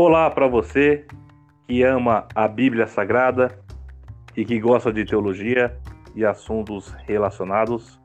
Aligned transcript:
Olá 0.00 0.30
para 0.30 0.46
você 0.46 1.04
que 1.66 1.82
ama 1.82 2.28
a 2.32 2.46
Bíblia 2.46 2.86
Sagrada 2.86 3.58
e 4.36 4.44
que 4.44 4.60
gosta 4.60 4.92
de 4.92 5.04
teologia 5.04 5.76
e 6.14 6.24
assuntos 6.24 6.94
relacionados. 7.04 8.00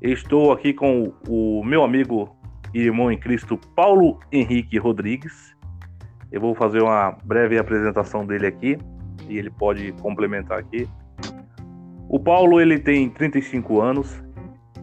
Estou 0.00 0.52
aqui 0.52 0.72
com 0.72 1.12
o 1.28 1.64
meu 1.64 1.82
amigo 1.82 2.36
e 2.72 2.82
irmão 2.82 3.10
em 3.10 3.18
Cristo 3.18 3.58
Paulo 3.74 4.20
Henrique 4.30 4.78
Rodrigues. 4.78 5.56
Eu 6.30 6.40
vou 6.40 6.54
fazer 6.54 6.84
uma 6.84 7.10
breve 7.24 7.58
apresentação 7.58 8.24
dele 8.24 8.46
aqui 8.46 8.78
e 9.28 9.38
ele 9.38 9.50
pode 9.50 9.90
complementar 9.94 10.60
aqui. 10.60 10.88
O 12.08 12.20
Paulo 12.20 12.60
ele 12.60 12.78
tem 12.78 13.10
35 13.10 13.80
anos, 13.80 14.22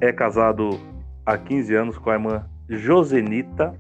é 0.02 0.12
casado 0.12 0.82
há 1.26 1.38
15 1.38 1.74
anos 1.74 1.98
com 1.98 2.10
a 2.10 2.16
irmã 2.16 2.46
Josenita, 2.68 3.74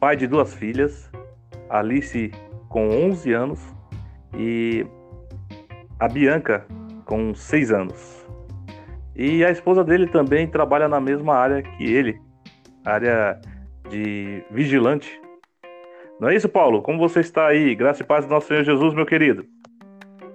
pai 0.00 0.16
de 0.16 0.26
duas 0.26 0.54
filhas, 0.54 1.09
Alice 1.70 2.30
com 2.68 2.88
11 2.88 3.32
anos 3.32 3.60
e 4.36 4.86
a 5.98 6.08
Bianca 6.08 6.66
com 7.04 7.34
6 7.34 7.72
anos. 7.72 8.26
E 9.16 9.44
a 9.44 9.50
esposa 9.50 9.84
dele 9.84 10.06
também 10.06 10.46
trabalha 10.46 10.88
na 10.88 11.00
mesma 11.00 11.34
área 11.34 11.62
que 11.62 11.84
ele, 11.84 12.20
área 12.84 13.40
de 13.88 14.42
vigilante. 14.50 15.20
Não 16.20 16.28
é 16.28 16.36
isso, 16.36 16.48
Paulo? 16.48 16.82
Como 16.82 16.98
você 16.98 17.20
está 17.20 17.46
aí? 17.48 17.74
Graça 17.74 18.02
e 18.02 18.06
paz 18.06 18.24
do 18.26 18.30
nosso 18.30 18.48
Senhor 18.48 18.64
Jesus, 18.64 18.94
meu 18.94 19.06
querido. 19.06 19.44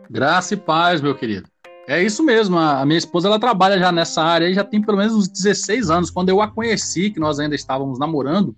Graça 0.10 0.54
e 0.54 0.58
paz, 0.58 1.02
meu 1.02 1.16
querido. 1.16 1.48
É 1.88 2.02
isso 2.02 2.24
mesmo, 2.24 2.58
a 2.58 2.84
minha 2.84 2.98
esposa 2.98 3.28
ela 3.28 3.40
trabalha 3.40 3.78
já 3.78 3.92
nessa 3.92 4.24
área 4.24 4.52
já 4.52 4.64
tem 4.64 4.82
pelo 4.82 4.98
menos 4.98 5.14
uns 5.14 5.28
16 5.28 5.92
anos. 5.92 6.10
Quando 6.10 6.30
eu 6.30 6.42
a 6.42 6.48
conheci, 6.48 7.12
que 7.12 7.20
nós 7.20 7.40
ainda 7.40 7.54
estávamos 7.54 8.00
namorando, 8.00 8.56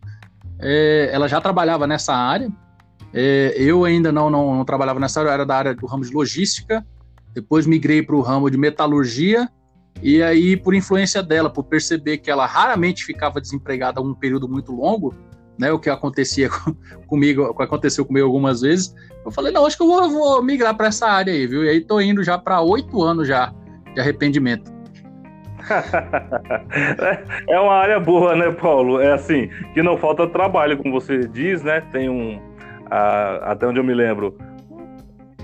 é, 0.60 1.10
ela 1.12 1.28
já 1.28 1.42
trabalhava 1.42 1.86
nessa 1.86 2.14
área. 2.14 2.50
É, 3.14 3.54
eu 3.58 3.86
ainda 3.86 4.12
não, 4.12 4.30
não, 4.30 4.56
não, 4.56 4.66
trabalhava 4.66 5.00
nessa 5.00 5.20
área, 5.22 5.32
era 5.32 5.46
da 5.46 5.56
área 5.56 5.76
do 5.76 5.86
ramo 5.86 6.04
de 6.04 6.14
logística. 6.14 6.86
Depois 7.34 7.66
migrei 7.66 8.02
para 8.02 8.16
o 8.16 8.22
ramo 8.22 8.50
de 8.50 8.58
metalurgia. 8.58 9.50
E 10.02 10.22
aí, 10.22 10.56
por 10.56 10.76
influência 10.76 11.24
dela, 11.24 11.50
por 11.50 11.64
perceber 11.64 12.18
que 12.18 12.30
ela 12.30 12.46
raramente 12.46 13.04
ficava 13.04 13.42
desempregada 13.42 14.02
um 14.02 14.14
período 14.14 14.48
muito 14.48 14.72
longo, 14.72 15.14
né, 15.58 15.72
o 15.72 15.80
que 15.80 15.90
acontecia 15.90 16.50
comigo, 17.08 17.44
o 17.44 17.56
que 17.56 17.64
aconteceu 17.64 18.06
comigo 18.06 18.26
algumas 18.26 18.62
vezes, 18.62 18.94
eu 19.26 19.32
falei, 19.32 19.52
não, 19.52 19.66
acho 19.66 19.76
que 19.76 19.84
eu 19.84 19.88
vou, 19.88 20.10
vou 20.10 20.44
migrar 20.44 20.76
para 20.76 20.88
essa 20.88 21.08
área 21.08 21.34
aí, 21.34 21.48
viu? 21.48 21.66
E 21.66 21.70
aí 21.70 21.82
tô 21.82 22.00
indo 22.00 22.24
já 22.24 22.38
para 22.38 22.62
oito 22.62 23.02
anos 23.02 23.28
já 23.28 23.52
de 23.94 24.00
arrependimento. 24.00 24.72
é 27.50 27.60
uma 27.60 27.74
área 27.74 28.00
boa, 28.00 28.36
né, 28.36 28.52
Paulo? 28.52 29.02
É 29.02 29.12
assim, 29.12 29.50
que 29.74 29.82
não 29.82 29.98
falta 29.98 30.28
trabalho, 30.28 30.78
como 30.78 30.92
você 30.92 31.28
diz, 31.28 31.64
né? 31.64 31.82
Tem 31.92 32.08
um, 32.08 32.40
a, 32.90 33.52
até 33.52 33.68
onde 33.68 33.80
eu 33.80 33.84
me 33.84 33.94
lembro, 33.94 34.38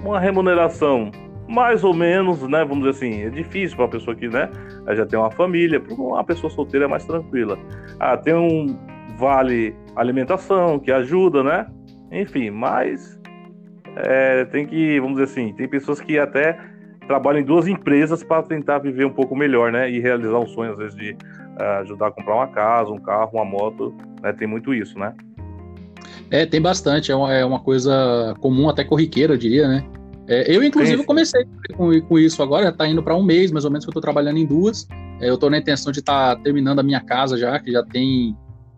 uma 0.04 0.20
remuneração 0.20 1.12
mais 1.48 1.84
ou 1.84 1.94
menos, 1.94 2.42
né? 2.48 2.64
Vamos 2.64 2.86
dizer 2.86 2.90
assim, 2.90 3.24
é 3.24 3.30
difícil 3.30 3.76
para 3.76 3.86
a 3.86 3.90
pessoa 3.90 4.16
que, 4.16 4.28
né, 4.28 4.50
já 4.96 5.06
tem 5.06 5.20
uma 5.20 5.32
família, 5.32 5.80
para 5.80 5.94
uma 5.94 6.24
pessoa 6.24 6.50
solteira 6.50 6.86
é 6.86 6.88
mais 6.88 7.06
tranquila. 7.06 7.58
Ah, 8.00 8.18
tem 8.18 8.34
um 8.34 8.78
vale 9.18 9.76
alimentação 9.96 10.80
que 10.80 10.92
ajuda, 10.92 11.44
né? 11.44 11.68
Enfim, 12.12 12.50
mas 12.50 13.20
é, 13.96 14.46
tem 14.46 14.66
que, 14.66 15.00
vamos 15.00 15.20
dizer 15.20 15.32
assim, 15.32 15.54
tem 15.54 15.68
pessoas 15.68 16.00
que 16.00 16.18
até 16.18 16.58
trabalham 17.08 17.42
em 17.42 17.44
duas 17.44 17.68
empresas 17.68 18.24
para 18.24 18.42
tentar 18.44 18.80
viver 18.80 19.06
um 19.06 19.12
pouco 19.12 19.36
melhor, 19.36 19.72
né? 19.72 19.90
E 19.90 20.00
realizar 20.00 20.40
um 20.40 20.48
sonho, 20.48 20.72
às 20.72 20.78
vezes, 20.78 20.96
de 20.96 21.12
uh, 21.12 21.82
ajudar 21.82 22.08
a 22.08 22.12
comprar 22.12 22.36
uma 22.36 22.48
casa, 22.48 22.92
um 22.92 23.00
carro, 23.00 23.32
uma 23.34 23.46
moto, 23.46 23.94
né? 24.22 24.32
Tem 24.34 24.48
muito 24.48 24.74
isso, 24.74 24.98
né? 24.98 25.14
É, 26.30 26.46
tem 26.46 26.62
bastante, 26.62 27.12
é 27.12 27.16
uma, 27.16 27.34
é 27.34 27.46
uma 27.46 27.60
coisa 27.60 28.36
comum, 28.40 28.70
até 28.70 28.84
corriqueira, 28.84 29.34
eu 29.34 29.38
diria, 29.38 29.68
né? 29.68 29.86
É, 30.28 30.56
eu, 30.56 30.64
inclusive, 30.64 31.04
comecei 31.04 31.46
com, 31.76 32.00
com, 32.02 32.18
isso 32.18 32.42
agora, 32.42 32.70
está 32.70 32.88
indo 32.88 33.04
para 33.04 33.16
um 33.16 33.24
mês, 33.24 33.52
mais 33.52 33.66
ou 33.66 33.72
menos, 33.72 33.84
que 33.84 33.90
eu 33.90 33.92
estou 33.92 34.02
trabalhando 34.02 34.38
em 34.38 34.46
duas. 34.46 34.88
É, 35.20 35.30
eu 35.30 35.36
estou 35.36 35.50
na 35.50 35.58
intenção 35.58 35.92
de 35.92 36.00
estar 36.00 36.36
tá 36.36 36.42
terminando 36.42 36.80
a 36.80 36.84
minha 36.84 37.02
casa 37.02 37.38
já, 37.38 37.60
que 37.60 37.72
já 37.72 37.84
tem 37.84 38.36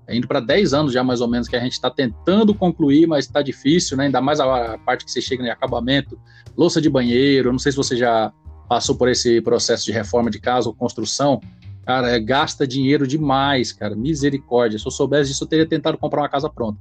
é 0.07 0.15
indo 0.15 0.27
para 0.27 0.39
10 0.39 0.73
anos 0.73 0.93
já 0.93 1.03
mais 1.03 1.19
ou 1.19 1.27
menos 1.27 1.47
que 1.47 1.55
a 1.55 1.59
gente 1.59 1.73
está 1.73 1.89
tentando 1.89 2.53
concluir, 2.53 3.07
mas 3.07 3.25
está 3.25 3.41
difícil, 3.41 3.97
né? 3.97 4.05
Ainda 4.05 4.21
mais 4.21 4.39
a, 4.39 4.77
parte 4.77 5.03
que 5.03 5.11
você 5.11 5.19
chega 5.19 5.43
em 5.43 5.49
acabamento, 5.49 6.19
louça 6.55 6.79
de 6.79 6.89
banheiro. 6.89 7.51
Não 7.51 7.59
sei 7.59 7.71
se 7.71 7.77
você 7.77 7.97
já 7.97 8.31
passou 8.69 8.95
por 8.95 9.09
esse 9.09 9.41
processo 9.41 9.85
de 9.85 9.91
reforma 9.91 10.29
de 10.29 10.39
casa 10.39 10.69
ou 10.69 10.75
construção. 10.75 11.41
Cara, 11.85 12.11
é, 12.11 12.19
gasta 12.19 12.67
dinheiro 12.67 13.07
demais, 13.07 13.71
cara. 13.71 13.95
Misericórdia. 13.95 14.77
Se 14.77 14.85
eu 14.85 14.91
soubesse 14.91 15.31
disso, 15.31 15.43
eu 15.43 15.47
teria 15.47 15.65
tentado 15.65 15.97
comprar 15.97 16.21
uma 16.21 16.29
casa 16.29 16.49
pronta. 16.49 16.79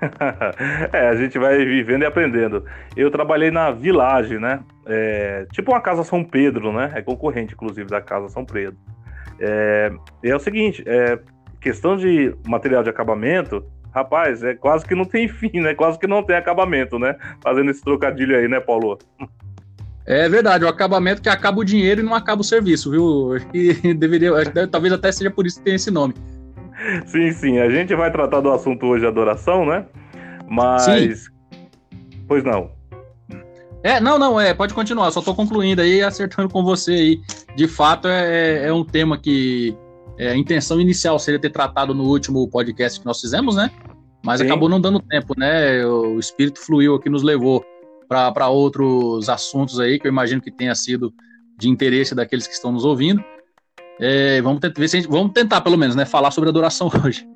é, 0.92 1.08
a 1.08 1.14
gente 1.16 1.38
vai 1.38 1.64
vivendo 1.64 2.02
e 2.02 2.06
aprendendo. 2.06 2.64
Eu 2.96 3.10
trabalhei 3.10 3.50
na 3.50 3.70
Village, 3.70 4.38
né? 4.38 4.60
É, 4.86 5.46
tipo 5.52 5.72
uma 5.72 5.80
casa 5.80 6.02
São 6.04 6.24
Pedro, 6.24 6.72
né? 6.72 6.92
É 6.94 7.02
concorrente, 7.02 7.54
inclusive, 7.54 7.88
da 7.88 8.00
casa 8.00 8.28
São 8.28 8.44
Pedro. 8.44 8.78
É, 9.38 9.92
é 10.24 10.36
o 10.36 10.38
seguinte, 10.38 10.82
é, 10.86 11.18
questão 11.60 11.96
de 11.96 12.34
material 12.46 12.82
de 12.82 12.90
acabamento, 12.90 13.64
rapaz, 13.92 14.42
é 14.42 14.54
quase 14.54 14.86
que 14.86 14.94
não 14.94 15.04
tem 15.04 15.28
fim, 15.32 15.60
né? 15.60 15.74
Quase 15.74 15.98
que 15.98 16.06
não 16.06 16.22
tem 16.22 16.36
acabamento, 16.36 16.98
né? 16.98 17.16
Fazendo 17.42 17.70
esse 17.70 17.82
trocadilho 17.82 18.36
aí, 18.36 18.48
né, 18.48 18.60
Paulo? 18.60 18.98
É 20.06 20.28
verdade, 20.28 20.64
o 20.64 20.68
acabamento 20.68 21.22
que 21.22 21.28
acaba 21.28 21.60
o 21.60 21.64
dinheiro 21.64 22.00
e 22.00 22.04
não 22.04 22.14
acaba 22.14 22.40
o 22.40 22.44
serviço, 22.44 22.90
viu? 22.90 23.36
Que 23.52 23.94
deveria, 23.94 24.32
que 24.44 24.66
talvez 24.66 24.92
até 24.92 25.12
seja 25.12 25.30
por 25.30 25.46
isso 25.46 25.58
que 25.58 25.64
tem 25.64 25.74
esse 25.74 25.90
nome. 25.90 26.14
Sim, 27.06 27.32
sim. 27.32 27.58
A 27.58 27.68
gente 27.68 27.94
vai 27.94 28.10
tratar 28.10 28.40
do 28.40 28.50
assunto 28.50 28.86
hoje, 28.86 29.06
adoração, 29.06 29.66
né? 29.66 29.86
Mas. 30.48 30.82
Sim. 30.82 31.30
Pois 32.26 32.44
não. 32.44 32.70
É, 33.82 33.98
não, 33.98 34.18
não, 34.18 34.38
é, 34.38 34.52
pode 34.52 34.74
continuar, 34.74 35.10
só 35.10 35.22
tô 35.22 35.34
concluindo 35.34 35.80
aí, 35.80 36.02
acertando 36.02 36.50
com 36.50 36.62
você 36.62 36.92
aí. 36.92 37.20
De 37.56 37.66
fato, 37.66 38.08
é, 38.08 38.66
é 38.66 38.72
um 38.72 38.84
tema 38.84 39.16
que 39.18 39.74
é, 40.18 40.32
a 40.32 40.36
intenção 40.36 40.78
inicial 40.78 41.18
seria 41.18 41.40
ter 41.40 41.50
tratado 41.50 41.94
no 41.94 42.04
último 42.04 42.46
podcast 42.48 43.00
que 43.00 43.06
nós 43.06 43.20
fizemos, 43.20 43.56
né? 43.56 43.70
Mas 44.22 44.40
Sim. 44.40 44.46
acabou 44.46 44.68
não 44.68 44.78
dando 44.78 45.00
tempo, 45.00 45.32
né? 45.38 45.84
O 45.86 46.18
espírito 46.18 46.60
fluiu 46.60 46.94
aqui, 46.94 47.08
nos 47.08 47.22
levou 47.22 47.64
para 48.06 48.48
outros 48.48 49.30
assuntos 49.30 49.80
aí, 49.80 49.98
que 49.98 50.06
eu 50.06 50.10
imagino 50.10 50.42
que 50.42 50.50
tenha 50.50 50.74
sido 50.74 51.14
de 51.56 51.70
interesse 51.70 52.14
daqueles 52.14 52.46
que 52.46 52.52
estão 52.52 52.70
nos 52.70 52.84
ouvindo. 52.84 53.24
É, 54.00 54.40
vamos, 54.40 54.60
tentar, 54.60 54.86
gente, 54.86 55.06
vamos 55.06 55.32
tentar, 55.32 55.60
pelo 55.60 55.76
menos, 55.76 55.94
né? 55.94 56.04
Falar 56.04 56.30
sobre 56.30 56.50
adoração 56.50 56.90
hoje. 57.04 57.26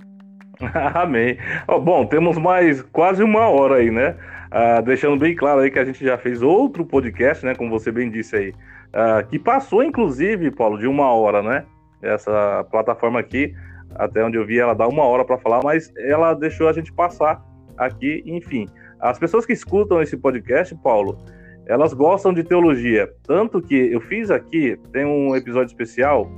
Amém. 0.94 1.36
Oh, 1.68 1.78
bom, 1.78 2.06
temos 2.06 2.38
mais 2.38 2.82
quase 2.82 3.22
uma 3.22 3.48
hora 3.48 3.76
aí, 3.76 3.90
né? 3.90 4.16
Ah, 4.50 4.80
deixando 4.80 5.18
bem 5.18 5.34
claro 5.34 5.60
aí 5.60 5.70
que 5.70 5.78
a 5.78 5.84
gente 5.84 6.02
já 6.04 6.16
fez 6.16 6.42
outro 6.42 6.84
podcast, 6.84 7.44
né? 7.44 7.54
Como 7.54 7.70
você 7.70 7.92
bem 7.92 8.10
disse 8.10 8.36
aí, 8.36 8.52
ah, 8.92 9.22
que 9.22 9.38
passou, 9.38 9.82
inclusive, 9.82 10.50
Paulo, 10.50 10.78
de 10.78 10.86
uma 10.86 11.12
hora, 11.12 11.42
né? 11.42 11.64
essa 12.04 12.64
plataforma 12.70 13.18
aqui, 13.18 13.54
até 13.94 14.24
onde 14.24 14.36
eu 14.36 14.46
vi, 14.46 14.58
ela 14.58 14.74
dá 14.74 14.86
uma 14.86 15.04
hora 15.04 15.24
para 15.24 15.38
falar, 15.38 15.62
mas 15.62 15.92
ela 15.96 16.34
deixou 16.34 16.68
a 16.68 16.72
gente 16.72 16.92
passar 16.92 17.42
aqui, 17.76 18.22
enfim. 18.26 18.68
As 19.00 19.18
pessoas 19.18 19.46
que 19.46 19.52
escutam 19.52 20.02
esse 20.02 20.16
podcast, 20.16 20.74
Paulo, 20.76 21.18
elas 21.66 21.94
gostam 21.94 22.32
de 22.32 22.44
teologia, 22.44 23.10
tanto 23.26 23.62
que 23.62 23.74
eu 23.74 24.00
fiz 24.02 24.30
aqui, 24.30 24.78
tem 24.92 25.04
um 25.04 25.34
episódio 25.34 25.68
especial, 25.68 26.30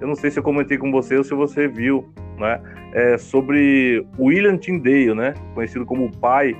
eu 0.00 0.06
não 0.06 0.14
sei 0.14 0.30
se 0.30 0.38
eu 0.38 0.42
comentei 0.42 0.78
com 0.78 0.90
você 0.90 1.16
ou 1.16 1.24
se 1.24 1.34
você 1.34 1.68
viu, 1.68 2.08
né, 2.38 2.60
é 2.94 3.18
sobre 3.18 4.04
William 4.18 4.56
Tyndale, 4.56 5.14
né, 5.14 5.34
conhecido 5.54 5.84
como 5.84 6.06
o 6.06 6.16
pai 6.18 6.56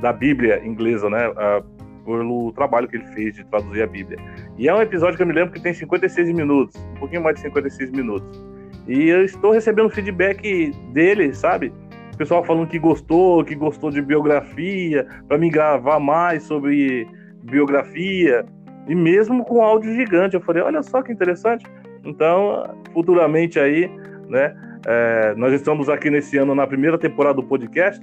da 0.00 0.12
Bíblia 0.12 0.64
inglesa, 0.64 1.10
né, 1.10 1.28
uh, 1.28 1.78
pelo 2.04 2.52
trabalho 2.52 2.88
que 2.88 2.96
ele 2.96 3.06
fez 3.08 3.34
de 3.34 3.44
traduzir 3.44 3.82
a 3.82 3.86
Bíblia. 3.86 4.18
E 4.56 4.68
é 4.68 4.74
um 4.74 4.80
episódio 4.80 5.16
que 5.16 5.22
eu 5.22 5.26
me 5.26 5.32
lembro 5.32 5.52
que 5.52 5.60
tem 5.60 5.74
56 5.74 6.32
minutos, 6.32 6.74
um 6.96 7.00
pouquinho 7.00 7.22
mais 7.22 7.36
de 7.36 7.42
56 7.42 7.90
minutos. 7.90 8.42
E 8.86 9.08
eu 9.08 9.22
estou 9.24 9.52
recebendo 9.52 9.90
feedback 9.90 10.72
dele, 10.92 11.34
sabe? 11.34 11.72
O 12.14 12.16
pessoal 12.16 12.42
falando 12.42 12.66
que 12.66 12.78
gostou, 12.78 13.44
que 13.44 13.54
gostou 13.54 13.90
de 13.90 14.00
biografia, 14.00 15.06
para 15.28 15.36
me 15.36 15.50
gravar 15.50 16.00
mais 16.00 16.44
sobre 16.44 17.06
biografia, 17.42 18.46
e 18.88 18.94
mesmo 18.94 19.44
com 19.44 19.62
áudio 19.62 19.94
gigante. 19.94 20.34
Eu 20.34 20.40
falei, 20.40 20.62
olha 20.62 20.82
só 20.82 21.02
que 21.02 21.12
interessante. 21.12 21.64
Então, 22.04 22.64
futuramente 22.92 23.60
aí, 23.60 23.90
né? 24.28 24.56
É, 24.86 25.34
nós 25.36 25.52
estamos 25.52 25.88
aqui 25.88 26.08
nesse 26.08 26.38
ano 26.38 26.54
na 26.54 26.66
primeira 26.66 26.96
temporada 26.96 27.34
do 27.34 27.42
podcast. 27.42 28.00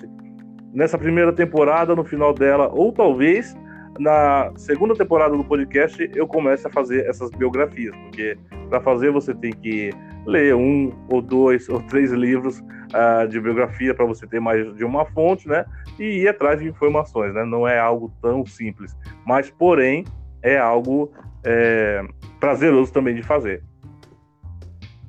Nessa 0.73 0.97
primeira 0.97 1.33
temporada, 1.33 1.95
no 1.95 2.03
final 2.03 2.33
dela, 2.33 2.69
ou 2.71 2.91
talvez 2.91 3.55
na 3.97 4.51
segunda 4.57 4.93
temporada 4.93 5.35
do 5.35 5.43
podcast 5.43 6.11
eu 6.13 6.27
começo 6.27 6.67
a 6.67 6.71
fazer 6.71 7.05
essas 7.05 7.31
biografias, 7.31 7.95
porque 7.95 8.37
para 8.69 8.81
fazer 8.81 9.09
você 9.09 9.33
tem 9.33 9.53
que 9.53 9.89
ler 10.25 10.53
um 10.53 10.91
ou 11.09 11.21
dois 11.21 11.69
ou 11.69 11.81
três 11.83 12.11
livros 12.11 12.59
uh, 12.59 13.25
de 13.27 13.39
biografia 13.39 13.93
para 13.93 14.05
você 14.05 14.27
ter 14.27 14.41
mais 14.41 14.75
de 14.75 14.83
uma 14.83 15.05
fonte, 15.05 15.47
né? 15.47 15.65
E 15.97 16.23
ir 16.23 16.27
atrás 16.27 16.59
de 16.59 16.67
informações, 16.67 17.33
né? 17.33 17.45
Não 17.45 17.65
é 17.65 17.79
algo 17.79 18.11
tão 18.21 18.45
simples, 18.45 18.97
mas 19.25 19.49
porém 19.49 20.03
é 20.45 20.59
algo 20.59 21.11
é, 21.43 22.01
prazeroso 22.39 22.93
também 22.93 23.15
de 23.15 23.23
fazer. 23.23 23.63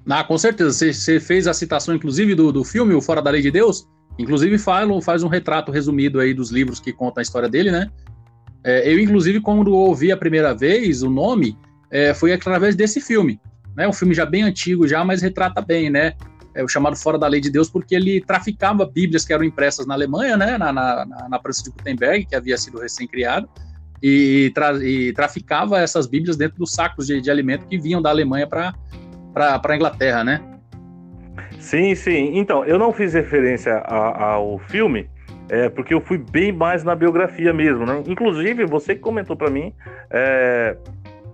Ah, 0.09 0.25
com 0.25 0.39
certeza. 0.39 0.71
Você, 0.71 1.21
fez 1.21 1.47
a 1.47 1.53
citação, 1.53 1.95
inclusive, 1.95 2.35
do, 2.35 2.51
do 2.51 2.65
filme 2.65 2.95
O 2.95 3.03
Fora 3.03 3.21
da 3.21 3.31
Lei 3.31 3.43
de 3.43 3.51
Deus. 3.51 3.87
Inclusive 4.19 4.57
faz, 4.57 4.89
faz 5.05 5.23
um 5.23 5.29
retrato 5.29 5.71
resumido 5.71 6.19
aí 6.21 6.33
dos 6.33 6.51
livros 6.51 6.81
que 6.81 6.93
contam 6.93 7.21
a 7.21 7.23
história 7.23 7.49
dele, 7.49 7.71
né? 7.71 7.91
É, 8.65 8.91
eu, 8.91 8.99
inclusive, 8.99 9.41
quando 9.41 9.75
ouvi 9.75 10.11
a 10.11 10.17
primeira 10.17 10.55
vez 10.55 11.03
o 11.03 11.11
nome, 11.11 11.57
é, 11.91 12.15
foi 12.15 12.33
através 12.33 12.75
desse 12.75 13.01
filme. 13.01 13.39
Né? 13.77 13.87
Um 13.87 13.93
filme 13.93 14.15
já 14.15 14.25
bem 14.25 14.43
antigo, 14.43 14.89
já, 14.89 15.05
mas 15.05 15.21
retrata 15.21 15.61
bem, 15.61 15.91
né? 15.91 16.15
É 16.55 16.65
o 16.65 16.69
chamado 16.69 16.97
Fora 16.97 17.19
da 17.19 17.29
Lei 17.29 17.41
de 17.41 17.51
Deus, 17.51 17.69
porque 17.69 17.95
ele 17.95 18.23
traficava 18.23 18.87
bíblias 18.87 19.27
que 19.27 19.33
eram 19.35 19.45
impressas 19.45 19.87
na 19.87 19.93
Alemanha, 19.93 20.37
né? 20.39 20.57
Na, 20.57 20.73
na, 20.73 21.05
na, 21.05 21.29
na 21.29 21.39
de 21.39 21.71
Gutenberg, 21.71 22.25
que 22.25 22.35
havia 22.35 22.57
sido 22.57 22.79
recém-criado, 22.79 23.47
e, 24.03 24.51
tra 24.55 24.73
e, 24.83 25.13
traficava 25.13 25.79
essas 25.79 26.07
bíblias 26.07 26.37
dentro 26.37 26.59
dos 26.59 26.73
sacos 26.73 27.07
de, 27.07 27.21
de 27.21 27.31
alimento 27.31 27.67
que 27.67 27.79
vinham 27.79 28.03
da 28.03 28.11
Alemanha 28.11 28.47
para 28.47 28.75
a 29.35 29.77
Inglaterra, 29.77 30.25
né? 30.25 30.41
Sim, 31.59 31.95
sim. 31.95 32.39
Então, 32.39 32.65
eu 32.65 32.79
não 32.79 32.93
fiz 32.93 33.15
referência 33.15 33.75
a, 33.79 34.35
ao 34.35 34.59
filme, 34.59 35.09
é, 35.49 35.69
porque 35.69 35.95
eu 35.95 36.01
fui 36.01 36.19
bem 36.19 36.53
mais 36.53 36.85
na 36.85 36.95
biografia 36.95 37.53
mesmo, 37.53 37.85
né? 37.87 38.03
Inclusive, 38.07 38.67
você 38.67 38.95
comentou 38.95 39.37
para 39.37 39.51
mim 39.51 39.73
é, 40.11 40.77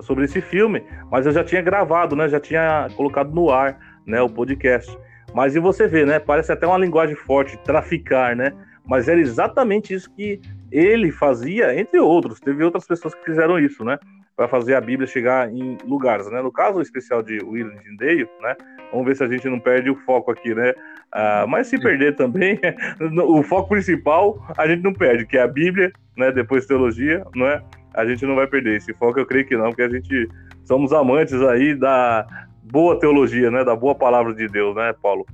sobre 0.00 0.24
esse 0.24 0.40
filme, 0.40 0.82
mas 1.10 1.26
eu 1.26 1.32
já 1.32 1.44
tinha 1.44 1.62
gravado, 1.62 2.16
né? 2.16 2.28
Já 2.28 2.40
tinha 2.40 2.88
colocado 2.96 3.34
no 3.34 3.50
ar, 3.50 3.78
né? 4.06 4.20
O 4.22 4.28
podcast. 4.28 4.96
Mas 5.34 5.56
e 5.56 5.60
você 5.60 5.86
vê, 5.86 6.04
né? 6.04 6.18
Parece 6.18 6.52
até 6.52 6.66
uma 6.66 6.78
linguagem 6.78 7.16
forte, 7.16 7.56
traficar, 7.58 8.36
né? 8.36 8.52
Mas 8.86 9.08
era 9.08 9.20
exatamente 9.20 9.94
isso 9.94 10.10
que 10.14 10.40
ele 10.72 11.12
fazia, 11.12 11.78
entre 11.78 12.00
outros. 12.00 12.40
Teve 12.40 12.64
outras 12.64 12.86
pessoas 12.86 13.14
que 13.14 13.24
fizeram 13.24 13.58
isso, 13.58 13.84
né? 13.84 13.98
Para 14.34 14.48
fazer 14.48 14.74
a 14.74 14.80
Bíblia 14.80 15.06
chegar 15.06 15.52
em 15.52 15.76
lugares, 15.84 16.30
né? 16.30 16.40
No 16.40 16.50
caso 16.50 16.80
especial 16.80 17.22
de 17.22 17.38
William 17.44 17.76
Tyndale, 17.76 18.28
né? 18.40 18.56
Vamos 18.90 19.06
ver 19.06 19.16
se 19.16 19.22
a 19.22 19.28
gente 19.28 19.48
não 19.48 19.60
perde 19.60 19.90
o 19.90 19.96
foco 19.96 20.30
aqui, 20.30 20.54
né? 20.54 20.72
Ah, 21.12 21.44
mas 21.46 21.66
se 21.66 21.78
perder 21.78 22.16
também, 22.16 22.58
o 23.28 23.42
foco 23.42 23.68
principal 23.68 24.42
a 24.56 24.66
gente 24.66 24.82
não 24.82 24.94
perde, 24.94 25.26
que 25.26 25.36
é 25.36 25.42
a 25.42 25.48
Bíblia, 25.48 25.92
né? 26.16 26.32
Depois 26.32 26.66
teologia, 26.66 27.22
não 27.34 27.46
é? 27.46 27.62
A 27.94 28.06
gente 28.06 28.24
não 28.24 28.34
vai 28.34 28.46
perder 28.46 28.76
esse 28.76 28.94
foco, 28.94 29.20
eu 29.20 29.26
creio 29.26 29.46
que 29.46 29.56
não, 29.56 29.68
porque 29.68 29.82
a 29.82 29.88
gente 29.90 30.26
somos 30.64 30.92
amantes 30.94 31.40
aí 31.42 31.74
da 31.74 32.26
boa 32.62 32.98
teologia, 32.98 33.50
né? 33.50 33.62
Da 33.62 33.76
boa 33.76 33.94
palavra 33.94 34.34
de 34.34 34.48
Deus, 34.48 34.74
né, 34.74 34.94
Paulo? 35.02 35.26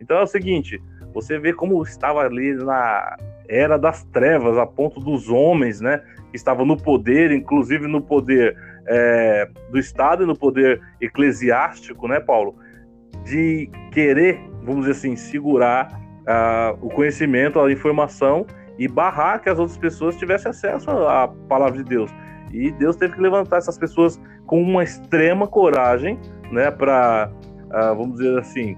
Então 0.00 0.18
é 0.18 0.22
o 0.22 0.26
seguinte, 0.26 0.80
você 1.12 1.38
vê 1.38 1.52
como 1.52 1.82
estava 1.82 2.20
ali 2.20 2.54
na 2.54 3.16
era 3.48 3.78
das 3.78 4.04
trevas, 4.04 4.56
a 4.58 4.66
ponto 4.66 5.00
dos 5.00 5.28
homens, 5.28 5.80
né, 5.80 6.02
que 6.30 6.36
estavam 6.36 6.64
no 6.64 6.76
poder, 6.76 7.30
inclusive 7.30 7.86
no 7.86 8.00
poder 8.00 8.56
é, 8.88 9.48
do 9.70 9.78
Estado 9.78 10.22
e 10.22 10.26
no 10.26 10.36
poder 10.36 10.80
eclesiástico, 11.00 12.06
né, 12.08 12.20
Paulo, 12.20 12.54
de 13.24 13.70
querer, 13.92 14.40
vamos 14.62 14.86
dizer 14.86 14.92
assim, 14.92 15.16
segurar 15.16 15.88
uh, 16.26 16.78
o 16.80 16.88
conhecimento, 16.90 17.58
a 17.58 17.70
informação 17.70 18.46
e 18.78 18.86
barrar 18.86 19.40
que 19.40 19.48
as 19.48 19.58
outras 19.58 19.78
pessoas 19.78 20.16
tivessem 20.16 20.50
acesso 20.50 20.90
à 20.90 21.28
palavra 21.48 21.82
de 21.82 21.84
Deus. 21.84 22.10
E 22.52 22.70
Deus 22.72 22.96
teve 22.96 23.14
que 23.14 23.20
levantar 23.20 23.58
essas 23.58 23.78
pessoas 23.78 24.20
com 24.46 24.62
uma 24.62 24.84
extrema 24.84 25.48
coragem, 25.48 26.18
né, 26.52 26.70
para, 26.70 27.30
uh, 27.32 27.72
ah, 27.72 27.94
vamos 27.94 28.18
dizer 28.18 28.38
assim, 28.38 28.76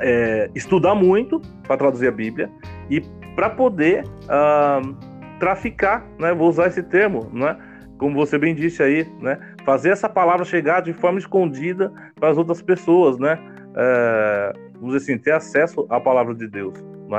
é, 0.00 0.50
estudar 0.54 0.94
muito 0.94 1.40
para 1.66 1.76
traduzir 1.76 2.08
a 2.08 2.12
Bíblia 2.12 2.50
e 2.88 3.00
para 3.40 3.48
poder 3.48 4.04
uh, 4.04 4.94
traficar, 5.38 6.06
né? 6.18 6.34
Vou 6.34 6.46
usar 6.46 6.66
esse 6.66 6.82
termo, 6.82 7.30
né? 7.32 7.56
Como 7.96 8.14
você 8.14 8.36
bem 8.36 8.54
disse 8.54 8.82
aí, 8.82 9.10
né? 9.18 9.38
Fazer 9.64 9.88
essa 9.88 10.10
palavra 10.10 10.44
chegar 10.44 10.82
de 10.82 10.92
forma 10.92 11.18
escondida 11.18 11.90
para 12.16 12.28
as 12.28 12.36
outras 12.36 12.60
pessoas, 12.60 13.18
né? 13.18 13.38
É, 13.74 14.52
vamos 14.74 14.92
dizer 14.92 15.12
assim, 15.12 15.22
ter 15.22 15.32
acesso 15.32 15.86
à 15.88 15.98
palavra 15.98 16.34
de 16.34 16.46
Deus, 16.46 16.74
não 17.08 17.18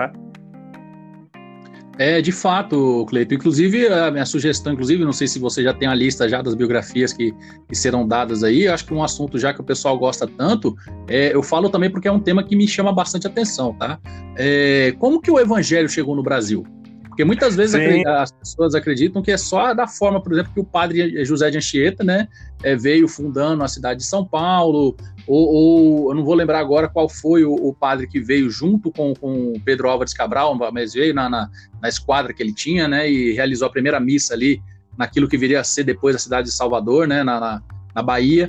é? 2.01 2.21
De 2.21 2.31
fato, 2.31 3.05
Cleito. 3.07 3.33
Inclusive, 3.33 3.87
a 3.87 4.09
minha 4.09 4.25
sugestão, 4.25 4.73
inclusive, 4.73 5.05
não 5.05 5.13
sei 5.13 5.27
se 5.27 5.37
você 5.39 5.63
já 5.63 5.73
tem 5.73 5.87
a 5.87 5.93
lista 5.93 6.27
já 6.27 6.41
das 6.41 6.55
biografias 6.55 7.13
que, 7.13 7.33
que 7.67 7.75
serão 7.75 8.07
dadas 8.07 8.43
aí, 8.43 8.67
acho 8.67 8.85
que 8.85 8.93
um 8.93 9.03
assunto 9.03 9.37
já 9.37 9.53
que 9.53 9.61
o 9.61 9.63
pessoal 9.63 9.97
gosta 9.97 10.27
tanto, 10.27 10.75
é, 11.07 11.33
eu 11.33 11.43
falo 11.43 11.69
também 11.69 11.89
porque 11.89 12.07
é 12.07 12.11
um 12.11 12.19
tema 12.19 12.43
que 12.43 12.55
me 12.55 12.67
chama 12.67 12.91
bastante 12.91 13.27
atenção, 13.27 13.73
tá? 13.73 13.99
É, 14.35 14.93
como 14.97 15.21
que 15.21 15.29
o 15.29 15.39
evangelho 15.39 15.87
chegou 15.87 16.15
no 16.15 16.23
Brasil? 16.23 16.65
Porque 17.11 17.25
muitas 17.25 17.57
vezes 17.57 17.75
as 18.07 18.31
pessoas 18.31 18.73
acreditam 18.73 19.21
que 19.21 19.31
é 19.31 19.37
só 19.37 19.73
da 19.73 19.85
forma, 19.85 20.23
por 20.23 20.31
exemplo, 20.31 20.53
que 20.53 20.61
o 20.61 20.63
padre 20.63 21.25
José 21.25 21.51
de 21.51 21.57
Anchieta, 21.57 22.05
né, 22.05 22.29
é, 22.63 22.73
veio 22.73 23.05
fundando 23.05 23.65
a 23.65 23.67
cidade 23.67 23.99
de 23.99 24.05
São 24.05 24.25
Paulo, 24.25 24.95
ou, 25.27 25.53
ou, 25.53 26.11
eu 26.11 26.15
não 26.15 26.23
vou 26.23 26.33
lembrar 26.33 26.59
agora 26.59 26.87
qual 26.87 27.09
foi 27.09 27.43
o, 27.43 27.53
o 27.53 27.73
padre 27.73 28.07
que 28.07 28.21
veio 28.21 28.49
junto 28.49 28.89
com, 28.93 29.13
com 29.13 29.51
Pedro 29.65 29.89
Álvares 29.89 30.13
Cabral, 30.13 30.57
mas 30.71 30.93
veio 30.93 31.13
na, 31.13 31.29
na, 31.29 31.49
na, 31.81 31.89
esquadra 31.89 32.33
que 32.33 32.41
ele 32.41 32.53
tinha, 32.53 32.87
né, 32.87 33.11
e 33.11 33.33
realizou 33.33 33.67
a 33.67 33.71
primeira 33.71 33.99
missa 33.99 34.33
ali 34.33 34.61
naquilo 34.97 35.27
que 35.27 35.37
viria 35.37 35.59
a 35.59 35.65
ser 35.65 35.83
depois 35.83 36.15
a 36.15 36.19
cidade 36.19 36.47
de 36.47 36.53
Salvador, 36.53 37.09
né, 37.09 37.25
na, 37.25 37.41
na, 37.41 37.61
na 37.93 38.01
Bahia, 38.01 38.47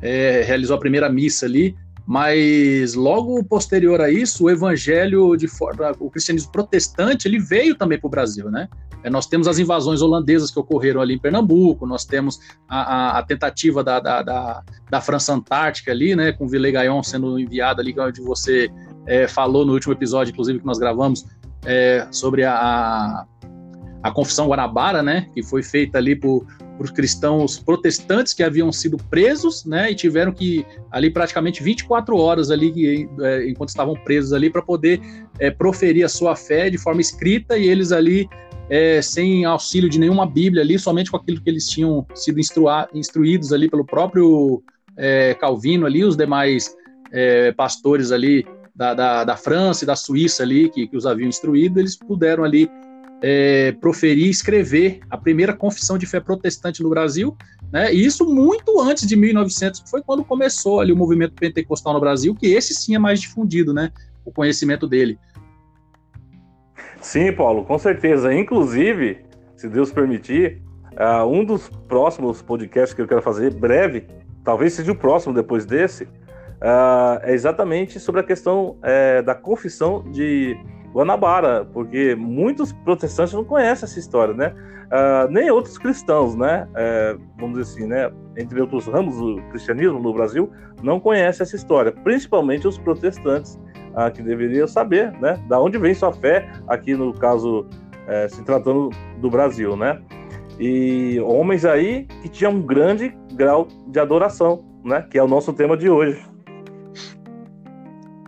é, 0.00 0.40
realizou 0.40 0.74
a 0.74 0.80
primeira 0.80 1.10
missa 1.10 1.44
ali, 1.44 1.76
mas 2.10 2.94
logo 2.96 3.40
posterior 3.44 4.00
a 4.00 4.10
isso, 4.10 4.46
o 4.46 4.50
evangelho 4.50 5.36
de 5.36 5.46
forma, 5.46 5.92
o 6.00 6.10
cristianismo 6.10 6.50
protestante, 6.50 7.28
ele 7.28 7.38
veio 7.38 7.76
também 7.76 8.00
para 8.00 8.08
o 8.08 8.10
Brasil, 8.10 8.50
né? 8.50 8.68
É, 9.04 9.08
nós 9.08 9.28
temos 9.28 9.46
as 9.46 9.60
invasões 9.60 10.02
holandesas 10.02 10.50
que 10.50 10.58
ocorreram 10.58 11.00
ali 11.00 11.14
em 11.14 11.18
Pernambuco, 11.20 11.86
nós 11.86 12.04
temos 12.04 12.40
a, 12.68 12.80
a, 12.80 13.18
a 13.20 13.22
tentativa 13.22 13.84
da, 13.84 14.00
da, 14.00 14.22
da, 14.24 14.62
da, 14.90 15.00
França 15.00 15.32
Antártica 15.32 15.92
ali, 15.92 16.16
né, 16.16 16.32
com 16.32 16.48
Villegagnon 16.48 17.00
sendo 17.00 17.38
enviado 17.38 17.80
ali, 17.80 17.94
onde 17.96 18.20
você 18.20 18.68
é, 19.06 19.28
falou 19.28 19.64
no 19.64 19.72
último 19.72 19.92
episódio, 19.92 20.32
inclusive, 20.32 20.58
que 20.58 20.66
nós 20.66 20.78
gravamos, 20.78 21.24
é, 21.64 22.08
sobre 22.10 22.42
a, 22.42 22.56
a 22.56 23.26
Confissão 24.08 24.46
Guanabara, 24.46 25.02
né, 25.02 25.26
que 25.34 25.42
foi 25.42 25.62
feita 25.62 25.98
ali 25.98 26.14
por, 26.14 26.46
por 26.78 26.92
cristãos 26.92 27.58
protestantes 27.58 28.32
que 28.32 28.42
haviam 28.42 28.70
sido 28.70 28.96
presos, 28.96 29.64
né, 29.64 29.90
e 29.90 29.94
tiveram 29.94 30.32
que 30.32 30.64
ali 30.90 31.10
praticamente 31.10 31.62
24 31.62 32.16
horas 32.16 32.50
ali 32.50 33.08
é, 33.20 33.48
enquanto 33.48 33.70
estavam 33.70 33.94
presos 33.94 34.32
ali 34.32 34.48
para 34.48 34.62
poder 34.62 35.00
é, 35.40 35.50
proferir 35.50 36.04
a 36.04 36.08
sua 36.08 36.36
fé 36.36 36.70
de 36.70 36.78
forma 36.78 37.00
escrita 37.00 37.58
e 37.58 37.66
eles 37.66 37.90
ali 37.90 38.28
é, 38.70 39.02
sem 39.02 39.44
auxílio 39.44 39.90
de 39.90 39.98
nenhuma 39.98 40.24
Bíblia 40.24 40.62
ali, 40.62 40.78
somente 40.78 41.10
com 41.10 41.16
aquilo 41.16 41.40
que 41.40 41.50
eles 41.50 41.66
tinham 41.66 42.06
sido 42.14 42.38
instruídos 42.94 43.52
ali 43.52 43.68
pelo 43.68 43.84
próprio 43.84 44.62
é, 44.96 45.34
Calvino 45.34 45.86
ali, 45.86 46.04
os 46.04 46.16
demais 46.16 46.74
é, 47.12 47.50
pastores 47.52 48.12
ali 48.12 48.46
da, 48.74 48.94
da, 48.94 49.24
da, 49.24 49.36
França 49.36 49.84
e 49.84 49.86
da 49.86 49.96
Suíça 49.96 50.44
ali 50.44 50.68
que, 50.68 50.86
que 50.86 50.96
os 50.96 51.04
haviam 51.04 51.28
instruído, 51.28 51.80
eles 51.80 51.96
puderam 51.96 52.44
ali 52.44 52.70
é, 53.22 53.72
proferir 53.72 54.26
e 54.26 54.30
escrever 54.30 55.00
a 55.10 55.16
primeira 55.16 55.52
confissão 55.52 55.98
de 55.98 56.06
fé 56.06 56.20
protestante 56.20 56.82
no 56.82 56.90
Brasil, 56.90 57.36
né? 57.72 57.92
E 57.92 58.04
isso 58.04 58.24
muito 58.24 58.80
antes 58.80 59.06
de 59.06 59.16
1900, 59.16 59.80
que 59.80 59.90
foi 59.90 60.02
quando 60.02 60.24
começou 60.24 60.80
ali 60.80 60.92
o 60.92 60.96
movimento 60.96 61.34
pentecostal 61.34 61.92
no 61.92 62.00
Brasil, 62.00 62.34
que 62.34 62.46
esse 62.46 62.74
sim 62.74 62.94
é 62.94 62.98
mais 62.98 63.20
difundido, 63.20 63.72
né? 63.72 63.92
O 64.24 64.32
conhecimento 64.32 64.86
dele. 64.88 65.18
Sim, 67.00 67.32
Paulo, 67.32 67.64
com 67.64 67.78
certeza. 67.78 68.32
Inclusive, 68.34 69.18
se 69.56 69.68
Deus 69.68 69.92
permitir, 69.92 70.60
uh, 70.92 71.24
um 71.26 71.44
dos 71.44 71.70
próximos 71.88 72.42
podcasts 72.42 72.94
que 72.94 73.00
eu 73.00 73.08
quero 73.08 73.22
fazer, 73.22 73.54
breve, 73.54 74.06
talvez 74.44 74.74
seja 74.74 74.92
o 74.92 74.94
próximo 74.94 75.34
depois 75.34 75.64
desse, 75.64 76.04
uh, 76.04 77.20
é 77.22 77.32
exatamente 77.32 77.98
sobre 77.98 78.20
a 78.20 78.24
questão 78.24 78.76
uh, 78.78 79.22
da 79.24 79.34
confissão 79.34 80.10
de 80.10 80.56
Guanabara, 80.92 81.64
porque 81.72 82.14
muitos 82.14 82.72
protestantes 82.72 83.32
não 83.34 83.44
conhecem 83.44 83.84
essa 83.84 83.98
história, 83.98 84.34
né? 84.34 84.54
Uh, 84.90 85.30
nem 85.30 85.50
outros 85.50 85.78
cristãos, 85.78 86.34
né? 86.34 86.66
Uh, 86.70 87.20
vamos 87.38 87.58
dizer 87.58 87.72
assim, 87.72 87.86
né? 87.86 88.10
Entre 88.36 88.60
outros 88.60 88.86
ramos 88.86 89.16
do 89.16 89.40
cristianismo 89.50 90.00
no 90.00 90.12
Brasil, 90.12 90.50
não 90.82 90.98
conhecem 90.98 91.44
essa 91.44 91.54
história, 91.54 91.92
principalmente 91.92 92.66
os 92.66 92.76
protestantes, 92.76 93.54
uh, 93.94 94.10
que 94.12 94.20
deveriam 94.20 94.66
saber, 94.66 95.12
né? 95.20 95.40
Da 95.48 95.60
onde 95.60 95.78
vem 95.78 95.94
sua 95.94 96.12
fé, 96.12 96.50
aqui 96.66 96.94
no 96.94 97.12
caso, 97.14 97.66
eh, 98.08 98.28
se 98.28 98.42
tratando 98.42 98.90
do 99.18 99.30
Brasil, 99.30 99.76
né? 99.76 100.00
E 100.58 101.20
homens 101.20 101.64
aí 101.64 102.06
que 102.22 102.28
tinham 102.28 102.52
um 102.52 102.62
grande 102.62 103.16
grau 103.34 103.68
de 103.86 104.00
adoração, 104.00 104.64
né? 104.84 105.06
Que 105.08 105.18
é 105.18 105.22
o 105.22 105.28
nosso 105.28 105.52
tema 105.52 105.76
de 105.76 105.88
hoje. 105.88 106.29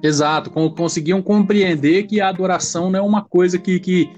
Exato, 0.03 0.51
conseguiam 0.51 1.23
compreender 1.23 2.05
que 2.05 2.21
a 2.21 2.29
adoração 2.29 2.91
não 2.91 2.99
é 2.99 3.03
uma 3.03 3.23
coisa 3.23 3.57
que, 3.57 3.79
que 3.79 4.11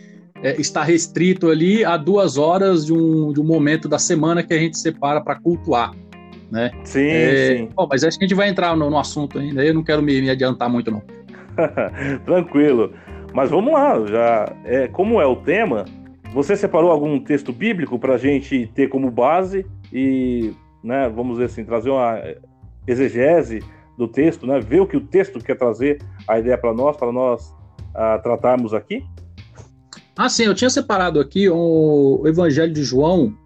é, 0.43 0.59
está 0.61 0.83
restrito 0.83 1.51
ali 1.51 1.85
a 1.85 1.97
duas 1.97 2.39
horas 2.39 2.87
de 2.87 2.93
um, 2.93 3.33
de 3.33 3.41
um 3.41 3.45
momento 3.45 3.89
da 3.89 3.99
semana 3.99 4.43
que 4.43 4.55
a 4.55 4.59
gente 4.59 4.79
separa 4.79 5.21
para 5.21 5.37
cultuar. 5.37 5.93
Né? 6.51 6.71
Sim, 6.85 7.07
é, 7.07 7.57
sim. 7.57 7.69
Bom, 7.75 7.87
mas 7.91 8.03
acho 8.05 8.19
que 8.19 8.25
a 8.25 8.29
gente 8.29 8.37
vai 8.37 8.49
entrar 8.49 8.77
no, 8.77 8.89
no 8.89 8.99
assunto 8.99 9.39
ainda, 9.39 9.65
eu 9.65 9.75
não 9.75 9.83
quero 9.83 10.03
me, 10.03 10.21
me 10.23 10.31
adiantar 10.31 10.71
muito, 10.71 10.91
não. 10.91 11.03
Tranquilo. 12.25 12.93
Mas 13.35 13.51
vamos 13.51 13.73
lá, 13.73 14.07
já 14.07 14.57
é, 14.65 14.89
como 14.89 15.21
é 15.21 15.27
o 15.27 15.37
tema, 15.37 15.85
você 16.33 16.57
separou 16.57 16.91
algum 16.91 17.19
texto 17.19 17.53
bíblico 17.53 17.99
para 17.99 18.15
a 18.15 18.19
gente 18.19 18.71
ter 18.75 18.89
como 18.89 19.11
base 19.11 19.67
e, 19.93 20.53
né, 20.83 21.09
vamos 21.09 21.35
dizer 21.35 21.47
assim, 21.47 21.65
trazer 21.65 21.91
uma 21.91 22.21
exegese 22.87 23.61
do 23.97 24.09
texto, 24.09 24.47
né? 24.47 24.61
Ver 24.61 24.81
o 24.81 24.87
que 24.87 24.97
o 24.97 25.01
texto 25.01 25.39
quer 25.39 25.57
trazer 25.57 26.03
a 26.27 26.39
ideia 26.39 26.59
para 26.59 26.73
nós, 26.73 26.97
para 26.97 27.13
nós 27.13 27.55
a 27.95 28.19
tratarmos 28.19 28.75
aqui? 28.75 29.05
Ah, 30.17 30.29
sim, 30.29 30.45
eu 30.45 30.55
tinha 30.55 30.71
separado 30.71 31.21
aqui 31.21 31.49
o, 31.49 32.23
Evangelho 32.27 32.73
de 32.73 32.85
João, 32.85 33.37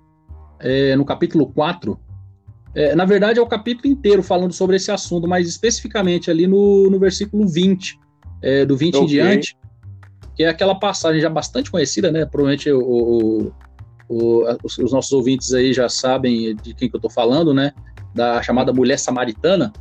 é, 0.60 0.94
no 0.96 1.04
capítulo 1.04 1.46
4. 1.46 1.98
É, 2.74 2.94
na 2.94 3.04
verdade, 3.04 3.38
é 3.38 3.42
o 3.42 3.46
capítulo 3.46 3.92
inteiro 3.92 4.22
falando 4.22 4.52
sobre 4.52 4.76
esse 4.76 4.90
assunto, 4.90 5.26
mas 5.26 5.48
especificamente 5.48 6.30
ali 6.30 6.46
no, 6.46 6.90
no 6.90 6.98
versículo 6.98 7.48
20, 7.48 7.98
é, 8.42 8.64
do 8.66 8.76
20 8.76 8.94
okay. 8.94 9.04
em 9.04 9.08
diante, 9.08 9.56
que 10.36 10.44
é 10.44 10.48
aquela 10.48 10.74
passagem 10.74 11.20
já 11.20 11.30
bastante 11.30 11.70
conhecida, 11.70 12.12
né? 12.12 12.26
Provavelmente 12.26 12.70
o, 12.70 12.80
o, 12.80 13.52
o, 14.08 14.44
os, 14.62 14.78
os, 14.78 14.92
nossos 14.92 15.12
ouvintes 15.12 15.52
aí 15.54 15.72
já 15.72 15.88
sabem 15.88 16.54
de 16.56 16.74
quem 16.74 16.88
que 16.88 16.94
eu 16.94 16.98
estou 16.98 17.10
falando, 17.10 17.54
né? 17.54 17.72
Da 18.14 18.42
chamada 18.42 18.72
mulher 18.72 18.98
samaritana. 18.98 19.72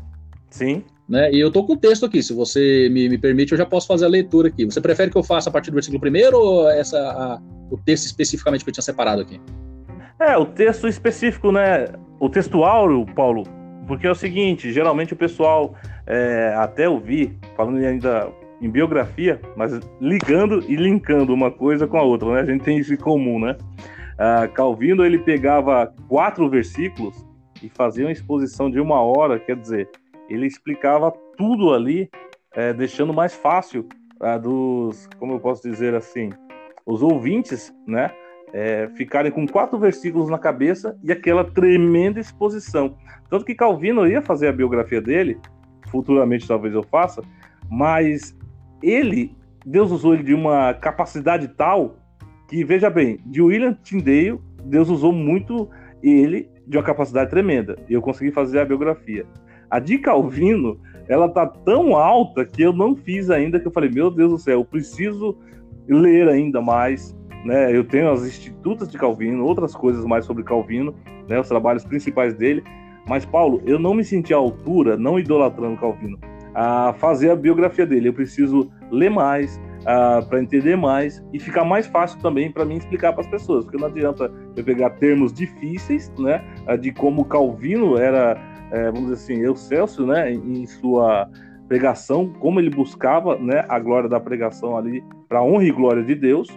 Sim. 0.57 0.83
Né? 1.07 1.31
E 1.31 1.39
eu 1.39 1.47
estou 1.47 1.65
com 1.65 1.73
o 1.73 1.77
texto 1.77 2.05
aqui, 2.05 2.21
se 2.21 2.33
você 2.33 2.89
me, 2.91 3.07
me, 3.07 3.17
permite, 3.17 3.53
eu 3.53 3.57
já 3.57 3.65
posso 3.65 3.87
fazer 3.87 4.05
a 4.05 4.09
leitura 4.09 4.49
aqui. 4.49 4.65
Você 4.65 4.81
prefere 4.81 5.09
que 5.09 5.17
eu 5.17 5.23
faça 5.23 5.49
a 5.49 5.53
partir 5.53 5.71
do 5.71 5.75
versículo 5.75 6.01
primeiro 6.01 6.37
ou 6.37 6.69
essa, 6.69 6.97
a, 6.97 7.39
o 7.71 7.77
texto 7.77 8.05
especificamente 8.05 8.63
que 8.63 8.69
eu 8.69 8.73
tinha 8.73 8.83
separado 8.83 9.21
aqui? 9.21 9.39
É, 10.19 10.35
o 10.35 10.45
texto 10.45 10.87
específico, 10.87 11.51
né? 11.51 11.85
O 12.19 12.27
textual, 12.27 13.05
Paulo, 13.15 13.43
porque 13.87 14.07
é 14.07 14.11
o 14.11 14.15
seguinte, 14.15 14.73
geralmente 14.73 15.13
o 15.13 15.15
pessoal, 15.15 15.75
é, 16.05 16.53
até 16.57 16.89
ouvir, 16.89 17.37
falando 17.55 17.77
ainda 17.77 18.27
em 18.59 18.69
biografia, 18.69 19.39
mas 19.55 19.79
ligando 20.01 20.65
e 20.67 20.75
linkando 20.75 21.33
uma 21.33 21.51
coisa 21.51 21.87
com 21.87 21.97
a 21.97 22.01
outra, 22.01 22.33
né? 22.33 22.41
A 22.41 22.45
gente 22.45 22.63
tem 22.63 22.79
isso 22.79 22.93
em 22.93 22.97
comum, 22.97 23.39
né? 23.39 23.55
Ah, 24.17 24.47
Calvino, 24.47 25.05
ele 25.05 25.19
pegava 25.19 25.93
quatro 26.07 26.49
versículos 26.49 27.15
e 27.61 27.69
fazia 27.69 28.05
uma 28.05 28.11
exposição 28.11 28.69
de 28.69 28.79
uma 28.79 28.99
hora, 28.99 29.39
quer 29.39 29.55
dizer, 29.55 29.87
ele 30.29 30.45
explicava 30.45 31.11
tudo 31.37 31.73
ali, 31.73 32.09
é, 32.53 32.73
deixando 32.73 33.13
mais 33.13 33.33
fácil 33.33 33.87
ah, 34.19 34.37
dos, 34.37 35.07
como 35.19 35.33
eu 35.33 35.39
posso 35.39 35.61
dizer 35.69 35.93
assim, 35.93 36.29
os 36.85 37.01
ouvintes, 37.01 37.73
né? 37.85 38.11
é, 38.53 38.89
ficarem 38.95 39.31
com 39.31 39.47
quatro 39.47 39.77
versículos 39.77 40.29
na 40.29 40.37
cabeça 40.37 40.97
e 41.03 41.11
aquela 41.11 41.43
tremenda 41.43 42.19
exposição. 42.19 42.97
Tanto 43.29 43.45
que 43.45 43.55
Calvino 43.55 44.07
ia 44.07 44.21
fazer 44.21 44.47
a 44.47 44.53
biografia 44.53 45.01
dele, 45.01 45.39
futuramente 45.89 46.47
talvez 46.47 46.73
eu 46.73 46.83
faça, 46.83 47.21
mas 47.69 48.37
ele, 48.81 49.35
Deus 49.65 49.91
usou 49.91 50.13
ele 50.13 50.23
de 50.23 50.33
uma 50.33 50.73
capacidade 50.73 51.47
tal 51.49 51.97
que, 52.47 52.63
veja 52.63 52.89
bem, 52.89 53.19
de 53.25 53.41
William 53.41 53.73
Tyndale, 53.73 54.39
Deus 54.63 54.89
usou 54.89 55.11
muito 55.11 55.69
ele 56.01 56.49
de 56.65 56.77
uma 56.77 56.83
capacidade 56.83 57.29
tremenda. 57.29 57.77
E 57.89 57.93
eu 57.93 58.01
consegui 58.01 58.31
fazer 58.31 58.59
a 58.59 58.65
biografia. 58.65 59.25
A 59.69 59.79
de 59.79 59.97
Calvino, 59.97 60.79
ela 61.07 61.29
tá 61.29 61.45
tão 61.45 61.95
alta 61.95 62.45
que 62.45 62.61
eu 62.61 62.73
não 62.73 62.95
fiz 62.95 63.29
ainda, 63.29 63.59
que 63.59 63.67
eu 63.67 63.71
falei, 63.71 63.89
meu 63.89 64.09
Deus 64.09 64.31
do 64.31 64.37
céu, 64.37 64.59
eu 64.59 64.65
preciso 64.65 65.37
ler 65.87 66.27
ainda 66.27 66.61
mais, 66.61 67.17
né? 67.45 67.75
Eu 67.75 67.83
tenho 67.83 68.11
as 68.11 68.25
Institutas 68.25 68.89
de 68.89 68.97
Calvino, 68.97 69.45
outras 69.45 69.75
coisas 69.75 70.05
mais 70.05 70.25
sobre 70.25 70.43
Calvino, 70.43 70.93
né? 71.27 71.39
Os 71.39 71.47
trabalhos 71.47 71.85
principais 71.85 72.33
dele. 72.33 72.63
Mas, 73.07 73.25
Paulo, 73.25 73.61
eu 73.65 73.79
não 73.79 73.93
me 73.93 74.03
senti 74.03 74.33
à 74.33 74.37
altura, 74.37 74.97
não 74.97 75.17
idolatrando 75.17 75.77
Calvino, 75.77 76.19
a 76.53 76.93
fazer 76.93 77.31
a 77.31 77.35
biografia 77.35 77.85
dele. 77.85 78.09
Eu 78.09 78.13
preciso 78.13 78.69
ler 78.91 79.09
mais, 79.09 79.61
para 80.29 80.41
entender 80.41 80.75
mais 80.75 81.23
e 81.31 81.39
ficar 81.39 81.63
mais 81.63 81.87
fácil 81.87 82.19
também 82.19 82.51
para 82.51 82.65
mim 82.65 82.75
explicar 82.75 83.13
para 83.13 83.21
as 83.21 83.27
pessoas, 83.27 83.63
porque 83.63 83.77
não 83.77 83.87
adianta 83.87 84.29
eu 84.55 84.63
pegar 84.63 84.89
termos 84.91 85.31
difíceis, 85.31 86.11
né, 86.19 86.43
de 86.81 86.91
como 86.91 87.23
Calvino 87.23 87.97
era, 87.97 88.37
é, 88.71 88.85
vamos 88.85 89.09
dizer 89.09 89.13
assim, 89.13 89.41
Eucelso, 89.43 90.05
né, 90.05 90.31
em 90.31 90.65
sua 90.65 91.29
pregação, 91.67 92.29
como 92.39 92.59
ele 92.59 92.69
buscava, 92.69 93.37
né, 93.37 93.65
a 93.67 93.79
glória 93.79 94.09
da 94.09 94.19
pregação 94.19 94.77
ali 94.77 95.03
para 95.27 95.43
honra 95.43 95.65
e 95.65 95.71
glória 95.71 96.03
de 96.03 96.15
Deus, 96.15 96.47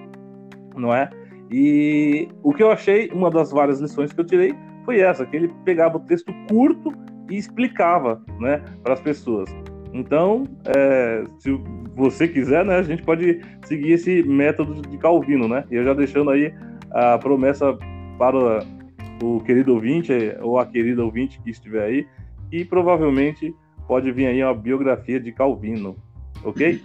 não 0.77 0.95
é? 0.95 1.11
E 1.51 2.29
o 2.43 2.55
que 2.55 2.63
eu 2.63 2.71
achei, 2.71 3.11
uma 3.13 3.31
das 3.31 3.51
várias 3.51 3.81
lições 3.81 4.13
que 4.13 4.21
eu 4.21 4.25
tirei 4.25 4.55
foi 4.85 5.01
essa, 5.01 5.27
que 5.27 5.37
ele 5.37 5.53
pegava 5.65 5.97
o 5.97 6.01
texto 6.01 6.33
curto 6.49 6.93
e 7.29 7.37
explicava, 7.37 8.23
né, 8.39 8.63
para 8.83 8.95
as 8.95 9.01
pessoas. 9.01 9.51
Então, 9.93 10.45
é, 10.65 11.25
se 11.39 11.51
você 11.97 12.29
quiser, 12.29 12.65
né, 12.65 12.77
a 12.77 12.83
gente 12.83 13.03
pode 13.03 13.41
seguir 13.65 13.93
esse 13.93 14.23
método 14.23 14.81
de 14.83 14.97
Calvino, 14.99 15.49
né? 15.49 15.65
E 15.71 15.75
eu 15.75 15.85
já 15.85 15.93
deixando 15.93 16.31
aí 16.31 16.55
a 16.93 17.19
promessa 17.19 17.77
para 18.17 18.65
o 19.23 19.41
querido 19.41 19.75
ouvinte 19.75 20.13
ou 20.41 20.59
a 20.59 20.67
querida 20.67 21.05
ouvinte 21.05 21.41
que 21.43 21.51
estiver 21.51 21.85
aí, 21.85 22.07
e 22.51 22.65
provavelmente 22.65 23.55
pode 23.87 24.11
vir 24.13 24.27
aí 24.27 24.43
uma 24.43 24.55
biografia 24.55 25.21
de 25.21 25.33
Calvino, 25.33 25.97
ok? 26.45 26.83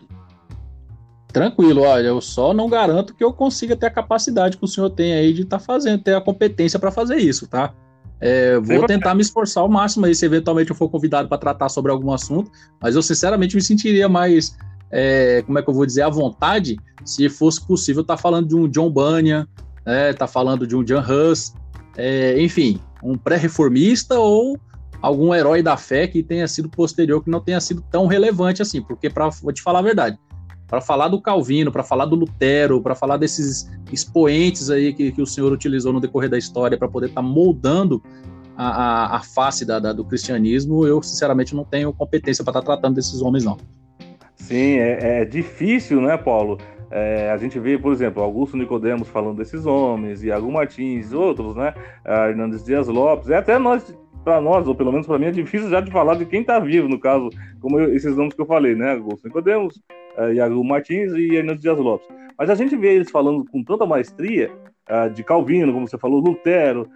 Tranquilo, 1.27 1.81
olha, 1.81 2.07
eu 2.07 2.21
só 2.21 2.53
não 2.53 2.69
garanto 2.69 3.13
que 3.13 3.23
eu 3.23 3.33
consiga 3.33 3.75
ter 3.75 3.87
a 3.87 3.91
capacidade 3.91 4.57
que 4.57 4.63
o 4.63 4.67
senhor 4.67 4.89
tem 4.89 5.13
aí 5.13 5.33
de 5.33 5.41
estar 5.41 5.59
tá 5.59 5.63
fazendo, 5.63 6.01
ter 6.01 6.15
a 6.15 6.21
competência 6.21 6.79
para 6.79 6.91
fazer 6.91 7.17
isso, 7.17 7.47
tá? 7.47 7.73
É, 8.21 8.57
vou 8.57 8.85
tentar 8.85 9.13
me 9.13 9.21
esforçar 9.21 9.61
ao 9.61 9.69
máximo 9.69 10.05
aí 10.05 10.15
se 10.15 10.25
eventualmente 10.25 10.69
eu 10.71 10.75
for 10.75 10.89
convidado 10.89 11.27
para 11.27 11.37
tratar 11.37 11.69
sobre 11.69 11.91
algum 11.91 12.11
assunto, 12.13 12.49
mas 12.81 12.95
eu 12.95 13.01
sinceramente 13.01 13.55
me 13.55 13.61
sentiria 13.61 14.07
mais, 14.07 14.57
é, 14.89 15.43
como 15.45 15.59
é 15.59 15.61
que 15.61 15.69
eu 15.69 15.73
vou 15.73 15.85
dizer, 15.85 16.03
à 16.03 16.09
vontade 16.09 16.77
se 17.03 17.27
fosse 17.27 17.65
possível 17.65 18.01
estar 18.01 18.15
tá 18.15 18.21
falando 18.21 18.47
de 18.47 18.55
um 18.55 18.67
John 18.67 18.89
Bunyan, 18.89 19.45
né, 19.85 20.13
tá 20.13 20.27
falando 20.27 20.65
de 20.65 20.75
um 20.75 20.83
John 20.83 21.01
Hus, 21.01 21.53
é, 21.97 22.41
enfim, 22.41 22.79
um 23.03 23.17
pré-reformista 23.17 24.19
ou 24.19 24.59
algum 25.01 25.33
herói 25.33 25.61
da 25.61 25.77
fé 25.77 26.07
que 26.07 26.23
tenha 26.23 26.47
sido 26.47 26.69
posterior, 26.69 27.23
que 27.23 27.29
não 27.29 27.39
tenha 27.39 27.59
sido 27.59 27.83
tão 27.91 28.07
relevante 28.07 28.61
assim, 28.61 28.81
porque 28.81 29.09
para 29.09 29.29
te 29.53 29.61
falar 29.61 29.79
a 29.79 29.83
verdade, 29.83 30.17
para 30.67 30.81
falar 30.81 31.07
do 31.07 31.21
Calvino, 31.21 31.71
para 31.71 31.83
falar 31.83 32.05
do 32.05 32.15
Lutero, 32.15 32.81
para 32.81 32.95
falar 32.95 33.17
desses 33.17 33.69
expoentes 33.91 34.69
aí 34.69 34.93
que, 34.93 35.11
que 35.11 35.21
o 35.21 35.25
senhor 35.25 35.51
utilizou 35.51 35.93
no 35.93 36.01
decorrer 36.01 36.29
da 36.29 36.37
história 36.37 36.77
para 36.77 36.87
poder 36.87 37.07
estar 37.07 37.21
tá 37.21 37.27
moldando 37.27 38.01
a, 38.57 38.67
a, 38.67 39.17
a 39.17 39.19
face 39.21 39.65
da, 39.65 39.79
da, 39.79 39.93
do 39.93 40.03
cristianismo, 40.03 40.85
eu 40.87 41.03
sinceramente 41.03 41.55
não 41.55 41.63
tenho 41.63 41.93
competência 41.93 42.43
para 42.43 42.51
estar 42.51 42.61
tá 42.61 42.65
tratando 42.65 42.95
desses 42.95 43.21
homens, 43.21 43.43
não. 43.43 43.57
Sim, 44.35 44.77
é, 44.77 45.21
é 45.21 45.25
difícil, 45.25 46.01
né, 46.01 46.17
Paulo? 46.17 46.57
É, 46.91 47.31
a 47.31 47.37
gente 47.37 47.59
vê, 47.59 47.77
por 47.77 47.91
exemplo, 47.91 48.21
Augusto 48.21 48.57
Nicodemos 48.57 49.07
falando 49.09 49.37
desses 49.37 49.65
homens, 49.65 50.23
Iago 50.23 50.51
Martins, 50.51 51.13
outros, 51.13 51.55
né? 51.55 51.73
A 52.03 52.29
Hernandes 52.29 52.63
Dias 52.63 52.87
Lopes, 52.87 53.29
é 53.29 53.37
até 53.37 53.57
nós, 53.57 53.95
para 54.23 54.39
nós, 54.39 54.67
ou 54.67 54.75
pelo 54.75 54.91
menos 54.91 55.07
para 55.07 55.17
mim, 55.17 55.25
é 55.25 55.31
difícil 55.31 55.69
já 55.69 55.81
de 55.81 55.91
falar 55.91 56.15
de 56.15 56.25
quem 56.25 56.41
está 56.41 56.59
vivo, 56.59 56.87
no 56.87 56.99
caso, 56.99 57.29
como 57.59 57.79
eu, 57.79 57.93
esses 57.95 58.15
nomes 58.15 58.33
que 58.33 58.41
eu 58.41 58.45
falei, 58.45 58.75
né? 58.75 58.93
Augusto 58.93 59.25
Nicodemos, 59.25 59.81
uh, 60.17 60.31
Iago 60.31 60.63
Martins 60.63 61.11
e 61.13 61.35
Hernandes 61.35 61.61
Dias 61.61 61.77
Lopes. 61.77 62.07
Mas 62.37 62.49
a 62.49 62.55
gente 62.55 62.75
vê 62.75 62.93
eles 62.93 63.09
falando 63.09 63.45
com 63.45 63.63
tanta 63.63 63.85
maestria 63.85 64.51
uh, 64.89 65.09
de 65.09 65.23
Calvino, 65.23 65.73
como 65.73 65.87
você 65.87 65.97
falou, 65.97 66.19
Lutero, 66.19 66.87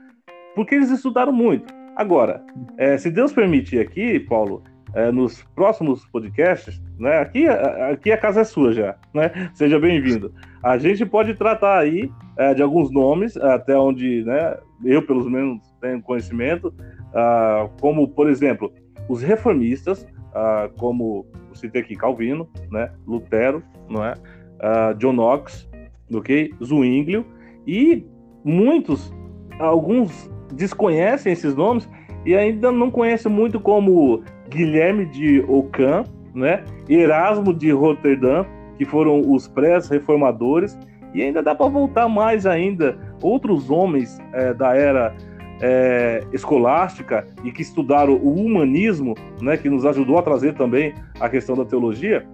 porque 0.56 0.76
eles 0.76 0.92
estudaram 0.92 1.32
muito. 1.32 1.74
Agora, 1.96 2.42
é, 2.78 2.98
se 2.98 3.12
Deus 3.12 3.34
permitir 3.34 3.80
aqui, 3.80 4.20
Paulo, 4.22 4.64
é, 4.94 5.12
nos 5.12 5.44
próximos 5.56 6.06
podcasts, 6.08 6.82
né? 6.98 7.20
Aqui, 7.20 7.48
aqui 7.48 8.12
a 8.12 8.18
casa 8.18 8.42
é 8.42 8.44
sua 8.44 8.74
já, 8.74 8.96
né? 9.14 9.52
Seja 9.54 9.80
bem-vindo. 9.80 10.34
A 10.64 10.78
gente 10.78 11.06
pode 11.06 11.34
tratar 11.36 11.80
aí 11.80 12.12
é, 12.38 12.54
de 12.54 12.62
alguns 12.62 12.92
nomes, 12.92 13.38
até 13.38 13.78
onde, 13.78 14.24
né? 14.24 14.58
Eu 14.84 15.02
pelo 15.02 15.30
menos 15.30 15.62
tenho 15.82 16.02
conhecimento, 16.02 16.74
uh, 17.10 17.70
como 17.82 18.08
por 18.08 18.30
exemplo 18.30 18.72
os 19.08 19.22
reformistas, 19.22 20.04
uh, 20.04 20.74
como 20.78 21.26
citei 21.54 21.82
aqui 21.82 21.96
Calvino, 21.96 22.48
né, 22.72 22.92
Lutero, 23.06 23.64
não 23.90 24.06
é, 24.06 24.14
uh, 24.14 24.94
John 24.98 25.14
Knox, 25.14 25.68
ok, 26.14 26.54
Zwinglio 26.64 27.26
e 27.66 28.06
muitos, 28.44 29.14
alguns 29.60 30.32
desconhecem 30.54 31.34
esses 31.34 31.56
nomes 31.56 31.90
e 32.26 32.36
ainda 32.36 32.72
não 32.72 32.92
conhecem 32.92 33.32
muito 33.32 33.60
como 33.60 34.22
Guilherme 34.50 35.06
de 35.06 35.42
Ockham, 35.48 36.04
né, 36.34 36.64
Erasmo 36.88 37.54
de 37.54 37.72
Roterdã, 37.72 38.46
que 38.78 38.86
foram 38.86 39.22
os 39.22 39.48
pré-reformadores 39.48 40.78
e 41.14 41.22
ainda 41.22 41.42
dá 41.42 41.56
para 41.56 41.68
voltar 41.68 42.08
mais 42.08 42.46
ainda 42.46 42.98
outros 43.22 43.70
homens 43.70 44.20
é, 44.34 44.54
da 44.54 44.76
era 44.76 45.16
é, 45.62 46.24
escolástica 46.32 47.26
e 47.44 47.52
que 47.52 47.62
estudaram 47.62 48.14
o 48.14 48.34
humanismo, 48.34 49.16
né, 49.42 49.58
que 49.58 49.70
nos 49.70 49.86
ajudou 49.86 50.18
a 50.18 50.22
trazer 50.22 50.54
também 50.54 50.94
a 51.20 51.28
questão 51.30 51.56
da 51.56 51.66
teologia. 51.66 52.26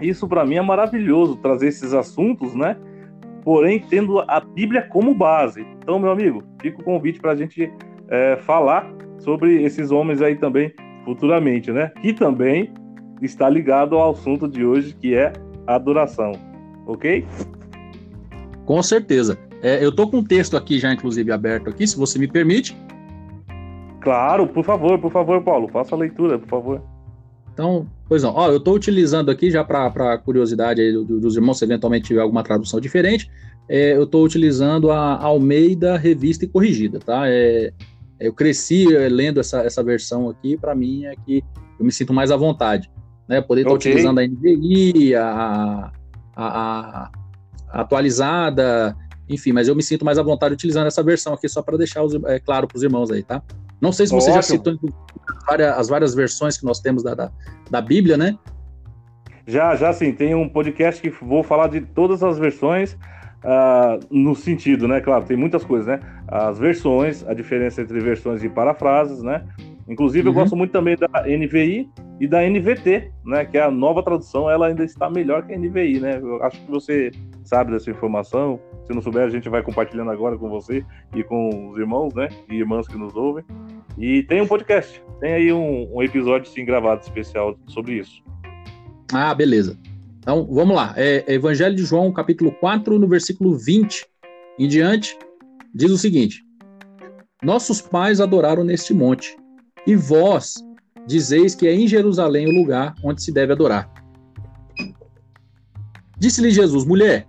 Isso 0.00 0.26
para 0.26 0.44
mim 0.44 0.56
é 0.56 0.62
maravilhoso 0.62 1.36
trazer 1.36 1.68
esses 1.68 1.92
assuntos, 1.92 2.54
né? 2.54 2.76
Porém, 3.44 3.78
tendo 3.78 4.20
a 4.20 4.40
Bíblia 4.40 4.82
como 4.82 5.14
base. 5.14 5.66
Então, 5.78 5.98
meu 5.98 6.10
amigo, 6.10 6.42
fica 6.60 6.80
o 6.80 6.84
convite 6.84 7.20
para 7.20 7.32
a 7.32 7.36
gente 7.36 7.70
é, 8.10 8.36
falar 8.36 8.92
sobre 9.18 9.62
esses 9.62 9.90
homens 9.90 10.20
aí 10.20 10.36
também 10.36 10.72
futuramente, 11.04 11.70
né? 11.70 11.90
Que 12.02 12.12
também 12.12 12.72
está 13.22 13.48
ligado 13.48 13.96
ao 13.96 14.12
assunto 14.12 14.48
de 14.48 14.64
hoje, 14.64 14.94
que 15.00 15.14
é 15.14 15.32
adoração. 15.66 16.32
Ok? 16.86 17.24
Com 18.64 18.82
certeza. 18.82 19.38
É, 19.62 19.84
eu 19.84 19.92
tô 19.92 20.08
com 20.08 20.18
um 20.18 20.24
texto 20.24 20.56
aqui 20.56 20.78
já, 20.78 20.92
inclusive, 20.92 21.30
aberto 21.30 21.68
aqui, 21.68 21.86
se 21.86 21.96
você 21.96 22.18
me 22.18 22.26
permite. 22.26 22.76
Claro, 24.00 24.46
por 24.46 24.64
favor, 24.64 24.98
por 24.98 25.12
favor, 25.12 25.42
Paulo, 25.42 25.68
faça 25.68 25.94
a 25.94 25.98
leitura, 25.98 26.38
por 26.38 26.48
favor. 26.48 26.82
Então, 27.52 27.86
pois 28.08 28.22
não, 28.22 28.34
ó, 28.34 28.48
eu 28.48 28.56
estou 28.56 28.74
utilizando 28.74 29.30
aqui, 29.30 29.50
já 29.50 29.62
para 29.62 30.16
curiosidade 30.18 30.80
aí 30.80 30.92
dos 30.92 31.36
irmãos, 31.36 31.58
se 31.58 31.64
eventualmente 31.64 32.06
tiver 32.06 32.22
alguma 32.22 32.42
tradução 32.42 32.80
diferente, 32.80 33.30
é, 33.68 33.94
eu 33.96 34.04
estou 34.04 34.24
utilizando 34.24 34.90
a 34.90 35.22
Almeida 35.22 35.98
Revista 35.98 36.44
e 36.44 36.48
Corrigida, 36.48 36.98
tá? 36.98 37.24
É, 37.26 37.72
eu 38.20 38.32
cresci 38.34 38.94
é, 38.94 39.08
lendo 39.08 39.40
essa, 39.40 39.62
essa 39.62 39.82
versão 39.82 40.28
aqui, 40.28 40.56
para 40.56 40.74
mim 40.74 41.04
é 41.06 41.14
que 41.16 41.42
eu 41.78 41.84
me 41.84 41.90
sinto 41.90 42.12
mais 42.12 42.30
à 42.30 42.36
vontade. 42.36 42.90
Né? 43.26 43.40
Poder 43.40 43.62
estar 43.62 43.72
okay. 43.72 43.92
utilizando 43.92 44.18
a 44.18 44.26
NVI, 44.26 45.14
a, 45.14 45.92
a, 46.36 46.46
a, 46.46 47.10
atualizada, 47.70 48.94
enfim, 49.28 49.52
mas 49.52 49.68
eu 49.68 49.74
me 49.74 49.82
sinto 49.82 50.04
mais 50.04 50.18
à 50.18 50.22
vontade 50.22 50.52
utilizando 50.52 50.86
essa 50.86 51.02
versão 51.02 51.32
aqui, 51.32 51.48
só 51.48 51.62
para 51.62 51.78
deixar 51.78 52.02
os, 52.02 52.14
é, 52.24 52.38
claro 52.38 52.66
para 52.66 52.76
os 52.76 52.82
irmãos 52.82 53.10
aí, 53.10 53.22
tá? 53.22 53.42
Não 53.80 53.92
sei 53.92 54.06
se 54.06 54.12
você 54.12 54.30
Ótimo. 54.30 54.42
já 54.42 54.42
citou 54.42 54.78
as 55.76 55.88
várias 55.88 56.14
versões 56.14 56.58
que 56.58 56.64
nós 56.64 56.80
temos 56.80 57.02
da, 57.02 57.14
da, 57.14 57.32
da 57.70 57.80
Bíblia, 57.80 58.16
né? 58.16 58.36
Já, 59.46 59.74
já 59.74 59.92
sim, 59.92 60.12
tem 60.12 60.34
um 60.34 60.48
podcast 60.48 61.00
que 61.00 61.08
vou 61.08 61.42
falar 61.42 61.68
de 61.68 61.80
todas 61.80 62.22
as 62.22 62.38
versões, 62.38 62.96
Uh, 63.42 63.98
no 64.10 64.34
sentido, 64.34 64.86
né? 64.86 65.00
Claro, 65.00 65.24
tem 65.24 65.36
muitas 65.36 65.64
coisas, 65.64 65.86
né? 65.86 66.00
As 66.28 66.58
versões, 66.58 67.26
a 67.26 67.32
diferença 67.32 67.80
entre 67.80 67.98
versões 67.98 68.44
e 68.44 68.48
parafrases, 68.50 69.22
né? 69.22 69.44
Inclusive, 69.88 70.28
uhum. 70.28 70.34
eu 70.34 70.40
gosto 70.40 70.54
muito 70.54 70.70
também 70.70 70.96
da 70.96 71.08
NVI 71.26 71.88
e 72.20 72.28
da 72.28 72.42
NVT, 72.42 73.10
né? 73.24 73.44
Que 73.46 73.58
é 73.58 73.62
a 73.62 73.70
nova 73.70 74.02
tradução, 74.02 74.48
ela 74.48 74.66
ainda 74.66 74.84
está 74.84 75.08
melhor 75.08 75.46
que 75.46 75.54
a 75.54 75.58
NVI, 75.58 76.00
né? 76.00 76.18
Eu 76.18 76.42
acho 76.44 76.60
que 76.60 76.70
você 76.70 77.10
sabe 77.42 77.72
dessa 77.72 77.90
informação. 77.90 78.60
Se 78.86 78.92
não 78.92 79.00
souber, 79.00 79.24
a 79.24 79.30
gente 79.30 79.48
vai 79.48 79.62
compartilhando 79.62 80.10
agora 80.10 80.36
com 80.36 80.48
você 80.48 80.84
e 81.14 81.24
com 81.24 81.70
os 81.70 81.78
irmãos, 81.78 82.14
né? 82.14 82.28
E 82.48 82.56
irmãs 82.56 82.86
que 82.86 82.96
nos 82.96 83.16
ouvem. 83.16 83.44
E 83.98 84.22
tem 84.24 84.40
um 84.40 84.46
podcast, 84.46 85.02
tem 85.18 85.32
aí 85.32 85.52
um, 85.52 85.88
um 85.92 86.02
episódio 86.02 86.48
sim 86.50 86.64
gravado 86.64 87.00
especial 87.00 87.58
sobre 87.66 87.94
isso. 87.94 88.22
Ah, 89.12 89.34
beleza. 89.34 89.76
Então, 90.20 90.46
vamos 90.50 90.76
lá. 90.76 90.92
É, 90.96 91.24
é 91.26 91.34
Evangelho 91.34 91.74
de 91.74 91.82
João, 91.82 92.12
capítulo 92.12 92.52
4, 92.52 92.98
no 92.98 93.08
versículo 93.08 93.56
20 93.56 94.06
em 94.58 94.68
diante, 94.68 95.18
diz 95.74 95.90
o 95.90 95.96
seguinte: 95.96 96.44
Nossos 97.42 97.80
pais 97.80 98.20
adoraram 98.20 98.62
neste 98.62 98.92
monte, 98.92 99.34
e 99.86 99.96
vós 99.96 100.54
dizeis 101.06 101.54
que 101.54 101.66
é 101.66 101.74
em 101.74 101.88
Jerusalém 101.88 102.46
o 102.46 102.60
lugar 102.60 102.94
onde 103.02 103.22
se 103.22 103.32
deve 103.32 103.54
adorar. 103.54 103.90
Disse-lhe 106.18 106.50
Jesus: 106.50 106.84
Mulher, 106.84 107.26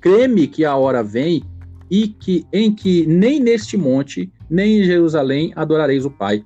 creme 0.00 0.46
que 0.46 0.64
a 0.64 0.76
hora 0.76 1.02
vem 1.02 1.42
e 1.90 2.06
que 2.06 2.46
em 2.52 2.72
que 2.72 3.04
nem 3.06 3.40
neste 3.40 3.76
monte, 3.76 4.32
nem 4.48 4.78
em 4.80 4.84
Jerusalém 4.84 5.52
adorareis 5.56 6.04
o 6.04 6.10
Pai. 6.10 6.44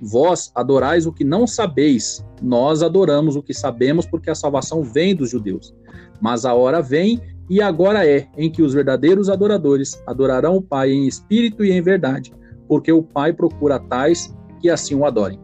Vós 0.00 0.50
adorais 0.54 1.06
o 1.06 1.12
que 1.12 1.24
não 1.24 1.46
sabeis, 1.46 2.24
nós 2.40 2.82
adoramos 2.82 3.36
o 3.36 3.42
que 3.42 3.52
sabemos, 3.52 4.06
porque 4.06 4.30
a 4.30 4.34
salvação 4.34 4.82
vem 4.82 5.14
dos 5.14 5.30
judeus. 5.30 5.74
Mas 6.20 6.44
a 6.44 6.54
hora 6.54 6.80
vem, 6.80 7.20
e 7.50 7.60
agora 7.60 8.06
é, 8.06 8.28
em 8.36 8.50
que 8.50 8.62
os 8.62 8.72
verdadeiros 8.72 9.28
adoradores 9.28 10.02
adorarão 10.06 10.56
o 10.56 10.62
Pai 10.62 10.90
em 10.90 11.06
espírito 11.06 11.64
e 11.64 11.72
em 11.72 11.82
verdade, 11.82 12.32
porque 12.66 12.90
o 12.90 13.02
Pai 13.02 13.32
procura 13.32 13.78
tais 13.78 14.34
que 14.60 14.70
assim 14.70 14.94
o 14.94 15.04
adorem. 15.04 15.38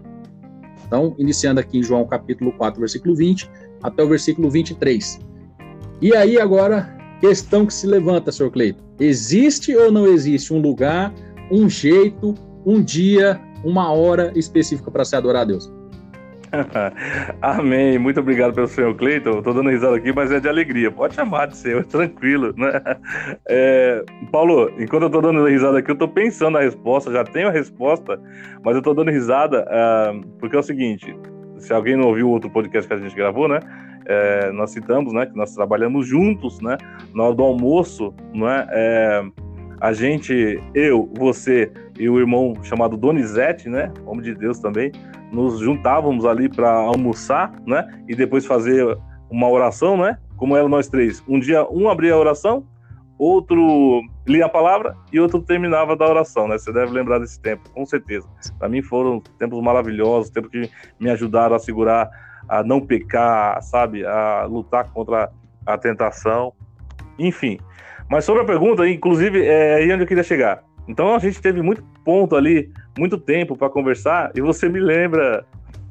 Então, 0.87 1.15
iniciando 1.19 1.61
aqui 1.61 1.79
em 1.79 1.83
João 1.83 2.07
capítulo 2.07 2.53
4, 2.53 2.79
versículo 2.79 3.15
20, 3.15 3.51
até 3.83 4.03
o 4.03 4.09
versículo 4.09 4.49
23. 4.49 5.19
E 6.01 6.15
aí 6.15 6.41
agora, 6.41 6.97
questão 7.21 7.67
que 7.67 7.75
se 7.75 7.87
levanta, 7.87 8.31
senhor 8.31 8.51
Cleito. 8.51 8.85
Existe 9.01 9.75
ou 9.75 9.91
não 9.91 10.07
existe 10.07 10.53
um 10.53 10.61
lugar, 10.61 11.13
um 11.51 11.69
jeito, 11.69 12.35
um 12.65 12.83
dia, 12.83 13.41
uma 13.67 13.93
hora 13.93 14.33
específica 14.37 14.91
para 14.91 15.05
se 15.05 15.17
adorar 15.17 15.43
a 15.43 15.45
Deus. 15.45 15.73
Amém. 17.43 17.99
Muito 17.99 18.21
obrigado 18.21 18.55
pelo 18.55 18.69
senhor 18.69 18.95
Cleiton. 18.95 19.39
Estou 19.39 19.53
dando 19.53 19.71
risada 19.71 19.97
aqui, 19.97 20.13
mas 20.13 20.31
é 20.31 20.39
de 20.39 20.49
alegria. 20.49 20.91
Pode 20.91 21.15
chamar 21.15 21.47
de 21.47 21.57
senhor, 21.57 21.85
tranquilo, 21.87 22.55
né? 22.57 22.81
É, 23.49 24.05
Paulo, 24.31 24.71
enquanto 24.79 25.03
eu 25.03 25.07
estou 25.07 25.21
dando 25.21 25.45
risada 25.47 25.79
aqui, 25.79 25.91
eu 25.91 25.95
estou 25.95 26.09
pensando 26.09 26.53
na 26.53 26.61
resposta. 26.61 27.11
Já 27.11 27.25
tenho 27.25 27.49
a 27.49 27.51
resposta, 27.51 28.21
mas 28.65 28.75
eu 28.75 28.79
estou 28.79 28.95
dando 28.95 29.11
risada 29.11 29.67
uh, 29.67 30.27
porque 30.39 30.55
é 30.55 30.59
o 30.59 30.63
seguinte: 30.63 31.17
se 31.59 31.73
alguém 31.73 31.97
não 31.97 32.09
ouviu 32.09 32.29
o 32.29 32.31
outro 32.31 32.49
podcast 32.49 32.87
que 32.87 32.95
a 32.95 32.99
gente 32.99 33.15
gravou, 33.15 33.49
né? 33.49 33.59
É, 34.09 34.53
nós 34.53 34.71
citamos, 34.71 35.13
né, 35.13 35.27
que 35.27 35.37
nós 35.37 35.53
trabalhamos 35.53 36.07
juntos, 36.07 36.61
né, 36.61 36.79
na 37.13 37.25
hora 37.25 37.35
do 37.35 37.43
almoço, 37.43 38.15
né, 38.33 38.65
é, 38.71 39.25
a 39.81 39.93
gente, 39.93 40.63
eu, 40.73 41.11
você 41.19 41.73
e 41.99 42.09
o 42.09 42.19
irmão 42.19 42.55
chamado 42.63 42.97
Donizete, 42.97 43.69
né, 43.69 43.93
homem 44.05 44.23
de 44.23 44.35
Deus 44.35 44.59
também, 44.59 44.93
nos 45.33 45.59
juntávamos 45.59 46.25
ali 46.25 46.49
para 46.49 46.71
almoçar, 46.71 47.53
né, 47.67 47.87
e 48.09 48.15
depois 48.15 48.47
fazer 48.47 48.97
uma 49.31 49.49
oração, 49.49 49.97
né, 49.97 50.19
como 50.37 50.57
eram 50.57 50.69
nós 50.69 50.89
três. 50.89 51.23
Um 51.29 51.39
dia 51.39 51.67
um 51.71 51.89
abria 51.89 52.15
a 52.15 52.19
oração, 52.19 52.65
outro 53.19 54.03
lia 54.27 54.47
a 54.47 54.49
palavra 54.49 54.97
e 55.13 55.19
outro 55.19 55.41
terminava 55.41 55.97
da 55.97 56.07
oração, 56.07 56.47
né? 56.49 56.59
Você 56.59 56.73
deve 56.73 56.93
lembrar 56.93 57.19
desse 57.19 57.41
tempo, 57.41 57.71
com 57.71 57.87
certeza. 57.87 58.29
Para 58.59 58.69
mim 58.69 58.83
foram 58.83 59.21
tempos 59.39 59.63
maravilhosos, 59.63 60.31
tempos 60.31 60.51
que 60.51 60.71
me 61.01 61.11
ajudaram 61.11 61.57
a 61.57 61.59
segurar, 61.59 62.11
a 62.49 62.63
não 62.63 62.81
pecar, 62.81 63.63
sabe, 63.63 64.05
a 64.05 64.45
lutar 64.45 64.91
contra 64.93 65.31
a 65.65 65.79
tentação, 65.79 66.53
enfim. 67.19 67.59
Mas 68.09 68.25
sobre 68.25 68.43
a 68.43 68.45
pergunta, 68.45 68.89
inclusive, 68.89 69.45
é 69.45 69.77
aí 69.77 69.93
onde 69.93 70.03
eu 70.03 70.07
queria 70.07 70.23
chegar. 70.23 70.63
Então 70.89 71.15
a 71.15 71.19
gente 71.19 71.41
teve 71.41 71.63
muito 71.63 71.83
ponto 72.05 72.37
ali, 72.37 72.73
muito 72.99 73.19
tempo 73.19 73.57
para 73.57 73.69
conversar, 73.69 74.31
e 74.35 74.41
você 74.41 74.69
me 74.69 74.81
lembra 74.81 75.45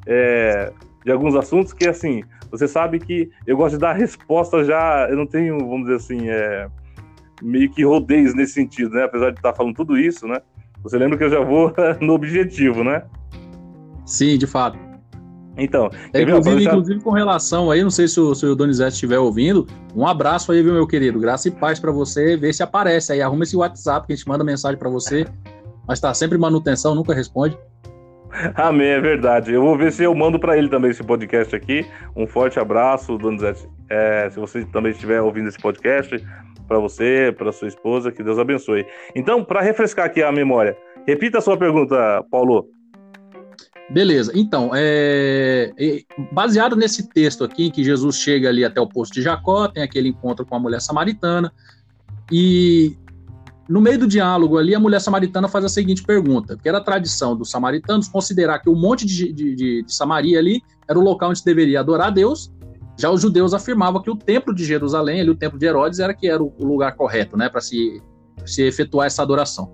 é, 0.06 0.72
de 1.04 1.12
alguns 1.12 1.36
assuntos 1.36 1.74
que, 1.74 1.88
assim, 1.88 2.24
você 2.50 2.68
sabe 2.68 3.00
que 3.00 3.30
eu 3.46 3.58
gosto 3.58 3.76
de 3.76 3.82
dar 3.82 3.94
resposta 3.98 4.64
já, 4.64 5.08
eu 5.10 5.18
não 5.18 5.28
tenho, 5.28 5.58
vamos 5.60 5.84
dizer 5.84 5.96
assim, 5.96 6.30
é, 6.30 6.68
meio 7.42 7.70
que 7.70 7.84
rodeios 7.84 8.34
nesse 8.34 8.54
sentido, 8.54 8.92
né? 8.92 9.04
Apesar 9.04 9.32
de 9.32 9.38
estar 9.38 9.54
falando 9.54 9.76
tudo 9.76 9.98
isso, 9.98 10.28
né? 10.28 10.40
Você 10.84 10.98
lembra 10.98 11.18
que 11.18 11.24
eu 11.24 11.30
já 11.30 11.40
vou 11.40 11.74
no 12.00 12.14
objetivo, 12.14 12.84
né? 12.84 13.04
Sim, 14.06 14.38
de 14.38 14.48
fato. 14.48 14.85
Então, 15.58 15.90
é, 16.14 16.22
inclusive, 16.22 16.66
inclusive, 16.66 17.00
com 17.02 17.12
relação 17.12 17.72
aí, 17.72 17.82
não 17.82 17.90
sei 17.90 18.08
se 18.08 18.20
o, 18.20 18.36
se 18.36 18.46
o 18.46 18.56
Donizete 18.56 18.94
estiver 18.94 19.20
ouvindo, 19.20 19.66
um 19.96 20.06
abraço 20.06 20.52
aí, 20.52 20.62
viu, 20.62 20.74
meu 20.74 20.86
querido? 20.86 21.20
Graça 21.20 21.48
e 21.48 21.52
paz 21.52 21.80
para 21.80 21.92
você, 21.92 22.36
vê 22.36 22.52
se 22.52 22.62
aparece 22.62 23.14
aí, 23.14 23.22
arruma 23.22 23.44
esse 23.44 23.56
WhatsApp 23.56 24.06
que 24.06 24.14
a 24.14 24.16
gente 24.16 24.28
manda 24.28 24.44
mensagem 24.44 24.78
para 24.78 24.90
você, 24.90 25.26
mas 25.88 26.00
tá 26.00 26.14
sempre 26.14 26.38
manutenção, 26.38 26.94
nunca 26.94 27.14
responde. 27.14 27.58
Amém, 28.56 28.88
é 28.88 29.00
verdade. 29.00 29.54
Eu 29.54 29.62
vou 29.62 29.78
ver 29.78 29.92
se 29.92 30.04
eu 30.04 30.14
mando 30.14 30.40
para 30.40 30.58
ele 30.58 30.68
também 30.68 30.92
esse 30.92 31.04
podcast 31.04 31.56
aqui. 31.56 31.86
Um 32.16 32.28
forte 32.28 32.60
abraço, 32.60 33.18
Donizete. 33.18 33.68
É, 33.90 34.30
se 34.30 34.40
você 34.40 34.66
também 34.66 34.92
estiver 34.92 35.22
ouvindo 35.22 35.48
esse 35.48 35.60
podcast, 35.60 36.22
para 36.68 36.80
você, 36.80 37.34
para 37.38 37.52
sua 37.52 37.68
esposa, 37.68 38.12
que 38.12 38.24
Deus 38.24 38.40
abençoe. 38.40 38.86
Então, 39.16 39.44
para 39.44 39.62
refrescar 39.62 40.06
aqui 40.06 40.22
a 40.22 40.32
memória, 40.32 40.76
repita 41.08 41.38
a 41.38 41.42
sua 41.42 41.58
pergunta, 41.58 42.24
Paulo. 42.30 42.68
Beleza, 43.90 44.32
então, 44.34 44.72
é, 44.74 45.72
baseado 46.32 46.76
nesse 46.76 47.08
texto 47.08 47.44
aqui, 47.44 47.66
em 47.66 47.72
que 47.72 47.84
Jesus 47.84 48.18
chega 48.18 48.50
ali 48.50 48.66
até 48.66 48.82
o 48.82 48.88
posto 48.88 49.14
de 49.14 49.22
Jacó, 49.22 49.68
tem 49.68 49.84
aquele 49.84 50.10
encontro 50.10 50.44
com 50.44 50.56
a 50.56 50.60
mulher 50.60 50.82
samaritana, 50.82 51.54
e 52.32 52.98
no 53.70 53.80
meio 53.80 54.00
do 54.00 54.08
diálogo 54.08 54.58
ali, 54.58 54.74
a 54.74 54.80
mulher 54.80 55.00
samaritana 55.00 55.48
faz 55.48 55.66
a 55.66 55.70
seguinte 55.70 56.04
pergunta, 56.04 56.58
que 56.58 56.68
era 56.68 56.80
a 56.80 56.82
tradição 56.82 57.36
dos 57.36 57.52
samaritanos 57.52 58.08
considerar 58.08 58.60
que 58.60 58.70
o 58.70 58.76
monte 58.76 59.06
de, 59.06 59.32
de, 59.32 59.56
de, 59.56 59.84
de 59.84 59.94
Samaria 59.94 60.40
ali 60.40 60.64
era 60.88 60.98
o 60.98 61.02
local 61.02 61.30
onde 61.30 61.40
se 61.40 61.46
deveria 61.46 61.80
adorar 61.80 62.08
a 62.08 62.12
Deus, 62.12 62.52
já 62.98 63.10
os 63.10 63.22
judeus 63.22 63.54
afirmavam 63.54 64.02
que 64.02 64.10
o 64.10 64.16
templo 64.16 64.54
de 64.54 64.64
Jerusalém, 64.64 65.20
ali, 65.20 65.30
o 65.30 65.36
templo 65.36 65.60
de 65.60 65.66
Herodes, 65.66 66.00
era 66.00 66.14
que 66.14 66.28
era 66.28 66.42
o 66.42 66.54
lugar 66.60 66.96
correto, 66.96 67.36
né, 67.36 67.50
para 67.50 67.60
se, 67.60 68.02
se 68.46 68.64
efetuar 68.64 69.08
essa 69.08 69.22
adoração. 69.22 69.74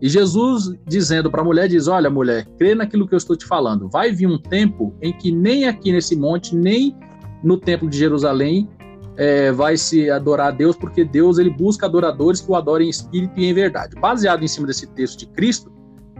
E 0.00 0.08
Jesus 0.08 0.74
dizendo 0.86 1.30
para 1.30 1.42
a 1.42 1.44
mulher, 1.44 1.68
diz: 1.68 1.88
Olha, 1.88 2.10
mulher, 2.10 2.46
crê 2.58 2.74
naquilo 2.74 3.06
que 3.06 3.14
eu 3.14 3.18
estou 3.18 3.36
te 3.36 3.46
falando. 3.46 3.88
Vai 3.88 4.12
vir 4.12 4.26
um 4.26 4.38
tempo 4.38 4.94
em 5.00 5.12
que 5.12 5.32
nem 5.32 5.66
aqui 5.66 5.92
nesse 5.92 6.14
monte, 6.16 6.54
nem 6.54 6.94
no 7.42 7.56
templo 7.56 7.88
de 7.88 7.96
Jerusalém, 7.96 8.68
é, 9.16 9.50
vai 9.52 9.76
se 9.76 10.10
adorar 10.10 10.48
a 10.48 10.50
Deus, 10.50 10.76
porque 10.76 11.04
Deus 11.04 11.38
ele 11.38 11.50
busca 11.50 11.86
adoradores 11.86 12.40
que 12.40 12.50
o 12.50 12.54
adorem 12.54 12.88
em 12.88 12.90
espírito 12.90 13.32
e 13.38 13.46
em 13.46 13.54
verdade. 13.54 13.94
Baseado 13.98 14.42
em 14.42 14.48
cima 14.48 14.66
desse 14.66 14.86
texto 14.88 15.20
de 15.20 15.26
Cristo, 15.26 15.72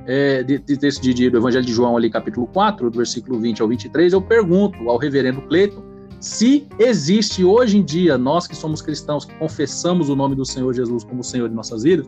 é, 0.07 0.43
de, 0.43 0.59
de 0.59 0.77
texto 0.79 1.03
de, 1.03 1.13
de, 1.13 1.29
do 1.29 1.39
Evangelho 1.39 1.65
de 1.65 1.73
João, 1.73 1.97
ali, 1.97 2.09
capítulo 2.09 2.47
4, 2.47 2.91
do 2.91 2.97
versículo 2.97 3.39
20 3.39 3.61
ao 3.61 3.69
23, 3.69 4.13
eu 4.13 4.23
pergunto 4.23 4.89
ao 4.89 4.97
reverendo 4.97 5.43
Cleiton 5.43 5.83
se 6.21 6.67
existe 6.79 7.45
hoje 7.45 7.77
em 7.79 7.85
dia, 7.85 8.17
nós 8.17 8.47
que 8.47 8.57
somos 8.57 8.81
cristãos, 8.81 9.25
que 9.25 9.35
confessamos 9.35 10.09
o 10.09 10.17
nome 10.17 10.35
do 10.35 10.45
Senhor 10.45 10.73
Jesus 10.73 11.05
como 11.05 11.23
Senhor 11.23 11.49
de 11.49 11.55
nossas 11.55 11.83
vidas, 11.83 12.07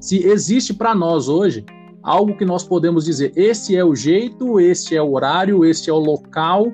se 0.00 0.26
existe 0.26 0.72
para 0.72 0.94
nós 0.94 1.28
hoje 1.28 1.64
algo 2.02 2.36
que 2.36 2.44
nós 2.44 2.64
podemos 2.64 3.04
dizer, 3.04 3.32
esse 3.36 3.76
é 3.76 3.84
o 3.84 3.94
jeito, 3.94 4.60
esse 4.60 4.96
é 4.96 5.02
o 5.02 5.12
horário, 5.12 5.64
esse 5.64 5.90
é 5.90 5.92
o 5.92 5.98
local, 5.98 6.72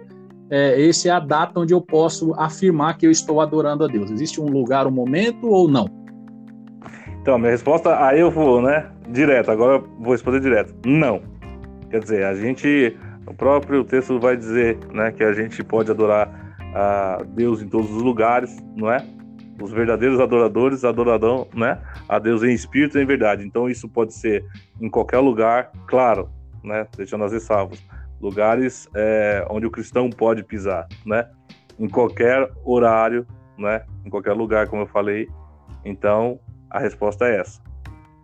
é, 0.51 0.81
esse 0.81 1.09
é 1.09 1.13
a 1.13 1.19
data 1.19 1.59
onde 1.61 1.73
eu 1.73 1.81
posso 1.81 2.35
afirmar 2.35 2.97
que 2.99 3.07
eu 3.07 3.11
estou 3.11 3.41
adorando 3.41 3.85
a 3.85 3.89
Deus. 3.89 4.11
Existe 4.11 4.41
um 4.41 4.47
lugar, 4.47 4.87
um 4.87 4.91
momento 4.91 5.49
ou 5.49 5.67
não? 5.67 5.87
Então, 7.21 7.39
minha 7.39 7.51
resposta, 7.53 7.99
aí 8.05 8.21
eu 8.21 8.31
vou, 8.31 8.61
né? 8.61 8.91
Direto, 9.09 9.51
agora 9.51 9.77
eu 9.77 9.89
vou 9.99 10.13
responder 10.13 10.41
direto. 10.41 10.75
Não. 10.87 11.23
Quer 11.91 12.01
dizer, 12.01 12.25
a 12.25 12.35
gente 12.35 12.95
O 13.27 13.33
próprio 13.33 13.85
texto 13.85 14.19
vai 14.21 14.37
dizer 14.37 14.79
né, 14.93 15.11
que 15.11 15.25
a 15.25 15.33
gente 15.33 15.63
pode 15.65 15.91
adorar 15.91 16.57
a 16.75 17.23
Deus 17.35 17.63
em 17.63 17.69
todos 17.69 17.91
os 17.91 18.03
lugares, 18.03 18.63
não 18.77 18.91
é? 18.91 19.05
Os 19.61 19.73
verdadeiros 19.73 20.19
adoradores 20.21 20.85
adorarão 20.85 21.47
né, 21.55 21.79
a 22.09 22.19
Deus 22.19 22.43
em 22.43 22.53
espírito 22.53 22.99
e 22.99 23.03
em 23.03 23.07
verdade. 23.07 23.47
Então 23.47 23.69
isso 23.69 23.89
pode 23.89 24.13
ser 24.15 24.45
em 24.81 24.91
qualquer 24.91 25.19
lugar, 25.19 25.71
claro, 25.87 26.29
né, 26.63 26.87
deixando 26.97 27.25
as 27.25 27.33
ressalvas. 27.33 27.83
Lugares 28.21 28.89
é, 28.95 29.47
onde 29.51 29.67
o 29.67 29.71
cristão 29.71 30.09
pode 30.11 30.43
pisar, 30.43 30.87
né? 31.05 31.29
Em 31.79 31.89
qualquer 31.89 32.49
horário, 32.65 33.27
né? 33.59 33.83
Em 34.05 34.09
qualquer 34.09 34.33
lugar, 34.33 34.67
como 34.69 34.83
eu 34.83 34.87
falei. 34.87 35.29
Então, 35.85 36.39
a 36.71 36.79
resposta 36.79 37.27
é 37.27 37.41
essa. 37.41 37.61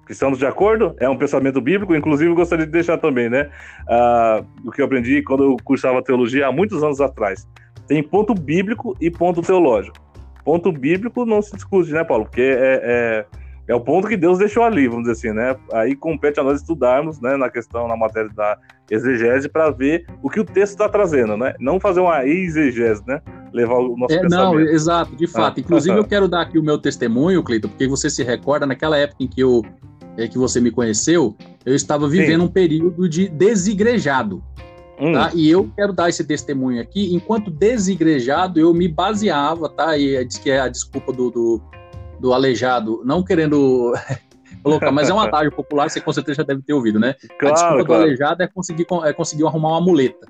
Estamos 0.09 0.41
de 0.41 0.47
acordo? 0.47 0.97
É 0.99 1.09
um 1.09 1.17
pensamento 1.17 1.61
bíblico, 1.61 1.95
inclusive 1.95 2.35
gostaria 2.35 2.67
de 2.67 2.73
deixar 2.73 2.99
também, 2.99 3.31
né? 3.31 3.49
Uh, 3.83 4.69
o 4.69 4.73
que 4.73 4.81
eu 4.81 4.87
aprendi 4.87 5.23
quando 5.23 5.45
eu 5.45 5.57
cursava 5.63 6.03
teologia 6.03 6.49
há 6.49 6.53
muitos 6.53 6.83
anos 6.83 7.01
atrás. 7.01 7.47
Tem 7.87 8.03
ponto 8.03 8.35
bíblico 8.35 8.97
e 9.01 9.09
ponto 9.09 9.41
teológico. 9.41 10.10
Ponto 10.45 10.73
bíblico 10.73 11.25
não 11.25 11.43
se 11.43 11.55
discute, 11.55 11.93
né, 11.93 12.05
Paulo? 12.05 12.25
Porque 12.25 12.41
é, 12.43 12.81
é, 12.83 13.27
é 13.69 13.75
o 13.75 13.81
ponto 13.81 14.09
que 14.09 14.17
Deus 14.17 14.39
deixou 14.39 14.63
ali, 14.63 14.89
vamos 14.89 15.05
dizer 15.05 15.13
assim, 15.13 15.37
né? 15.37 15.57
Aí 15.73 15.95
compete 15.95 16.41
a 16.41 16.43
nós 16.43 16.61
estudarmos, 16.61 17.21
né, 17.21 17.37
na 17.37 17.49
questão, 17.49 17.87
na 17.87 17.97
matéria 17.97 18.31
da 18.35 18.59
exegese, 18.91 19.49
para 19.49 19.71
ver 19.71 20.07
o 20.23 20.29
que 20.29 20.41
o 20.41 20.45
texto 20.45 20.73
está 20.73 20.89
trazendo, 20.89 21.37
né? 21.37 21.55
Não 21.61 21.79
fazer 21.79 22.01
uma 22.01 22.27
exegese, 22.27 23.03
né? 23.07 23.21
Levar 23.53 23.77
o 23.77 23.97
nosso 23.97 24.15
é, 24.15 24.21
pensamento. 24.21 24.55
Não, 24.55 24.61
exato, 24.61 25.15
de 25.15 25.27
fato. 25.27 25.59
Ah, 25.59 25.61
Inclusive, 25.61 25.97
eu 25.97 26.05
quero 26.05 26.29
dar 26.29 26.43
aqui 26.43 26.59
o 26.59 26.63
meu 26.63 26.79
testemunho, 26.79 27.43
Cleiton, 27.43 27.69
porque 27.69 27.87
você 27.87 28.11
se 28.11 28.23
recorda, 28.23 28.67
naquela 28.67 28.97
época 28.97 29.23
em 29.23 29.29
que 29.29 29.41
eu 29.41 29.63
é, 30.17 30.29
que 30.29 30.39
você 30.39 30.61
me 30.61 30.71
conheceu, 30.71 31.37
eu 31.65 31.75
estava 31.75 32.09
vivendo 32.09 32.41
Sim. 32.41 32.47
um 32.47 32.49
período 32.49 33.09
de 33.09 33.29
desigrejado. 33.29 34.43
Hum. 35.01 35.13
Tá? 35.13 35.31
E 35.35 35.49
eu 35.49 35.71
quero 35.75 35.93
dar 35.93 36.09
esse 36.09 36.25
testemunho 36.25 36.81
aqui. 36.81 37.15
Enquanto 37.15 37.51
desigrejado, 37.51 38.61
eu 38.61 38.75
me 38.75 38.87
baseava, 38.87 39.69
tá? 39.69 39.97
E 39.97 40.25
diz 40.25 40.39
que 40.39 40.51
é 40.51 40.61
a 40.61 40.69
desculpa 40.69 41.13
do, 41.13 41.31
do, 41.31 41.63
do 42.21 42.33
aleijado, 42.35 43.03
não 43.05 43.23
querendo 43.23 43.95
colocar, 44.63 44.93
mas 44.93 45.09
é 45.09 45.13
uma 45.13 45.25
atalho 45.25 45.51
popular, 45.51 45.89
você 45.89 46.01
com 46.01 46.13
certeza 46.13 46.39
já 46.39 46.43
deve 46.43 46.63
ter 46.63 46.75
ouvido, 46.75 47.01
né? 47.01 47.15
Claro, 47.39 47.55
a 47.55 47.59
desculpa 47.59 47.85
claro. 47.85 48.03
do 48.03 48.07
aleijado 48.07 48.43
é 48.43 48.47
conseguir, 48.47 48.87
é 49.05 49.13
conseguir 49.13 49.47
arrumar 49.47 49.71
uma 49.71 49.81
muleta. 49.81 50.27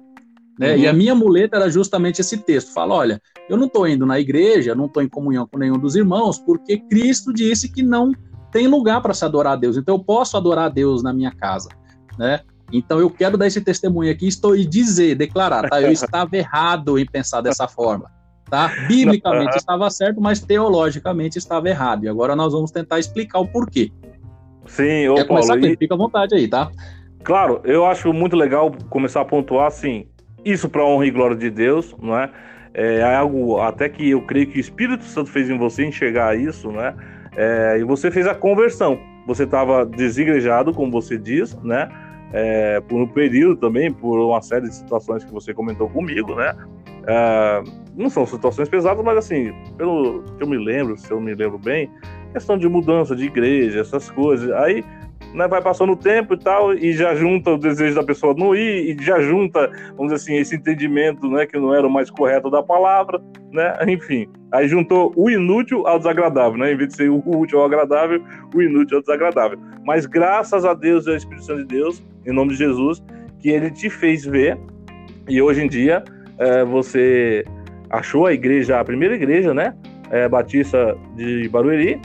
Né? 0.59 0.75
Uhum. 0.75 0.79
E 0.79 0.87
a 0.87 0.93
minha 0.93 1.15
muleta 1.15 1.57
era 1.57 1.71
justamente 1.71 2.21
esse 2.21 2.37
texto. 2.37 2.73
Fala, 2.73 2.95
olha, 2.95 3.23
eu 3.49 3.57
não 3.57 3.67
estou 3.67 3.89
indo 3.89 4.05
na 4.05 4.21
igreja, 4.21 4.75
não 4.75 4.85
estou 4.85 5.03
em 5.03 5.09
comunhão 5.09 5.47
com 5.47 5.59
nenhum 5.59 5.79
dos 5.79 5.97
irmãos, 5.97 6.39
porque 6.39 6.79
Cristo 6.79 7.33
disse 7.33 7.73
que 7.73 7.83
não 7.83 8.13
tem 8.53 8.69
lugar 8.69 9.01
para 9.01 9.15
se 9.15 9.25
adorar 9.25 9.55
a 9.55 9.57
Deus. 9.57 9.77
Então 9.77 9.97
eu 9.97 10.05
posso 10.05 10.37
adorar 10.37 10.67
a 10.67 10.69
Deus 10.69 11.03
na 11.03 11.13
minha 11.13 11.31
casa, 11.31 11.71
né? 12.19 12.41
Então 12.73 12.99
eu 12.99 13.11
quero 13.11 13.37
dar 13.37 13.47
esse 13.47 13.61
testemunho 13.61 14.11
aqui, 14.11 14.29
estou 14.29 14.57
e 14.57 14.65
dizer, 14.65 15.15
declarar, 15.15 15.69
tá? 15.69 15.81
Eu 15.81 15.91
estava 15.91 16.37
errado 16.37 16.99
em 16.99 17.07
pensar 17.07 17.41
dessa 17.41 17.67
forma, 17.67 18.11
tá? 18.49 18.71
Biblicamente 18.87 19.57
estava 19.57 19.91
certo, 19.91 20.21
mas 20.21 20.41
teologicamente 20.41 21.39
estava 21.39 21.69
errado. 21.69 22.05
E 22.05 22.09
agora 22.09 22.37
nós 22.37 22.53
vamos 22.53 22.71
tentar 22.71 22.99
explicar 22.99 23.41
o 23.41 23.47
porquê. 23.47 23.91
Sim, 24.67 25.09
ô 25.09 25.15
Quer 25.15 25.27
Paulo, 25.27 25.47
começar, 25.47 25.59
e... 25.59 25.77
fica 25.77 25.95
à 25.95 25.99
vontade 25.99 26.35
aí, 26.35 26.47
tá? 26.47 26.71
Claro, 27.25 27.61
eu 27.65 27.85
acho 27.85 28.13
muito 28.13 28.37
legal 28.37 28.73
começar 28.89 29.21
a 29.21 29.25
pontuar 29.25 29.67
assim, 29.67 30.07
isso 30.45 30.69
para 30.69 30.85
honra 30.85 31.07
e 31.07 31.11
glória 31.11 31.37
de 31.37 31.51
Deus, 31.51 31.95
não 32.01 32.17
é? 32.17 32.31
É 32.73 33.03
algo 33.03 33.61
até 33.61 33.89
que 33.89 34.11
eu 34.11 34.23
creio 34.23 34.47
que 34.47 34.59
o 34.59 34.61
Espírito 34.61 35.05
Santo 35.05 35.29
fez 35.29 35.51
em 35.51 35.59
você 35.59 35.85
enxergar 35.85 36.37
isso, 36.39 36.71
né? 36.71 36.95
É, 37.37 37.79
e 37.81 37.85
você 37.85 38.11
fez 38.11 38.27
a 38.27 38.35
conversão. 38.35 38.99
Você 39.27 39.45
estava 39.45 39.85
desigrejado, 39.85 40.73
como 40.73 40.91
você 40.91 41.19
diz, 41.19 41.55
né? 41.63 41.89
É, 42.33 42.81
por 42.81 43.01
um 43.01 43.07
período 43.07 43.57
também, 43.57 43.93
por 43.93 44.19
uma 44.19 44.41
série 44.41 44.69
de 44.69 44.75
situações 44.75 45.25
que 45.25 45.33
você 45.33 45.53
comentou 45.53 45.89
comigo, 45.89 46.35
né? 46.35 46.55
É, 47.07 47.63
não 47.97 48.09
são 48.09 48.25
situações 48.27 48.69
pesadas, 48.69 49.05
mas 49.05 49.19
assim, 49.19 49.53
pelo 49.77 50.23
que 50.23 50.43
eu 50.43 50.47
me 50.47 50.57
lembro, 50.57 50.97
se 50.97 51.11
eu 51.11 51.21
me 51.21 51.35
lembro 51.35 51.59
bem, 51.59 51.91
questão 52.33 52.57
de 52.57 52.69
mudança 52.69 53.17
de 53.17 53.25
igreja, 53.25 53.81
essas 53.81 54.11
coisas. 54.11 54.51
Aí 54.53 54.85
né, 55.35 55.47
vai 55.47 55.63
passando 55.63 55.93
o 55.93 55.97
tempo 55.97 56.35
e 56.35 56.39
tal, 56.39 56.75
e 56.75 56.93
já 56.93 57.15
junta 57.15 57.51
o 57.51 57.59
desejo 57.59 57.95
da 57.95 58.03
pessoa 58.03 58.35
não 58.37 58.55
ir, 58.55 58.91
e 58.91 59.03
já 59.03 59.21
junta, 59.21 59.71
vamos 59.97 60.13
dizer 60.13 60.15
assim, 60.17 60.37
esse 60.37 60.57
entendimento, 60.57 61.29
né, 61.29 61.47
que 61.47 61.59
não 61.59 61.75
era 61.75 61.87
o 61.87 61.91
mais 61.91 62.11
correto 62.11 62.51
da 62.51 62.63
palavra, 62.63 63.21
né, 63.53 63.77
enfim. 63.87 64.29
Aí 64.53 64.67
juntou 64.67 65.13
o 65.17 65.31
inútil 65.31 65.87
ao 65.87 65.99
desagradável, 65.99 66.59
né, 66.59 66.73
em 66.73 66.77
vez 66.77 66.89
de 66.91 66.97
ser 66.97 67.11
o 67.11 67.23
útil 67.27 67.61
ao 67.61 67.67
agradável, 67.67 68.23
o 68.55 68.63
inútil 68.63 68.99
ao 68.99 69.03
desagradável. 69.03 69.59
Mas 69.85 70.07
graças 70.07 70.65
a 70.65 70.75
Deus 70.75 71.07
e 71.07 71.11
ao 71.11 71.17
Espírito 71.17 71.45
Santo 71.45 71.61
de 71.61 71.77
Deus, 71.77 72.03
em 72.27 72.33
nome 72.33 72.51
de 72.51 72.57
Jesus, 72.57 73.03
que 73.39 73.51
ele 73.51 73.71
te 73.71 73.89
fez 73.89 74.25
ver, 74.25 74.59
e 75.29 75.41
hoje 75.41 75.63
em 75.63 75.69
dia 75.69 76.03
é, 76.39 76.65
você 76.65 77.45
achou 77.89 78.27
a 78.27 78.33
igreja, 78.33 78.81
a 78.81 78.85
primeira 78.85 79.15
igreja, 79.15 79.55
né, 79.55 79.75
é, 80.11 80.29
Batista 80.29 80.97
de 81.15 81.49
Barueri, 81.49 82.01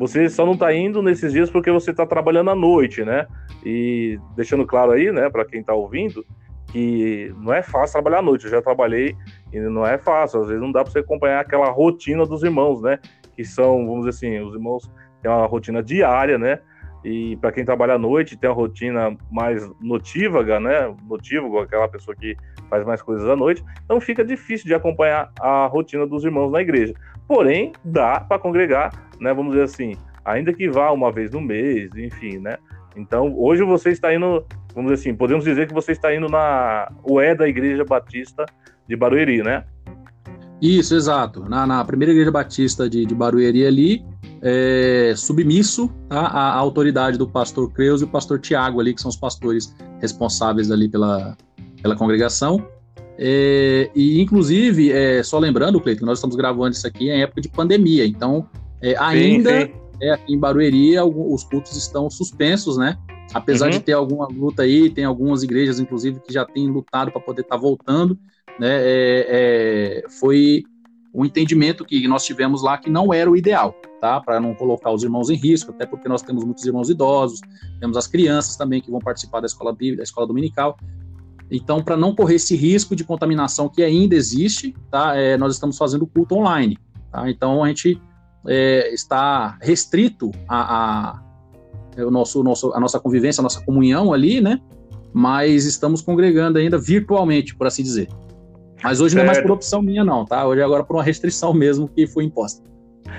você 0.00 0.30
só 0.30 0.46
não 0.46 0.54
está 0.54 0.72
indo 0.72 1.02
nesses 1.02 1.30
dias 1.30 1.50
porque 1.50 1.70
você 1.70 1.90
está 1.90 2.06
trabalhando 2.06 2.48
à 2.48 2.54
noite, 2.54 3.04
né? 3.04 3.26
E 3.62 4.18
deixando 4.34 4.66
claro 4.66 4.92
aí, 4.92 5.12
né, 5.12 5.28
para 5.28 5.44
quem 5.44 5.60
está 5.60 5.74
ouvindo, 5.74 6.24
que 6.68 7.30
não 7.36 7.52
é 7.52 7.62
fácil 7.62 7.92
trabalhar 7.92 8.20
à 8.20 8.22
noite. 8.22 8.46
Eu 8.46 8.50
já 8.50 8.62
trabalhei 8.62 9.14
e 9.52 9.60
não 9.60 9.86
é 9.86 9.98
fácil. 9.98 10.40
Às 10.40 10.46
vezes 10.46 10.62
não 10.62 10.72
dá 10.72 10.82
para 10.82 10.90
você 10.90 11.00
acompanhar 11.00 11.40
aquela 11.40 11.68
rotina 11.68 12.24
dos 12.24 12.42
irmãos, 12.42 12.80
né? 12.80 12.98
Que 13.36 13.44
são, 13.44 13.86
vamos 13.86 14.06
dizer 14.06 14.08
assim, 14.08 14.40
os 14.40 14.54
irmãos 14.54 14.90
têm 15.20 15.30
uma 15.30 15.44
rotina 15.44 15.82
diária, 15.82 16.38
né? 16.38 16.60
E 17.04 17.36
para 17.36 17.52
quem 17.52 17.64
trabalha 17.64 17.94
à 17.94 17.98
noite, 17.98 18.36
tem 18.36 18.48
uma 18.48 18.56
rotina 18.56 19.16
mais 19.30 19.68
notívaga, 19.80 20.60
né? 20.60 20.94
Notívago, 21.08 21.58
aquela 21.60 21.88
pessoa 21.88 22.14
que 22.14 22.36
faz 22.68 22.84
mais 22.84 23.00
coisas 23.00 23.28
à 23.28 23.34
noite. 23.34 23.64
Então 23.84 24.00
fica 24.00 24.24
difícil 24.24 24.66
de 24.66 24.74
acompanhar 24.74 25.32
a 25.40 25.66
rotina 25.66 26.06
dos 26.06 26.24
irmãos 26.24 26.50
na 26.50 26.60
igreja. 26.60 26.94
Porém, 27.26 27.72
dá 27.84 28.20
para 28.20 28.38
congregar 28.38 28.92
né? 29.20 29.34
Vamos 29.34 29.52
dizer 29.52 29.64
assim, 29.64 29.92
ainda 30.24 30.52
que 30.52 30.68
vá 30.68 30.90
uma 30.90 31.12
vez 31.12 31.30
no 31.30 31.40
mês, 31.40 31.90
enfim, 31.94 32.38
né? 32.38 32.56
Então, 32.96 33.32
hoje 33.38 33.62
você 33.62 33.90
está 33.90 34.12
indo, 34.12 34.44
vamos 34.74 34.90
dizer 34.90 35.08
assim, 35.08 35.16
podemos 35.16 35.44
dizer 35.44 35.68
que 35.68 35.74
você 35.74 35.92
está 35.92 36.12
indo 36.14 36.28
na 36.28 36.90
Ué 37.08 37.34
da 37.34 37.46
Igreja 37.46 37.84
Batista 37.84 38.46
de 38.88 38.96
Barueri, 38.96 39.42
né? 39.42 39.64
Isso, 40.60 40.94
exato. 40.94 41.48
Na, 41.48 41.66
na 41.66 41.84
primeira 41.84 42.12
Igreja 42.12 42.32
Batista 42.32 42.88
de, 42.88 43.06
de 43.06 43.14
Barueri 43.14 43.64
ali, 43.64 44.04
é, 44.42 45.12
submisso 45.16 45.88
tá, 46.08 46.20
à, 46.20 46.52
à, 46.52 46.54
autoridade 46.54 47.18
do 47.18 47.28
pastor 47.28 47.70
Creus 47.72 48.00
e 48.00 48.04
o 48.04 48.08
pastor 48.08 48.40
Tiago 48.40 48.80
ali, 48.80 48.94
que 48.94 49.00
são 49.00 49.08
os 49.08 49.16
pastores 49.16 49.74
responsáveis 50.00 50.70
ali 50.70 50.88
pela, 50.88 51.36
pela 51.82 51.94
congregação. 51.96 52.66
É, 53.18 53.90
e, 53.94 54.20
inclusive, 54.20 54.90
é, 54.92 55.22
só 55.22 55.38
lembrando, 55.38 55.80
Cleiton, 55.80 56.06
nós 56.06 56.18
estamos 56.18 56.36
gravando 56.36 56.70
isso 56.70 56.86
aqui 56.86 57.10
em 57.10 57.22
época 57.22 57.42
de 57.42 57.50
pandemia, 57.50 58.06
então 58.06 58.48
é, 58.80 58.96
ainda, 58.98 59.60
sim, 59.60 59.66
sim. 59.66 59.72
É, 60.00 60.12
aqui 60.12 60.32
em 60.32 60.38
Barueri, 60.38 60.98
os 60.98 61.44
cultos 61.44 61.76
estão 61.76 62.08
suspensos, 62.08 62.78
né? 62.78 62.96
Apesar 63.34 63.66
uhum. 63.66 63.72
de 63.72 63.80
ter 63.80 63.92
alguma 63.92 64.26
luta 64.26 64.62
aí, 64.62 64.88
tem 64.88 65.04
algumas 65.04 65.42
igrejas, 65.42 65.78
inclusive, 65.78 66.18
que 66.20 66.32
já 66.32 66.46
têm 66.46 66.66
lutado 66.68 67.12
para 67.12 67.20
poder 67.20 67.42
estar 67.42 67.56
tá 67.56 67.60
voltando, 67.60 68.18
né? 68.58 68.68
É, 68.80 69.26
é, 69.28 70.04
foi 70.08 70.64
um 71.12 71.24
entendimento 71.24 71.84
que 71.84 72.08
nós 72.08 72.24
tivemos 72.24 72.62
lá 72.62 72.78
que 72.78 72.88
não 72.88 73.12
era 73.12 73.30
o 73.30 73.36
ideal, 73.36 73.74
tá? 74.00 74.20
Para 74.20 74.40
não 74.40 74.54
colocar 74.54 74.90
os 74.90 75.02
irmãos 75.02 75.30
em 75.30 75.36
risco, 75.36 75.70
até 75.70 75.84
porque 75.84 76.08
nós 76.08 76.22
temos 76.22 76.44
muitos 76.44 76.64
irmãos 76.64 76.88
idosos, 76.88 77.40
temos 77.78 77.96
as 77.96 78.06
crianças 78.06 78.56
também 78.56 78.80
que 78.80 78.90
vão 78.90 79.00
participar 79.00 79.40
da 79.40 79.46
escola 79.46 79.72
bíblica, 79.72 79.98
da 79.98 80.04
escola 80.04 80.26
dominical. 80.26 80.76
Então, 81.50 81.82
para 81.82 81.96
não 81.96 82.14
correr 82.14 82.36
esse 82.36 82.56
risco 82.56 82.94
de 82.94 83.04
contaminação 83.04 83.68
que 83.68 83.82
ainda 83.82 84.14
existe, 84.14 84.74
tá? 84.90 85.16
É, 85.16 85.36
nós 85.36 85.54
estamos 85.54 85.76
fazendo 85.76 86.06
culto 86.06 86.36
online, 86.36 86.78
tá? 87.10 87.28
Então, 87.28 87.62
a 87.62 87.68
gente 87.68 88.00
é, 88.46 88.92
está 88.94 89.58
restrito 89.60 90.30
a, 90.48 90.76
a, 90.76 91.22
é, 91.96 92.04
o 92.04 92.10
nosso, 92.10 92.42
nosso, 92.42 92.72
a 92.72 92.80
nossa 92.80 93.00
convivência, 93.00 93.40
a 93.40 93.42
nossa 93.42 93.60
comunhão 93.64 94.12
ali, 94.12 94.40
né? 94.40 94.60
Mas 95.12 95.64
estamos 95.64 96.00
congregando 96.00 96.58
ainda 96.58 96.78
virtualmente, 96.78 97.54
por 97.54 97.66
assim 97.66 97.82
dizer. 97.82 98.08
Mas 98.82 99.00
hoje 99.00 99.14
certo. 99.14 99.24
não 99.26 99.32
é 99.32 99.34
mais 99.34 99.42
por 99.42 99.50
opção 99.50 99.82
minha, 99.82 100.04
não, 100.04 100.24
tá? 100.24 100.46
Hoje 100.46 100.60
é 100.60 100.64
agora 100.64 100.84
por 100.84 100.96
uma 100.96 101.02
restrição 101.02 101.52
mesmo 101.52 101.88
que 101.88 102.06
foi 102.06 102.24
imposta. 102.24 102.62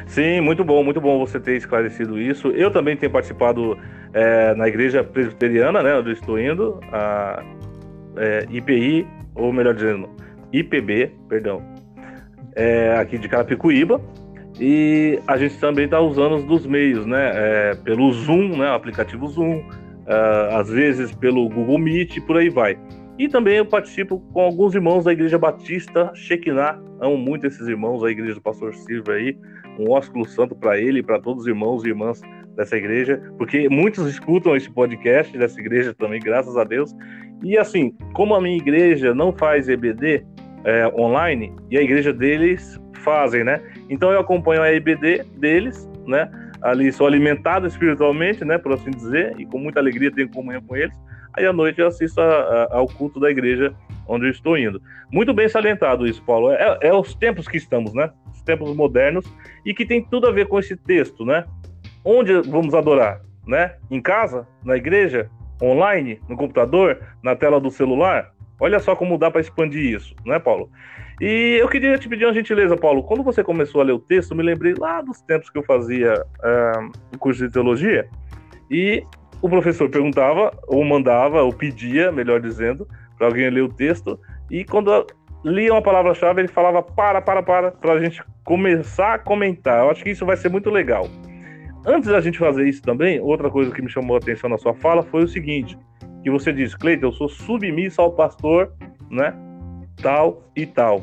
Sim, 0.05 0.41
muito 0.41 0.63
bom, 0.63 0.83
muito 0.83 0.99
bom 0.99 1.19
você 1.19 1.39
ter 1.39 1.55
esclarecido 1.55 2.19
isso. 2.19 2.49
Eu 2.49 2.71
também 2.71 2.97
tenho 2.97 3.11
participado 3.11 3.77
é, 4.13 4.53
na 4.55 4.67
igreja 4.67 5.03
presbiteriana, 5.03 5.81
né? 5.81 5.95
Onde 5.95 6.09
eu 6.09 6.13
estou 6.13 6.39
indo, 6.39 6.79
a 6.91 7.43
é, 8.17 8.45
IPI, 8.49 9.07
ou 9.35 9.53
melhor 9.53 9.73
dizendo, 9.73 10.09
IPB, 10.51 11.11
perdão, 11.29 11.61
é, 12.55 12.95
aqui 12.97 13.17
de 13.17 13.27
Carapicuíba. 13.27 14.01
E 14.59 15.19
a 15.27 15.37
gente 15.37 15.57
também 15.59 15.85
está 15.85 15.99
usando 15.99 16.35
os 16.35 16.43
dos 16.43 16.65
meios, 16.65 17.05
né? 17.05 17.31
É, 17.33 17.75
pelo 17.75 18.11
Zoom, 18.11 18.57
né? 18.57 18.69
O 18.71 18.73
aplicativo 18.73 19.27
Zoom, 19.27 19.63
é, 20.05 20.55
às 20.55 20.69
vezes 20.69 21.13
pelo 21.13 21.47
Google 21.49 21.79
Meet, 21.79 22.19
por 22.21 22.37
aí 22.37 22.49
vai. 22.49 22.77
E 23.17 23.27
também 23.27 23.57
eu 23.57 23.65
participo 23.65 24.19
com 24.33 24.41
alguns 24.41 24.73
irmãos 24.73 25.05
da 25.05 25.13
Igreja 25.13 25.37
Batista 25.37 26.11
Shekinah. 26.15 26.79
Amo 26.99 27.17
muito 27.17 27.45
esses 27.45 27.67
irmãos, 27.67 28.03
a 28.03 28.09
Igreja 28.09 28.35
do 28.35 28.41
Pastor 28.41 28.73
Silva 28.73 29.13
aí. 29.13 29.37
Um 29.79 29.89
ósculo 29.91 30.25
santo 30.25 30.55
para 30.55 30.79
ele 30.79 30.99
e 30.99 31.03
para 31.03 31.19
todos 31.19 31.43
os 31.43 31.47
irmãos 31.47 31.83
e 31.83 31.89
irmãs 31.89 32.21
dessa 32.55 32.75
igreja, 32.77 33.21
porque 33.37 33.69
muitos 33.69 34.07
escutam 34.07 34.55
esse 34.55 34.69
podcast 34.69 35.35
dessa 35.37 35.59
igreja 35.59 35.93
também, 35.93 36.19
graças 36.19 36.57
a 36.57 36.63
Deus. 36.63 36.93
E 37.43 37.57
assim, 37.57 37.95
como 38.13 38.35
a 38.35 38.41
minha 38.41 38.57
igreja 38.57 39.13
não 39.13 39.31
faz 39.31 39.67
EBD 39.67 40.23
é, 40.63 40.87
online, 40.89 41.53
e 41.69 41.77
a 41.77 41.81
igreja 41.81 42.13
deles 42.13 42.79
fazem, 43.03 43.43
né? 43.43 43.61
Então 43.89 44.11
eu 44.11 44.19
acompanho 44.19 44.61
a 44.61 44.71
EBD 44.71 45.23
deles, 45.37 45.89
né? 46.05 46.29
Ali 46.61 46.91
sou 46.91 47.07
alimentado 47.07 47.65
espiritualmente, 47.65 48.45
né? 48.45 48.57
Por 48.57 48.73
assim 48.73 48.91
dizer, 48.91 49.33
e 49.39 49.45
com 49.45 49.57
muita 49.57 49.79
alegria 49.79 50.11
tenho 50.11 50.29
comunhão 50.29 50.61
com 50.61 50.75
eles. 50.75 50.95
Aí 51.33 51.45
à 51.45 51.53
noite 51.53 51.79
eu 51.79 51.87
assisto 51.87 52.19
a, 52.21 52.25
a, 52.25 52.77
ao 52.77 52.87
culto 52.87 53.19
da 53.19 53.31
igreja 53.31 53.73
onde 54.07 54.25
eu 54.25 54.31
estou 54.31 54.57
indo. 54.57 54.81
Muito 55.11 55.33
bem 55.33 55.47
salientado 55.47 56.05
isso, 56.05 56.21
Paulo. 56.23 56.51
É, 56.51 56.77
é 56.81 56.93
os 56.93 57.15
tempos 57.15 57.47
que 57.47 57.57
estamos, 57.57 57.93
né? 57.93 58.11
Os 58.41 58.45
tempos 58.45 58.75
modernos 58.75 59.31
e 59.63 59.73
que 59.73 59.85
tem 59.85 60.03
tudo 60.03 60.27
a 60.27 60.31
ver 60.31 60.47
com 60.47 60.57
esse 60.57 60.75
texto, 60.75 61.23
né? 61.23 61.45
Onde 62.03 62.33
vamos 62.41 62.73
adorar, 62.73 63.21
né? 63.45 63.75
Em 63.89 64.01
casa, 64.01 64.47
na 64.65 64.75
igreja, 64.75 65.29
online, 65.61 66.19
no 66.27 66.35
computador, 66.35 66.99
na 67.23 67.35
tela 67.35 67.59
do 67.59 67.69
celular. 67.69 68.33
Olha 68.59 68.79
só 68.79 68.95
como 68.95 69.17
dá 69.17 69.29
para 69.29 69.41
expandir 69.41 69.95
isso, 69.95 70.15
né, 70.25 70.39
Paulo? 70.39 70.69
E 71.19 71.59
eu 71.61 71.67
queria 71.69 71.97
te 71.99 72.09
pedir 72.09 72.25
uma 72.25 72.33
gentileza, 72.33 72.75
Paulo. 72.75 73.03
Quando 73.03 73.21
você 73.21 73.43
começou 73.43 73.81
a 73.81 73.83
ler 73.83 73.93
o 73.93 73.99
texto, 73.99 74.35
me 74.35 74.41
lembrei 74.41 74.73
lá 74.75 75.01
dos 75.01 75.21
tempos 75.21 75.51
que 75.51 75.57
eu 75.57 75.63
fazia 75.63 76.13
uh, 76.13 76.91
o 77.13 77.17
curso 77.19 77.45
de 77.45 77.53
teologia 77.53 78.07
e 78.71 79.03
o 79.39 79.47
professor 79.47 79.87
perguntava, 79.89 80.51
ou 80.67 80.83
mandava, 80.83 81.43
ou 81.43 81.53
pedia, 81.53 82.11
melhor 82.11 82.41
dizendo, 82.41 82.87
para 83.17 83.27
alguém 83.27 83.49
ler 83.51 83.61
o 83.61 83.69
texto. 83.69 84.19
E 84.49 84.65
quando 84.65 85.05
lia 85.43 85.73
uma 85.73 85.81
palavra-chave, 85.81 86.41
ele 86.41 86.47
falava 86.47 86.81
para, 86.81 87.21
para, 87.21 87.41
para, 87.41 87.71
para 87.71 87.93
a 87.93 87.99
gente 87.99 88.23
começar 88.43 89.15
a 89.15 89.19
comentar. 89.19 89.83
Eu 89.83 89.89
acho 89.89 90.03
que 90.03 90.11
isso 90.11 90.25
vai 90.25 90.37
ser 90.37 90.49
muito 90.49 90.69
legal. 90.69 91.07
Antes 91.85 92.09
da 92.09 92.21
gente 92.21 92.37
fazer 92.37 92.67
isso 92.67 92.81
também, 92.81 93.19
outra 93.19 93.49
coisa 93.49 93.71
que 93.71 93.81
me 93.81 93.89
chamou 93.89 94.15
a 94.15 94.19
atenção 94.19 94.49
na 94.49 94.57
sua 94.57 94.73
fala 94.73 95.01
foi 95.01 95.23
o 95.23 95.27
seguinte: 95.27 95.77
que 96.23 96.29
você 96.29 96.53
disse, 96.53 96.77
Cleiton, 96.77 97.07
eu 97.07 97.11
sou 97.11 97.27
submisso 97.27 98.01
ao 98.01 98.11
pastor, 98.11 98.71
né? 99.09 99.33
Tal 100.01 100.43
e 100.55 100.65
tal. 100.65 101.01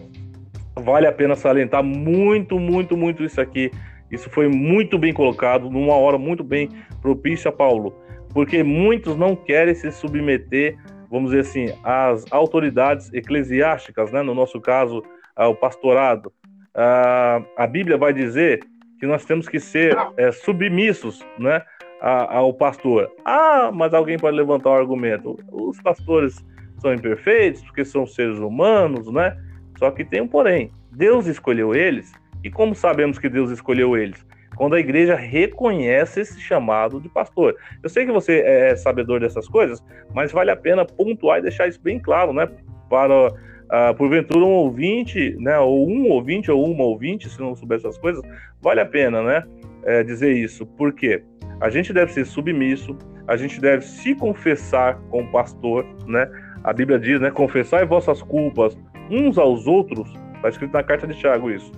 Vale 0.77 1.07
a 1.09 1.13
pena 1.13 1.35
salientar 1.35 1.83
muito, 1.83 2.59
muito, 2.59 2.97
muito 2.97 3.25
isso 3.25 3.41
aqui. 3.41 3.71
Isso 4.11 4.31
foi 4.31 4.49
muito 4.49 4.99
bem 4.99 5.13
colocado, 5.13 5.69
numa 5.69 5.95
hora 5.95 6.17
muito 6.17 6.43
bem 6.45 6.69
propícia, 7.03 7.53
Paulo, 7.53 7.95
porque 8.33 8.63
muitos 8.63 9.17
não 9.17 9.37
querem 9.37 9.75
se 9.75 9.91
submeter, 9.91 10.77
vamos 11.11 11.31
dizer 11.31 11.41
assim, 11.41 11.79
às 11.83 12.25
autoridades 12.31 13.13
eclesiásticas, 13.13 14.13
né? 14.13 14.23
No 14.23 14.35
nosso 14.35 14.61
caso, 14.61 15.03
ao 15.35 15.55
pastorado. 15.55 16.33
Ah, 16.75 17.43
a 17.57 17.67
Bíblia 17.67 17.97
vai 17.97 18.13
dizer 18.13 18.61
que 18.99 19.07
nós 19.07 19.25
temos 19.25 19.49
que 19.49 19.61
ser 19.61 19.97
é, 20.17 20.33
submissos, 20.33 21.25
né? 21.39 21.63
ao 22.01 22.55
pastor. 22.55 23.11
Ah, 23.25 23.71
mas 23.73 23.93
alguém 23.93 24.17
pode 24.17 24.37
levantar 24.37 24.71
o 24.71 24.75
argumento. 24.75 25.37
Os 25.51 25.81
pastores 25.81 26.45
são 26.81 26.95
imperfeitos 26.95 27.63
porque 27.63 27.85
são 27.85 28.07
seres 28.07 28.39
humanos, 28.39 29.11
né? 29.13 29.37
Só 29.79 29.91
que 29.91 30.05
tem 30.05 30.21
um 30.21 30.29
porém. 30.29 30.71
Deus 30.93 31.27
escolheu 31.27 31.75
eles. 31.75 32.13
E 32.45 32.51
como 32.51 32.75
sabemos 32.75 33.19
que 33.19 33.29
Deus 33.29 33.51
escolheu 33.51 33.97
eles? 33.97 34.25
Quando 34.59 34.75
a 34.75 34.81
igreja 34.81 35.15
reconhece 35.15 36.21
esse 36.21 36.41
chamado 36.41 37.01
de 37.01 37.09
pastor. 37.09 37.55
Eu 37.81 37.89
sei 37.89 38.05
que 38.05 38.11
você 38.11 38.41
é 38.41 38.75
sabedor 38.75 39.21
dessas 39.21 39.47
coisas, 39.47 39.83
mas 40.13 40.33
vale 40.33 40.51
a 40.51 40.57
pena 40.57 40.85
pontuar 40.85 41.39
e 41.39 41.43
deixar 41.43 41.69
isso 41.69 41.81
bem 41.81 42.01
claro, 42.01 42.33
né? 42.33 42.49
Para, 42.91 43.29
uh, 43.29 43.95
porventura, 43.97 44.45
um 44.45 44.51
ouvinte, 44.51 45.37
né? 45.39 45.57
Ou 45.61 45.89
um 45.89 46.11
ouvinte 46.11 46.51
ou 46.51 46.69
uma 46.69 46.83
ouvinte, 46.83 47.31
se 47.31 47.41
não 47.41 47.55
souber 47.55 47.79
essas 47.79 47.97
coisas, 47.97 48.21
vale 48.61 48.81
a 48.81 48.87
pena, 48.87 49.23
né? 49.23 49.45
É, 49.85 50.03
dizer 50.03 50.33
isso. 50.33 50.67
Por 50.67 50.93
quê? 50.93 51.23
A 51.61 51.71
gente 51.71 51.93
deve 51.93 52.13
ser 52.13 52.27
submisso, 52.27 52.99
a 53.29 53.37
gente 53.37 53.61
deve 53.61 53.85
se 53.85 54.13
confessar 54.17 54.99
com 55.09 55.23
o 55.23 55.31
pastor, 55.31 55.87
né? 56.05 56.29
A 56.65 56.73
Bíblia 56.73 56.99
diz, 56.99 57.21
né? 57.21 57.31
Confessai 57.31 57.87
vossas 57.87 58.21
culpas 58.23 58.77
uns 59.09 59.39
aos 59.39 59.69
outros. 59.69 60.13
Está 60.35 60.49
escrito 60.49 60.73
na 60.73 60.83
carta 60.83 61.07
de 61.07 61.15
Tiago 61.15 61.49
isso. 61.49 61.71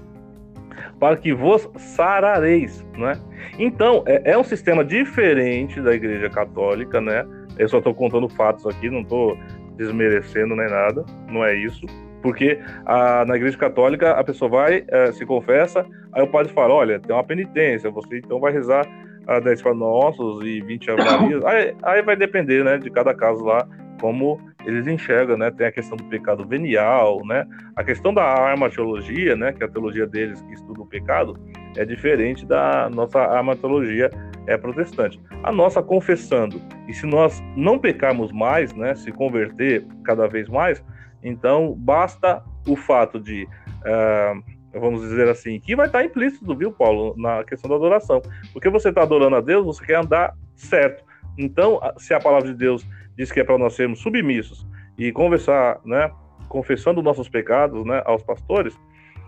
Para 1.01 1.17
que 1.17 1.33
vos 1.33 1.69
sarareis, 1.77 2.87
né? 2.97 3.19
Então, 3.59 4.05
é, 4.07 4.33
é 4.33 4.39
um 4.39 4.45
sistema 4.45 4.85
diferente 4.85 5.81
da 5.81 5.95
Igreja 5.95 6.29
Católica, 6.29 7.01
né? 7.01 7.27
Eu 7.59 7.69
só 7.69 7.79
estou 7.79 7.95
contando 7.95 8.29
fatos 8.29 8.67
aqui, 8.67 8.89
não 8.89 9.01
estou 9.01 9.37
desmerecendo 9.77 10.55
nem 10.55 10.69
nada, 10.69 11.05
não 11.29 11.45
é 11.45 11.57
isso. 11.57 11.87
Porque 12.23 12.61
a, 12.85 13.25
na 13.25 13.37
Igreja 13.37 13.57
Católica 13.57 14.13
a 14.13 14.23
pessoa 14.23 14.51
vai, 14.51 14.85
é, 14.89 15.11
se 15.11 15.25
confessa, 15.25 15.87
aí 16.13 16.23
o 16.23 16.29
padre 16.29 16.53
fala: 16.53 16.75
olha, 16.75 17.01
tem 17.01 17.17
uma 17.17 17.25
penitência, 17.25 17.91
você 17.91 18.19
então 18.19 18.39
vai 18.39 18.53
rezar 18.53 18.87
a 19.27 19.41
10 19.41 19.63
Pai 19.63 19.75
Nossos 19.75 20.45
e 20.45 20.61
20 20.61 20.91
Ave 20.91 21.47
Aí, 21.47 21.75
aí 21.83 22.03
vai 22.03 22.17
depender, 22.17 22.65
né, 22.65 22.79
de 22.79 22.91
cada 22.91 23.15
caso 23.15 23.45
lá, 23.45 23.67
como 24.01 24.41
eles 24.65 24.87
enxergam, 24.87 25.37
né? 25.37 25.51
Tem 25.51 25.67
a 25.67 25.73
questão 25.73 25.97
do 25.97 26.05
pecado 26.05 26.47
venial, 26.47 27.25
né? 27.25 27.47
A 27.77 27.85
questão 27.85 28.13
da 28.13 28.23
armatologia, 28.23 29.37
né? 29.37 29.53
Que 29.53 29.65
a 29.65 29.69
teologia 29.69 30.07
deles 30.07 30.41
que 30.43 30.55
estuda 30.55 30.83
o 30.83 30.87
pecado 30.87 31.39
é 31.77 31.85
diferente 31.85 32.45
da 32.47 32.89
nossa 32.91 33.21
armatologia 33.21 34.11
é 34.47 34.57
protestante. 34.57 35.21
A 35.43 35.53
nossa 35.53 35.83
confessando 35.83 36.61
e 36.89 36.93
se 36.93 37.07
nós 37.07 37.43
não 37.57 37.79
pecarmos 37.79 38.33
mais, 38.33 38.75
né? 38.75 38.95
Se 38.95 39.11
converter 39.13 39.85
cada 40.05 40.27
vez 40.27 40.49
mais, 40.49 40.85
então 41.23 41.75
basta 41.79 42.43
o 42.67 42.77
fato 42.77 43.19
de 43.19 43.49
uh, 43.85 44.61
vamos 44.79 45.01
dizer 45.01 45.29
assim, 45.29 45.59
que 45.59 45.75
vai 45.75 45.87
estar 45.87 46.05
implícito, 46.05 46.55
viu, 46.55 46.71
Paulo, 46.71 47.15
na 47.17 47.43
questão 47.45 47.69
da 47.69 47.77
adoração. 47.77 48.23
Porque 48.53 48.69
você 48.69 48.91
está 48.91 49.03
adorando 49.03 49.37
a 49.37 49.41
Deus, 49.41 49.67
você 49.67 49.85
quer 49.85 49.97
andar 49.97 50.35
certo. 50.55 51.05
Então, 51.37 51.81
se 51.97 52.13
a 52.15 52.21
palavra 52.21 52.49
de 52.49 52.55
Deus 52.55 52.87
diz 53.21 53.31
que 53.31 53.41
é 53.41 53.45
para 53.45 53.59
nós 53.59 53.75
sermos 53.75 53.99
submissos 53.99 54.67
e 54.97 55.13
conversar, 55.13 55.79
né, 55.85 56.11
confessando 56.49 57.03
nossos 57.03 57.29
pecados, 57.29 57.85
né, 57.85 58.03
aos 58.07 58.23
pastores, 58.23 58.75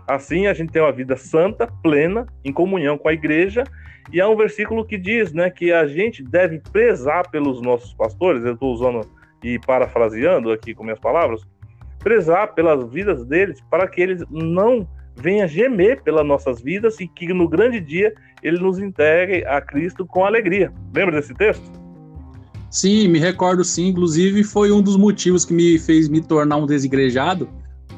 assim 0.07 0.47
a 0.47 0.53
gente 0.53 0.71
tem 0.71 0.81
uma 0.81 0.91
vida 0.91 1.15
santa, 1.15 1.67
plena, 1.83 2.25
em 2.43 2.51
comunhão 2.51 2.97
com 2.97 3.07
a 3.07 3.13
igreja. 3.13 3.63
E 4.11 4.19
há 4.19 4.27
um 4.27 4.35
versículo 4.35 4.83
que 4.83 4.97
diz, 4.97 5.31
né, 5.31 5.49
que 5.51 5.71
a 5.71 5.85
gente 5.85 6.23
deve 6.23 6.59
prezar 6.71 7.29
pelos 7.29 7.61
nossos 7.61 7.93
pastores. 7.93 8.43
Eu 8.43 8.53
estou 8.53 8.73
usando 8.73 9.01
e 9.43 9.59
parafraseando 9.59 10.51
aqui 10.51 10.73
com 10.73 10.83
minhas 10.83 10.99
palavras, 10.99 11.41
prezar 11.99 12.55
pelas 12.55 12.91
vidas 12.91 13.23
deles, 13.25 13.61
para 13.69 13.87
que 13.87 14.01
eles 14.01 14.23
não 14.29 14.87
venha 15.15 15.47
gemer 15.47 16.01
pelas 16.01 16.25
nossas 16.25 16.61
vidas 16.61 16.99
e 16.99 17.07
que 17.07 17.31
no 17.31 17.47
grande 17.47 17.79
dia 17.79 18.13
ele 18.41 18.59
nos 18.59 18.79
entregue 18.79 19.45
a 19.45 19.61
Cristo 19.61 20.05
com 20.05 20.25
alegria. 20.25 20.73
Lembra 20.93 21.17
desse 21.17 21.33
texto? 21.35 21.82
Sim, 22.73 23.07
me 23.07 23.19
recordo 23.19 23.63
sim. 23.63 23.89
Inclusive, 23.89 24.43
foi 24.43 24.71
um 24.71 24.81
dos 24.81 24.97
motivos 24.97 25.45
que 25.45 25.53
me 25.53 25.77
fez 25.77 26.09
me 26.09 26.19
tornar 26.19 26.57
um 26.57 26.65
desigrejado, 26.65 27.47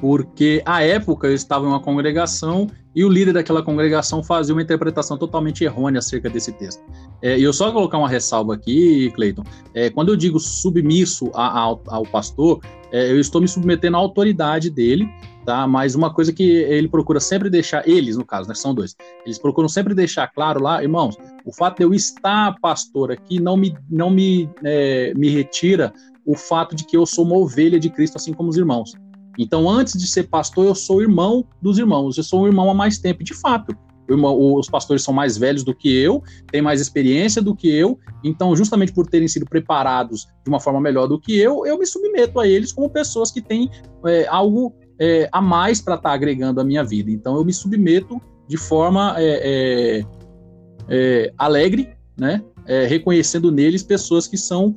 porque 0.02 0.62
à 0.66 0.84
época 0.84 1.28
eu 1.28 1.34
estava 1.34 1.66
em 1.66 1.70
uma 1.70 1.80
congregação 1.80 2.68
e 2.94 3.06
o 3.06 3.10
líder 3.10 3.32
daquela 3.32 3.64
congregação 3.64 4.22
fazia 4.22 4.54
uma 4.54 4.62
interpretação 4.62 5.18
totalmente 5.18 5.64
errônea 5.64 6.00
acerca 6.00 6.30
desse 6.30 6.52
texto. 6.52 6.84
É, 7.22 7.40
e 7.40 7.44
eu 7.44 7.54
só 7.54 7.72
colocar 7.72 7.98
uma 7.98 8.10
ressalva 8.10 8.54
aqui, 8.54 9.10
Cleiton. 9.16 9.44
É, 9.74 9.90
quando 9.90 10.10
eu 10.10 10.18
digo 10.18 10.42
submisso 10.42 11.32
a, 11.34 11.48
a, 11.48 11.78
ao 11.88 12.04
pastor, 12.04 12.60
é, 12.92 13.10
eu 13.10 13.20
estou 13.20 13.40
me 13.40 13.48
submetendo 13.48 13.96
à 13.96 14.00
autoridade 14.02 14.70
dele, 14.70 15.08
tá? 15.46 15.68
Mas 15.68 15.96
uma 15.96 16.12
coisa 16.14 16.34
que 16.34 16.44
ele 16.44 16.88
procura 16.88 17.20
sempre 17.20 17.50
deixar, 17.50 17.88
eles, 17.88 18.18
no 18.18 18.26
caso, 18.26 18.50
né, 18.50 18.56
são 18.56 18.74
dois, 18.74 18.96
eles 19.26 19.38
procuram 19.38 19.70
sempre 19.70 19.94
deixar 19.94 20.28
claro 20.28 20.62
lá, 20.62 20.82
irmãos, 20.82 21.16
o 21.46 21.54
fato 21.54 21.78
de 21.78 21.84
eu 21.84 21.94
estar 21.94 22.56
pastor 22.60 23.12
aqui 23.12 23.40
não 23.40 23.56
me, 23.56 23.78
não 23.90 24.10
me, 24.10 24.50
é, 24.64 25.14
me 25.16 25.30
retira 25.30 25.94
o 26.26 26.36
fato 26.36 26.76
de 26.76 26.84
que 26.84 26.98
eu 26.98 27.06
sou 27.06 27.24
uma 27.24 27.38
ovelha 27.38 27.80
de 27.80 27.90
Cristo, 27.90 28.18
assim 28.18 28.34
como 28.34 28.50
os 28.50 28.58
irmãos. 28.58 28.94
Então, 29.38 29.70
antes 29.70 29.94
de 30.00 30.08
ser 30.08 30.24
pastor, 30.24 30.66
eu 30.66 30.76
sou 30.76 31.02
irmão 31.02 31.46
dos 31.62 31.78
irmãos, 31.78 32.18
eu 32.18 32.24
sou 32.24 32.44
um 32.44 32.48
irmão 32.48 32.70
há 32.70 32.74
mais 32.74 32.98
tempo, 32.98 33.24
de 33.24 33.34
fato. 33.34 33.78
os 34.08 34.70
pastores 34.70 35.04
são 35.04 35.14
mais 35.14 35.38
velhos 35.38 35.64
do 35.64 35.76
que 35.76 35.94
eu, 35.94 36.24
têm 36.52 36.62
mais 36.62 36.82
experiência 36.82 37.42
do 37.42 37.56
que 37.56 37.70
eu, 37.70 38.00
então, 38.24 38.56
justamente 38.56 38.94
por 38.94 39.06
terem 39.06 39.28
sido 39.28 39.46
preparados 39.46 40.26
de 40.44 40.50
uma 40.50 40.60
forma 40.60 40.80
melhor 40.82 41.08
do 41.08 41.20
que 41.20 41.38
eu, 41.38 41.66
eu 41.66 41.78
me 41.78 41.86
submeto 41.86 42.40
a 42.40 42.48
eles 42.48 42.72
como 42.72 42.90
pessoas 42.90 43.30
que 43.30 43.42
têm 43.42 43.70
é, 44.06 44.26
algo 44.28 44.74
é, 45.00 45.30
a 45.32 45.42
mais 45.42 45.82
para 45.82 45.96
estar 45.96 46.10
tá 46.10 46.16
agregando 46.16 46.62
à 46.62 46.64
minha 46.64 46.84
vida. 46.84 47.12
Então 47.12 47.36
eu 47.36 47.46
me 47.46 47.54
submeto 47.54 48.22
de 48.48 48.58
forma 48.58 49.16
é, 49.18 50.00
é, 50.00 50.06
é 50.90 51.34
alegre, 51.38 51.90
né? 52.18 52.44
É, 52.68 52.86
reconhecendo 52.88 53.52
neles 53.52 53.84
pessoas 53.84 54.28
que 54.28 54.38
são 54.38 54.76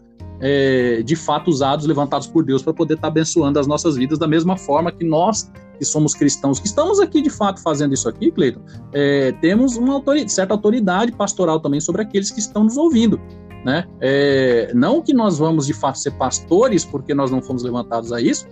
de 1.05 1.17
fato 1.17 1.49
usados, 1.51 1.85
levantados 1.85 2.29
por 2.29 2.45
Deus 2.45 2.63
para 2.63 2.73
poder 2.73 2.95
estar 2.95 3.09
tá 3.09 3.09
abençoando 3.09 3.59
as 3.59 3.67
nossas 3.67 3.97
vidas 3.97 4.21
da 4.21 4.29
mesma 4.29 4.57
forma 4.57 4.93
que 4.93 5.03
nós 5.03 5.51
que 5.79 5.85
somos 5.85 6.15
cristãos, 6.15 6.59
que 6.59 6.67
estamos 6.67 7.01
aqui 7.01 7.23
de 7.23 7.31
fato 7.31 7.63
fazendo 7.63 7.95
isso 7.95 8.09
aqui, 8.09 8.31
Cleiton, 8.31 8.61
é, 8.93 9.33
temos 9.41 9.77
uma 9.77 9.95
autoridade, 9.95 10.33
certa 10.33 10.53
autoridade 10.53 11.13
pastoral 11.13 11.61
também 11.61 11.81
sobre 11.81 12.03
aqueles 12.03 12.31
que 12.31 12.41
estão 12.41 12.65
nos 12.65 12.77
ouvindo. 12.77 13.19
Né? 13.65 13.85
É, 14.01 14.73
não 14.75 15.01
que 15.03 15.13
nós 15.13 15.39
vamos 15.39 15.67
de 15.67 15.73
fato 15.73 15.99
ser 15.99 16.13
pastores, 16.13 16.85
porque 16.85 17.15
nós 17.15 17.31
não 17.31 17.41
fomos 17.41 17.63
levantados 17.63 18.13
a 18.13 18.21
isso, 18.21 18.47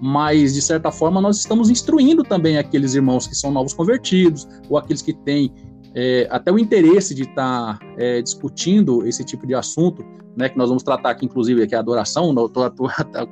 mas 0.00 0.54
de 0.54 0.62
certa 0.62 0.90
forma 0.90 1.20
nós 1.20 1.38
estamos 1.38 1.70
instruindo 1.70 2.22
também 2.22 2.58
aqueles 2.58 2.94
irmãos 2.94 3.26
que 3.26 3.34
são 3.34 3.50
novos 3.50 3.72
convertidos, 3.72 4.48
ou 4.68 4.78
aqueles 4.78 5.02
que 5.02 5.12
têm 5.12 5.52
é, 5.94 6.28
até 6.30 6.52
o 6.52 6.58
interesse 6.58 7.14
de 7.14 7.22
estar 7.22 7.78
tá, 7.78 7.86
é, 7.96 8.22
discutindo 8.22 9.06
esse 9.06 9.24
tipo 9.24 9.46
de 9.46 9.54
assunto, 9.54 10.04
né, 10.36 10.48
que 10.48 10.56
nós 10.56 10.68
vamos 10.68 10.82
tratar 10.82 11.10
aqui, 11.10 11.26
inclusive, 11.26 11.62
aqui 11.62 11.74
a 11.74 11.80
adoração, 11.80 12.30
estou 12.30 12.70
com 12.70 12.84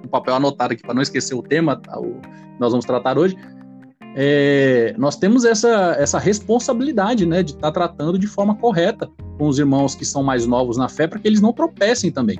o 0.04 0.08
papel 0.08 0.34
anotado 0.34 0.72
aqui 0.72 0.82
para 0.82 0.94
não 0.94 1.02
esquecer 1.02 1.34
o 1.34 1.42
tema, 1.42 1.76
tá, 1.76 1.98
o, 2.00 2.20
nós 2.58 2.72
vamos 2.72 2.84
tratar 2.84 3.16
hoje, 3.16 3.36
é, 4.18 4.94
nós 4.96 5.14
temos 5.16 5.44
essa, 5.44 5.94
essa 5.98 6.18
responsabilidade 6.18 7.26
né, 7.26 7.42
de 7.42 7.52
estar 7.52 7.70
tá 7.70 7.72
tratando 7.72 8.18
de 8.18 8.26
forma 8.26 8.56
correta 8.56 9.08
com 9.38 9.46
os 9.46 9.58
irmãos 9.58 9.94
que 9.94 10.04
são 10.04 10.22
mais 10.22 10.46
novos 10.46 10.76
na 10.76 10.88
fé, 10.88 11.06
para 11.06 11.18
que 11.18 11.28
eles 11.28 11.40
não 11.40 11.52
tropecem 11.52 12.10
também. 12.10 12.38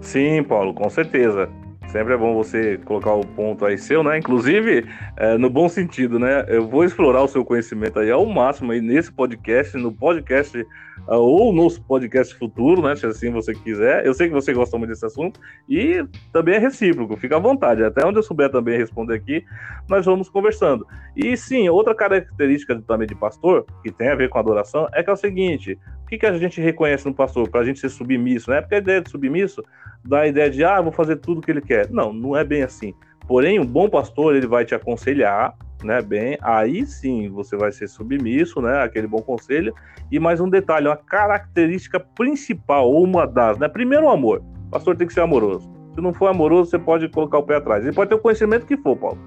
Sim, 0.00 0.42
Paulo, 0.44 0.74
com 0.74 0.88
certeza. 0.90 1.48
Sempre 1.94 2.14
é 2.14 2.16
bom 2.16 2.34
você 2.34 2.76
colocar 2.78 3.12
o 3.14 3.24
ponto 3.24 3.64
aí 3.64 3.78
seu, 3.78 4.02
né? 4.02 4.18
Inclusive, 4.18 4.84
é, 5.16 5.38
no 5.38 5.48
bom 5.48 5.68
sentido, 5.68 6.18
né? 6.18 6.44
Eu 6.48 6.66
vou 6.66 6.82
explorar 6.82 7.22
o 7.22 7.28
seu 7.28 7.44
conhecimento 7.44 8.00
aí 8.00 8.10
ao 8.10 8.26
máximo 8.26 8.72
aí 8.72 8.80
nesse 8.80 9.12
podcast, 9.12 9.76
no 9.76 9.92
podcast 9.92 10.58
uh, 10.58 11.14
ou 11.14 11.52
nos 11.52 11.78
podcasts 11.78 12.36
futuros, 12.36 12.82
né? 12.82 12.96
Se 12.96 13.06
assim 13.06 13.30
você 13.30 13.54
quiser. 13.54 14.04
Eu 14.04 14.12
sei 14.12 14.26
que 14.26 14.34
você 14.34 14.52
gosta 14.52 14.76
muito 14.76 14.90
desse 14.90 15.06
assunto 15.06 15.38
e 15.68 16.04
também 16.32 16.56
é 16.56 16.58
recíproco, 16.58 17.16
fica 17.16 17.36
à 17.36 17.38
vontade. 17.38 17.84
Até 17.84 18.04
onde 18.04 18.18
eu 18.18 18.24
souber 18.24 18.50
também 18.50 18.76
responder 18.76 19.14
aqui, 19.14 19.44
nós 19.88 20.04
vamos 20.04 20.28
conversando. 20.28 20.84
E 21.16 21.36
sim, 21.36 21.68
outra 21.68 21.94
característica 21.94 22.74
também 22.88 23.06
de 23.06 23.14
pastor, 23.14 23.64
que 23.84 23.92
tem 23.92 24.08
a 24.08 24.16
ver 24.16 24.28
com 24.28 24.40
adoração, 24.40 24.88
é 24.92 25.00
que 25.00 25.10
é 25.10 25.12
o 25.12 25.16
seguinte: 25.16 25.78
que, 26.14 26.20
que 26.20 26.26
a 26.26 26.38
gente 26.38 26.60
reconhece 26.60 27.06
no 27.06 27.14
pastor 27.14 27.48
para 27.48 27.60
a 27.60 27.64
gente 27.64 27.80
ser 27.80 27.88
submisso? 27.88 28.50
Né? 28.50 28.60
Porque 28.60 28.76
a 28.76 28.78
ideia 28.78 29.00
de 29.00 29.10
submisso 29.10 29.62
dá 30.04 30.20
a 30.20 30.26
ideia 30.26 30.50
de, 30.50 30.64
ah, 30.64 30.80
vou 30.80 30.92
fazer 30.92 31.16
tudo 31.16 31.38
o 31.38 31.40
que 31.40 31.50
ele 31.50 31.60
quer. 31.60 31.90
Não, 31.90 32.12
não 32.12 32.36
é 32.36 32.44
bem 32.44 32.62
assim. 32.62 32.94
Porém, 33.26 33.58
um 33.58 33.66
bom 33.66 33.88
pastor, 33.88 34.36
ele 34.36 34.46
vai 34.46 34.64
te 34.64 34.74
aconselhar, 34.74 35.54
né, 35.82 36.02
bem, 36.02 36.36
aí 36.42 36.84
sim 36.86 37.28
você 37.30 37.56
vai 37.56 37.72
ser 37.72 37.88
submisso, 37.88 38.60
né, 38.60 38.82
aquele 38.82 39.06
bom 39.06 39.22
conselho. 39.22 39.74
E 40.12 40.18
mais 40.18 40.40
um 40.40 40.48
detalhe, 40.48 40.88
uma 40.88 40.96
característica 40.96 41.98
principal, 41.98 42.90
ou 42.90 43.02
uma 43.02 43.26
das, 43.26 43.58
né, 43.58 43.68
primeiro 43.68 44.06
o 44.06 44.10
amor. 44.10 44.42
O 44.66 44.70
pastor 44.70 44.96
tem 44.96 45.06
que 45.06 45.14
ser 45.14 45.20
amoroso. 45.20 45.72
Se 45.94 46.00
não 46.00 46.12
for 46.12 46.26
amoroso, 46.26 46.70
você 46.70 46.78
pode 46.78 47.08
colocar 47.08 47.38
o 47.38 47.42
pé 47.42 47.56
atrás. 47.56 47.84
Ele 47.84 47.94
pode 47.94 48.10
ter 48.10 48.16
o 48.16 48.18
conhecimento 48.18 48.66
que 48.66 48.76
for, 48.76 48.96
Paulo. 48.96 49.18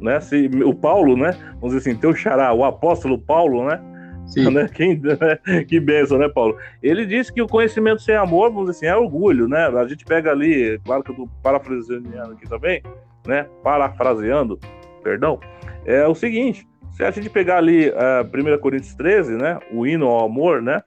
Né? 0.00 0.18
Se, 0.20 0.50
o 0.64 0.74
Paulo, 0.74 1.16
né, 1.16 1.30
vamos 1.60 1.74
dizer 1.74 1.90
assim, 1.90 2.00
teu 2.00 2.14
xará, 2.14 2.52
o 2.52 2.64
apóstolo 2.64 3.18
Paulo, 3.18 3.66
né, 3.66 3.80
Sim. 4.26 4.50
Né? 4.52 4.68
Quem, 4.68 4.98
né? 4.98 5.64
Que 5.64 5.78
benção, 5.80 6.18
né, 6.18 6.28
Paulo? 6.28 6.56
Ele 6.82 7.06
disse 7.06 7.32
que 7.32 7.42
o 7.42 7.46
conhecimento 7.46 8.02
sem 8.02 8.14
amor, 8.14 8.50
vamos 8.50 8.70
dizer 8.70 8.88
assim, 8.88 8.96
é 8.96 8.96
orgulho, 8.96 9.48
né? 9.48 9.66
A 9.66 9.86
gente 9.86 10.04
pega 10.04 10.30
ali, 10.30 10.80
claro 10.84 11.02
que 11.02 11.10
eu 11.10 11.14
estou 11.14 11.28
parafraseando 11.42 12.32
aqui 12.32 12.48
também, 12.48 12.82
né? 13.26 13.46
Parafraseando, 13.62 14.58
perdão, 15.02 15.38
é 15.84 16.06
o 16.06 16.14
seguinte: 16.14 16.66
se 16.92 17.04
a 17.04 17.10
gente 17.10 17.28
pegar 17.28 17.58
ali 17.58 17.88
é, 17.88 18.22
1 18.22 18.58
Coríntios 18.58 18.94
13, 18.94 19.36
né? 19.36 19.58
O 19.72 19.86
hino 19.86 20.06
ao 20.06 20.24
amor, 20.24 20.62
né? 20.62 20.82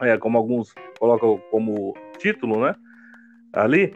É, 0.00 0.16
como 0.16 0.38
alguns 0.38 0.74
colocam 0.98 1.40
como 1.50 1.94
título, 2.18 2.64
né? 2.64 2.74
Ali, 3.52 3.92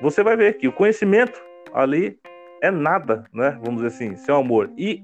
você 0.00 0.22
vai 0.22 0.36
ver 0.36 0.54
que 0.58 0.68
o 0.68 0.72
conhecimento 0.72 1.40
ali 1.72 2.18
é 2.62 2.70
nada, 2.70 3.24
né? 3.32 3.58
Vamos 3.64 3.82
dizer 3.82 3.88
assim, 3.88 4.16
sem 4.16 4.34
amor. 4.34 4.70
E 4.76 5.02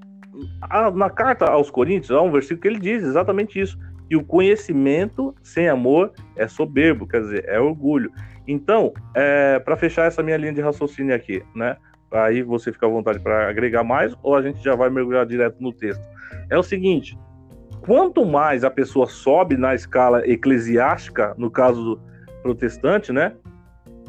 a, 0.61 0.91
na 0.91 1.09
carta 1.09 1.45
aos 1.45 1.69
Coríntios, 1.69 2.11
há 2.11 2.21
um 2.21 2.31
versículo 2.31 2.61
que 2.61 2.67
ele 2.67 2.79
diz 2.79 3.03
exatamente 3.03 3.59
isso: 3.59 3.77
que 4.09 4.15
o 4.15 4.23
conhecimento 4.23 5.35
sem 5.41 5.67
amor 5.67 6.11
é 6.35 6.47
soberbo, 6.47 7.07
quer 7.07 7.21
dizer, 7.21 7.45
é 7.47 7.59
orgulho. 7.59 8.11
Então, 8.47 8.93
é, 9.15 9.59
para 9.59 9.75
fechar 9.75 10.05
essa 10.05 10.21
minha 10.21 10.37
linha 10.37 10.53
de 10.53 10.61
raciocínio 10.61 11.15
aqui, 11.15 11.43
né? 11.55 11.77
Aí 12.11 12.43
você 12.43 12.71
fica 12.71 12.85
à 12.85 12.89
vontade 12.89 13.19
para 13.19 13.49
agregar 13.49 13.83
mais, 13.83 14.15
ou 14.21 14.35
a 14.35 14.41
gente 14.41 14.63
já 14.63 14.75
vai 14.75 14.89
mergulhar 14.89 15.25
direto 15.25 15.57
no 15.59 15.73
texto. 15.73 16.03
É 16.49 16.57
o 16.57 16.63
seguinte: 16.63 17.17
quanto 17.81 18.25
mais 18.25 18.63
a 18.63 18.69
pessoa 18.69 19.07
sobe 19.07 19.57
na 19.57 19.73
escala 19.73 20.27
eclesiástica, 20.27 21.33
no 21.37 21.49
caso 21.49 21.83
do 21.83 22.01
protestante, 22.41 23.11
né? 23.11 23.33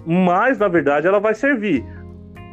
Mais, 0.04 0.58
na 0.58 0.68
verdade, 0.68 1.06
ela 1.06 1.18
vai 1.18 1.34
servir. 1.34 1.84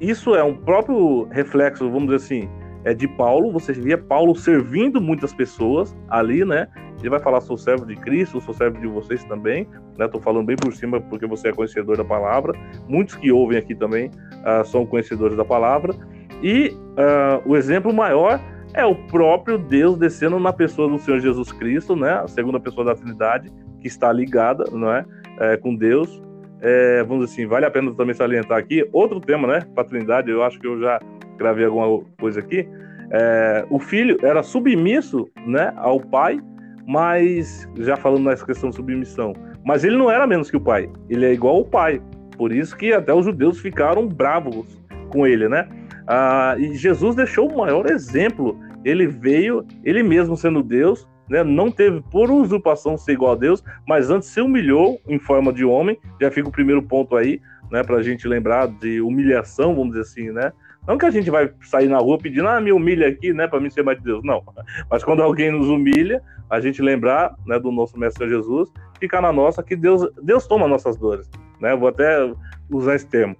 Isso 0.01 0.35
é 0.35 0.43
um 0.43 0.55
próprio 0.55 1.25
reflexo, 1.25 1.89
vamos 1.89 2.05
dizer 2.05 2.15
assim, 2.15 2.49
é 2.85 2.93
de 2.93 3.07
Paulo, 3.07 3.51
você 3.51 3.73
via 3.73 3.97
Paulo 3.97 4.35
servindo 4.35 4.99
muitas 4.99 5.33
pessoas 5.33 5.95
ali, 6.09 6.43
né? 6.43 6.67
Ele 6.99 7.09
vai 7.09 7.19
falar, 7.19 7.41
sou 7.41 7.57
servo 7.57 7.85
de 7.85 7.95
Cristo, 7.95 8.39
sou 8.41 8.53
servo 8.53 8.79
de 8.79 8.87
vocês 8.87 9.23
também, 9.25 9.67
né? 9.97 10.07
Tô 10.07 10.19
falando 10.19 10.45
bem 10.45 10.55
por 10.55 10.73
cima 10.73 11.01
porque 11.01 11.25
você 11.25 11.49
é 11.49 11.53
conhecedor 11.53 11.97
da 11.97 12.05
palavra. 12.05 12.53
Muitos 12.87 13.15
que 13.15 13.31
ouvem 13.31 13.57
aqui 13.57 13.75
também 13.75 14.07
uh, 14.07 14.65
são 14.65 14.85
conhecedores 14.85 15.35
da 15.35 15.45
palavra. 15.45 15.93
E 16.41 16.69
uh, 16.69 17.49
o 17.49 17.55
exemplo 17.55 17.93
maior 17.93 18.39
é 18.73 18.85
o 18.85 18.95
próprio 18.95 19.57
Deus 19.57 19.97
descendo 19.97 20.39
na 20.39 20.51
pessoa 20.51 20.89
do 20.89 20.97
Senhor 20.97 21.19
Jesus 21.19 21.51
Cristo, 21.51 21.95
né? 21.95 22.13
A 22.13 22.27
segunda 22.27 22.59
pessoa 22.59 22.85
da 22.85 22.95
Trindade, 22.95 23.51
que 23.79 23.87
está 23.87 24.11
ligada, 24.11 24.65
não 24.71 24.91
é? 24.91 25.05
é 25.39 25.57
com 25.57 25.75
Deus. 25.75 26.21
É, 26.61 27.03
vamos 27.03 27.25
dizer 27.25 27.41
assim, 27.41 27.47
vale 27.47 27.65
a 27.65 27.71
pena 27.71 27.93
também 27.93 28.15
salientar 28.15 28.57
aqui 28.57 28.87
outro 28.93 29.19
tema, 29.19 29.47
né? 29.47 29.59
Trindade, 29.89 30.31
eu 30.31 30.41
acho 30.41 30.57
que 30.59 30.65
eu 30.65 30.79
já 30.79 30.97
gravei 31.37 31.65
alguma 31.65 32.01
coisa 32.19 32.39
aqui. 32.39 32.67
É, 33.11 33.65
o 33.69 33.79
filho 33.79 34.17
era 34.23 34.41
submisso 34.41 35.29
né, 35.45 35.71
ao 35.77 35.99
pai, 35.99 36.39
mas 36.87 37.67
já 37.77 37.95
falando 37.95 38.25
nessa 38.25 38.45
questão 38.45 38.69
de 38.69 38.75
submissão, 38.75 39.33
mas 39.65 39.83
ele 39.83 39.97
não 39.97 40.09
era 40.09 40.25
menos 40.27 40.49
que 40.49 40.57
o 40.57 40.61
pai, 40.61 40.89
ele 41.09 41.25
é 41.25 41.33
igual 41.33 41.57
ao 41.57 41.65
pai. 41.65 42.01
Por 42.37 42.51
isso 42.51 42.75
que 42.75 42.91
até 42.91 43.13
os 43.13 43.25
judeus 43.25 43.59
ficaram 43.59 44.07
bravos 44.07 44.81
com 45.11 45.27
ele, 45.27 45.47
né? 45.47 45.67
Ah, 46.07 46.55
e 46.57 46.73
Jesus 46.75 47.15
deixou 47.15 47.49
o 47.49 47.57
maior 47.57 47.89
exemplo. 47.89 48.59
Ele 48.83 49.07
veio, 49.07 49.65
ele 49.83 50.03
mesmo 50.03 50.35
sendo 50.35 50.61
Deus, 50.61 51.07
né, 51.29 51.43
não 51.43 51.71
teve 51.71 52.01
por 52.11 52.29
usurpação 52.29 52.97
ser 52.97 53.13
igual 53.13 53.31
a 53.31 53.35
Deus, 53.35 53.63
mas 53.87 54.09
antes 54.09 54.27
se 54.29 54.41
humilhou 54.41 54.99
em 55.07 55.19
forma 55.19 55.53
de 55.53 55.63
homem. 55.63 55.97
Já 56.19 56.29
fica 56.29 56.49
o 56.49 56.51
primeiro 56.51 56.83
ponto 56.83 57.15
aí, 57.15 57.39
né, 57.71 57.83
para 57.83 57.97
a 57.97 58.03
gente 58.03 58.27
lembrar 58.27 58.67
de 58.67 58.99
humilhação, 58.99 59.73
vamos 59.73 59.95
dizer 59.95 60.01
assim, 60.01 60.31
né? 60.31 60.51
Não 60.87 60.97
que 60.97 61.05
a 61.05 61.11
gente 61.11 61.29
vai 61.29 61.49
sair 61.61 61.87
na 61.87 61.97
rua 61.97 62.17
pedindo, 62.17 62.47
ah, 62.47 62.59
me 62.59 62.71
humilha 62.71 63.07
aqui, 63.07 63.33
né, 63.33 63.47
para 63.47 63.59
mim 63.59 63.69
ser 63.69 63.83
mais 63.83 63.97
de 63.97 64.03
Deus. 64.03 64.23
Não. 64.23 64.43
Mas 64.89 65.03
quando 65.03 65.23
alguém 65.23 65.51
nos 65.51 65.69
humilha, 65.69 66.21
a 66.49 66.59
gente 66.59 66.81
lembrar, 66.81 67.33
né, 67.45 67.57
do 67.57 67.71
nosso 67.71 67.97
Mestre 67.97 68.27
Jesus, 68.27 68.69
ficar 68.99 69.21
na 69.21 69.31
nossa 69.31 69.63
que 69.63 69.75
Deus, 69.75 70.07
Deus 70.21 70.45
toma 70.45 70.67
nossas 70.67 70.97
dores, 70.97 71.29
né? 71.59 71.75
Vou 71.75 71.87
até 71.87 72.31
usar 72.69 72.95
esse 72.95 73.07
termo. 73.07 73.35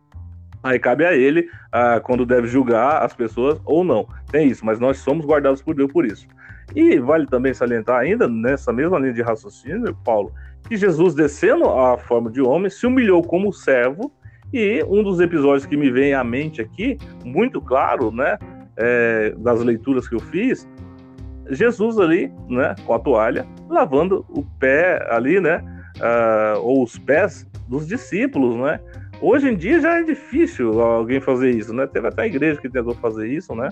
Aí 0.63 0.79
cabe 0.79 1.05
a 1.05 1.13
ele 1.13 1.49
ah, 1.71 1.99
quando 2.01 2.25
deve 2.25 2.47
julgar 2.47 3.03
as 3.03 3.13
pessoas 3.13 3.59
ou 3.65 3.83
não. 3.83 4.07
Tem 4.31 4.47
isso, 4.47 4.65
mas 4.65 4.79
nós 4.79 4.97
somos 4.99 5.25
guardados 5.25 5.61
por 5.61 5.75
Deus 5.75 5.91
por 5.91 6.05
isso. 6.05 6.25
E 6.73 6.97
vale 6.97 7.27
também 7.27 7.53
salientar 7.53 7.99
ainda 7.99 8.27
nessa 8.27 8.71
mesma 8.71 8.97
linha 8.97 9.13
de 9.13 9.21
raciocínio, 9.21 9.93
Paulo, 10.05 10.31
que 10.67 10.77
Jesus 10.77 11.13
descendo 11.13 11.69
a 11.69 11.97
forma 11.97 12.31
de 12.31 12.41
homem 12.41 12.69
se 12.69 12.87
humilhou 12.87 13.21
como 13.21 13.51
servo 13.51 14.11
e 14.53 14.83
um 14.87 15.01
dos 15.01 15.19
episódios 15.19 15.65
que 15.65 15.75
me 15.75 15.89
vem 15.89 16.13
à 16.13 16.23
mente 16.23 16.61
aqui, 16.61 16.97
muito 17.25 17.59
claro, 17.59 18.11
né, 18.11 18.37
é, 18.77 19.33
das 19.37 19.61
leituras 19.61 20.07
que 20.07 20.15
eu 20.15 20.19
fiz, 20.19 20.69
Jesus 21.49 21.99
ali, 21.99 22.31
né, 22.47 22.75
com 22.85 22.93
a 22.93 22.99
toalha, 22.99 23.45
lavando 23.69 24.25
o 24.29 24.43
pé 24.59 25.05
ali, 25.09 25.39
né, 25.39 25.63
uh, 25.97 26.59
ou 26.61 26.83
os 26.83 26.97
pés 26.97 27.49
dos 27.67 27.87
discípulos, 27.87 28.55
né. 28.55 28.79
Hoje 29.21 29.49
em 29.49 29.55
dia 29.55 29.79
já 29.79 29.99
é 29.99 30.03
difícil 30.03 30.81
alguém 30.81 31.21
fazer 31.21 31.51
isso, 31.51 31.73
né? 31.73 31.87
Teve 31.87 32.09
até 32.09 32.23
a 32.23 32.27
igreja 32.27 32.59
que 32.59 32.67
tentou 32.67 32.93
fazer 32.95 33.25
isso, 33.25 33.55
né? 33.55 33.69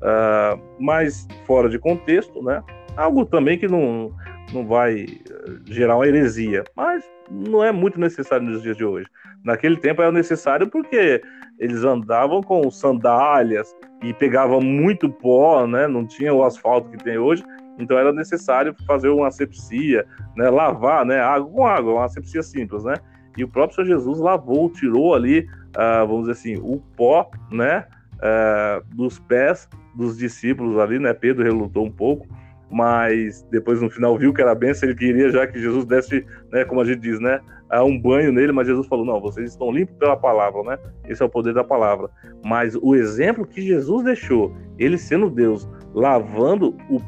Uh, 0.00 0.58
mas 0.80 1.28
fora 1.46 1.68
de 1.68 1.78
contexto, 1.78 2.42
né? 2.42 2.62
Algo 2.96 3.26
também 3.26 3.58
que 3.58 3.68
não, 3.68 4.10
não 4.54 4.66
vai 4.66 5.04
eh, 5.04 5.52
gerar 5.66 5.96
uma 5.96 6.06
heresia, 6.06 6.64
mas 6.76 7.04
não 7.30 7.62
é 7.62 7.72
muito 7.72 7.98
necessário 7.98 8.46
nos 8.46 8.62
dias 8.62 8.76
de 8.76 8.84
hoje. 8.84 9.06
Naquele 9.44 9.76
tempo 9.76 10.00
era 10.00 10.12
necessário 10.12 10.68
porque 10.68 11.22
eles 11.58 11.84
andavam 11.84 12.42
com 12.42 12.70
sandálias 12.70 13.74
e 14.02 14.12
pegavam 14.14 14.60
muito 14.60 15.08
pó, 15.08 15.66
né? 15.66 15.86
Não 15.86 16.06
tinha 16.06 16.32
o 16.32 16.44
asfalto 16.44 16.90
que 16.90 17.02
tem 17.02 17.18
hoje, 17.18 17.44
então 17.78 17.98
era 17.98 18.12
necessário 18.12 18.74
fazer 18.86 19.08
uma 19.08 19.28
asepsia, 19.28 20.06
né? 20.36 20.48
Lavar, 20.50 21.04
né? 21.04 21.20
Água 21.20 21.50
com 21.50 21.66
água, 21.66 21.92
uma 21.94 22.04
asepsia 22.04 22.42
simples, 22.42 22.84
né? 22.84 22.94
E 23.36 23.44
o 23.44 23.48
próprio 23.48 23.76
Senhor 23.76 23.98
Jesus 23.98 24.18
lavou, 24.20 24.70
tirou 24.70 25.14
ali, 25.14 25.40
uh, 25.40 26.06
vamos 26.06 26.28
dizer 26.28 26.32
assim, 26.32 26.56
o 26.56 26.80
pó, 26.96 27.30
né? 27.50 27.86
Uh, 28.14 28.94
dos 28.94 29.18
pés 29.18 29.68
dos 29.94 30.16
discípulos 30.16 30.78
ali, 30.78 30.98
né? 30.98 31.12
Pedro 31.12 31.44
relutou 31.44 31.84
um 31.84 31.90
pouco, 31.90 32.26
mas 32.74 33.46
depois 33.52 33.80
no 33.80 33.88
final 33.88 34.18
viu 34.18 34.34
que 34.34 34.42
era 34.42 34.52
benção, 34.52 34.88
ele 34.88 34.98
queria 34.98 35.30
já 35.30 35.46
que 35.46 35.60
Jesus 35.60 35.84
desse, 35.84 36.26
né? 36.50 36.64
Como 36.64 36.80
a 36.80 36.84
gente 36.84 36.98
diz, 36.98 37.20
né? 37.20 37.40
um 37.84 38.00
banho 38.00 38.32
nele, 38.32 38.50
mas 38.50 38.66
Jesus 38.66 38.88
falou: 38.88 39.04
não, 39.04 39.20
vocês 39.20 39.50
estão 39.50 39.70
limpos 39.70 39.94
pela 39.96 40.16
palavra, 40.16 40.60
né? 40.64 40.78
Esse 41.08 41.22
é 41.22 41.26
o 41.26 41.28
poder 41.28 41.54
da 41.54 41.62
palavra. 41.62 42.10
Mas 42.44 42.74
o 42.74 42.96
exemplo 42.96 43.46
que 43.46 43.62
Jesus 43.62 44.04
deixou, 44.04 44.52
ele 44.76 44.98
sendo 44.98 45.30
Deus, 45.30 45.68
lavando 45.94 46.76
o 46.90 47.00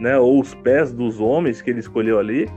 né, 0.00 0.16
ou 0.18 0.40
os 0.40 0.54
pés 0.54 0.92
dos 0.92 1.20
homens 1.20 1.60
que 1.60 1.70
ele 1.70 1.80
escolheu 1.80 2.18
ali, 2.18 2.48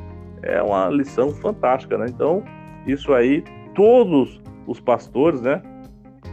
é 0.44 0.62
uma 0.62 0.90
lição 0.90 1.32
fantástica, 1.32 1.98
né? 1.98 2.06
Então, 2.08 2.44
isso 2.86 3.14
aí, 3.14 3.44
todos 3.74 4.42
os 4.68 4.80
pastores, 4.80 5.42
né? 5.42 5.60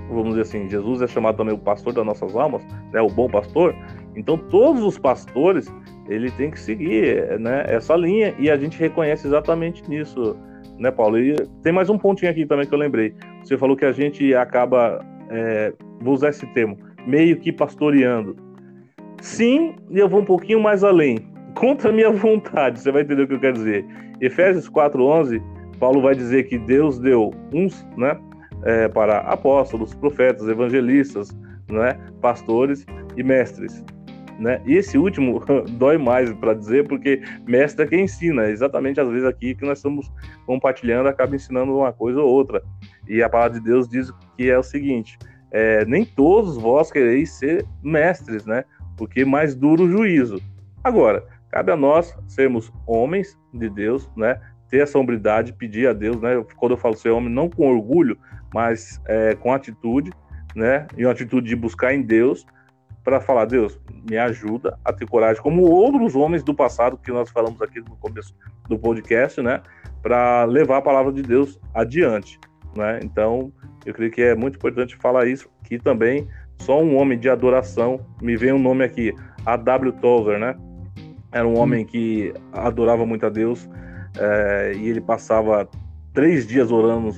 Vamos 0.09 0.31
dizer 0.31 0.43
assim, 0.43 0.69
Jesus 0.69 1.01
é 1.01 1.07
chamado 1.07 1.37
também 1.37 1.55
o 1.55 1.59
pastor 1.59 1.95
das 1.95 2.05
nossas 2.05 2.37
almas, 2.37 2.63
né? 2.93 3.01
O 3.01 3.09
bom 3.09 3.29
pastor. 3.29 3.75
Então, 4.17 4.37
todos 4.37 4.83
os 4.83 4.99
pastores 4.99 5.73
ele 6.09 6.31
tem 6.33 6.51
que 6.51 6.61
seguir 6.61 7.39
né, 7.39 7.65
essa 7.67 7.95
linha 7.97 8.35
e 8.39 8.51
a 8.51 8.57
gente 8.57 8.79
reconhece 8.79 9.27
exatamente 9.27 9.89
nisso, 9.89 10.37
né, 10.79 10.91
Paulo? 10.91 11.19
E 11.19 11.35
tem 11.63 11.73
mais 11.73 11.89
um 11.89 11.97
pontinho 11.97 12.31
aqui 12.31 12.45
também 12.45 12.67
que 12.67 12.75
eu 12.75 12.79
lembrei. 12.79 13.15
Você 13.43 13.57
falou 13.57 13.77
que 13.77 13.85
a 13.85 13.93
gente 13.93 14.35
acaba, 14.35 15.05
é, 15.31 15.73
vou 16.01 16.15
usar 16.15 16.31
esse 16.31 16.47
termo, 16.49 16.77
meio 17.07 17.37
que 17.39 17.53
pastoreando. 17.53 18.37
Sim, 19.21 19.77
e 19.91 19.99
eu 19.99 20.09
vou 20.09 20.21
um 20.21 20.25
pouquinho 20.25 20.61
mais 20.61 20.83
além. 20.83 21.19
Contra 21.55 21.91
a 21.91 21.93
minha 21.93 22.11
vontade, 22.11 22.81
você 22.81 22.91
vai 22.91 23.03
entender 23.03 23.23
o 23.23 23.29
que 23.29 23.35
eu 23.35 23.41
quero 23.41 23.55
dizer. 23.55 23.85
Efésios 24.21 24.69
4,11, 24.69 25.41
Paulo 25.79 26.03
vai 26.03 26.15
dizer 26.15 26.45
que 26.45 26.59
Deus 26.59 26.99
deu 26.99 27.31
uns 27.53 27.87
né, 27.97 28.19
é, 28.65 28.89
para 28.89 29.19
apóstolos, 29.19 29.95
profetas, 29.95 30.49
evangelistas, 30.49 31.37
né, 31.71 31.99
pastores 32.21 32.85
e 33.17 33.23
mestres. 33.23 33.85
Né? 34.39 34.61
E 34.67 34.77
esse 34.77 34.99
último 34.99 35.43
dói 35.79 35.99
mais 35.99 36.33
para 36.35 36.55
dizer, 36.55 36.87
porque 36.89 37.23
mestre 37.47 37.85
é 37.85 37.89
quem 37.89 38.05
ensina. 38.05 38.49
Exatamente 38.49 39.01
às 39.01 39.09
vezes 39.09 39.25
aqui 39.25 39.55
que 39.55 39.65
nós 39.65 39.79
estamos 39.79 40.11
compartilhando, 40.47 41.09
acaba 41.09 41.37
ensinando 41.37 41.77
uma 41.77 41.93
coisa 41.93 42.21
ou 42.21 42.29
outra. 42.29 42.63
E 43.09 43.23
a 43.23 43.29
palavra 43.29 43.59
de 43.59 43.65
Deus 43.65 43.89
diz 43.89 44.13
que 44.37 44.51
é 44.51 44.59
o 44.59 44.63
seguinte: 44.63 45.19
é, 45.51 45.85
nem 45.85 46.05
todos 46.05 46.57
vós 46.57 46.91
quereis 46.91 47.31
ser 47.31 47.65
mestres, 47.83 48.47
né? 48.47 48.65
Porque 48.97 49.25
mais 49.25 49.55
duro 49.55 49.85
o 49.85 49.91
juízo. 49.91 50.41
Agora, 50.83 51.25
cabe 51.51 51.71
a 51.71 51.77
nós 51.77 52.17
sermos 52.27 52.73
homens 52.87 53.39
de 53.53 53.69
Deus, 53.69 54.11
né? 54.17 54.41
Ter 54.69 54.79
essa 54.79 54.99
hombridade, 54.99 55.53
pedir 55.53 55.87
a 55.87 55.93
Deus, 55.93 56.21
né? 56.21 56.43
Quando 56.57 56.73
eu 56.73 56.79
falo 56.79 56.97
ser 56.97 57.11
homem, 57.11 57.31
não 57.31 57.51
com 57.51 57.69
orgulho, 57.69 58.19
mas 58.55 59.01
é, 59.07 59.35
com 59.35 59.53
atitude, 59.53 60.11
né? 60.57 60.87
E 60.97 61.05
uma 61.05 61.13
atitude 61.13 61.49
de 61.49 61.57
buscar 61.57 61.95
em 61.95 62.03
Deus 62.03 62.47
para 63.05 63.21
falar, 63.21 63.47
Deus, 63.47 63.79
me 64.09 64.17
ajuda 64.17 64.79
a 64.85 64.93
ter 64.93 65.07
coragem, 65.07 65.43
como 65.43 65.63
outros 65.63 66.15
homens 66.15 66.43
do 66.43 66.55
passado 66.55 66.97
que 66.97 67.11
nós 67.11 67.31
falamos 67.31 67.61
aqui 67.61 67.81
no 67.81 67.97
começo 67.97 68.35
do 68.69 68.79
podcast, 68.79 69.41
né? 69.43 69.61
Para 70.03 70.45
levar 70.45 70.79
a 70.79 70.83
palavra 70.83 71.13
de 71.13 71.23
Deus 71.23 71.59
adiante, 71.75 72.39
né? 72.77 73.01
Então, 73.03 73.53
eu 73.85 73.93
creio 73.93 74.11
que 74.11 74.23
é 74.23 74.35
muito 74.35 74.57
importante 74.57 74.97
falar 74.97 75.27
isso, 75.27 75.49
que 75.65 75.79
também 75.79 76.29
só 76.59 76.81
um 76.81 76.97
homem 76.97 77.19
de 77.19 77.29
adoração, 77.29 78.01
me 78.21 78.37
vem 78.37 78.53
um 78.53 78.59
nome 78.59 78.85
aqui, 78.85 79.13
A.W. 79.45 79.93
Tozer, 79.95 80.39
né? 80.39 80.55
Era 81.33 81.47
um 81.47 81.59
homem 81.59 81.85
que 81.85 82.33
adorava 82.53 83.05
muito 83.05 83.27
a 83.27 83.31
Deus 83.31 83.69
é, 84.19 84.75
e 84.77 84.89
ele 84.89 85.01
passava 85.01 85.69
três 86.13 86.47
dias 86.47 86.71
orando 86.71 87.17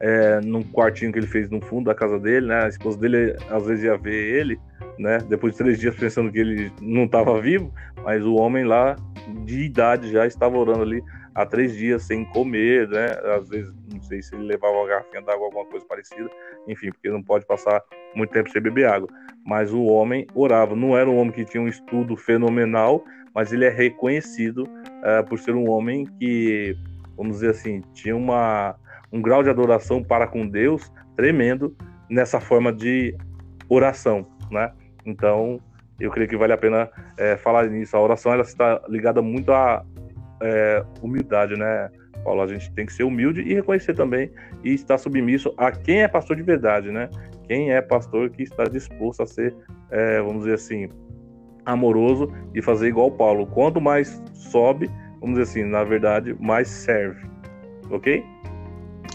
é, 0.00 0.40
num 0.40 0.62
quartinho 0.62 1.12
que 1.12 1.18
ele 1.18 1.26
fez 1.26 1.48
no 1.48 1.60
fundo 1.60 1.86
da 1.86 1.94
casa 1.94 2.18
dele, 2.18 2.46
né? 2.46 2.64
A 2.64 2.68
esposa 2.68 2.98
dele 2.98 3.36
às 3.48 3.64
vezes 3.64 3.84
ia 3.84 3.96
ver 3.96 4.40
ele, 4.40 4.60
né? 5.02 5.18
Depois 5.28 5.52
de 5.54 5.58
três 5.58 5.80
dias 5.80 5.96
pensando 5.96 6.30
que 6.30 6.38
ele 6.38 6.72
não 6.80 7.04
estava 7.04 7.38
vivo, 7.40 7.72
mas 8.04 8.24
o 8.24 8.34
homem 8.36 8.64
lá 8.64 8.96
de 9.44 9.64
idade 9.64 10.10
já 10.10 10.26
estava 10.26 10.56
orando 10.56 10.82
ali 10.82 11.02
há 11.34 11.44
três 11.44 11.74
dias 11.74 12.04
sem 12.04 12.24
comer, 12.26 12.88
né? 12.88 13.06
Às 13.36 13.48
vezes, 13.48 13.74
não 13.92 14.00
sei 14.00 14.22
se 14.22 14.34
ele 14.34 14.44
levava 14.44 14.74
uma 14.74 14.86
garrafinha 14.86 15.22
d'água, 15.22 15.46
alguma 15.46 15.66
coisa 15.66 15.84
parecida, 15.86 16.30
enfim, 16.68 16.90
porque 16.90 17.10
não 17.10 17.22
pode 17.22 17.44
passar 17.46 17.82
muito 18.14 18.30
tempo 18.30 18.50
sem 18.50 18.62
beber 18.62 18.86
água. 18.86 19.08
Mas 19.44 19.72
o 19.72 19.82
homem 19.84 20.26
orava, 20.34 20.76
não 20.76 20.96
era 20.96 21.10
um 21.10 21.18
homem 21.18 21.32
que 21.32 21.44
tinha 21.44 21.62
um 21.62 21.68
estudo 21.68 22.16
fenomenal, 22.16 23.04
mas 23.34 23.52
ele 23.52 23.64
é 23.64 23.70
reconhecido 23.70 24.64
uh, 24.64 25.26
por 25.28 25.38
ser 25.38 25.54
um 25.54 25.68
homem 25.68 26.06
que, 26.20 26.76
vamos 27.16 27.36
dizer 27.36 27.50
assim, 27.50 27.82
tinha 27.92 28.14
uma, 28.14 28.76
um 29.10 29.20
grau 29.20 29.42
de 29.42 29.50
adoração 29.50 30.02
para 30.02 30.26
com 30.26 30.46
Deus 30.46 30.92
tremendo 31.16 31.74
nessa 32.08 32.40
forma 32.40 32.72
de 32.72 33.16
oração, 33.68 34.26
né? 34.50 34.70
Então, 35.04 35.60
eu 36.00 36.10
creio 36.10 36.28
que 36.28 36.36
vale 36.36 36.52
a 36.52 36.58
pena 36.58 36.90
é, 37.16 37.36
falar 37.36 37.66
nisso. 37.68 37.96
A 37.96 38.00
oração 38.00 38.32
ela 38.32 38.42
está 38.42 38.80
ligada 38.88 39.22
muito 39.22 39.52
à 39.52 39.84
é, 40.42 40.84
humildade, 41.00 41.56
né, 41.56 41.90
Paulo? 42.24 42.42
A 42.42 42.46
gente 42.46 42.72
tem 42.72 42.86
que 42.86 42.92
ser 42.92 43.04
humilde 43.04 43.40
e 43.42 43.54
reconhecer 43.54 43.94
também 43.94 44.30
e 44.64 44.74
estar 44.74 44.98
submisso 44.98 45.54
a 45.56 45.70
quem 45.70 46.02
é 46.02 46.08
pastor 46.08 46.36
de 46.36 46.42
verdade, 46.42 46.90
né? 46.90 47.08
Quem 47.46 47.72
é 47.72 47.80
pastor 47.80 48.30
que 48.30 48.42
está 48.42 48.64
disposto 48.64 49.22
a 49.22 49.26
ser, 49.26 49.54
é, 49.90 50.20
vamos 50.20 50.44
dizer 50.44 50.54
assim, 50.54 50.88
amoroso 51.64 52.32
e 52.54 52.62
fazer 52.62 52.88
igual 52.88 53.10
Paulo. 53.10 53.46
Quanto 53.46 53.80
mais 53.80 54.22
sobe, 54.32 54.90
vamos 55.20 55.38
dizer 55.38 55.42
assim, 55.42 55.64
na 55.64 55.84
verdade, 55.84 56.34
mais 56.40 56.68
serve. 56.68 57.24
Ok? 57.90 58.24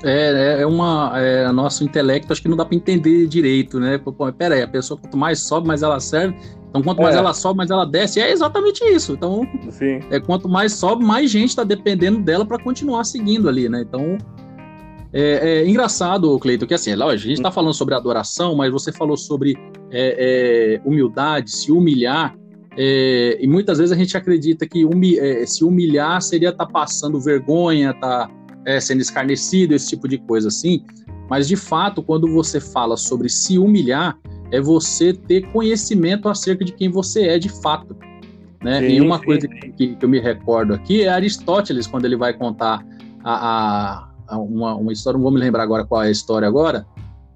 É, 0.03 0.57
é, 0.59 0.61
é 0.61 0.65
uma. 0.65 1.11
É, 1.15 1.51
nosso 1.51 1.83
intelecto 1.83 2.31
acho 2.31 2.41
que 2.41 2.47
não 2.47 2.57
dá 2.57 2.65
para 2.65 2.75
entender 2.75 3.27
direito, 3.27 3.79
né? 3.79 3.97
Pô, 3.97 4.13
pera 4.31 4.55
aí, 4.55 4.61
a 4.61 4.67
pessoa 4.67 4.99
quanto 4.99 5.17
mais 5.17 5.39
sobe, 5.39 5.67
mais 5.67 5.81
ela 5.81 5.99
serve. 5.99 6.37
Então, 6.69 6.81
quanto 6.83 7.01
mais 7.01 7.15
é. 7.15 7.19
ela 7.19 7.33
sobe, 7.33 7.57
mais 7.57 7.71
ela 7.71 7.85
desce. 7.85 8.19
É 8.19 8.31
exatamente 8.31 8.83
isso. 8.83 9.13
Então, 9.13 9.47
Sim. 9.69 9.99
É, 10.11 10.19
quanto 10.19 10.47
mais 10.47 10.73
sobe, 10.73 11.03
mais 11.03 11.31
gente 11.31 11.49
está 11.49 11.63
dependendo 11.63 12.19
dela 12.19 12.45
para 12.45 12.59
continuar 12.59 13.03
seguindo 13.05 13.49
ali, 13.49 13.67
né? 13.69 13.81
Então, 13.81 14.17
é, 15.11 15.61
é 15.61 15.67
engraçado, 15.67 16.37
Cleiton, 16.39 16.67
que 16.67 16.73
assim, 16.73 16.91
a 16.91 17.15
gente 17.15 17.33
está 17.33 17.49
falando 17.49 17.73
sobre 17.73 17.95
adoração, 17.95 18.55
mas 18.55 18.71
você 18.71 18.91
falou 18.91 19.17
sobre 19.17 19.57
é, 19.89 20.79
é, 20.79 20.81
humildade, 20.87 21.51
se 21.51 21.71
humilhar. 21.71 22.35
E 22.79 23.47
muitas 23.47 23.79
vezes 23.79 23.91
a 23.91 23.97
gente 23.97 24.15
acredita 24.15 24.67
que 24.67 24.85
humi 24.85 25.17
se 25.47 25.63
humilhar 25.63 26.21
seria 26.21 26.49
estar 26.49 26.67
tá 26.67 26.71
passando 26.71 27.19
vergonha, 27.19 27.91
tá 27.91 28.29
é, 28.68 28.82
sendo 28.82 28.99
escarnecido, 28.99 29.74
esse 29.74 29.88
tipo 29.88 30.09
de 30.09 30.18
coisa 30.18 30.49
assim. 30.49 30.84
Mas 31.30 31.47
de 31.47 31.55
fato, 31.55 32.03
quando 32.03 32.28
você 32.28 32.59
fala 32.59 32.97
sobre 32.97 33.30
se 33.30 33.57
humilhar, 33.57 34.20
é 34.51 34.59
você 34.59 35.13
ter 35.13 35.49
conhecimento 35.53 36.28
acerca 36.28 36.65
de 36.65 36.74
quem 36.74 36.89
você 36.89 37.28
é 37.28 37.39
de 37.39 37.47
fato. 37.47 37.95
Né? 38.61 38.82
Sim, 38.82 38.88
e 38.88 39.01
uma 39.01 39.20
sim, 39.20 39.26
coisa 39.26 39.47
que, 39.47 39.95
que, 39.95 39.97
eu 40.01 40.09
me 40.09 40.20
recordo 40.20 40.74
aqui 40.74 41.03
é 41.03 41.09
Aristóteles, 41.09 41.88
quando 41.88 42.03
ele 42.03 42.18
vai 42.18 42.34
contar 42.34 42.86
a, 43.24 43.34
a, 43.34 44.09
a 44.28 44.38
uma, 44.38 44.76
uma, 44.76 44.91
história, 44.91 45.15
não 45.15 45.24
vou 45.24 45.32
me 45.32 45.39
lembrar 45.39 45.63
agora 45.63 45.86
qual 45.86 46.03
é 46.03 46.07
a 46.07 46.11
história 46.11 46.47
agora, 46.47 46.86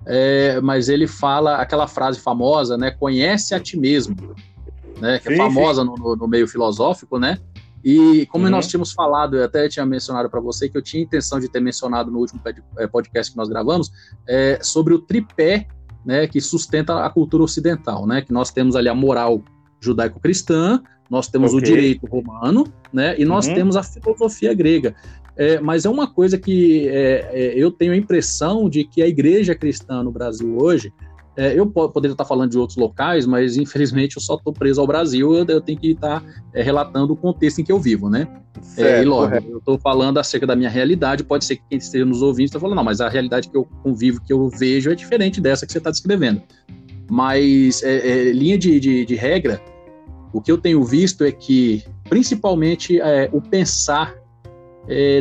é, 0.06 0.60
mas 0.60 0.90
ele 0.90 1.08
fala 1.08 1.58
aquela 1.58 1.88
frase 1.88 2.20
famosa, 2.20 2.78
né? 2.78 2.92
Conhece 2.92 3.56
a 3.56 3.60
ti 3.60 3.78
mesmo, 3.78 4.16
né? 5.00 5.20
Que 5.20 5.30
é 5.30 5.36
sim, 5.36 5.42
é 5.42 5.46
famosa 5.46 5.84
no, 5.84 5.96
no, 5.96 6.28
meio 6.28 6.48
filosófico, 6.48 7.20
né? 7.20 7.38
E 7.84 8.26
como 8.28 8.46
uhum. 8.46 8.52
nós 8.52 8.68
tínhamos 8.68 8.94
falado, 8.94 9.38
eu 9.38 9.44
até 9.44 9.68
tinha 9.68 9.86
mencionado 9.86 10.30
para 10.30 10.40
você 10.40 10.70
que 10.70 10.78
eu 10.78 10.82
tinha 10.82 11.04
intenção 11.04 11.40
de 11.40 11.50
ter 11.50 11.60
mencionado 11.60 12.12
no 12.12 12.20
último 12.20 12.42
eh, 12.78 12.88
podcast 12.88 13.32
que 13.32 13.38
nós 13.38 13.50
gravamos, 13.50 13.92
é, 14.28 14.60
sobre 14.62 14.94
o 14.94 15.00
tripé 15.00 15.68
né, 16.06 16.28
que 16.28 16.42
sustenta 16.42 17.06
a 17.06 17.10
cultura 17.10 17.44
ocidental, 17.44 18.08
né? 18.08 18.22
Que 18.22 18.34
nós 18.34 18.52
temos 18.52 18.76
ali 18.76 18.90
a 18.90 18.96
moral 18.96 19.44
judaico-cristã, 19.80 20.82
nós 21.10 21.28
temos 21.28 21.54
okay. 21.54 21.60
o 21.60 21.64
direito 21.64 22.08
romano, 22.08 22.66
né? 22.92 23.20
E 23.20 23.26
nós 23.26 23.48
uhum. 23.48 23.56
temos 23.56 23.76
a 23.76 23.84
filosofia 23.84 24.54
grega. 24.54 24.96
É, 25.38 25.60
mas 25.60 25.86
é 25.86 25.90
uma 25.90 26.12
coisa 26.12 26.38
que 26.38 26.88
é, 26.90 27.30
é, 27.32 27.54
eu 27.56 27.72
tenho 27.72 27.94
a 27.94 27.98
impressão 27.98 28.70
de 28.70 28.84
que 28.84 29.02
a 29.02 29.08
igreja 29.08 29.56
cristã 29.56 30.04
no 30.04 30.12
Brasil 30.12 30.58
hoje 30.58 30.94
é, 31.38 31.58
eu 31.58 31.66
poderia 31.66 32.14
estar 32.14 32.26
falando 32.26 32.52
de 32.52 32.58
outros 32.58 32.78
locais, 32.78 33.26
mas 33.26 33.56
infelizmente 33.56 34.18
eu 34.18 34.22
só 34.22 34.36
estou 34.36 34.52
preso 34.52 34.82
ao 34.82 34.88
Brasil, 34.88 35.34
eu, 35.34 35.46
eu 35.46 35.62
tenho 35.62 35.80
que 35.80 35.92
estar 35.92 36.24
é, 36.54 36.62
relatando 36.62 37.14
o 37.14 37.16
contexto 37.16 37.60
em 37.60 37.64
que 37.64 37.72
eu 37.72 37.80
vivo, 37.80 38.10
né? 38.10 38.28
Certo, 38.62 39.00
é, 39.00 39.02
e 39.02 39.06
logo, 39.06 39.34
eu 39.34 39.58
estou 39.60 39.80
falando 39.80 40.18
acerca 40.18 40.46
da 40.46 40.56
minha 40.56 40.70
realidade, 40.70 41.24
pode 41.24 41.46
ser 41.46 41.56
que 41.56 41.64
quem 41.70 41.78
esteja 41.78 42.06
nos 42.06 42.22
ouvindo 42.22 42.48
está 42.48 42.60
falando, 42.60 42.76
não, 42.76 42.84
mas 42.84 43.00
a 43.00 43.08
realidade 43.08 43.50
que 43.50 43.56
eu 43.56 43.66
convivo, 43.82 44.22
que 44.22 44.34
eu 44.34 44.50
vejo 44.50 44.92
é 44.92 44.96
diferente 44.96 45.40
dessa 45.40 45.66
que 45.66 45.72
você 45.72 45.78
está 45.78 45.90
descrevendo. 45.90 46.42
Mas, 47.10 47.82
é, 47.82 48.30
é, 48.30 48.32
linha 48.32 48.58
de, 48.58 48.80
de, 48.80 49.06
de, 49.06 49.16
regra, 49.16 49.62
o 50.34 50.42
que 50.42 50.52
eu 50.52 50.58
tenho 50.58 50.84
visto 50.84 51.24
é 51.24 51.32
que, 51.32 51.84
principalmente, 52.10 53.00
é, 53.00 53.30
o 53.32 53.42
pensar 53.42 54.16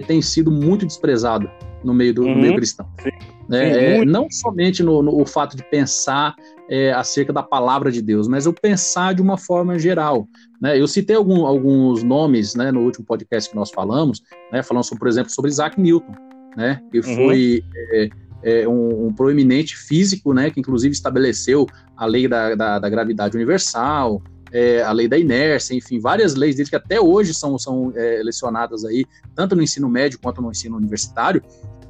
tem 0.07 0.21
sido 0.23 0.51
muito 0.51 0.87
desprezado 0.87 1.49
no 1.85 1.95
meio 1.95 2.15
do 2.15 2.23
uhum, 2.23 2.35
no 2.35 2.41
meio 2.41 2.57
cristão. 2.57 2.89
Sim. 3.01 3.10
Né? 3.51 3.97
É, 3.97 4.05
não 4.05 4.31
somente 4.31 4.81
no, 4.81 5.03
no, 5.03 5.21
o 5.21 5.27
fato 5.27 5.57
de 5.57 5.65
pensar 5.65 6.37
é, 6.69 6.93
acerca 6.93 7.33
da 7.33 7.43
palavra 7.43 7.91
de 7.91 8.01
Deus, 8.01 8.29
mas 8.29 8.47
o 8.47 8.53
pensar 8.53 9.13
de 9.13 9.21
uma 9.21 9.37
forma 9.37 9.77
geral. 9.77 10.29
Né? 10.63 10.81
Eu 10.81 10.87
citei 10.87 11.17
algum, 11.17 11.45
alguns 11.45 12.05
nomes 12.05 12.55
né, 12.55 12.71
no 12.71 12.81
último 12.83 13.05
podcast 13.05 13.51
que 13.51 13.57
nós 13.57 13.71
falamos, 13.71 14.23
né, 14.53 14.63
falando, 14.63 14.85
sobre, 14.85 15.01
por 15.01 15.09
exemplo, 15.09 15.33
sobre 15.33 15.51
Isaac 15.51 15.81
Newton, 15.81 16.15
né, 16.57 16.81
que 16.93 17.01
uhum. 17.01 17.17
foi 17.17 17.65
é, 17.75 18.11
é, 18.45 18.69
um, 18.69 19.09
um, 19.09 19.13
proeminente 19.13 19.77
físico, 19.77 20.33
né, 20.33 20.49
que 20.49 20.61
inclusive 20.61 20.93
estabeleceu 20.93 21.67
a 21.97 22.07
lei 22.07 22.29
da, 22.29 22.55
da, 22.55 22.79
da 22.79 22.89
gravidade 22.89 23.37
universal, 23.37 24.23
é, 24.53 24.81
a 24.81 24.93
lei 24.93 25.09
da 25.09 25.19
inércia, 25.19 25.75
enfim, 25.75 25.99
várias 25.99 26.37
leis 26.37 26.55
dele 26.55 26.71
que 26.71 26.77
até 26.77 27.01
hoje 27.01 27.35
são, 27.35 27.59
são 27.59 27.93
é, 27.97 28.23
lecionadas 28.23 28.85
aí, 28.85 29.05
tanto 29.35 29.57
no 29.57 29.63
ensino 29.63 29.89
médio 29.89 30.21
quanto 30.23 30.41
no 30.41 30.53
ensino 30.53 30.77
universitário, 30.77 31.43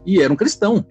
e 0.07 0.23
era 0.23 0.33
um 0.33 0.37
cristão, 0.37 0.87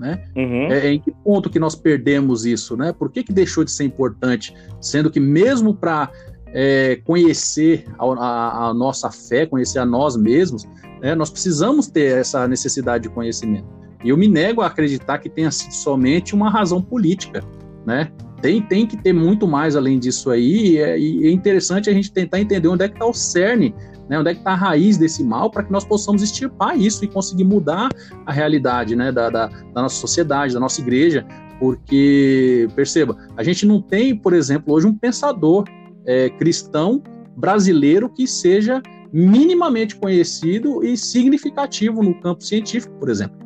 né? 0.00 0.24
Uhum. 0.34 0.72
É, 0.72 0.90
em 0.90 0.98
que 0.98 1.12
ponto 1.22 1.50
que 1.50 1.60
nós 1.60 1.74
perdemos 1.76 2.46
isso, 2.46 2.74
né? 2.74 2.90
Por 2.90 3.10
que, 3.12 3.22
que 3.22 3.32
deixou 3.32 3.62
de 3.62 3.70
ser 3.70 3.84
importante, 3.84 4.54
sendo 4.80 5.10
que 5.10 5.20
mesmo 5.20 5.74
para 5.74 6.10
é, 6.54 6.96
conhecer 7.04 7.84
a, 7.98 8.04
a, 8.04 8.68
a, 8.68 8.74
nossa 8.74 9.10
fé, 9.10 9.44
conhecer 9.44 9.78
a 9.78 9.84
nós 9.84 10.16
mesmos, 10.16 10.66
né, 11.02 11.14
nós 11.14 11.30
precisamos 11.30 11.86
ter 11.86 12.16
essa 12.18 12.48
necessidade 12.48 13.04
de 13.04 13.10
conhecimento. 13.10 13.68
E 14.02 14.08
eu 14.08 14.16
me 14.16 14.26
nego 14.26 14.62
a 14.62 14.66
acreditar 14.66 15.18
que 15.18 15.28
tenha 15.28 15.50
sido 15.50 15.72
somente 15.72 16.34
uma 16.34 16.50
razão 16.50 16.80
política, 16.80 17.44
né? 17.86 18.10
tem, 18.40 18.62
tem 18.62 18.86
que 18.86 18.96
ter 18.96 19.12
muito 19.12 19.46
mais 19.46 19.76
além 19.76 19.98
disso 19.98 20.30
aí, 20.30 20.72
e 20.72 20.78
é, 20.78 20.98
e 20.98 21.26
é 21.26 21.30
interessante 21.30 21.90
a 21.90 21.92
gente 21.92 22.10
tentar 22.10 22.40
entender 22.40 22.68
onde 22.68 22.84
é 22.84 22.88
que 22.88 22.94
está 22.94 23.06
o 23.06 23.12
cerne, 23.12 23.74
né, 24.10 24.18
onde 24.18 24.30
é 24.30 24.34
que 24.34 24.40
está 24.40 24.50
a 24.50 24.56
raiz 24.56 24.98
desse 24.98 25.22
mal, 25.22 25.48
para 25.50 25.62
que 25.62 25.70
nós 25.70 25.84
possamos 25.84 26.20
extirpar 26.20 26.76
isso 26.76 27.04
e 27.04 27.08
conseguir 27.08 27.44
mudar 27.44 27.88
a 28.26 28.32
realidade 28.32 28.96
né, 28.96 29.12
da, 29.12 29.30
da, 29.30 29.46
da 29.46 29.82
nossa 29.82 29.94
sociedade, 29.94 30.52
da 30.52 30.58
nossa 30.58 30.80
igreja, 30.80 31.24
porque, 31.60 32.66
perceba, 32.74 33.16
a 33.36 33.44
gente 33.44 33.64
não 33.64 33.80
tem, 33.80 34.16
por 34.16 34.32
exemplo, 34.32 34.74
hoje 34.74 34.88
um 34.88 34.94
pensador 34.94 35.64
é, 36.04 36.28
cristão 36.30 37.00
brasileiro 37.36 38.08
que 38.08 38.26
seja 38.26 38.82
minimamente 39.12 39.94
conhecido 39.94 40.84
e 40.84 40.96
significativo 40.96 42.02
no 42.02 42.20
campo 42.20 42.42
científico, 42.42 42.92
por 42.98 43.08
exemplo, 43.08 43.36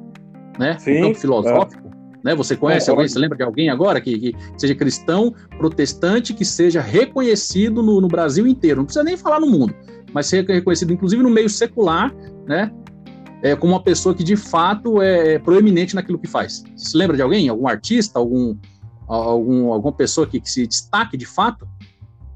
né? 0.59 0.79
Sim, 0.79 0.95
no 0.95 1.07
campo 1.09 1.19
filosófico. 1.19 1.89
É. 1.89 1.95
Né? 2.25 2.35
Você 2.35 2.57
conhece 2.57 2.89
é, 2.89 2.91
alguém? 2.91 3.07
Você 3.07 3.19
lembra 3.19 3.37
de 3.37 3.45
alguém 3.45 3.69
agora 3.69 4.01
que, 4.01 4.19
que, 4.19 4.35
seja 4.57 4.75
cristão, 4.75 5.35
protestante, 5.59 6.33
que 6.33 6.45
seja 6.45 6.81
reconhecido 6.81 7.83
no, 7.83 8.01
no, 8.01 8.09
Brasil 8.09 8.47
inteiro? 8.47 8.79
Não 8.79 8.87
precisa 8.87 9.05
nem 9.05 9.15
falar 9.15 9.41
no 9.41 9.47
mundo, 9.47 9.75
mas 10.15 10.27
ser 10.27 10.47
reconhecido, 10.47 10.93
inclusive 10.93 11.23
no 11.23 11.29
meio 11.29 11.51
secular, 11.51 12.15
né? 12.47 12.71
É, 13.43 13.55
como 13.57 13.75
uma 13.75 13.83
pessoa 13.83 14.15
que 14.15 14.23
de 14.23 14.37
fato 14.37 15.03
é, 15.03 15.35
é 15.35 15.39
proeminente 15.39 15.95
naquilo 15.95 16.19
que 16.19 16.29
faz. 16.29 16.63
Você 16.75 16.91
se 16.91 16.97
lembra 16.97 17.17
de 17.17 17.23
alguém? 17.23 17.49
Algum 17.49 17.67
artista? 17.67 18.19
Algum, 18.19 18.57
algum, 19.07 19.73
alguma 19.73 19.93
pessoa 19.93 20.27
que, 20.27 20.41
que 20.41 20.51
se 20.51 20.67
destaque 20.67 21.17
de 21.17 21.27
fato? 21.27 21.69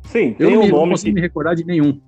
Sim, 0.02 0.34
tem 0.34 0.52
eu 0.52 0.60
um 0.60 0.66
nome 0.66 0.72
não 0.72 0.88
consigo 0.90 1.14
que... 1.14 1.14
me 1.14 1.20
recordar 1.20 1.54
de 1.54 1.64
nenhum. 1.64 2.00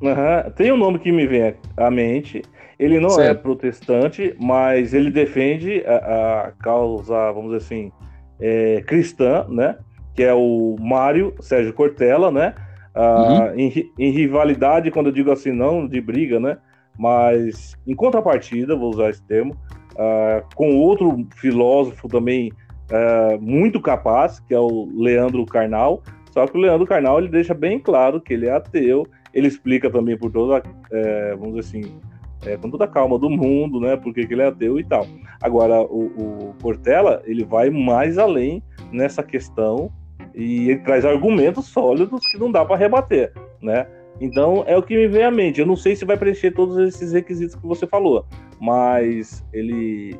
Uhum. 0.00 0.50
Tem 0.56 0.72
um 0.72 0.76
nome 0.76 0.98
que 0.98 1.12
me 1.12 1.26
vem 1.26 1.54
à 1.76 1.90
mente. 1.90 2.42
Ele 2.78 2.98
não 2.98 3.10
é 3.10 3.12
certo. 3.12 3.38
é 3.38 3.42
protestante, 3.42 4.34
mas 4.40 4.94
ele 4.94 5.10
defende 5.10 5.84
a, 5.86 6.46
a 6.46 6.52
causa, 6.52 7.30
vamos 7.32 7.52
dizer 7.52 7.58
assim, 7.58 7.92
é, 8.40 8.82
cristã, 8.86 9.44
né? 9.48 9.76
Que 10.14 10.22
é 10.22 10.32
o 10.32 10.76
Mário 10.80 11.34
Sérgio 11.40 11.74
Cortella, 11.74 12.30
né? 12.30 12.54
Ah, 12.94 13.52
uhum. 13.52 13.58
em, 13.58 13.90
em, 13.98 14.10
rivalidade, 14.10 14.90
quando 14.90 15.06
eu 15.06 15.12
digo 15.12 15.30
assim, 15.30 15.52
não 15.52 15.86
de 15.86 16.00
briga, 16.00 16.40
né? 16.40 16.58
Mas 16.98 17.76
em 17.86 17.94
contrapartida, 17.94 18.76
vou 18.76 18.90
usar 18.90 19.10
esse 19.10 19.22
termo, 19.22 19.56
ah, 19.96 20.42
com 20.54 20.76
outro 20.76 21.26
filósofo 21.36 22.08
também 22.08 22.50
ah, 22.90 23.38
muito 23.40 23.80
capaz, 23.80 24.40
que 24.40 24.54
é 24.54 24.58
o 24.58 24.88
Leandro 24.96 25.46
Carnal. 25.46 26.02
Só 26.32 26.46
que 26.46 26.56
o 26.56 26.60
Leandro 26.60 26.86
Carnal 26.86 27.18
ele 27.18 27.28
deixa 27.28 27.54
bem 27.54 27.78
claro 27.78 28.20
que 28.20 28.34
ele 28.34 28.46
é 28.46 28.52
ateu. 28.52 29.06
Ele 29.32 29.46
explica 29.46 29.88
também 29.90 30.16
por 30.16 30.30
toda, 30.30 30.62
é, 30.92 31.36
vamos 31.36 31.54
dizer 31.54 31.78
assim, 31.78 32.00
é, 32.44 32.56
com 32.56 32.70
toda 32.70 32.84
a 32.84 32.88
calma 32.88 33.18
do 33.18 33.30
mundo, 33.30 33.80
né? 33.80 33.96
Porque 33.96 34.20
ele 34.20 34.42
é 34.42 34.46
ateu 34.46 34.78
e 34.78 34.84
tal. 34.84 35.06
Agora, 35.40 35.80
o, 35.82 36.06
o 36.06 36.54
Cortella, 36.60 37.22
ele 37.24 37.44
vai 37.44 37.70
mais 37.70 38.18
além 38.18 38.62
nessa 38.92 39.22
questão 39.22 39.90
e 40.34 40.70
ele 40.70 40.80
traz 40.80 41.04
argumentos 41.04 41.66
sólidos 41.66 42.20
que 42.30 42.38
não 42.38 42.50
dá 42.50 42.64
para 42.64 42.76
rebater, 42.76 43.32
né? 43.60 43.86
Então, 44.20 44.64
é 44.66 44.76
o 44.76 44.82
que 44.82 44.94
me 44.94 45.08
vem 45.08 45.24
à 45.24 45.30
mente. 45.30 45.60
Eu 45.60 45.66
não 45.66 45.76
sei 45.76 45.96
se 45.96 46.04
vai 46.04 46.16
preencher 46.16 46.50
todos 46.50 46.76
esses 46.78 47.12
requisitos 47.12 47.56
que 47.56 47.66
você 47.66 47.86
falou, 47.86 48.26
mas 48.60 49.44
ele 49.52 50.14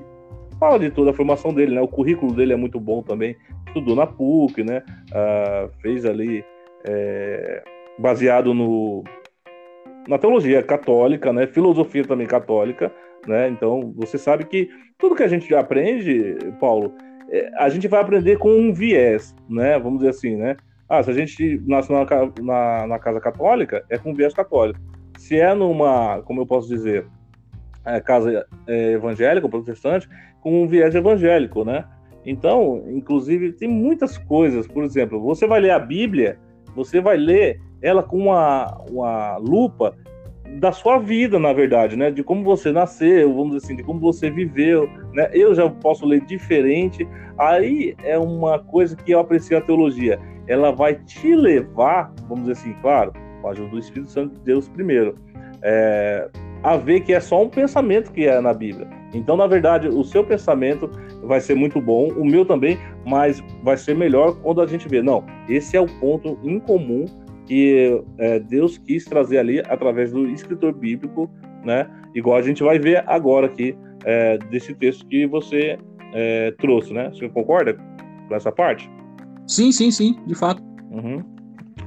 fala 0.59 0.79
de 0.79 0.91
toda 0.91 1.11
a 1.11 1.15
formação 1.15 1.53
dele, 1.53 1.75
né? 1.75 1.81
O 1.81 1.89
currículo 1.89 2.33
dele 2.33 2.53
é 2.53 2.57
muito 2.57 2.81
bom 2.81 3.03
também. 3.03 3.37
Estudou 3.67 3.95
na 3.95 4.07
PUC, 4.07 4.65
né? 4.65 4.83
Uh, 5.11 5.71
fez 5.81 6.07
ali 6.07 6.45
é, 6.85 7.63
baseado 7.99 8.55
no 8.55 9.05
na 10.09 10.19
teologia 10.19 10.63
católica, 10.63 11.33
né? 11.33 11.47
Filosofia 11.47 12.05
também 12.05 12.27
católica, 12.27 12.93
né? 13.27 13.49
Então 13.49 13.93
você 13.97 14.17
sabe 14.17 14.45
que 14.45 14.69
tudo 14.99 15.15
que 15.15 15.23
a 15.23 15.29
gente 15.29 15.55
aprende, 15.55 16.37
Paulo, 16.59 16.93
a 17.57 17.69
gente 17.69 17.87
vai 17.87 18.01
aprender 18.01 18.39
com 18.39 18.51
um 18.51 18.73
viés, 18.73 19.35
né? 19.49 19.79
Vamos 19.79 20.01
dizer 20.01 20.11
assim, 20.11 20.37
né? 20.37 20.57
Ah, 20.89 21.03
se 21.03 21.11
a 21.11 21.15
gente 21.15 21.63
nasce 21.67 21.93
na, 21.93 22.05
na, 22.41 22.87
na 22.87 22.99
casa 22.99 23.21
católica, 23.21 23.85
é 23.89 23.97
com 23.97 24.15
viés 24.15 24.35
católico. 24.35 24.81
Se 25.17 25.39
é 25.39 25.55
numa, 25.55 26.23
como 26.23 26.41
eu 26.41 26.47
posso 26.47 26.69
dizer, 26.69 27.07
é, 27.85 28.01
casa 28.01 28.45
é, 28.67 28.93
evangélica, 28.93 29.49
protestante, 29.49 30.09
com 30.41 30.63
um 30.63 30.67
viés 30.67 30.95
evangélico, 30.95 31.65
né? 31.65 31.85
Então, 32.27 32.85
inclusive, 32.89 33.53
tem 33.53 33.69
muitas 33.69 34.19
coisas. 34.19 34.67
Por 34.67 34.83
exemplo, 34.83 35.21
você 35.21 35.47
vai 35.47 35.61
ler 35.61 35.71
a 35.71 35.79
Bíblia, 35.79 36.39
você 36.75 37.01
vai 37.01 37.17
ler 37.17 37.61
ela 37.81 38.03
com 38.03 38.19
uma, 38.19 38.67
uma 38.91 39.37
lupa 39.37 39.97
da 40.59 40.73
sua 40.73 40.99
vida, 40.99 41.39
na 41.39 41.53
verdade, 41.53 41.97
né? 41.97 42.11
De 42.11 42.23
como 42.23 42.43
você 42.43 42.73
nasceu, 42.73 43.33
vamos 43.33 43.55
dizer 43.55 43.67
assim, 43.67 43.77
de 43.77 43.83
como 43.83 44.01
você 44.01 44.31
viveu, 44.31 44.89
né? 45.13 45.31
Eu 45.33 45.55
já 45.55 45.69
posso 45.69 46.05
ler 46.05 46.21
diferente. 46.23 47.07
Aí 47.39 47.95
é 48.03 48.19
uma 48.19 48.59
coisa 48.59 48.97
que 48.97 49.13
eu 49.13 49.21
aprecio 49.21 49.57
a 49.57 49.61
teologia. 49.61 50.19
Ela 50.47 50.71
vai 50.71 50.95
te 50.95 51.35
levar, 51.35 52.13
vamos 52.29 52.47
dizer 52.47 52.53
assim, 52.53 52.75
claro, 52.83 53.13
com 53.41 53.49
a 53.49 53.53
ajuda 53.53 53.71
do 53.71 53.79
Espírito 53.79 54.11
Santo 54.11 54.35
de 54.35 54.41
Deus 54.41 54.69
primeiro, 54.69 55.15
é, 55.63 56.29
a 56.63 56.77
ver 56.77 57.01
que 57.01 57.13
é 57.13 57.21
só 57.21 57.43
um 57.43 57.49
pensamento 57.49 58.13
que 58.13 58.27
é 58.27 58.41
na 58.41 58.53
Bíblia. 58.53 58.89
Então, 59.15 59.37
na 59.37 59.47
verdade, 59.47 59.89
o 59.89 60.05
seu 60.05 60.25
pensamento 60.25 60.91
vai 61.23 61.41
ser 61.41 61.55
muito 61.55 61.81
bom, 61.81 62.09
o 62.13 62.25
meu 62.25 62.45
também, 62.45 62.79
mas 63.07 63.43
vai 63.63 63.77
ser 63.77 63.95
melhor 63.95 64.37
quando 64.41 64.61
a 64.61 64.67
gente 64.67 64.89
vê. 64.89 65.03
Não, 65.03 65.25
esse 65.49 65.77
é 65.77 65.81
o 65.81 65.87
ponto 65.87 66.39
em 66.43 66.59
comum 66.61 67.07
que 67.51 68.01
é, 68.17 68.39
Deus 68.39 68.79
quis 68.79 69.05
trazer 69.05 69.39
ali 69.39 69.59
através 69.59 70.13
do 70.13 70.25
escritor 70.29 70.73
bíblico, 70.73 71.29
né? 71.65 71.85
Igual 72.15 72.39
a 72.39 72.43
gente 72.43 72.63
vai 72.63 72.79
ver 72.79 73.03
agora 73.09 73.47
aqui 73.47 73.77
é, 74.05 74.39
desse 74.39 74.73
texto 74.73 75.05
que 75.09 75.27
você 75.27 75.77
é, 76.15 76.55
trouxe, 76.61 76.93
né? 76.93 77.11
Você 77.13 77.29
concorda 77.29 77.77
com 78.29 78.35
essa 78.37 78.53
parte? 78.53 78.89
Sim, 79.49 79.73
sim, 79.73 79.91
sim, 79.91 80.17
de 80.29 80.35
fato. 80.37 80.63
Uhum. 80.93 81.25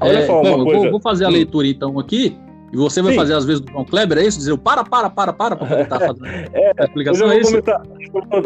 Olha 0.02 0.18
é, 0.18 0.26
só 0.26 0.42
uma 0.42 0.58
bom, 0.58 0.66
coisa. 0.66 0.82
Vou, 0.82 0.92
vou 0.92 1.00
fazer 1.00 1.24
a 1.24 1.30
leitura 1.30 1.66
então 1.66 1.98
aqui. 1.98 2.38
E 2.74 2.76
você 2.76 3.02
vai 3.02 3.14
sim. 3.14 3.20
fazer 3.20 3.34
às 3.34 3.46
vezes 3.46 3.62
do 3.62 3.72
João 3.72 3.86
Kleber, 3.86 4.18
é 4.18 4.26
isso? 4.26 4.40
Dizer 4.40 4.58
para, 4.58 4.84
para, 4.84 5.10
para, 5.10 5.32
para, 5.32 5.56
para 5.56 5.66
poder 5.66 5.84
estar 5.84 5.98
fazendo 5.98 6.26
é, 6.26 6.74
a 6.78 6.84
explicação, 6.84 7.32
é 7.32 7.40
isso? 7.40 7.52
Comentar, 7.52 7.82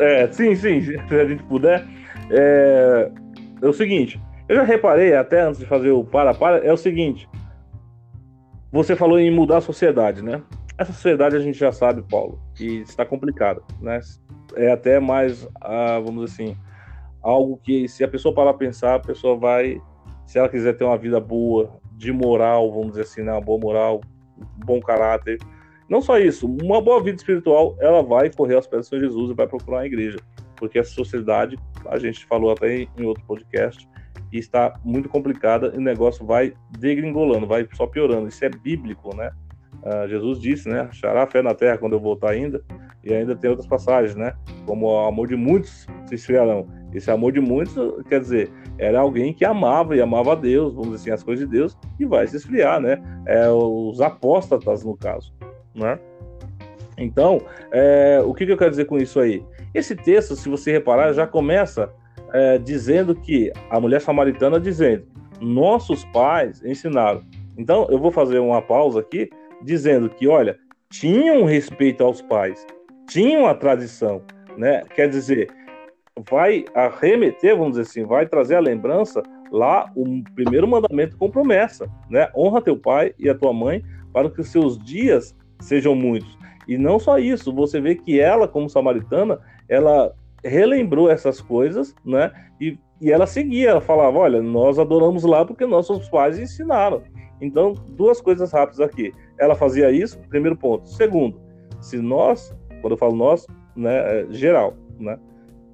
é, 0.02 0.32
sim, 0.32 0.54
sim, 0.54 0.82
se 1.10 1.16
a 1.16 1.26
gente 1.26 1.42
puder. 1.46 1.84
É, 2.30 3.12
é 3.60 3.68
o 3.68 3.74
seguinte, 3.74 4.22
eu 4.48 4.56
já 4.56 4.64
reparei, 4.64 5.14
até 5.14 5.42
antes 5.42 5.60
de 5.60 5.66
fazer 5.66 5.92
o 5.92 6.04
para-para, 6.04 6.60
é 6.60 6.72
o 6.72 6.78
seguinte. 6.78 7.30
Você 8.72 8.96
falou 8.96 9.20
em 9.20 9.32
mudar 9.32 9.58
a 9.58 9.62
sociedade, 9.62 10.22
né? 10.22 10.42
Essa 10.78 10.94
sociedade 10.94 11.36
a 11.36 11.40
gente 11.40 11.58
já 11.58 11.72
sabe, 11.72 12.04
Paulo, 12.04 12.40
que 12.56 12.82
está 12.82 13.06
complicada, 13.06 13.62
né? 13.82 14.00
É 14.56 14.72
até 14.72 15.00
mais, 15.00 15.48
ah, 15.62 16.00
vamos 16.00 16.26
dizer 16.26 16.44
assim, 16.44 16.58
algo 17.22 17.58
que 17.58 17.88
se 17.88 18.04
a 18.04 18.08
pessoa 18.08 18.34
parar 18.34 18.52
a 18.52 18.54
pensar, 18.54 18.96
a 18.96 19.00
pessoa 19.00 19.36
vai, 19.36 19.82
se 20.26 20.38
ela 20.38 20.50
quiser 20.50 20.74
ter 20.74 20.84
uma 20.84 20.98
vida 20.98 21.20
boa, 21.20 21.80
de 21.98 22.12
moral, 22.12 22.72
vamos 22.72 22.90
dizer 22.90 23.02
assim, 23.02 23.24
né? 23.24 23.32
uma 23.32 23.42
boa 23.42 23.60
moral, 23.60 24.02
bom 24.64 24.80
caráter, 24.80 25.40
não 25.90 26.02
só 26.02 26.20
isso, 26.20 26.48
uma 26.48 26.82
boa 26.82 27.02
vida 27.02 27.18
espiritual, 27.18 27.76
ela 27.80 28.04
vai 28.04 28.30
correr 28.30 28.56
aos 28.56 28.68
pés 28.68 28.88
Senhor 28.88 29.02
Jesus 29.02 29.32
e 29.32 29.34
vai 29.34 29.48
procurar 29.48 29.78
uma 29.78 29.86
igreja, 29.86 30.20
porque 30.56 30.78
essa 30.78 30.92
sociedade, 30.92 31.58
a 31.88 31.98
gente 31.98 32.26
falou 32.26 32.52
até 32.52 32.82
em 32.82 33.06
outro 33.06 33.24
podcast, 33.26 33.88
e 34.32 34.38
está 34.38 34.74
muito 34.84 35.10
complicada 35.10 35.72
e 35.74 35.78
o 35.78 35.82
negócio 35.82 36.26
vai 36.26 36.54
degringolando, 36.78 37.48
vai 37.48 37.68
só 37.74 37.88
piorando. 37.88 38.28
Isso 38.28 38.44
é 38.44 38.50
bíblico, 38.50 39.16
né? 39.16 39.32
Uh, 39.84 40.08
Jesus 40.08 40.40
disse, 40.40 40.68
né? 40.68 40.82
Achará 40.82 41.26
fé 41.28 41.42
na 41.42 41.54
terra 41.54 41.78
quando 41.78 41.94
eu 41.94 42.00
voltar 42.00 42.32
ainda. 42.32 42.64
E 43.04 43.14
ainda 43.14 43.36
tem 43.36 43.50
outras 43.50 43.68
passagens, 43.68 44.16
né? 44.16 44.34
Como 44.66 44.88
o 44.88 45.08
amor 45.08 45.28
de 45.28 45.36
muitos 45.36 45.88
se 46.08 46.16
esfriarão. 46.16 46.68
Esse 46.94 47.10
amor 47.12 47.32
de 47.32 47.40
muitos, 47.40 47.76
quer 48.10 48.20
dizer, 48.20 48.52
era 48.78 49.00
alguém 49.00 49.34
que 49.34 49.46
amava 49.46 49.96
e 49.96 50.02
amava 50.02 50.34
a 50.34 50.36
Deus, 50.36 50.74
vamos 50.74 50.92
dizer 50.92 51.12
assim, 51.12 51.12
as 51.12 51.24
coisas 51.24 51.46
de 51.46 51.52
Deus, 51.52 51.78
e 52.00 52.06
vai 52.06 52.28
se 52.28 52.38
esfriar, 52.38 52.82
né? 52.82 53.02
É, 53.26 53.50
os 53.50 54.02
apóstatas, 54.02 54.84
no 54.84 54.98
caso, 54.98 55.34
né? 55.76 56.00
Então, 56.98 57.42
é, 57.72 58.22
o 58.26 58.34
que, 58.34 58.46
que 58.46 58.52
eu 58.52 58.58
quero 58.58 58.72
dizer 58.72 58.86
com 58.86 58.98
isso 58.98 59.20
aí? 59.20 59.44
Esse 59.74 59.96
texto, 59.96 60.36
se 60.36 60.50
você 60.50 60.72
reparar, 60.72 61.14
já 61.14 61.28
começa 61.28 61.94
é, 62.34 62.58
dizendo 62.58 63.16
que 63.16 63.52
a 63.70 63.80
mulher 63.80 64.02
samaritana 64.02 64.60
dizendo 64.60 65.06
nossos 65.40 66.04
pais 66.06 66.64
ensinaram. 66.64 67.24
Então 67.58 67.88
eu 67.90 68.00
vou 68.00 68.12
fazer 68.12 68.40
uma 68.40 68.62
pausa 68.62 69.00
aqui 69.00 69.30
dizendo 69.64 70.10
que 70.10 70.28
olha 70.28 70.58
tinham 70.90 71.44
respeito 71.44 72.04
aos 72.04 72.22
pais, 72.22 72.66
tinham 73.08 73.46
a 73.46 73.54
tradição, 73.54 74.22
né? 74.58 74.84
Quer 74.96 75.10
dizer 75.10 75.50
vai 76.30 76.66
arremeter, 76.74 77.56
vamos 77.56 77.78
dizer 77.78 77.84
assim, 77.84 78.06
vai 78.06 78.26
trazer 78.26 78.56
a 78.56 78.60
lembrança 78.60 79.22
lá 79.52 79.92
o 79.96 80.24
primeiro 80.36 80.68
mandamento 80.68 81.18
com 81.18 81.30
promessa, 81.30 81.88
né? 82.10 82.30
Honra 82.36 82.62
teu 82.62 82.78
pai 82.78 83.14
e 83.20 83.30
a 83.30 83.36
tua 83.36 83.54
mãe 83.54 83.84
para 84.12 84.30
que 84.30 84.42
os 84.42 84.50
seus 84.50 84.78
dias 84.78 85.36
sejam 85.60 85.96
muitos. 85.96 86.38
E 86.68 86.78
não 86.78 87.00
só 87.00 87.18
isso, 87.18 87.54
você 87.54 87.80
vê 87.80 87.96
que 87.96 88.20
ela, 88.20 88.48
como 88.48 88.70
samaritana, 88.70 89.40
ela 89.70 90.14
relembrou 90.48 91.10
essas 91.10 91.42
coisas, 91.42 91.96
né? 92.04 92.32
E, 92.60 92.78
e 93.02 93.12
ela 93.12 93.28
seguia, 93.28 93.70
ela 93.70 93.82
falava: 93.82 94.18
olha, 94.18 94.42
nós 94.42 94.80
adoramos 94.80 95.24
lá 95.24 95.46
porque 95.46 95.66
nossos 95.66 96.10
pais 96.10 96.40
ensinaram. 96.40 97.02
Então, 97.40 97.74
duas 97.90 98.20
coisas 98.20 98.52
rápidas 98.52 98.80
aqui. 98.80 99.14
Ela 99.40 99.56
fazia 99.56 99.92
isso, 99.92 100.20
primeiro 100.30 100.58
ponto. 100.58 100.90
Segundo, 100.90 101.40
se 101.80 101.98
nós, 101.98 102.56
quando 102.82 102.94
eu 102.94 102.98
falo 102.98 103.16
nós, 103.16 103.46
né, 103.76 104.22
é 104.22 104.28
geral, 104.32 104.74
né? 105.00 105.20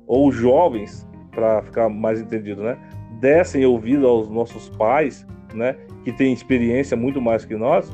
Ou 0.06 0.32
jovens, 0.32 1.08
para 1.32 1.62
ficar 1.64 1.88
mais 1.88 2.20
entendido, 2.20 2.62
né? 2.62 2.78
dessem 3.24 3.66
ouvido 3.66 4.06
aos 4.06 4.30
nossos 4.30 4.68
pais, 4.68 5.26
né, 5.54 5.78
que 6.04 6.12
têm 6.12 6.34
experiência 6.34 6.98
muito 6.98 7.22
mais 7.22 7.46
que 7.46 7.56
nós, 7.56 7.90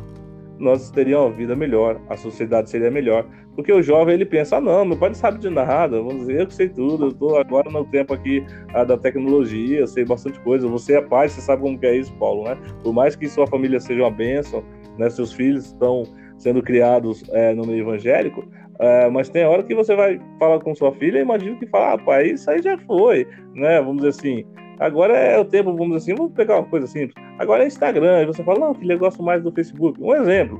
nós 0.60 0.91
teríamos 0.91 1.28
uma 1.28 1.36
vida 1.36 1.55
melhor, 1.55 1.99
a 2.10 2.18
sociedade 2.18 2.70
seria 2.70 2.91
melhor. 2.91 3.26
Porque 3.55 3.72
o 3.72 3.82
jovem 3.82 4.14
ele 4.14 4.26
pensa: 4.26 4.57
ah, 4.57 4.62
não, 4.62 4.86
meu 4.86 4.97
pai 4.97 5.10
não 5.10 5.16
sabe 5.16 5.39
de 5.39 5.49
nada, 5.49 5.97
vamos 5.97 6.20
dizer, 6.20 6.41
eu 6.41 6.47
que 6.47 6.53
sei 6.53 6.70
tudo, 6.70 7.05
eu 7.05 7.10
estou 7.10 7.38
agora 7.38 7.70
no 7.72 7.86
tempo 7.86 8.14
aqui 8.14 8.45
ah, 8.74 8.84
da 8.84 8.97
tecnologia, 8.97 9.80
eu 9.80 9.88
sei 9.88 10.05
bastante 10.05 10.39
coisa. 10.41 10.68
Você 10.68 10.97
é 10.97 11.01
pai, 11.01 11.30
você 11.30 11.41
sabe 11.41 11.62
como 11.62 11.80
que 11.80 11.86
é 11.86 11.95
isso, 11.95 12.14
Paulo, 12.16 12.43
né? 12.43 12.57
Por 12.84 12.93
mais 12.93 13.16
que 13.16 13.28
sua 13.28 13.47
família 13.47 13.80
seja 13.80 14.01
uma 14.03 14.12
bênção, 14.12 14.64
né, 14.97 15.10
seus 15.10 15.34
filhos 15.34 15.68
estão 15.68 16.03
sendo 16.38 16.62
criados 16.62 17.24
é, 17.32 17.53
no 17.53 17.66
meio 17.66 17.82
evangélico, 17.82 18.47
é, 18.80 19.10
mas 19.10 19.30
tem 19.30 19.45
hora 19.45 19.64
que 19.64 19.76
você 19.76 19.93
vai 19.93 20.20
falar 20.39 20.60
com 20.60 20.74
sua 20.74 20.93
filha, 20.93 21.20
imagino 21.20 21.57
que 21.57 21.68
fala, 21.68 21.93
ah, 21.93 21.97
pai, 21.97 22.28
isso 22.32 22.49
aí 22.49 22.62
já 22.62 22.78
foi, 22.78 23.28
né? 23.53 23.80
Vamos 23.82 23.97
dizer 23.97 24.10
assim, 24.10 24.45
agora 24.80 25.17
é 25.17 25.39
o 25.39 25.45
tempo, 25.45 25.75
vamos 25.75 25.97
assim, 25.97 26.15
vamos 26.15 26.34
pegar 26.34 26.57
uma 26.57 26.65
coisa 26.65 26.88
simples. 26.88 27.13
Agora 27.38 27.63
é 27.63 27.67
Instagram, 27.67 28.23
e 28.23 28.25
você 28.25 28.43
fala, 28.43 28.59
não, 28.59 28.73
filha, 28.73 28.93
eu 28.93 28.99
gosto 28.99 29.21
mais 29.21 29.43
do 29.43 29.51
Facebook. 29.51 30.01
Um 30.01 30.15
exemplo. 30.15 30.59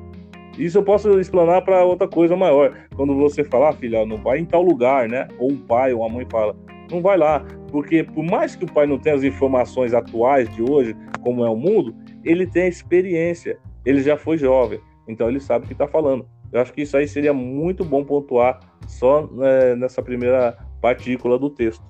Isso 0.57 0.78
eu 0.78 0.84
posso 0.84 1.20
explanar 1.20 1.63
para 1.63 1.86
outra 1.86 2.07
coisa 2.07 2.36
maior. 2.36 2.74
Quando 2.95 3.15
você 3.15 3.43
fala, 3.43 3.70
ah, 3.70 3.74
filha, 3.74 4.05
não 4.05 4.17
vai 4.17 4.39
em 4.39 4.45
tal 4.45 4.61
lugar, 4.61 5.07
né? 5.07 5.28
Ou 5.38 5.51
um 5.51 5.57
pai 5.57 5.93
ou 5.93 6.01
uma 6.01 6.09
mãe 6.09 6.28
fala, 6.30 6.55
não 6.91 7.01
vai 7.01 7.17
lá. 7.17 7.45
Porque 7.72 8.03
por 8.03 8.24
mais 8.24 8.55
que 8.55 8.65
o 8.65 8.72
pai 8.72 8.86
não 8.86 8.97
tenha 8.97 9.15
as 9.15 9.24
informações 9.24 9.93
atuais 9.93 10.53
de 10.53 10.61
hoje, 10.61 10.95
como 11.22 11.45
é 11.45 11.49
o 11.49 11.55
mundo, 11.55 11.95
ele 12.26 12.45
tem 12.45 12.67
experiência. 12.67 13.57
Ele 13.86 14.01
já 14.01 14.17
foi 14.17 14.38
jovem. 14.38 14.82
Então 15.07 15.30
ele 15.30 15.39
sabe 15.39 15.63
o 15.63 15.67
que 15.67 15.74
está 15.74 15.88
falando. 15.88 16.28
Eu 16.51 16.59
acho 16.59 16.74
que 16.74 16.82
isso 16.82 16.97
aí 16.97 17.07
seria 17.07 17.34
muito 17.34 17.86
bom 17.86 18.03
pontuar 18.03 18.59
só 18.88 19.28
né, 19.28 19.76
nessa 19.76 20.01
primeira 20.01 20.57
partícula 20.82 21.38
do 21.38 21.49
texto. 21.49 21.84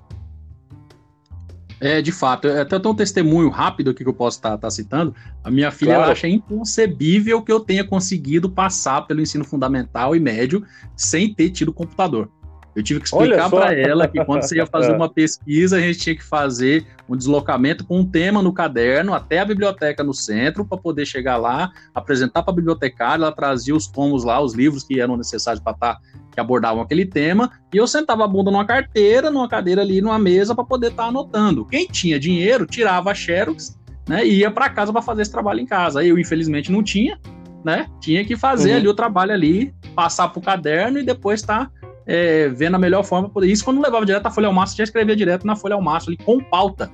É, 1.80 2.02
de 2.02 2.12
fato. 2.12 2.46
É 2.46 2.60
até 2.60 2.76
um 2.86 2.94
testemunho 2.94 3.48
rápido 3.48 3.90
aqui 3.90 4.04
que 4.04 4.08
eu 4.08 4.14
posso 4.14 4.36
estar 4.36 4.50
tá, 4.50 4.58
tá 4.58 4.70
citando. 4.70 5.14
A 5.42 5.50
minha 5.50 5.70
filha 5.70 5.94
claro. 5.94 6.12
acha 6.12 6.28
inconcebível 6.28 7.40
que 7.42 7.50
eu 7.50 7.58
tenha 7.58 7.82
conseguido 7.82 8.50
passar 8.50 9.02
pelo 9.02 9.20
ensino 9.20 9.44
fundamental 9.44 10.14
e 10.14 10.20
médio 10.20 10.62
sem 10.94 11.32
ter 11.32 11.50
tido 11.50 11.72
computador. 11.72 12.30
Eu 12.74 12.82
tive 12.82 13.00
que 13.00 13.06
explicar 13.06 13.50
para 13.50 13.74
ela 13.74 14.06
que 14.06 14.24
quando 14.24 14.42
você 14.42 14.56
ia 14.56 14.66
fazer 14.66 14.92
é. 14.92 14.96
uma 14.96 15.08
pesquisa, 15.08 15.76
a 15.76 15.80
gente 15.80 15.98
tinha 15.98 16.14
que 16.14 16.22
fazer 16.22 16.86
um 17.08 17.16
deslocamento 17.16 17.84
com 17.84 18.00
um 18.00 18.06
tema 18.06 18.42
no 18.42 18.52
caderno 18.52 19.12
até 19.12 19.40
a 19.40 19.44
biblioteca 19.44 20.04
no 20.04 20.14
centro 20.14 20.64
para 20.64 20.78
poder 20.78 21.04
chegar 21.04 21.36
lá, 21.36 21.72
apresentar 21.94 22.42
para 22.42 22.52
a 22.52 22.56
bibliotecária, 22.56 23.22
ela 23.22 23.32
trazia 23.32 23.74
os 23.74 23.86
tomos 23.86 24.24
lá, 24.24 24.40
os 24.40 24.54
livros 24.54 24.84
que 24.84 25.00
eram 25.00 25.16
necessários 25.16 25.62
para 25.62 25.72
estar 25.72 25.94
tá, 25.94 26.00
que 26.32 26.38
abordavam 26.38 26.80
aquele 26.80 27.04
tema, 27.04 27.50
e 27.74 27.76
eu 27.76 27.86
sentava 27.86 28.24
a 28.24 28.28
bunda 28.28 28.50
numa 28.50 28.64
carteira, 28.64 29.30
numa 29.30 29.48
cadeira 29.48 29.82
ali, 29.82 30.00
numa 30.00 30.18
mesa 30.18 30.54
para 30.54 30.64
poder 30.64 30.88
estar 30.88 31.04
tá 31.04 31.08
anotando. 31.08 31.64
Quem 31.64 31.86
tinha 31.86 32.20
dinheiro 32.20 32.66
tirava 32.66 33.10
a 33.10 33.14
xerox, 33.14 33.76
né, 34.08 34.24
e 34.24 34.38
ia 34.38 34.50
para 34.50 34.68
casa 34.70 34.92
para 34.92 35.02
fazer 35.02 35.22
esse 35.22 35.32
trabalho 35.32 35.60
em 35.60 35.66
casa. 35.66 36.04
Eu 36.04 36.18
infelizmente 36.18 36.70
não 36.70 36.82
tinha, 36.82 37.18
né? 37.64 37.86
Tinha 38.00 38.24
que 38.24 38.36
fazer 38.36 38.72
uhum. 38.72 38.76
ali 38.76 38.88
o 38.88 38.94
trabalho 38.94 39.32
ali, 39.32 39.74
passar 39.94 40.28
para 40.28 40.38
o 40.38 40.42
caderno 40.42 40.98
e 40.98 41.02
depois 41.04 41.40
estar 41.40 41.66
tá 41.66 41.89
é, 42.06 42.48
vendo 42.48 42.76
a 42.76 42.78
melhor 42.78 43.04
forma 43.04 43.28
poder. 43.28 43.48
Isso 43.48 43.64
quando 43.64 43.82
levava 43.82 44.04
direto 44.04 44.26
a 44.26 44.30
folha 44.30 44.46
ao 44.46 44.52
máximo, 44.52 44.78
já 44.78 44.84
escrevia 44.84 45.16
direto 45.16 45.46
na 45.46 45.56
folha 45.56 45.74
ao 45.74 45.82
máximo, 45.82 46.14
ali, 46.14 46.24
com 46.24 46.40
pauta. 46.40 46.90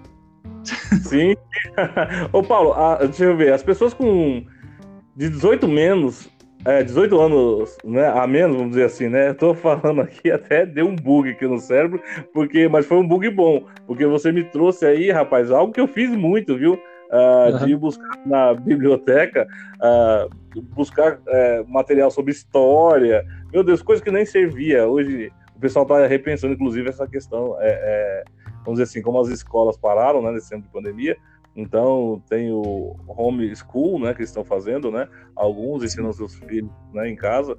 Sim. 1.03 1.35
Ô, 2.33 2.43
Paulo, 2.43 2.73
a, 2.73 2.97
deixa 2.97 3.25
eu 3.25 3.37
ver. 3.37 3.53
As 3.53 3.63
pessoas 3.63 3.95
com 3.95 4.45
de 5.15 5.31
18 5.31 5.67
menos, 5.67 6.29
é, 6.65 6.83
18 6.83 7.19
anos 7.19 7.79
né, 7.85 8.07
a 8.09 8.27
menos, 8.27 8.57
vamos 8.57 8.71
dizer 8.71 8.85
assim, 8.85 9.09
né? 9.09 9.33
Tô 9.33 9.55
falando 9.55 10.01
aqui, 10.03 10.31
até 10.31 10.67
deu 10.67 10.87
um 10.87 10.97
bug 10.97 11.31
aqui 11.31 11.47
no 11.47 11.59
cérebro, 11.59 12.01
porque, 12.35 12.69
mas 12.69 12.85
foi 12.85 12.99
um 12.99 13.07
bug 13.07 13.31
bom, 13.31 13.65
porque 13.87 14.05
você 14.07 14.31
me 14.31 14.45
trouxe 14.45 14.85
aí, 14.85 15.11
rapaz, 15.11 15.51
algo 15.51 15.73
que 15.73 15.81
eu 15.81 15.89
fiz 15.89 16.11
muito, 16.11 16.57
viu? 16.57 16.79
Uh, 17.07 17.53
uhum. 17.53 17.67
De 17.67 17.77
buscar 17.77 18.19
na 18.27 18.55
biblioteca, 18.55 19.47
uh, 19.77 20.61
buscar 20.75 21.19
uh, 21.19 21.69
material 21.69 22.11
sobre 22.11 22.33
história, 22.33 23.25
meu 23.53 23.63
Deus, 23.63 23.81
coisa 23.81 24.03
que 24.03 24.11
nem 24.11 24.27
servia. 24.27 24.87
Hoje 24.89 25.31
o 25.55 25.61
pessoal 25.61 25.85
está 25.85 26.07
repensando, 26.07 26.55
inclusive, 26.55 26.89
essa 26.89 27.07
questão. 27.07 27.57
É, 27.61 27.69
é, 27.69 28.25
vamos 28.65 28.79
dizer 28.79 28.85
assim, 28.85 29.03
como 29.03 29.21
as 29.21 29.29
escolas 29.29 29.77
pararam 29.77 30.21
né, 30.21 30.33
nesse 30.33 30.51
tempo 30.51 30.65
de 30.65 30.69
pandemia, 30.69 31.17
então 31.57 32.23
tem 32.29 32.53
o 32.53 32.95
home 33.07 33.55
school, 33.57 33.99
né, 33.99 34.13
que 34.13 34.21
eles 34.21 34.29
estão 34.29 34.45
fazendo, 34.45 34.91
né? 34.91 35.09
Alguns 35.35 35.83
ensinam 35.83 36.13
seus 36.13 36.35
filhos 36.35 36.71
né, 36.93 37.09
em 37.09 37.17
casa 37.17 37.57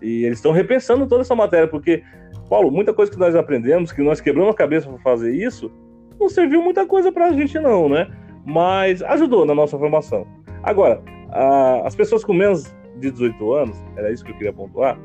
e 0.00 0.24
eles 0.24 0.38
estão 0.38 0.52
repensando 0.52 1.06
toda 1.06 1.22
essa 1.22 1.34
matéria, 1.34 1.66
porque 1.66 2.04
Paulo, 2.48 2.70
muita 2.70 2.94
coisa 2.94 3.10
que 3.10 3.18
nós 3.18 3.34
aprendemos, 3.34 3.90
que 3.90 4.02
nós 4.02 4.20
quebramos 4.20 4.54
a 4.54 4.56
cabeça 4.56 4.88
para 4.88 4.98
fazer 5.00 5.34
isso, 5.34 5.70
não 6.18 6.28
serviu 6.28 6.62
muita 6.62 6.86
coisa 6.86 7.10
para 7.10 7.26
a 7.26 7.32
gente 7.32 7.58
não, 7.58 7.88
né? 7.88 8.06
Mas 8.44 9.02
ajudou 9.02 9.44
na 9.44 9.54
nossa 9.54 9.78
formação. 9.78 10.26
Agora, 10.62 11.00
a, 11.30 11.82
as 11.86 11.94
pessoas 11.94 12.24
com 12.24 12.32
menos 12.32 12.64
de 12.96 13.10
18 13.10 13.52
anos, 13.54 13.76
era 13.96 14.12
isso 14.12 14.24
que 14.24 14.32
eu 14.32 14.36
queria 14.36 14.52
pontuar, 14.52 14.98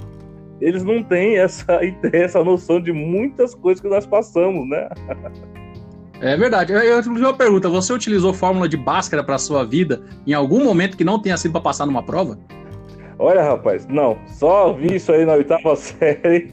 eles 0.62 0.84
não 0.84 1.04
têm 1.04 1.38
essa 1.38 1.84
ideia, 1.84 2.24
essa 2.24 2.44
noção 2.44 2.80
de 2.80 2.92
muitas 2.92 3.54
coisas 3.56 3.82
que 3.82 3.88
nós 3.88 4.06
passamos, 4.06 4.68
né? 4.68 4.90
É 6.22 6.38
verdade. 6.38 6.72
Eu, 6.74 6.80
eu 6.80 7.02
uma 7.02 7.34
pergunta: 7.34 7.70
você 7.70 7.92
utilizou 7.94 8.34
fórmula 8.34 8.68
de 8.68 8.78
Bhaskara 8.78 9.24
para 9.24 9.38
sua 9.38 9.66
vida 9.66 10.04
em 10.26 10.34
algum 10.34 10.64
momento 10.64 10.98
que 10.98 11.04
não 11.04 11.22
tenha 11.22 11.38
sido 11.38 11.52
para 11.52 11.62
passar 11.62 11.86
numa 11.86 12.04
prova? 12.04 12.40
Olha, 13.18 13.42
rapaz, 13.42 13.88
não. 13.88 14.18
Só 14.28 14.74
vi 14.74 14.96
isso 14.96 15.12
aí 15.12 15.26
na 15.26 15.34
oitava 15.34 15.76
série 15.76 16.50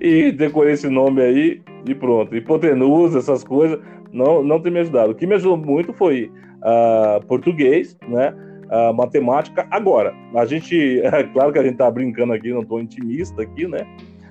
e 0.00 0.30
decorei 0.30 0.74
esse 0.74 0.88
nome 0.88 1.22
aí 1.22 1.62
e 1.86 1.94
pronto. 1.94 2.36
Hipotenusa, 2.36 3.18
essas 3.18 3.42
coisas, 3.42 3.78
não, 4.12 4.42
não 4.42 4.60
tem 4.60 4.72
me 4.72 4.80
ajudado. 4.80 5.12
O 5.12 5.14
que 5.14 5.26
me 5.26 5.34
ajudou 5.34 5.56
muito 5.56 5.92
foi 5.92 6.30
uh, 6.62 7.24
português, 7.26 7.96
né? 8.08 8.34
uh, 8.70 8.94
matemática. 8.94 9.66
Agora, 9.70 10.14
a 10.34 10.44
gente, 10.44 11.00
é 11.04 11.22
claro 11.24 11.52
que 11.52 11.58
a 11.58 11.62
gente 11.62 11.72
está 11.72 11.90
brincando 11.90 12.32
aqui, 12.32 12.52
não 12.52 12.62
estou 12.62 12.80
intimista 12.80 13.42
aqui, 13.42 13.66
né? 13.66 13.86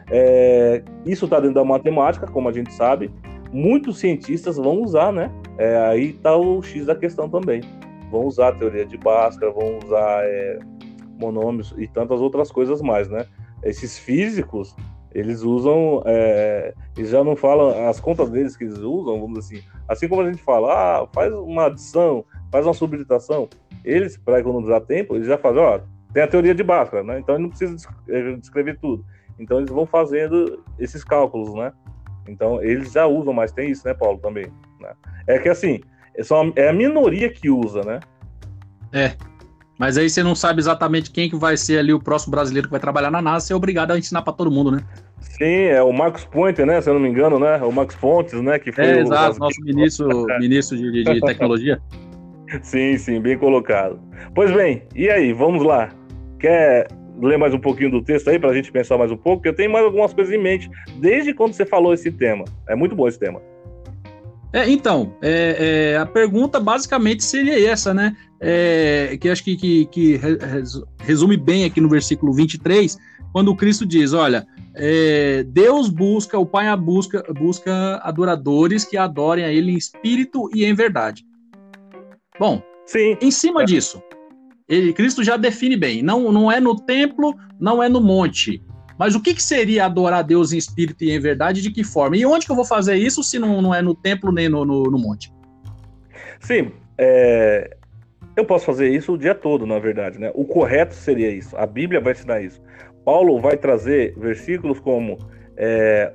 É, 0.09 0.83
isso 1.05 1.25
está 1.25 1.39
dentro 1.39 1.55
da 1.55 1.63
matemática, 1.63 2.27
como 2.27 2.47
a 2.47 2.51
gente 2.51 2.71
sabe. 2.73 3.11
Muitos 3.51 3.99
cientistas 3.99 4.57
vão 4.57 4.81
usar, 4.81 5.11
né? 5.11 5.31
É, 5.57 5.77
aí 5.77 6.09
está 6.11 6.35
o 6.35 6.61
X 6.61 6.85
da 6.85 6.95
questão 6.95 7.29
também. 7.29 7.61
Vão 8.11 8.25
usar 8.25 8.51
teoria 8.53 8.85
de 8.85 8.97
Bhaskara, 8.97 9.51
vão 9.51 9.79
usar 9.83 10.23
é, 10.23 10.59
monômios 11.19 11.73
e 11.77 11.87
tantas 11.87 12.21
outras 12.21 12.51
coisas 12.51 12.81
mais, 12.81 13.09
né? 13.09 13.25
Esses 13.63 13.97
físicos, 13.97 14.75
eles 15.15 15.43
usam, 15.43 16.03
é, 16.05 16.73
eles 16.97 17.09
já 17.09 17.23
não 17.23 17.37
falam, 17.37 17.87
as 17.87 18.01
contas 18.01 18.29
deles 18.29 18.57
que 18.57 18.65
eles 18.65 18.77
usam, 18.79 19.19
vamos 19.21 19.39
assim, 19.39 19.63
assim 19.87 20.09
como 20.09 20.21
a 20.21 20.29
gente 20.29 20.43
fala, 20.43 20.73
ah, 20.73 21.07
faz 21.13 21.33
uma 21.33 21.67
adição, 21.67 22.25
faz 22.51 22.65
uma 22.65 22.73
subtração, 22.73 23.47
eles, 23.83 24.17
para 24.17 24.41
economizar 24.41 24.81
tempo, 24.81 25.15
eles 25.15 25.25
já 25.25 25.37
fazem, 25.37 25.61
ó, 25.61 25.79
tem 26.13 26.21
a 26.21 26.27
teoria 26.27 26.53
de 26.53 26.63
Bhaskara, 26.63 27.01
né? 27.01 27.19
Então 27.19 27.35
ele 27.35 27.43
não 27.43 27.49
precisa 27.49 27.75
eh, 28.09 28.33
descrever 28.33 28.77
tudo. 28.79 29.05
Então 29.39 29.57
eles 29.57 29.69
vão 29.69 29.85
fazendo 29.85 30.63
esses 30.79 31.03
cálculos, 31.03 31.53
né? 31.53 31.71
Então 32.27 32.61
eles 32.61 32.91
já 32.91 33.05
usam, 33.05 33.33
mas 33.33 33.51
tem 33.51 33.71
isso, 33.71 33.87
né, 33.87 33.93
Paulo, 33.93 34.17
também. 34.19 34.45
Né? 34.81 34.93
É 35.27 35.39
que 35.39 35.49
assim, 35.49 35.81
é, 36.15 36.23
só, 36.23 36.43
é 36.55 36.69
a 36.69 36.73
minoria 36.73 37.29
que 37.29 37.49
usa, 37.49 37.81
né? 37.83 37.99
É. 38.91 39.15
Mas 39.77 39.97
aí 39.97 40.09
você 40.09 40.23
não 40.23 40.35
sabe 40.35 40.59
exatamente 40.59 41.11
quem 41.11 41.29
que 41.29 41.35
vai 41.35 41.57
ser 41.57 41.79
ali 41.79 41.93
o 41.93 41.99
próximo 41.99 42.31
brasileiro 42.31 42.67
que 42.67 42.71
vai 42.71 42.79
trabalhar 42.79 43.11
na 43.11 43.21
NASA, 43.21 43.47
você 43.47 43.53
é 43.53 43.55
obrigado 43.55 43.91
a 43.91 43.97
ensinar 43.97 44.21
para 44.21 44.33
todo 44.33 44.49
mundo, 44.49 44.71
né? 44.71 44.79
Sim, 45.19 45.65
é 45.65 45.81
o 45.83 45.91
Marcos 45.91 46.23
Pointer, 46.23 46.65
né? 46.65 46.79
Se 46.79 46.89
eu 46.89 46.93
não 46.93 47.01
me 47.01 47.09
engano, 47.09 47.37
né? 47.37 47.57
O 47.57 47.71
Marcos 47.71 47.95
Fontes, 47.95 48.41
né? 48.41 48.57
Que 48.57 48.71
foi 48.71 48.85
é, 48.85 48.95
o, 48.95 48.99
exato, 48.99 49.39
nosso 49.39 49.61
ministro, 49.61 50.25
ministro 50.39 50.77
de, 50.77 51.03
de 51.03 51.21
tecnologia. 51.21 51.81
Sim, 52.61 52.97
sim, 52.97 53.19
bem 53.19 53.37
colocado. 53.37 53.99
Pois 54.33 54.51
bem, 54.51 54.83
e 54.95 55.09
aí, 55.09 55.33
vamos 55.33 55.63
lá. 55.63 55.89
Quer 56.39 56.87
ler 57.21 57.37
mais 57.37 57.53
um 57.53 57.59
pouquinho 57.59 57.91
do 57.91 58.01
texto 58.01 58.29
aí 58.29 58.39
para 58.39 58.51
a 58.51 58.53
gente 58.53 58.71
pensar 58.71 58.97
mais 58.97 59.11
um 59.11 59.17
pouco? 59.17 59.37
Porque 59.37 59.49
eu 59.49 59.55
tenho 59.55 59.71
mais 59.71 59.83
algumas 59.83 60.13
coisas 60.13 60.33
em 60.33 60.41
mente 60.41 60.69
desde 60.99 61.33
quando 61.33 61.53
você 61.53 61.65
falou 61.65 61.93
esse 61.93 62.11
tema. 62.11 62.45
É 62.69 62.75
muito 62.75 62.95
bom 62.95 63.07
esse 63.07 63.19
tema. 63.19 63.41
É, 64.55 64.69
então, 64.69 65.17
é, 65.21 65.91
é, 65.91 65.97
a 65.97 66.05
pergunta 66.05 66.61
basicamente 66.61 67.25
seria 67.25 67.69
essa, 67.69 67.93
né? 67.93 68.15
É, 68.39 69.17
que 69.19 69.27
acho 69.27 69.43
que, 69.43 69.57
que, 69.57 69.85
que, 69.87 70.21
resume 70.99 71.35
bem 71.35 71.65
aqui 71.65 71.81
no 71.81 71.89
versículo 71.89 72.31
23, 72.31 72.97
quando 73.33 73.53
Cristo 73.53 73.85
diz: 73.85 74.13
Olha, 74.13 74.47
é, 74.73 75.43
Deus 75.43 75.89
busca, 75.89 76.39
o 76.39 76.45
Pai 76.45 76.73
busca, 76.77 77.21
busca 77.33 77.97
adoradores 77.97 78.85
que 78.85 78.95
adorem 78.95 79.43
a 79.43 79.51
Ele 79.51 79.73
em 79.73 79.77
espírito 79.77 80.49
e 80.55 80.63
em 80.63 80.73
verdade. 80.73 81.25
Bom, 82.39 82.63
Sim. 82.85 83.17
em 83.21 83.31
cima 83.31 83.63
é. 83.63 83.65
disso, 83.65 84.01
ele, 84.69 84.93
Cristo 84.93 85.21
já 85.21 85.35
define 85.35 85.75
bem. 85.75 86.01
Não, 86.01 86.31
não 86.31 86.49
é 86.49 86.61
no 86.61 86.77
templo, 86.77 87.35
não 87.59 87.83
é 87.83 87.89
no 87.89 87.99
monte. 87.99 88.63
Mas 88.97 89.15
o 89.15 89.21
que, 89.21 89.33
que 89.33 89.43
seria 89.43 89.85
adorar 89.85 90.19
a 90.19 90.21
Deus 90.21 90.53
em 90.53 90.57
espírito 90.57 91.03
e 91.03 91.11
em 91.11 91.19
verdade? 91.19 91.61
De 91.61 91.71
que 91.71 91.83
forma? 91.83 92.15
E 92.15 92.25
onde 92.25 92.45
que 92.45 92.51
eu 92.51 92.55
vou 92.55 92.65
fazer 92.65 92.95
isso 92.95 93.23
se 93.23 93.37
não, 93.37 93.61
não 93.61 93.73
é 93.73 93.81
no 93.81 93.93
templo 93.93 94.31
nem 94.31 94.47
no, 94.47 94.63
no, 94.63 94.83
no 94.83 94.97
monte? 94.97 95.33
Sim, 96.39 96.71
é, 96.97 97.75
eu 98.35 98.45
posso 98.45 98.65
fazer 98.65 98.89
isso 98.89 99.13
o 99.13 99.17
dia 99.17 99.35
todo, 99.35 99.65
na 99.65 99.79
verdade. 99.79 100.19
Né? 100.19 100.31
O 100.33 100.45
correto 100.45 100.93
seria 100.93 101.29
isso. 101.29 101.55
A 101.57 101.65
Bíblia 101.65 101.99
vai 101.99 102.13
ensinar 102.13 102.41
isso. 102.41 102.61
Paulo 103.03 103.39
vai 103.39 103.55
trazer 103.55 104.13
versículos 104.17 104.79
como 104.79 105.17
é, 105.57 106.11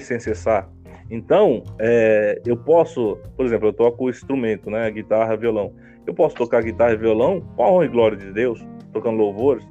sem 0.00 0.20
cessar, 0.20 0.68
Então, 1.10 1.62
é, 1.78 2.40
eu 2.44 2.56
posso, 2.56 3.18
por 3.36 3.46
exemplo, 3.46 3.68
eu 3.68 3.72
toco 3.72 4.10
instrumento, 4.10 4.70
né? 4.70 4.90
Guitarra, 4.90 5.36
violão. 5.36 5.72
Eu 6.06 6.12
posso 6.12 6.34
tocar 6.34 6.62
guitarra 6.62 6.92
e 6.92 6.96
violão 6.96 7.40
com 7.56 7.62
a 7.62 7.70
honra 7.70 7.84
e 7.86 7.88
glória 7.88 8.16
de 8.16 8.32
Deus, 8.32 8.66
tocando 8.92 9.16
louvores. 9.16 9.66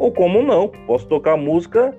Ou 0.00 0.10
como 0.10 0.42
não, 0.42 0.66
posso 0.86 1.06
tocar 1.06 1.36
música 1.36 1.94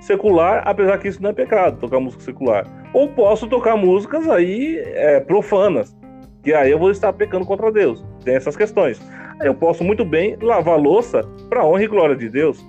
secular, 0.00 0.64
apesar 0.66 0.98
que 0.98 1.06
isso 1.06 1.22
não 1.22 1.30
é 1.30 1.32
pecado, 1.32 1.78
tocar 1.78 2.00
música 2.00 2.24
secular. 2.24 2.66
Ou 2.92 3.08
posso 3.08 3.46
tocar 3.46 3.76
músicas 3.76 4.28
aí 4.28 4.82
é, 4.84 5.20
profanas, 5.20 5.96
que 6.42 6.52
aí 6.52 6.72
eu 6.72 6.80
vou 6.80 6.90
estar 6.90 7.12
pecando 7.12 7.46
contra 7.46 7.70
Deus. 7.70 8.04
Tem 8.24 8.34
essas 8.34 8.56
questões. 8.56 9.00
Eu 9.40 9.54
posso 9.54 9.84
muito 9.84 10.04
bem 10.04 10.36
lavar 10.42 10.76
louça 10.80 11.20
para 11.48 11.64
honra 11.64 11.84
e 11.84 11.86
glória 11.86 12.16
de 12.16 12.28
Deus, 12.28 12.60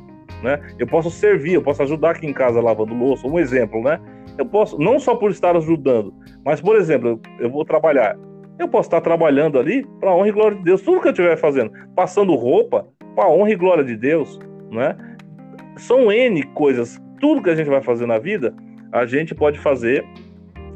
né? 0.43 0.61
Eu 0.77 0.85
posso 0.85 1.09
servir, 1.09 1.53
eu 1.53 1.63
posso 1.63 1.81
ajudar 1.81 2.11
aqui 2.11 2.27
em 2.27 2.33
casa 2.33 2.61
lavando 2.61 2.93
louça, 2.93 3.27
um 3.27 3.39
exemplo, 3.39 3.81
né? 3.81 3.99
Eu 4.37 4.45
posso, 4.45 4.77
não 4.77 4.99
só 4.99 5.15
por 5.15 5.31
estar 5.31 5.55
ajudando, 5.55 6.13
mas, 6.45 6.61
por 6.61 6.75
exemplo, 6.75 7.19
eu 7.39 7.49
vou 7.49 7.65
trabalhar. 7.65 8.15
Eu 8.59 8.67
posso 8.67 8.87
estar 8.87 9.01
trabalhando 9.01 9.57
ali 9.57 9.83
para 9.99 10.13
honra 10.13 10.27
e 10.27 10.31
glória 10.31 10.57
de 10.57 10.63
Deus. 10.63 10.83
Tudo 10.83 11.01
que 11.01 11.07
eu 11.07 11.11
estiver 11.11 11.37
fazendo, 11.37 11.71
passando 11.95 12.35
roupa 12.35 12.87
para 13.15 13.27
honra 13.29 13.49
e 13.49 13.55
glória 13.55 13.83
de 13.83 13.97
Deus, 13.97 14.39
né? 14.71 14.95
São 15.77 16.11
N 16.11 16.43
coisas. 16.53 17.01
Tudo 17.19 17.41
que 17.41 17.49
a 17.49 17.55
gente 17.55 17.69
vai 17.69 17.81
fazer 17.81 18.05
na 18.05 18.17
vida, 18.17 18.53
a 18.91 19.05
gente 19.05 19.33
pode 19.33 19.59
fazer 19.59 20.05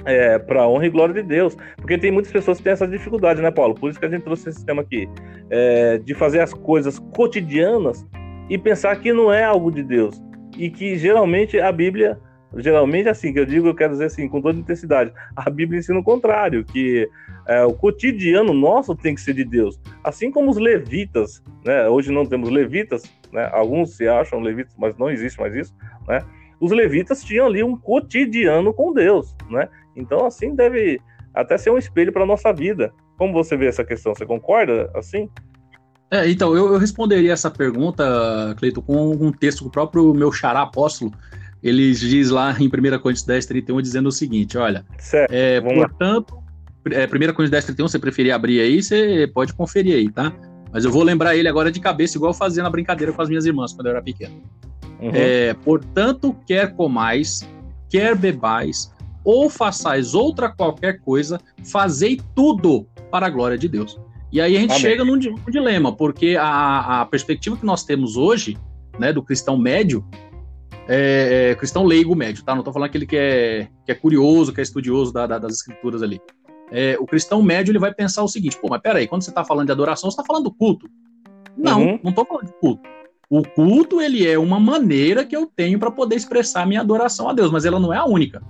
é, 0.05 0.37
para 0.39 0.67
honra 0.67 0.85
e 0.85 0.89
glória 0.89 1.13
de 1.13 1.23
Deus. 1.23 1.57
Porque 1.77 1.97
tem 1.97 2.11
muitas 2.11 2.31
pessoas 2.31 2.57
que 2.57 2.63
têm 2.63 2.73
essa 2.73 2.87
dificuldade, 2.87 3.41
né, 3.41 3.51
Paulo? 3.51 3.75
Por 3.75 3.89
isso 3.89 3.99
que 3.99 4.05
a 4.05 4.09
gente 4.09 4.23
trouxe 4.23 4.49
esse 4.49 4.65
tema 4.65 4.81
aqui. 4.81 5.07
É, 5.49 5.97
de 5.97 6.13
fazer 6.13 6.41
as 6.41 6.53
coisas 6.53 6.99
cotidianas 7.13 8.05
e 8.49 8.57
pensar 8.57 8.95
que 8.97 9.13
não 9.13 9.31
é 9.31 9.43
algo 9.43 9.71
de 9.71 9.83
Deus. 9.83 10.21
E 10.57 10.69
que 10.69 10.97
geralmente 10.97 11.59
a 11.59 11.71
Bíblia, 11.71 12.19
geralmente 12.57 13.07
assim, 13.07 13.31
que 13.31 13.39
eu 13.39 13.45
digo, 13.45 13.67
eu 13.67 13.75
quero 13.75 13.93
dizer 13.93 14.05
assim, 14.05 14.27
com 14.27 14.41
toda 14.41 14.59
intensidade, 14.59 15.13
a 15.35 15.49
Bíblia 15.49 15.79
ensina 15.79 15.99
o 15.99 16.03
contrário, 16.03 16.65
que 16.65 17.07
é, 17.47 17.63
o 17.63 17.73
cotidiano 17.73 18.53
nosso 18.53 18.95
tem 18.95 19.15
que 19.15 19.21
ser 19.21 19.33
de 19.33 19.43
Deus. 19.43 19.79
Assim 20.03 20.31
como 20.31 20.49
os 20.49 20.57
levitas, 20.57 21.43
né? 21.65 21.87
Hoje 21.87 22.11
não 22.11 22.25
temos 22.25 22.49
levitas, 22.49 23.03
né? 23.31 23.49
Alguns 23.51 23.95
se 23.95 24.07
acham 24.07 24.39
levitas, 24.39 24.73
mas 24.77 24.97
não 24.97 25.09
existe 25.09 25.39
mais 25.39 25.53
isso, 25.55 25.73
né? 26.07 26.21
Os 26.59 26.71
levitas 26.71 27.23
tinham 27.23 27.45
ali 27.45 27.63
um 27.63 27.77
cotidiano 27.77 28.73
com 28.73 28.93
Deus, 28.93 29.35
né? 29.49 29.69
Então, 29.95 30.25
assim, 30.25 30.55
deve 30.55 30.99
até 31.33 31.57
ser 31.57 31.69
um 31.69 31.77
espelho 31.77 32.11
para 32.11 32.25
nossa 32.25 32.51
vida. 32.51 32.91
Como 33.17 33.33
você 33.33 33.55
vê 33.55 33.67
essa 33.67 33.83
questão? 33.83 34.13
Você 34.13 34.25
concorda 34.25 34.89
assim? 34.95 35.29
É, 36.11 36.29
então, 36.29 36.55
eu, 36.55 36.73
eu, 36.73 36.79
responderia 36.79 37.31
essa 37.31 37.51
pergunta, 37.51 38.55
Cleito, 38.57 38.81
com 38.81 39.11
um 39.11 39.31
texto 39.31 39.59
que 39.59 39.67
o 39.67 39.71
próprio 39.71 40.13
meu 40.13 40.31
xará 40.31 40.61
apóstolo, 40.61 41.13
ele 41.61 41.91
diz 41.93 42.31
lá 42.31 42.55
em 42.59 42.67
1 42.67 42.69
Coríntios 42.99 43.23
10, 43.23 43.45
31, 43.45 43.81
dizendo 43.81 44.09
o 44.09 44.11
seguinte, 44.11 44.57
olha, 44.57 44.83
certo, 44.97 45.31
é, 45.31 45.61
portanto, 45.61 46.41
é, 46.91 47.05
1 47.05 47.09
Coríntios 47.09 47.51
10, 47.51 47.65
31, 47.65 47.87
você 47.87 47.99
preferir 47.99 48.33
abrir 48.33 48.59
aí, 48.59 48.81
você 48.81 49.29
pode 49.31 49.53
conferir 49.53 49.95
aí, 49.95 50.09
tá? 50.09 50.33
Mas 50.71 50.85
eu 50.85 50.91
vou 50.91 51.03
lembrar 51.03 51.35
ele 51.35 51.47
agora 51.47 51.71
de 51.71 51.79
cabeça, 51.79 52.17
igual 52.17 52.31
eu 52.31 52.37
fazia 52.37 52.61
na 52.61 52.69
brincadeira 52.69 53.11
com 53.11 53.21
as 53.21 53.29
minhas 53.29 53.45
irmãs 53.45 53.73
quando 53.73 53.87
eu 53.87 53.91
era 53.91 54.01
pequeno. 54.01 54.41
Uhum. 54.99 55.11
É, 55.13 55.53
portanto, 55.53 56.35
quer 56.45 56.73
comais, 56.75 57.47
quer 57.89 58.15
bebais, 58.15 58.93
ou 59.23 59.49
façais 59.49 60.13
outra 60.13 60.49
qualquer 60.49 60.99
coisa, 60.99 61.39
fazei 61.63 62.19
tudo 62.35 62.87
para 63.11 63.27
a 63.27 63.29
glória 63.29 63.57
de 63.57 63.67
Deus. 63.67 63.99
E 64.31 64.39
aí 64.39 64.55
a 64.55 64.59
gente 64.59 64.71
Amém. 64.71 64.81
chega 64.81 65.03
num, 65.03 65.15
num, 65.15 65.51
dilema, 65.51 65.91
porque 65.91 66.35
a, 66.39 67.01
a 67.01 67.05
perspectiva 67.05 67.57
que 67.57 67.65
nós 67.65 67.83
temos 67.83 68.15
hoje, 68.15 68.57
né, 68.99 69.11
do 69.11 69.23
cristão 69.23 69.57
médio, 69.57 70.05
é, 70.87 71.51
é, 71.51 71.55
cristão 71.55 71.83
leigo 71.83 72.15
médio, 72.15 72.43
tá? 72.43 72.53
Não 72.53 72.61
estou 72.61 72.73
falando 72.73 72.89
aquele 72.89 73.05
que 73.05 73.15
é, 73.15 73.67
que 73.85 73.91
é 73.91 73.95
curioso, 73.95 74.53
que 74.53 74.59
é 74.59 74.63
estudioso 74.63 75.11
da, 75.13 75.25
da, 75.25 75.39
das 75.39 75.53
escrituras 75.53 76.01
ali. 76.03 76.19
É, 76.71 76.97
o 76.99 77.05
cristão 77.05 77.41
médio 77.41 77.71
ele 77.71 77.79
vai 77.79 77.93
pensar 77.93 78.23
o 78.23 78.27
seguinte: 78.27 78.59
pô, 78.59 78.67
mas 78.69 78.81
peraí, 78.81 79.07
quando 79.07 79.23
você 79.23 79.31
está 79.31 79.43
falando 79.43 79.67
de 79.67 79.71
adoração, 79.71 80.09
você 80.09 80.15
está 80.15 80.25
falando 80.25 80.45
do 80.45 80.53
culto? 80.53 80.89
Não, 81.57 81.81
uhum. 81.81 81.99
não 82.03 82.09
estou 82.11 82.25
falando 82.25 82.45
de 82.45 82.53
culto. 82.53 82.81
O 83.29 83.43
culto 83.43 84.01
ele 84.01 84.27
é 84.27 84.39
uma 84.39 84.59
maneira 84.59 85.23
que 85.23 85.35
eu 85.35 85.45
tenho 85.45 85.77
para 85.77 85.91
poder 85.91 86.15
expressar 86.15 86.65
minha 86.65 86.81
adoração 86.81 87.29
a 87.29 87.33
Deus, 87.33 87.51
mas 87.51 87.65
ela 87.65 87.79
não 87.79 87.93
é 87.93 87.97
a 87.97 88.05
única. 88.05 88.41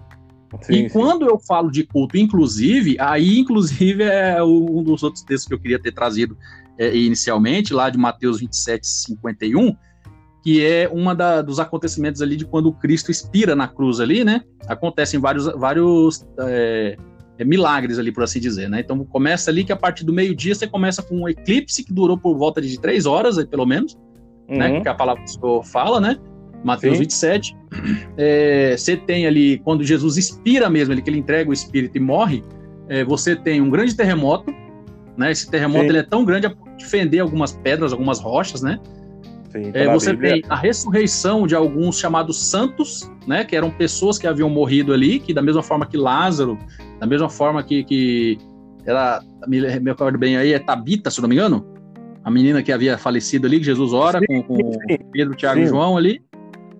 Sim, 0.61 0.73
e 0.73 0.89
sim. 0.89 0.89
quando 0.89 1.27
eu 1.27 1.37
falo 1.37 1.69
de 1.69 1.83
culto, 1.83 2.17
inclusive, 2.17 2.97
aí, 2.99 3.39
inclusive, 3.39 4.03
é 4.03 4.41
um 4.43 4.81
dos 4.81 5.03
outros 5.03 5.23
textos 5.23 5.47
que 5.47 5.53
eu 5.53 5.59
queria 5.59 5.79
ter 5.79 5.91
trazido 5.91 6.37
é, 6.77 6.95
inicialmente, 6.95 7.73
lá 7.73 7.89
de 7.89 7.97
Mateus 7.97 8.39
27, 8.39 8.87
51, 8.87 9.75
que 10.41 10.65
é 10.65 10.89
uma 10.91 11.13
da, 11.13 11.41
dos 11.41 11.59
acontecimentos 11.59 12.21
ali 12.21 12.37
de 12.37 12.45
quando 12.45 12.71
Cristo 12.71 13.11
expira 13.11 13.55
na 13.55 13.67
cruz 13.67 13.99
ali, 13.99 14.23
né? 14.23 14.41
Acontecem 14.67 15.19
vários, 15.19 15.45
vários 15.47 16.25
é, 16.39 16.97
milagres 17.45 17.97
ali, 17.97 18.11
por 18.11 18.23
assim 18.23 18.39
dizer, 18.39 18.69
né? 18.69 18.81
Então 18.81 19.03
começa 19.05 19.49
ali 19.49 19.63
que 19.63 19.71
a 19.71 19.75
partir 19.75 20.03
do 20.03 20.13
meio-dia 20.13 20.53
você 20.53 20.67
começa 20.67 21.01
com 21.01 21.21
um 21.21 21.29
eclipse 21.29 21.83
que 21.83 21.93
durou 21.93 22.17
por 22.17 22.37
volta 22.37 22.61
de 22.61 22.79
três 22.79 23.05
horas, 23.05 23.37
aí, 23.37 23.45
pelo 23.45 23.65
menos, 23.65 23.97
né? 24.47 24.67
uhum. 24.67 24.73
né? 24.73 24.81
Que 24.81 24.89
a 24.89 24.93
palavra 24.93 25.23
do 25.23 25.29
Senhor 25.29 25.63
fala, 25.65 25.99
né? 26.01 26.17
Mateus 26.63 26.97
Sim. 26.97 27.03
27. 27.03 27.57
É, 28.17 28.75
você 28.77 28.97
tem 28.97 29.25
ali, 29.25 29.59
quando 29.59 29.83
Jesus 29.83 30.17
expira 30.17 30.69
mesmo, 30.69 30.93
ele, 30.93 31.01
que 31.01 31.09
ele 31.09 31.19
entrega 31.19 31.49
o 31.49 31.53
espírito 31.53 31.97
e 31.97 32.01
morre, 32.01 32.43
é, 32.89 33.03
você 33.03 33.35
tem 33.35 33.61
um 33.61 33.69
grande 33.69 33.95
terremoto, 33.95 34.53
né? 35.17 35.31
Esse 35.31 35.49
terremoto 35.49 35.85
ele 35.85 35.99
é 35.99 36.03
tão 36.03 36.25
grande 36.25 36.47
a 36.47 36.53
defender 36.77 37.19
algumas 37.19 37.53
pedras, 37.53 37.93
algumas 37.93 38.19
rochas, 38.19 38.61
né? 38.61 38.79
Sim, 39.49 39.71
é, 39.73 39.91
você 39.91 40.15
tem 40.15 40.43
a 40.47 40.55
ressurreição 40.55 41.47
de 41.47 41.55
alguns 41.55 41.99
chamados 41.99 42.49
santos, 42.49 43.11
né? 43.25 43.43
Que 43.43 43.55
eram 43.55 43.71
pessoas 43.71 44.17
que 44.17 44.27
haviam 44.27 44.49
morrido 44.49 44.93
ali, 44.93 45.19
que 45.19 45.33
da 45.33 45.41
mesma 45.41 45.63
forma 45.63 45.85
que 45.85 45.97
Lázaro, 45.97 46.57
da 46.99 47.07
mesma 47.07 47.29
forma 47.29 47.63
que, 47.63 47.83
que 47.83 48.37
era, 48.85 49.21
me, 49.47 49.79
me 49.79 49.91
acordo 49.91 50.17
bem 50.17 50.37
aí, 50.37 50.53
é 50.53 50.59
Tabita, 50.59 51.09
se 51.09 51.21
não 51.21 51.27
me 51.27 51.35
engano, 51.35 51.65
a 52.23 52.29
menina 52.29 52.61
que 52.61 52.71
havia 52.71 52.97
falecido 52.97 53.47
ali, 53.47 53.57
que 53.57 53.65
Jesus 53.65 53.91
ora 53.91 54.19
sim, 54.19 54.41
com, 54.43 54.57
com 54.57 54.71
Pedro, 55.11 55.35
Tiago 55.35 55.59
e 55.59 55.65
João 55.65 55.97
ali. 55.97 56.21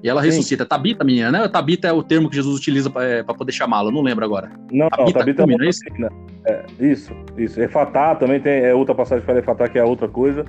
E 0.02 0.08
ela 0.08 0.22
ressuscita. 0.22 0.64
Sim. 0.64 0.70
Tabita, 0.70 1.04
menina, 1.04 1.32
né? 1.32 1.48
Tabita 1.48 1.88
é 1.88 1.92
o 1.92 2.02
termo 2.02 2.30
que 2.30 2.36
Jesus 2.36 2.58
utiliza 2.58 2.90
para 2.90 3.04
é, 3.04 3.24
poder 3.24 3.52
chamá-la, 3.52 3.92
não 3.92 4.02
lembro 4.02 4.24
agora. 4.24 4.50
Não, 4.72 4.88
Tabita, 4.90 5.20
Tabita 5.20 5.44
Cumi, 5.44 5.56
é, 5.60 5.66
é 5.66 5.70
isso? 5.70 5.82
É, 6.46 6.66
isso, 6.80 7.14
isso. 7.38 7.62
Efatá 7.62 8.16
também 8.16 8.40
tem 8.40 8.64
é 8.64 8.74
outra 8.74 8.96
passagem 8.96 9.26
para 9.26 9.40
Efatá, 9.40 9.68
que 9.68 9.78
é 9.78 9.84
outra 9.84 10.08
coisa. 10.08 10.46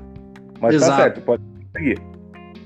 Mas 0.61 0.73
tá 0.73 0.77
Exato. 0.77 0.91
tá 0.91 0.97
certo, 0.97 1.21
pode 1.23 1.43
seguir. 1.77 1.99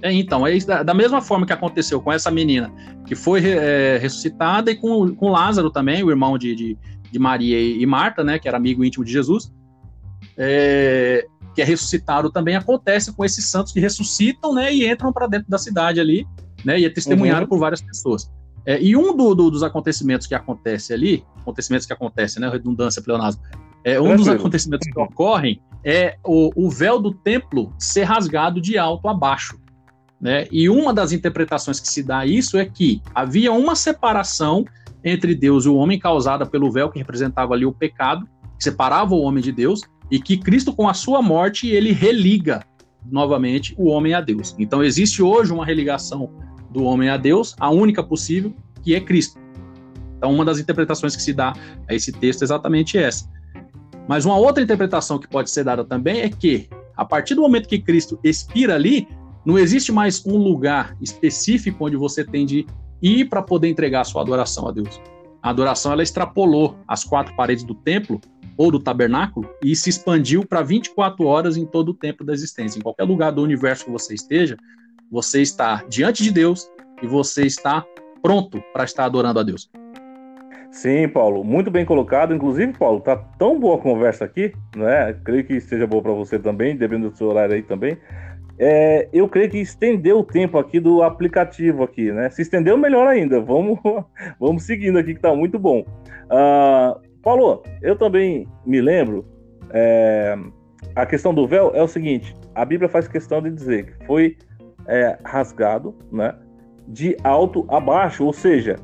É, 0.05 0.13
então, 0.13 0.47
é 0.47 0.57
da, 0.59 0.83
da, 0.83 0.95
mesma 0.95 1.21
forma 1.23 1.47
que 1.47 1.53
aconteceu 1.53 2.01
com 2.01 2.13
essa 2.13 2.31
menina 2.31 2.71
que 3.07 3.15
foi 3.15 3.43
é, 3.45 3.99
ressuscitada 3.99 4.71
e 4.71 4.77
com, 4.77 5.15
com 5.15 5.31
Lázaro 5.31 5.71
também, 5.71 6.05
o 6.05 6.11
irmão 6.11 6.37
de, 6.37 6.55
de, 6.55 6.79
de, 7.11 7.19
Maria 7.19 7.59
e 7.59 7.85
Marta, 7.87 8.23
né, 8.23 8.39
que 8.39 8.47
era 8.47 8.57
amigo 8.57 8.85
íntimo 8.85 9.05
de 9.05 9.11
Jesus, 9.11 9.53
é, 10.37 11.27
que 11.55 11.63
é 11.63 11.65
ressuscitado 11.65 12.31
também, 12.31 12.55
acontece 12.55 13.13
com 13.15 13.25
esses 13.25 13.47
santos 13.47 13.73
que 13.73 13.81
ressuscitam 13.81 14.55
né, 14.55 14.75
e 14.75 14.87
entram 14.87 15.13
para 15.13 15.27
dentro 15.27 15.49
da 15.49 15.59
cidade 15.59 15.99
ali 16.01 16.27
né? 16.65 16.81
E 16.81 16.85
é 16.85 16.91
testemunhado 16.91 17.43
uhum. 17.43 17.49
por 17.49 17.59
várias 17.59 17.83
pessoas. 17.83 18.31
É, 18.67 18.83
e 18.83 18.97
um 18.97 19.15
do, 19.15 19.35
do, 19.35 19.51
dos 19.51 19.63
acontecimentos 19.63 20.27
que 20.27 20.35
acontece 20.35 20.95
ali, 20.95 21.23
acontecimentos 21.37 21.87
que 21.87 21.93
acontecem, 21.93 22.41
né? 22.41 22.49
Redundância, 22.49 23.03
pleonasmo. 23.03 23.43
É, 23.85 24.01
um 24.01 24.17
dos 24.17 24.29
acontecimentos 24.29 24.89
que 24.91 24.99
ocorrem 24.99 25.61
é 25.85 26.17
o, 26.25 26.51
o 26.57 26.71
véu 26.71 26.99
do 26.99 27.13
templo 27.13 27.75
ser 27.79 28.05
rasgado 28.05 28.61
de 28.61 28.79
alto 28.79 29.07
a 29.09 29.13
baixo. 29.13 29.61
Né? 30.25 30.49
E 30.51 30.71
uma 30.71 30.95
das 30.95 31.13
interpretações 31.13 31.79
que 31.79 31.87
se 31.87 32.03
dá 32.03 32.21
a 32.21 32.27
isso 32.27 32.57
é 32.57 32.65
que 32.65 33.03
havia 33.15 33.53
uma 33.53 33.77
separação 33.77 34.65
entre 35.05 35.35
Deus 35.35 35.67
e 35.67 35.69
o 35.69 35.77
homem 35.77 35.99
causada 35.99 36.47
pelo 36.47 36.73
véu 36.73 36.89
que 36.91 36.99
representava 36.99 37.53
ali 37.53 37.67
o 37.67 37.73
pecado, 37.73 38.27
que 38.57 38.65
separava 38.65 39.15
o 39.15 39.21
homem 39.21 39.45
de 39.45 39.53
Deus, 39.53 39.83
e 40.11 40.19
que 40.19 40.39
Cristo, 40.39 40.73
com 40.73 40.89
a 40.89 40.95
sua 40.95 41.21
morte, 41.21 41.69
ele 41.69 41.93
religa 41.93 42.65
novamente 43.05 43.75
o 43.77 43.89
homem 43.89 44.15
a 44.15 44.23
Deus. 44.23 44.57
Então 44.59 44.83
existe 44.83 45.23
hoje 45.23 45.53
uma 45.53 45.67
religação 45.67 46.31
do 46.71 46.85
homem 46.85 47.11
a 47.11 47.19
Deus, 47.19 47.55
a 47.61 47.69
única 47.69 48.03
possível, 48.03 48.55
que 48.83 48.95
é 48.95 49.01
Cristo. 49.01 49.39
Então, 50.17 50.33
uma 50.33 50.45
das 50.45 50.59
interpretações 50.59 51.15
que 51.15 51.23
se 51.23 51.35
dá 51.35 51.53
a 51.87 51.93
esse 51.93 52.11
texto 52.11 52.41
é 52.41 52.45
exatamente 52.47 52.97
essa. 52.97 53.31
Mas 54.09 54.25
uma 54.25 54.39
outra 54.39 54.63
interpretação 54.63 55.19
que 55.19 55.29
pode 55.29 55.51
ser 55.51 55.65
dada 55.65 55.85
também 55.85 56.23
é 56.23 56.31
que, 56.31 56.67
a 56.97 57.05
partir 57.05 57.35
do 57.35 57.43
momento 57.43 57.69
que 57.69 57.79
Cristo 57.79 58.19
expira 58.25 58.75
ali, 58.75 59.07
não 59.45 59.59
existe 59.59 59.93
mais 59.93 60.25
um 60.27 60.37
lugar 60.37 60.97
específico 61.01 61.85
onde 61.85 61.97
você 61.97 62.25
tem 62.25 62.47
de 62.47 62.67
ir 63.03 63.29
para 63.29 63.43
poder 63.43 63.69
entregar 63.69 64.01
a 64.01 64.05
sua 64.05 64.23
adoração 64.23 64.67
a 64.67 64.73
Deus. 64.73 65.01
A 65.43 65.51
adoração 65.51 65.93
ela 65.93 66.03
extrapolou 66.03 66.79
as 66.89 67.05
quatro 67.05 67.37
paredes 67.37 67.65
do 67.65 67.75
templo 67.75 68.19
ou 68.57 68.71
do 68.71 68.81
tabernáculo 68.81 69.47
e 69.63 69.77
se 69.77 69.91
expandiu 69.91 70.47
para 70.47 70.63
24 70.63 71.27
horas 71.27 71.57
em 71.57 71.67
todo 71.67 71.91
o 71.91 71.95
tempo 71.95 72.25
da 72.25 72.33
existência. 72.33 72.79
Em 72.79 72.83
qualquer 72.83 73.05
lugar 73.05 73.33
do 73.33 73.43
universo 73.43 73.85
que 73.85 73.91
você 73.91 74.15
esteja, 74.15 74.57
você 75.11 75.43
está 75.43 75.85
diante 75.89 76.23
de 76.23 76.31
Deus 76.31 76.71
e 77.03 77.07
você 77.07 77.45
está 77.45 77.85
pronto 78.23 78.63
para 78.73 78.85
estar 78.85 79.05
adorando 79.05 79.41
a 79.41 79.43
Deus. 79.43 79.71
Sim, 80.71 81.07
Paulo, 81.09 81.45
muito 81.45 81.71
bem 81.71 81.85
colocado. 81.85 82.35
Inclusive, 82.35 82.73
Paulo, 82.73 83.01
tá 83.01 83.15
tão 83.17 83.61
boa 83.61 83.77
a 83.77 83.81
conversa 83.81 84.25
aqui, 84.25 84.53
né? 84.75 85.13
Creio 85.25 85.45
que 85.45 85.61
seja 85.61 85.87
boa 85.87 86.03
para 86.03 86.13
você 86.13 86.39
também, 86.39 86.75
dependendo 86.75 87.11
do 87.11 87.17
seu 87.17 87.29
horário 87.29 87.55
aí 87.55 87.63
também. 87.63 87.97
É, 88.59 89.09
eu 89.13 89.29
creio 89.29 89.51
que 89.51 89.59
estendeu 89.59 90.21
o 90.21 90.25
tempo 90.25 90.59
aqui 90.59 90.79
do 90.79 91.03
aplicativo 91.03 91.83
aqui, 91.83 92.13
né? 92.13 92.31
Se 92.31 92.43
estendeu, 92.43 92.77
melhor 92.77 93.07
ainda. 93.07 93.41
Vamos, 93.41 93.79
vamos 94.39 94.63
seguindo 94.63 94.99
aqui 94.99 95.15
que 95.15 95.21
tá 95.21 95.35
muito 95.35 95.59
bom. 95.59 95.85
Uh, 96.27 97.01
Paulo, 97.23 97.63
eu 97.83 97.97
também 97.97 98.47
me 98.65 98.81
lembro, 98.81 99.25
é, 99.71 100.37
a 100.95 101.05
questão 101.05 101.35
do 101.35 101.49
véu 101.49 101.73
é 101.75 101.83
o 101.83 101.89
seguinte, 101.89 102.37
a 102.55 102.65
Bíblia 102.65 102.89
faz 102.89 103.09
questão 103.09 103.43
de 103.43 103.51
dizer 103.51 103.87
que 103.87 104.07
foi 104.07 104.37
é, 104.87 105.19
rasgado, 105.25 105.95
né? 106.13 106.35
De 106.87 107.17
alto 107.25 107.65
a 107.69 107.81
baixo, 107.81 108.25
ou 108.25 108.33
seja, 108.33 108.77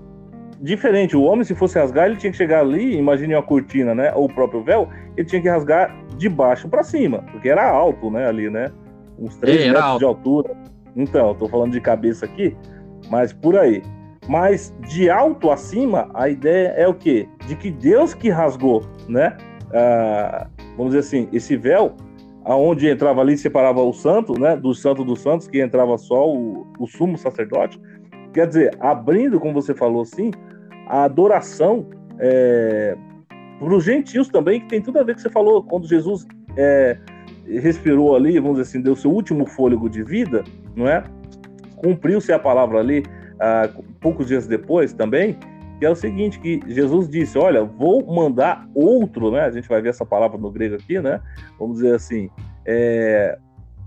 diferente. 0.61 1.17
O 1.17 1.23
homem, 1.23 1.45
se 1.45 1.55
fosse 1.55 1.79
rasgar, 1.79 2.07
ele 2.07 2.17
tinha 2.17 2.33
que 2.33 2.37
chegar 2.37 2.61
ali, 2.61 2.97
imagine 2.97 3.35
uma 3.35 3.43
cortina, 3.43 3.95
né? 3.95 4.13
Ou 4.15 4.25
o 4.25 4.35
próprio 4.35 4.65
véu, 4.65 4.89
ele 5.17 5.27
tinha 5.27 5.41
que 5.41 5.49
rasgar 5.49 5.95
de 6.17 6.29
baixo 6.29 6.69
para 6.69 6.83
cima, 6.83 7.23
porque 7.31 7.49
era 7.49 7.69
alto, 7.69 8.11
né? 8.11 8.27
Ali, 8.27 8.51
né? 8.51 8.71
Uns 9.21 9.37
3 9.37 9.61
é, 9.61 9.67
metros 9.67 9.85
alto. 9.85 9.99
de 9.99 10.05
altura. 10.05 10.57
Então, 10.97 11.33
estou 11.33 11.49
falando 11.49 11.73
de 11.73 11.81
cabeça 11.81 12.25
aqui, 12.25 12.57
mas 13.11 13.33
por 13.33 13.57
aí. 13.57 13.83
Mas 14.29 14.75
de 14.89 15.11
alto 15.11 15.51
acima, 15.51 16.11
a 16.15 16.29
ideia 16.29 16.69
é 16.69 16.87
o 16.87 16.95
quê? 16.95 17.29
De 17.47 17.57
que 17.57 17.71
Deus 17.71 18.15
que 18.15 18.29
rasgou, 18.29 18.83
né? 19.09 19.37
Ah, 19.73 20.47
vamos 20.77 20.93
dizer 20.95 21.01
assim, 21.01 21.29
esse 21.33 21.57
véu, 21.57 21.95
aonde 22.45 22.89
entrava 22.89 23.21
ali 23.21 23.37
separava 23.37 23.83
o 23.83 23.93
santo, 23.93 24.39
né? 24.39 24.57
Do 24.57 24.75
santo 24.75 25.05
dos 25.05 25.21
santos, 25.21 25.49
que 25.49 25.61
entrava 25.61 25.97
só 25.99 26.29
o, 26.29 26.67
o 26.79 26.87
sumo 26.87 27.17
sacerdote. 27.17 27.81
Quer 28.33 28.47
dizer, 28.47 28.77
abrindo, 28.81 29.41
como 29.41 29.55
você 29.55 29.75
falou 29.75 30.03
assim, 30.03 30.31
a 30.87 31.05
adoração 31.05 31.87
é, 32.19 32.97
para 33.59 33.75
os 33.75 33.85
gentios 33.85 34.29
também, 34.29 34.61
que 34.61 34.69
tem 34.69 34.81
tudo 34.81 34.99
a 34.99 35.03
ver 35.03 35.13
com 35.13 35.13
o 35.13 35.17
que 35.17 35.23
você 35.23 35.31
falou, 35.31 35.63
quando 35.63 35.87
Jesus 35.87 36.27
é, 36.57 36.99
respirou 37.59 38.15
ali, 38.15 38.39
vamos 38.39 38.59
dizer 38.59 38.69
assim, 38.69 38.81
deu 38.81 38.95
seu 38.95 39.11
último 39.11 39.47
fôlego 39.47 39.89
de 39.89 40.03
vida, 40.03 40.45
não 40.77 40.87
é? 40.87 41.03
Cumpriu-se 41.77 42.33
a 42.33 42.39
palavra 42.39 42.79
ali 42.79 43.03
ah, 43.41 43.69
poucos 44.01 44.27
dias 44.27 44.47
depois 44.47 44.93
também, 44.93 45.39
que 45.79 45.87
é 45.87 45.91
o 45.91 45.95
seguinte, 45.95 46.39
que 46.39 46.61
Jesus 46.67 47.09
disse, 47.09 47.39
olha, 47.39 47.65
vou 47.65 48.05
mandar 48.07 48.69
outro, 48.75 49.31
né? 49.31 49.41
A 49.41 49.51
gente 49.51 49.69
vai 49.69 49.81
ver 49.81 49.89
essa 49.89 50.05
palavra 50.05 50.37
no 50.37 50.51
grego 50.51 50.75
aqui, 50.75 51.01
né? 51.01 51.21
Vamos 51.59 51.79
dizer 51.79 51.95
assim, 51.95 52.29
é, 52.67 53.39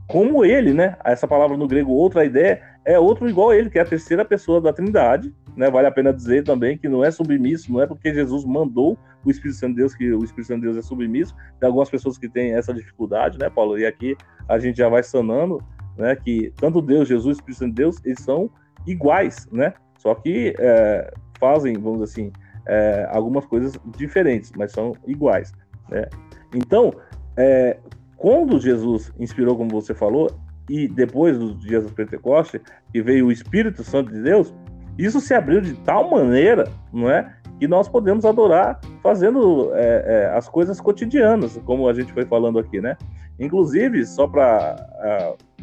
como 0.08 0.44
ele, 0.44 0.74
né? 0.74 0.98
Essa 1.06 1.28
palavra 1.28 1.56
no 1.56 1.68
grego, 1.68 1.92
outra 1.92 2.26
ideia, 2.26 2.62
é 2.84 2.98
outro 2.98 3.30
igual 3.30 3.52
a 3.52 3.56
ele, 3.56 3.70
que 3.70 3.78
é 3.78 3.82
a 3.82 3.86
terceira 3.86 4.26
pessoa 4.26 4.60
da 4.60 4.74
Trindade, 4.74 5.32
né? 5.56 5.70
Vale 5.70 5.88
a 5.88 5.92
pena 5.92 6.14
dizer 6.14 6.44
também 6.44 6.78
que 6.78 6.88
não 6.88 7.04
é 7.04 7.12
submisso, 7.12 7.72
não 7.72 7.82
é 7.82 7.88
porque 7.88 8.14
Jesus 8.14 8.46
mandou 8.46 8.98
o 9.24 9.32
Espírito 9.32 9.60
Santo 9.60 9.72
de 9.72 9.78
Deus 9.78 9.96
que 9.96 10.12
o 10.12 10.24
Espírito 10.24 10.48
Santo 10.48 10.62
de 10.62 10.68
Deus 10.68 10.78
é 10.78 10.82
submisso. 10.82 11.36
Tem 11.60 11.68
algumas 11.68 11.90
pessoas 11.90 12.18
que 12.18 12.28
têm 12.28 12.54
essa 12.54 12.74
dificuldade, 12.74 13.38
né, 13.40 13.50
Paulo? 13.50 13.78
E 13.78 13.86
aqui 13.86 14.16
a 14.48 14.60
gente 14.60 14.78
já 14.78 14.90
vai 14.90 15.04
sanando, 15.04 15.62
né? 15.98 16.16
Que 16.16 16.52
tanto 16.58 16.82
Deus, 16.82 17.08
Jesus 17.08 17.38
Espírito 17.38 17.60
Santo 17.60 17.70
de 17.70 17.76
Deus, 17.76 18.02
eles 18.06 18.20
são 18.20 18.50
iguais, 18.86 19.48
né? 19.52 19.74
Só 19.98 20.14
que 20.16 20.54
é, 20.60 21.14
fazem, 21.40 21.74
vamos 21.74 22.02
assim, 22.02 22.32
é, 22.68 23.08
algumas 23.12 23.46
coisas 23.46 23.80
diferentes, 23.98 24.52
mas 24.56 24.72
são 24.72 24.94
iguais, 25.06 25.54
né? 25.90 26.06
Então, 26.54 26.94
é, 27.38 27.78
quando 28.18 28.60
Jesus 28.60 29.12
inspirou, 29.20 29.58
como 29.58 29.70
você 29.70 29.94
falou, 29.94 30.30
e 30.70 30.88
depois 30.88 31.38
dos 31.38 31.60
dias 31.60 31.84
do 31.84 31.92
Pentecoste, 31.92 32.62
que 32.92 33.02
veio 33.02 33.28
o 33.28 33.32
Espírito 33.32 33.84
Santo 33.84 34.12
de 34.12 34.22
Deus, 34.22 34.54
isso 34.98 35.20
se 35.20 35.34
abriu 35.34 35.62
de 35.62 35.74
tal 35.74 36.10
maneira, 36.10 36.70
não 36.92 37.10
é? 37.10 37.34
Que 37.60 37.68
nós 37.68 37.88
podemos 37.88 38.26
adorar 38.26 38.80
fazendo 39.02 39.72
é, 39.74 40.04
é, 40.06 40.38
as 40.38 40.48
coisas 40.48 40.80
cotidianas, 40.80 41.60
como 41.66 41.88
a 41.88 41.94
gente 41.94 42.12
foi 42.14 42.26
falando 42.26 42.60
aqui, 42.60 42.82
né? 42.82 42.98
Inclusive, 43.40 44.06
só 44.06 44.28
para 44.28 44.76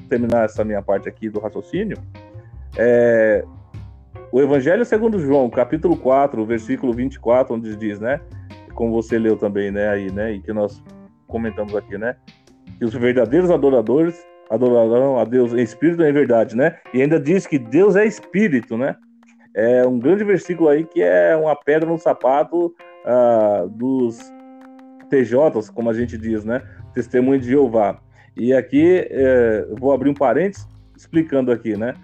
terminar 0.09 0.45
essa 0.45 0.65
minha 0.65 0.83
parte 0.83 1.09
aqui 1.09 1.29
do 1.29 1.39
raciocínio, 1.39 1.97
é, 2.77 3.45
o 4.33 4.41
Evangelho 4.41 4.85
segundo 4.85 5.19
João, 5.19 5.51
capítulo 5.51 5.97
4, 5.97 6.45
versículo 6.45 6.93
24, 6.93 7.55
onde 7.55 7.77
diz, 7.77 7.99
né? 7.99 8.21
Como 8.75 8.93
você 8.93 9.19
leu 9.19 9.37
também, 9.37 9.71
né? 9.71 9.89
Aí, 9.89 10.11
né? 10.11 10.33
E 10.33 10.41
que 10.41 10.53
nós 10.53 10.83
comentamos 11.27 11.75
aqui, 11.75 11.99
né? 11.99 12.17
Que 12.79 12.85
os 12.85 12.95
verdadeiros 12.95 13.51
adoradores 13.51 14.25
adorarão 14.49 15.19
a 15.19 15.25
Deus 15.25 15.53
em 15.53 15.63
espírito 15.63 16.03
e 16.03 16.09
em 16.09 16.13
verdade, 16.13 16.57
né? 16.57 16.77
E 16.93 17.03
ainda 17.03 17.19
diz 17.19 17.47
que 17.47 17.59
Deus 17.59 17.95
é 17.97 18.05
espírito, 18.05 18.77
né? 18.77 18.97
É 19.55 19.87
um 19.87 19.99
grande 19.99 20.25
versículo 20.25 20.69
aí 20.69 20.85
que 20.85 21.03
é 21.03 21.37
uma 21.37 21.57
pedra 21.57 21.89
no 21.89 21.99
sapato 21.99 22.75
uh, 23.05 23.69
dos 23.69 24.19
TJs, 25.11 25.71
como 25.71 25.91
a 25.91 25.95
gente 25.95 26.17
diz, 26.17 26.45
né? 26.45 26.63
Testemunho 26.95 27.41
de 27.41 27.49
Jeová. 27.49 28.01
E 28.37 28.55
aqui 28.55 29.07
é, 29.11 29.67
vou 29.79 29.93
abrir 29.93 30.09
um 30.09 30.15
parênteses 30.15 30.67
explicando 30.97 31.51
aqui, 31.51 31.77
né? 31.77 31.95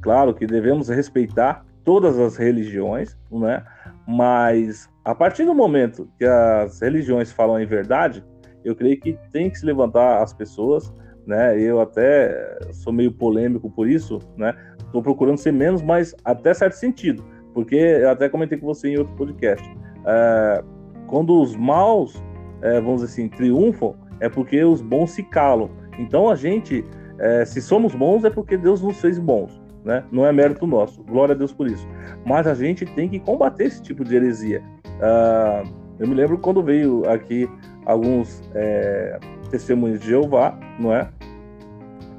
Claro 0.00 0.34
que 0.34 0.46
devemos 0.46 0.88
respeitar 0.88 1.64
todas 1.84 2.18
as 2.18 2.36
religiões, 2.36 3.16
né? 3.30 3.62
Mas 4.06 4.88
a 5.04 5.14
partir 5.14 5.44
do 5.44 5.54
momento 5.54 6.08
que 6.18 6.24
as 6.24 6.80
religiões 6.80 7.30
falam 7.30 7.60
em 7.60 7.66
verdade, 7.66 8.24
eu 8.64 8.74
creio 8.74 8.98
que 8.98 9.18
tem 9.30 9.50
que 9.50 9.58
se 9.58 9.66
levantar 9.66 10.22
as 10.22 10.32
pessoas, 10.32 10.92
né? 11.26 11.60
Eu 11.60 11.80
até 11.80 12.58
sou 12.72 12.92
meio 12.92 13.12
polêmico 13.12 13.70
por 13.70 13.88
isso, 13.88 14.18
né? 14.36 14.54
Estou 14.94 15.02
procurando 15.02 15.38
ser 15.38 15.52
menos, 15.52 15.82
mas 15.82 16.14
até 16.24 16.54
certo 16.54 16.74
sentido, 16.74 17.24
porque 17.52 17.74
eu 17.74 18.10
até 18.10 18.28
comentei 18.28 18.56
com 18.56 18.64
você 18.64 18.90
em 18.90 18.96
outro 18.96 19.12
podcast. 19.16 19.68
É, 20.06 20.62
quando 21.08 21.36
os 21.42 21.56
maus, 21.56 22.22
é, 22.62 22.80
vamos 22.80 23.00
dizer 23.00 23.12
assim, 23.12 23.28
triunfam, 23.28 23.96
é 24.20 24.28
porque 24.28 24.62
os 24.62 24.80
bons 24.80 25.10
se 25.10 25.24
calam. 25.24 25.68
Então 25.98 26.28
a 26.28 26.36
gente, 26.36 26.84
é, 27.18 27.44
se 27.44 27.60
somos 27.60 27.92
bons, 27.92 28.22
é 28.22 28.30
porque 28.30 28.56
Deus 28.56 28.80
nos 28.80 29.00
fez 29.00 29.18
bons, 29.18 29.60
né? 29.84 30.04
Não 30.12 30.24
é 30.24 30.32
mérito 30.32 30.64
nosso. 30.64 31.02
Glória 31.02 31.34
a 31.34 31.36
Deus 31.36 31.52
por 31.52 31.66
isso. 31.66 31.88
Mas 32.24 32.46
a 32.46 32.54
gente 32.54 32.86
tem 32.86 33.08
que 33.08 33.18
combater 33.18 33.64
esse 33.64 33.82
tipo 33.82 34.04
de 34.04 34.14
heresia. 34.14 34.62
Uh, 34.86 35.68
eu 35.98 36.06
me 36.06 36.14
lembro 36.14 36.38
quando 36.38 36.62
veio 36.62 37.02
aqui 37.10 37.50
alguns 37.84 38.48
é, 38.54 39.18
testemunhos 39.50 39.98
de 39.98 40.06
Jeová, 40.06 40.56
não 40.78 40.94
é? 40.94 41.08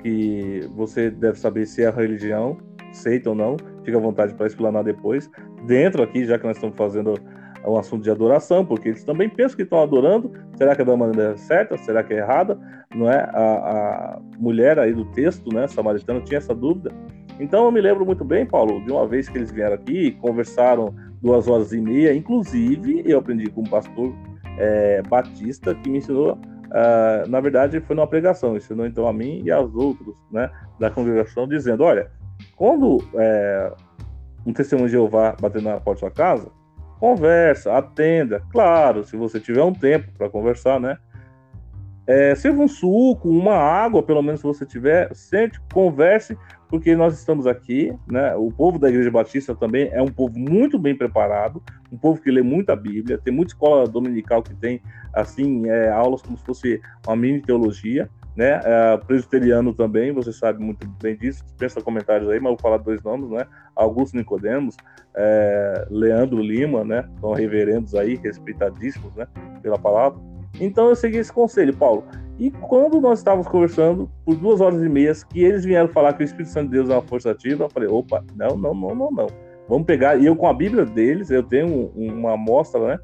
que 0.05 0.69
você 0.75 1.09
deve 1.09 1.39
saber 1.39 1.65
se 1.65 1.81
é 1.81 1.87
a 1.87 1.91
religião, 1.91 2.59
seita 2.95 3.29
ou 3.29 3.35
não, 3.35 3.57
fica 3.83 3.97
à 3.97 4.01
vontade 4.01 4.33
para 4.33 4.47
explanar 4.47 4.83
depois. 4.83 5.29
Dentro 5.65 6.03
aqui, 6.03 6.25
já 6.25 6.37
que 6.37 6.45
nós 6.45 6.57
estamos 6.57 6.75
fazendo 6.75 7.13
um 7.65 7.77
assunto 7.77 8.03
de 8.03 8.11
adoração, 8.11 8.65
porque 8.65 8.89
eles 8.89 9.03
também 9.03 9.27
pensam 9.27 9.55
que 9.57 9.63
estão 9.63 9.81
adorando. 9.81 10.31
Será 10.55 10.75
que 10.75 10.81
é 10.81 10.85
da 10.85 10.95
maneira 10.95 11.35
certa? 11.37 11.77
Será 11.77 12.03
que 12.03 12.13
é 12.13 12.17
errada? 12.17 12.59
Não 12.93 13.09
é? 13.09 13.17
A, 13.17 14.17
a 14.17 14.19
mulher 14.37 14.77
aí 14.77 14.93
do 14.93 15.05
texto, 15.05 15.53
né, 15.53 15.67
samaritana, 15.67 16.21
tinha 16.21 16.37
essa 16.37 16.53
dúvida. 16.53 16.91
Então 17.39 17.65
eu 17.65 17.71
me 17.71 17.81
lembro 17.81 18.05
muito 18.05 18.23
bem, 18.23 18.45
Paulo, 18.45 18.83
de 18.85 18.91
uma 18.91 19.07
vez 19.07 19.27
que 19.27 19.37
eles 19.37 19.51
vieram 19.51 19.75
aqui, 19.75 20.11
conversaram 20.21 20.95
duas 21.21 21.47
horas 21.47 21.73
e 21.73 21.81
meia. 21.81 22.13
Inclusive, 22.13 23.03
eu 23.05 23.19
aprendi 23.19 23.49
com 23.49 23.61
um 23.61 23.65
pastor 23.65 24.13
é, 24.57 25.01
batista 25.01 25.73
que 25.75 25.89
me 25.89 25.97
ensinou 25.97 26.39
uh, 26.65 27.29
na 27.29 27.39
verdade, 27.39 27.79
foi 27.81 27.95
numa 27.95 28.07
pregação, 28.07 28.55
ensinou 28.55 28.85
então 28.85 29.07
a 29.07 29.13
mim 29.13 29.41
e 29.43 29.51
aos 29.51 29.73
outros 29.73 30.15
né, 30.31 30.49
da 30.79 30.89
congregação, 30.89 31.47
dizendo: 31.47 31.83
olha, 31.83 32.11
quando 32.55 33.03
é, 33.15 33.71
um 34.45 34.53
testemunho 34.53 34.87
de 34.87 34.93
Jeová 34.93 35.35
bater 35.39 35.61
na 35.61 35.79
porta 35.79 35.93
da 35.93 35.99
sua 35.99 36.11
casa, 36.11 36.47
conversa, 36.99 37.77
atenda. 37.77 38.41
Claro, 38.51 39.03
se 39.03 39.17
você 39.17 39.39
tiver 39.39 39.63
um 39.63 39.73
tempo 39.73 40.11
para 40.17 40.29
conversar, 40.29 40.79
né? 40.79 40.97
É, 42.07 42.35
sirva 42.35 42.61
um 42.61 42.67
suco, 42.67 43.27
uma 43.27 43.55
água, 43.55 44.03
pelo 44.03 44.21
menos 44.21 44.39
se 44.39 44.45
você 44.45 44.63
tiver, 44.63 45.13
sente, 45.15 45.59
converse, 45.73 46.37
porque 46.69 46.95
nós 46.95 47.17
estamos 47.17 47.47
aqui, 47.47 47.91
né? 48.07 48.35
O 48.35 48.51
povo 48.51 48.77
da 48.77 48.89
Igreja 48.89 49.09
Batista 49.09 49.55
também 49.55 49.89
é 49.91 50.01
um 50.01 50.07
povo 50.07 50.37
muito 50.37 50.77
bem 50.77 50.95
preparado, 50.95 51.63
um 51.91 51.97
povo 51.97 52.21
que 52.21 52.29
lê 52.29 52.43
muita 52.43 52.75
Bíblia, 52.75 53.17
tem 53.17 53.33
muita 53.33 53.53
escola 53.53 53.87
dominical 53.87 54.43
que 54.43 54.53
tem, 54.53 54.81
assim, 55.13 55.67
é, 55.67 55.89
aulas 55.89 56.21
como 56.21 56.37
se 56.37 56.45
fosse 56.45 56.81
uma 57.07 57.15
mini 57.15 57.41
teologia, 57.41 58.07
né? 58.35 58.59
É, 58.63 58.97
presbiteriano 58.97 59.73
também, 59.73 60.11
você 60.11 60.33
sabe 60.33 60.63
muito 60.63 60.87
bem 61.01 61.15
disso, 61.15 61.43
dispensa 61.43 61.81
comentários 61.81 62.29
aí, 62.29 62.39
mas 62.39 62.51
vou 62.51 62.59
falar 62.59 62.77
dois 62.77 63.01
nomes, 63.01 63.29
né? 63.29 63.45
Augusto 63.75 64.17
Nicodemos, 64.17 64.75
é, 65.15 65.87
Leandro 65.89 66.39
Lima, 66.39 66.83
né? 66.83 67.07
São 67.21 67.33
reverendos 67.33 67.95
aí, 67.95 68.15
respeitadíssimos, 68.15 69.15
né? 69.15 69.27
Pela 69.61 69.79
palavra. 69.79 70.19
Então 70.59 70.89
eu 70.89 70.95
segui 70.95 71.17
esse 71.17 71.31
conselho, 71.31 71.75
Paulo. 71.75 72.03
E 72.37 72.51
quando 72.51 72.99
nós 72.99 73.19
estávamos 73.19 73.47
conversando 73.47 74.09
por 74.25 74.35
duas 74.35 74.59
horas 74.59 74.81
e 74.81 74.89
meia, 74.89 75.13
que 75.29 75.41
eles 75.41 75.63
vieram 75.63 75.87
falar 75.87 76.13
que 76.13 76.23
o 76.23 76.25
Espírito 76.25 76.49
Santo 76.49 76.65
de 76.65 76.73
Deus 76.73 76.89
é 76.89 76.93
uma 76.93 77.01
força 77.01 77.31
ativa, 77.31 77.65
eu 77.65 77.69
falei, 77.69 77.87
opa, 77.87 78.23
não, 78.35 78.57
não, 78.57 78.73
não, 78.73 78.95
não, 78.95 79.11
não. 79.11 79.27
Vamos 79.67 79.87
pegar, 79.87 80.17
e 80.17 80.25
eu 80.25 80.35
com 80.35 80.47
a 80.47 80.53
Bíblia 80.53 80.85
deles, 80.85 81.31
eu 81.31 81.41
tenho 81.41 81.91
uma 81.95 82.33
amostra, 82.33 82.79
né? 82.87 82.99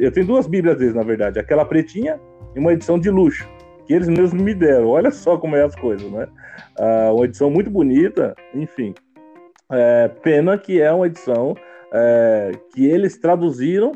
Eu 0.00 0.10
tenho 0.10 0.26
duas 0.26 0.46
Bíblias 0.46 0.76
deles, 0.76 0.94
na 0.94 1.02
verdade, 1.02 1.38
aquela 1.38 1.64
pretinha 1.64 2.18
e 2.56 2.58
uma 2.58 2.72
edição 2.72 2.98
de 2.98 3.08
luxo, 3.08 3.48
que 3.86 3.92
eles 3.94 4.08
mesmos 4.08 4.42
me 4.42 4.54
deram. 4.54 4.88
Olha 4.88 5.10
só 5.10 5.36
como 5.36 5.56
é 5.56 5.62
as 5.62 5.74
coisas, 5.76 6.10
né? 6.10 6.26
Ah, 6.78 7.12
uma 7.12 7.24
edição 7.24 7.50
muito 7.50 7.70
bonita, 7.70 8.34
enfim. 8.54 8.94
É, 9.70 10.08
pena 10.08 10.58
que 10.58 10.80
é 10.80 10.92
uma 10.92 11.06
edição 11.06 11.54
é, 11.92 12.52
que 12.72 12.86
eles 12.86 13.18
traduziram 13.18 13.92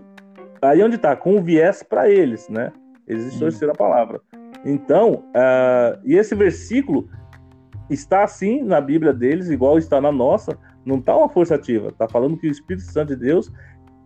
aí 0.63 0.83
onde 0.83 0.97
está, 0.97 1.15
com 1.15 1.37
o 1.37 1.43
viés 1.43 1.83
para 1.83 2.09
eles, 2.09 2.49
né? 2.49 2.73
Eles 3.07 3.25
distorceram 3.31 3.73
a 3.73 3.77
palavra. 3.77 4.21
Então, 4.65 5.25
uh, 5.29 6.01
e 6.05 6.17
esse 6.17 6.35
versículo 6.35 7.09
está 7.89 8.25
assim 8.25 8.63
na 8.63 8.81
Bíblia 8.81 9.13
deles, 9.13 9.49
igual 9.49 9.79
está 9.79 10.01
na 10.01 10.11
nossa, 10.11 10.59
não 10.85 10.97
está 10.97 11.17
uma 11.17 11.29
força 11.29 11.55
ativa. 11.55 11.89
Está 11.89 12.09
falando 12.09 12.37
que 12.37 12.49
o 12.49 12.51
Espírito 12.51 12.85
Santo 12.85 13.15
de 13.15 13.17
Deus 13.17 13.53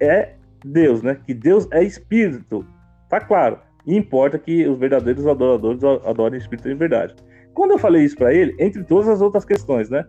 é 0.01 0.35
Deus, 0.64 1.03
né? 1.03 1.14
Que 1.26 1.33
Deus 1.33 1.66
é 1.72 1.83
Espírito. 1.83 2.66
Tá 3.09 3.20
claro. 3.20 3.59
E 3.87 3.97
importa 3.97 4.39
que 4.39 4.66
os 4.66 4.78
verdadeiros 4.78 5.26
adoradores 5.26 5.83
adorem 6.05 6.39
Espírito 6.39 6.68
em 6.68 6.76
verdade. 6.76 7.14
Quando 7.55 7.72
eu 7.72 7.78
falei 7.78 8.05
isso 8.05 8.16
para 8.16 8.33
ele, 8.33 8.55
entre 8.59 8.83
todas 8.85 9.09
as 9.09 9.20
outras 9.20 9.45
questões, 9.45 9.91
né? 9.91 10.05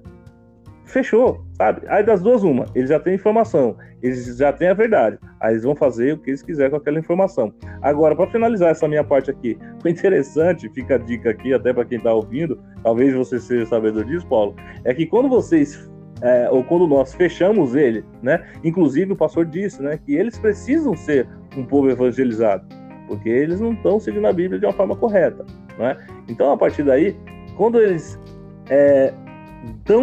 Fechou, 0.86 1.46
sabe? 1.54 1.82
Aí 1.88 2.04
das 2.04 2.22
duas, 2.22 2.44
uma, 2.44 2.66
eles 2.76 2.90
já 2.90 3.00
têm 3.00 3.16
informação, 3.16 3.78
eles 4.02 4.38
já 4.38 4.52
têm 4.52 4.68
a 4.68 4.74
verdade. 4.74 5.18
Aí 5.40 5.54
eles 5.54 5.64
vão 5.64 5.76
fazer 5.76 6.14
o 6.14 6.18
que 6.18 6.32
eles 6.32 6.44
quiserem 6.44 6.72
com 6.72 6.78
aquela 6.78 7.00
informação. 7.00 7.54
Agora, 7.82 8.16
para 8.16 8.30
finalizar 8.30 8.72
essa 8.72 8.88
minha 8.88 9.04
parte 9.04 9.32
aqui, 9.32 9.58
o 9.84 9.88
interessante, 9.88 10.70
fica 10.70 10.96
a 10.96 10.98
dica 10.98 11.30
aqui, 11.30 11.54
até 11.54 11.72
para 11.72 11.86
quem 11.86 11.98
está 11.98 12.14
ouvindo, 12.14 12.60
talvez 12.84 13.14
você 13.14 13.40
seja 13.40 13.66
sabedor 13.66 14.04
disso, 14.04 14.28
Paulo, 14.28 14.56
é 14.84 14.94
que 14.94 15.06
quando 15.06 15.30
vocês 15.30 15.90
é, 16.22 16.50
ou 16.50 16.64
quando 16.64 16.88
nós 16.88 17.14
fechamos 17.14 17.76
ele, 17.76 18.04
né? 18.22 18.46
Inclusive 18.64 19.14
o 19.14 19.16
pastor 19.16 19.46
disse, 19.46 19.82
né, 19.82 19.98
que 19.98 20.16
eles 20.16 20.38
precisam 20.38 20.96
ser 20.96 21.28
um 21.58 21.66
povo 21.66 21.90
evangelizado, 21.90 22.64
porque 23.12 23.28
eles 23.28 23.60
não 23.60 23.74
estão 23.74 24.00
seguindo 24.00 24.26
a 24.26 24.32
Bíblia 24.32 24.58
de 24.58 24.66
uma 24.66 24.72
forma 24.72 24.96
correta, 24.96 25.46
né? 25.78 25.98
Então 26.30 26.50
a 26.50 26.56
partir 26.56 26.82
daí, 26.84 27.14
quando 27.58 27.78
eles 27.78 28.18
é, 28.70 29.14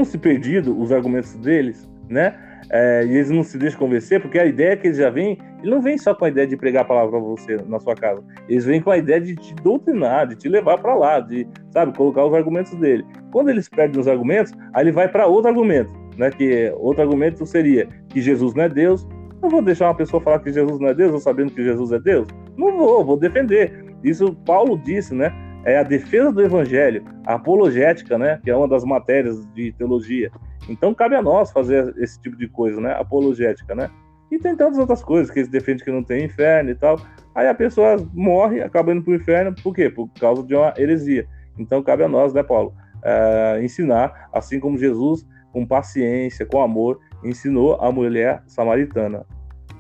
se 0.05 0.19
perdidos 0.19 0.75
os 0.79 0.93
argumentos 0.93 1.35
deles, 1.37 1.89
né? 2.07 2.39
É, 2.69 3.07
e 3.07 3.15
eles 3.15 3.31
não 3.31 3.43
se 3.43 3.57
deixam 3.57 3.79
convencer, 3.79 4.21
porque 4.21 4.39
a 4.39 4.45
ideia 4.45 4.77
que 4.77 4.89
eles 4.89 4.99
já 4.99 5.09
vêm, 5.09 5.39
ele 5.63 5.71
não 5.71 5.81
vem 5.81 5.97
só 5.97 6.15
com 6.15 6.27
a 6.27 6.29
ideia 6.29 6.47
de 6.47 6.55
pregar 6.55 6.83
a 6.83 6.85
palavra 6.85 7.13
para 7.13 7.21
você 7.21 7.57
na 7.67 7.81
sua 7.81 7.95
casa. 7.95 8.23
Eles 8.47 8.67
vêm 8.67 8.83
com 8.83 8.91
a 8.91 8.99
ideia 8.99 9.19
de 9.19 9.35
te 9.37 9.55
doutrinar, 9.55 10.27
de 10.27 10.37
te 10.37 10.51
levar 10.51 10.77
para 10.77 10.95
lá, 10.95 11.19
de, 11.19 11.49
sabe, 11.71 11.97
colocar 11.97 12.27
os 12.27 12.35
argumentos 12.35 12.75
dele. 12.75 13.07
Quando 13.33 13.49
eles 13.49 13.71
perdem 13.71 13.99
os 13.99 14.07
argumentos, 14.07 14.53
aí 14.75 14.85
ele 14.85 14.93
vai 14.93 15.09
para 15.09 15.27
outro 15.27 15.49
argumento 15.49 15.91
né? 16.19 16.31
Que 16.31 16.71
outro 16.77 17.03
argumento 17.03 17.47
seria 17.47 17.89
que 18.09 18.21
Jesus 18.21 18.53
não 18.53 18.65
é 18.65 18.69
Deus. 18.69 19.09
Eu 19.41 19.49
vou 19.49 19.63
deixar 19.63 19.87
uma 19.87 19.95
pessoa 19.95 20.21
falar 20.21 20.41
que 20.41 20.53
Jesus 20.53 20.81
não 20.81 20.89
é 20.89 20.95
Deus, 20.95 21.13
eu 21.13 21.19
sabendo 21.21 21.53
que 21.53 21.63
Jesus 21.63 21.93
é 21.93 21.99
Deus? 21.99 22.27
Não 22.57 22.77
vou, 22.77 23.05
vou 23.05 23.17
defender. 23.17 23.95
Isso 24.03 24.35
Paulo 24.45 24.77
disse, 24.77 25.15
né? 25.15 25.33
É 25.65 25.79
a 25.79 25.83
defesa 25.83 26.33
do 26.33 26.43
evangelho, 26.43 27.05
a 27.25 27.35
apologética, 27.35 28.19
né? 28.19 28.41
Que 28.43 28.51
é 28.51 28.57
uma 28.57 28.67
das 28.67 28.85
matérias 28.85 29.47
de 29.55 29.73
teologia. 29.73 30.31
Então 30.69 30.93
cabe 30.93 31.15
a 31.15 31.23
nós 31.23 31.53
fazer 31.53 31.95
esse 31.99 32.21
tipo 32.21 32.37
de 32.37 32.49
coisa, 32.49 32.81
né? 32.81 32.93
Apologética, 32.93 33.75
né? 33.75 33.89
E 34.31 34.39
tem 34.39 34.57
tantas 34.57 34.79
outras 34.79 35.03
coisas 35.03 35.31
que 35.31 35.39
eles 35.39 35.49
defendem 35.49 35.85
que 35.85 35.91
não 35.91 36.03
tem 36.03 36.25
inferno 36.25 36.71
e 36.71 36.75
tal. 36.75 37.01
Aí 37.35 37.47
a 37.47 37.55
pessoa 37.55 37.97
morre, 38.13 38.61
acaba 38.61 38.93
indo 38.93 39.03
para 39.03 39.13
o 39.13 39.17
inferno, 39.17 39.55
por 39.63 39.73
quê? 39.73 39.89
Por 39.89 40.09
causa 40.21 40.43
de 40.43 40.55
uma 40.55 40.75
heresia. 40.77 41.27
Então 41.57 41.83
cabe 41.83 42.03
a 42.03 42.09
nós, 42.09 42.35
né, 42.35 42.43
Paulo? 42.43 42.75
É, 43.03 43.61
ensinar, 43.63 44.29
assim 44.33 44.59
como 44.59 44.77
Jesus 44.77 45.25
com 45.53 45.67
paciência, 45.67 46.47
com 46.47 46.63
amor, 46.63 47.01
ensinou 47.25 47.75
a 47.81 47.91
mulher 47.91 48.43
samaritana, 48.47 49.25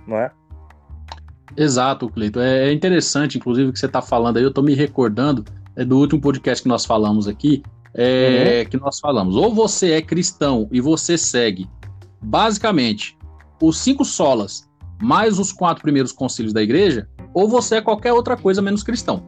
não 0.06 0.16
é? 0.16 0.30
Exato, 1.56 2.08
Cleito. 2.08 2.40
É, 2.40 2.68
é 2.68 2.72
interessante, 2.72 3.38
inclusive, 3.38 3.70
o 3.70 3.72
que 3.72 3.78
você 3.78 3.86
está 3.86 4.02
falando 4.02 4.36
aí. 4.36 4.42
Eu 4.42 4.50
estou 4.50 4.62
me 4.62 4.74
recordando 4.74 5.44
é, 5.74 5.84
do 5.84 5.98
último 5.98 6.20
podcast 6.20 6.62
que 6.62 6.68
nós 6.68 6.84
falamos 6.84 7.26
aqui, 7.26 7.62
é, 7.94 8.62
uhum. 8.62 8.70
que 8.70 8.76
nós 8.76 9.00
falamos. 9.00 9.34
Ou 9.34 9.54
você 9.54 9.92
é 9.92 10.02
cristão 10.02 10.68
e 10.70 10.80
você 10.80 11.16
segue, 11.18 11.68
basicamente, 12.20 13.16
os 13.60 13.78
cinco 13.78 14.04
solas 14.04 14.68
mais 15.00 15.38
os 15.38 15.52
quatro 15.52 15.82
primeiros 15.82 16.12
concílios 16.12 16.52
da 16.52 16.62
igreja, 16.62 17.08
ou 17.32 17.48
você 17.48 17.76
é 17.76 17.80
qualquer 17.80 18.12
outra 18.12 18.36
coisa 18.36 18.60
menos 18.60 18.82
cristão. 18.82 19.22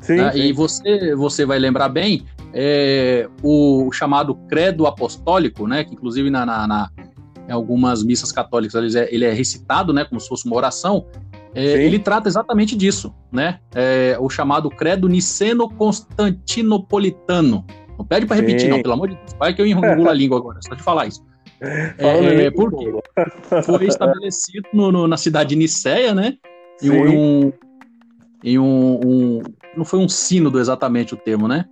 Sim, 0.00 0.16
né? 0.16 0.32
sim. 0.32 0.38
E 0.40 0.52
você, 0.52 1.14
você 1.14 1.46
vai 1.46 1.58
lembrar 1.58 1.88
bem 1.88 2.26
é, 2.52 3.28
o 3.42 3.90
chamado 3.92 4.34
credo 4.48 4.86
apostólico, 4.86 5.66
né, 5.66 5.84
que 5.84 5.94
inclusive 5.94 6.28
na, 6.28 6.44
na, 6.44 6.66
na 6.66 6.90
em 7.52 7.54
algumas 7.54 8.02
missas 8.02 8.32
católicas 8.32 8.74
ele 8.74 8.98
é, 8.98 9.14
ele 9.14 9.26
é, 9.26 9.32
recitado, 9.32 9.92
né, 9.92 10.04
como 10.04 10.20
se 10.20 10.28
fosse 10.28 10.44
uma 10.46 10.56
oração, 10.56 11.06
é, 11.54 11.84
ele 11.84 11.98
trata 11.98 12.26
exatamente 12.28 12.74
disso, 12.74 13.14
né, 13.30 13.60
é, 13.74 14.16
o 14.18 14.30
chamado 14.30 14.70
credo 14.70 15.06
niceno-constantinopolitano. 15.08 17.66
Não 17.98 18.06
pede 18.06 18.24
para 18.24 18.36
repetir, 18.36 18.70
não, 18.70 18.80
pelo 18.80 18.94
amor 18.94 19.10
de 19.10 19.16
Deus, 19.16 19.34
vai 19.38 19.52
que 19.54 19.60
eu 19.60 19.66
enrolo 19.66 20.08
a 20.08 20.14
língua 20.14 20.38
agora, 20.38 20.58
só 20.62 20.74
de 20.74 20.82
falar 20.82 21.06
isso. 21.06 21.22
É, 21.60 22.46
é 22.46 22.50
porque 22.50 22.90
foi 23.62 23.84
estabelecido 23.86 24.66
no, 24.72 24.90
no, 24.90 25.06
na 25.06 25.18
cidade 25.18 25.50
de 25.50 25.56
Niceia, 25.56 26.14
né, 26.14 26.38
em 26.82 26.90
um, 26.90 27.52
em 28.42 28.58
um, 28.58 28.98
um, 29.04 29.42
não 29.76 29.84
foi 29.84 29.98
um 30.00 30.08
sínodo 30.08 30.58
exatamente 30.58 31.12
o 31.14 31.18
termo, 31.18 31.46
né? 31.46 31.66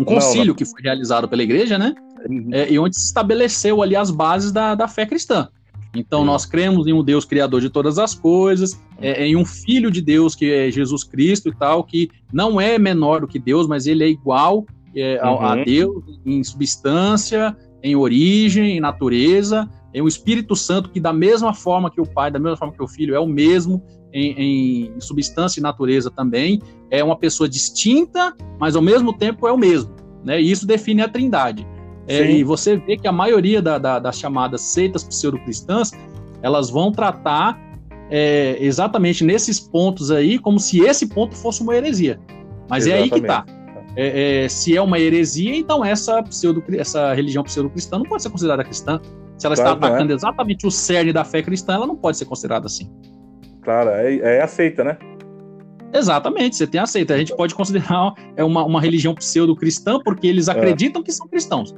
um 0.00 0.04
concílio 0.04 0.38
não, 0.38 0.46
não. 0.48 0.54
que 0.54 0.64
foi 0.64 0.82
realizado 0.82 1.28
pela 1.28 1.42
igreja, 1.42 1.78
né? 1.78 1.94
Uhum. 2.28 2.50
É, 2.52 2.70
e 2.70 2.78
onde 2.78 2.96
se 2.96 3.06
estabeleceu 3.06 3.82
ali 3.82 3.96
as 3.96 4.10
bases 4.10 4.52
da, 4.52 4.74
da 4.74 4.88
fé 4.88 5.06
cristã. 5.06 5.48
Então, 5.94 6.24
nós 6.24 6.46
cremos 6.46 6.86
em 6.86 6.92
um 6.92 7.02
Deus 7.02 7.24
criador 7.24 7.60
de 7.60 7.68
todas 7.68 7.98
as 7.98 8.14
coisas, 8.14 8.80
é, 9.00 9.26
em 9.26 9.34
um 9.34 9.44
Filho 9.44 9.90
de 9.90 10.00
Deus, 10.00 10.34
que 10.34 10.50
é 10.50 10.70
Jesus 10.70 11.02
Cristo 11.02 11.48
e 11.48 11.54
tal, 11.54 11.82
que 11.82 12.08
não 12.32 12.60
é 12.60 12.78
menor 12.78 13.22
do 13.22 13.26
que 13.26 13.38
Deus, 13.38 13.66
mas 13.66 13.86
ele 13.86 14.04
é 14.04 14.08
igual 14.08 14.64
é, 14.94 15.20
uhum. 15.22 15.40
a, 15.40 15.52
a, 15.52 15.64
Deus 15.64 16.20
em 16.24 16.42
substância, 16.44 17.56
em 17.82 17.96
origem, 17.96 18.76
em 18.76 18.80
natureza, 18.80 19.68
em 19.92 20.00
um 20.00 20.06
Espírito 20.06 20.54
Santo 20.54 20.90
que, 20.90 21.00
da 21.00 21.12
mesma 21.12 21.52
forma 21.52 21.90
que 21.90 22.00
o 22.00 22.06
Pai, 22.06 22.30
da 22.30 22.38
mesma 22.38 22.56
forma 22.56 22.74
que 22.74 22.82
o 22.82 22.88
Filho, 22.88 23.14
é 23.14 23.20
o 23.20 23.26
mesmo 23.26 23.82
em, 24.12 24.92
em 24.94 25.00
substância 25.00 25.58
e 25.58 25.62
natureza 25.62 26.10
também, 26.10 26.60
é 26.90 27.02
uma 27.02 27.16
pessoa 27.16 27.48
distinta, 27.48 28.34
mas 28.58 28.76
ao 28.76 28.82
mesmo 28.82 29.12
tempo 29.12 29.46
é 29.48 29.52
o 29.52 29.58
mesmo. 29.58 29.94
Né? 30.24 30.40
E 30.40 30.50
isso 30.50 30.66
define 30.66 31.02
a 31.02 31.08
trindade. 31.08 31.66
É, 32.10 32.30
e 32.30 32.44
você 32.44 32.76
vê 32.76 32.96
que 32.96 33.06
a 33.06 33.12
maioria 33.12 33.62
da, 33.62 33.78
da, 33.78 33.98
das 33.98 34.18
chamadas 34.18 34.60
seitas 34.62 35.04
pseudo-cristãs, 35.04 35.92
elas 36.42 36.70
vão 36.70 36.90
tratar 36.90 37.58
é, 38.10 38.56
exatamente 38.60 39.24
nesses 39.24 39.60
pontos 39.60 40.10
aí, 40.10 40.38
como 40.38 40.58
se 40.58 40.80
esse 40.80 41.06
ponto 41.06 41.36
fosse 41.36 41.62
uma 41.62 41.76
heresia. 41.76 42.20
Mas 42.68 42.86
exatamente. 42.86 43.12
é 43.12 43.14
aí 43.14 43.20
que 43.20 43.26
está. 43.26 43.44
É, 43.96 44.44
é, 44.44 44.48
se 44.48 44.76
é 44.76 44.82
uma 44.82 44.98
heresia, 44.98 45.54
então 45.54 45.84
essa, 45.84 46.22
pseudo, 46.22 46.62
essa 46.72 47.12
religião 47.12 47.42
pseudo-cristã 47.42 47.98
não 47.98 48.04
pode 48.04 48.22
ser 48.22 48.30
considerada 48.30 48.64
cristã. 48.64 49.00
Se 49.36 49.46
ela 49.46 49.56
claro, 49.56 49.74
está 49.74 49.86
é. 49.86 49.90
atacando 49.90 50.12
exatamente 50.12 50.66
o 50.66 50.70
cerne 50.70 51.12
da 51.12 51.24
fé 51.24 51.42
cristã, 51.42 51.74
ela 51.74 51.86
não 51.86 51.96
pode 51.96 52.16
ser 52.16 52.24
considerada 52.24 52.66
assim. 52.66 52.90
Claro, 53.62 53.90
é, 53.90 54.16
é 54.16 54.42
aceita, 54.42 54.84
né? 54.84 54.98
Exatamente, 55.92 56.56
você 56.56 56.66
tem 56.66 56.80
aceita. 56.80 57.14
A 57.14 57.18
gente 57.18 57.34
pode 57.34 57.54
considerar 57.54 58.14
é 58.36 58.44
uma, 58.44 58.64
uma 58.64 58.80
religião 58.80 59.14
pseudo-cristã 59.14 59.98
porque 60.04 60.26
eles 60.26 60.48
acreditam 60.48 61.02
é. 61.02 61.04
que 61.04 61.12
são 61.12 61.26
cristãos. 61.26 61.74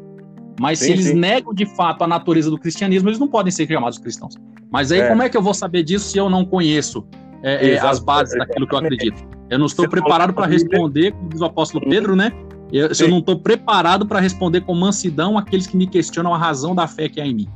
Mas 0.60 0.78
sim, 0.78 0.86
se 0.86 0.92
eles 0.92 1.06
sim. 1.06 1.14
negam 1.14 1.54
de 1.54 1.66
fato 1.66 2.04
a 2.04 2.06
natureza 2.06 2.50
do 2.50 2.58
cristianismo, 2.58 3.08
eles 3.08 3.18
não 3.18 3.28
podem 3.28 3.50
ser 3.50 3.66
chamados 3.66 3.98
cristãos. 3.98 4.34
Mas 4.70 4.92
aí, 4.92 5.00
é. 5.00 5.08
como 5.08 5.22
é 5.22 5.28
que 5.28 5.36
eu 5.36 5.42
vou 5.42 5.54
saber 5.54 5.82
disso 5.82 6.10
se 6.10 6.18
eu 6.18 6.28
não 6.30 6.44
conheço 6.44 7.06
é, 7.42 7.72
é 7.72 7.78
as 7.78 7.98
bases 7.98 8.36
daquilo 8.38 8.66
que 8.66 8.74
eu 8.74 8.78
acredito? 8.78 9.22
Eu 9.50 9.58
não 9.58 9.66
estou 9.66 9.84
você 9.84 9.90
preparado 9.90 10.32
para 10.32 10.46
responder, 10.46 11.12
como 11.12 11.28
diz 11.28 11.40
o 11.40 11.44
apóstolo 11.44 11.88
Pedro, 11.88 12.16
né? 12.16 12.32
Eu, 12.72 12.94
se 12.94 13.04
eu 13.04 13.08
não 13.08 13.18
estou 13.18 13.38
preparado 13.38 14.06
para 14.06 14.18
responder 14.18 14.62
com 14.62 14.74
mansidão 14.74 15.36
aqueles 15.36 15.66
que 15.66 15.76
me 15.76 15.86
questionam 15.86 16.34
a 16.34 16.38
razão 16.38 16.74
da 16.74 16.86
fé 16.86 17.06
que 17.08 17.20
há 17.20 17.26
em 17.26 17.34
mim. 17.34 17.48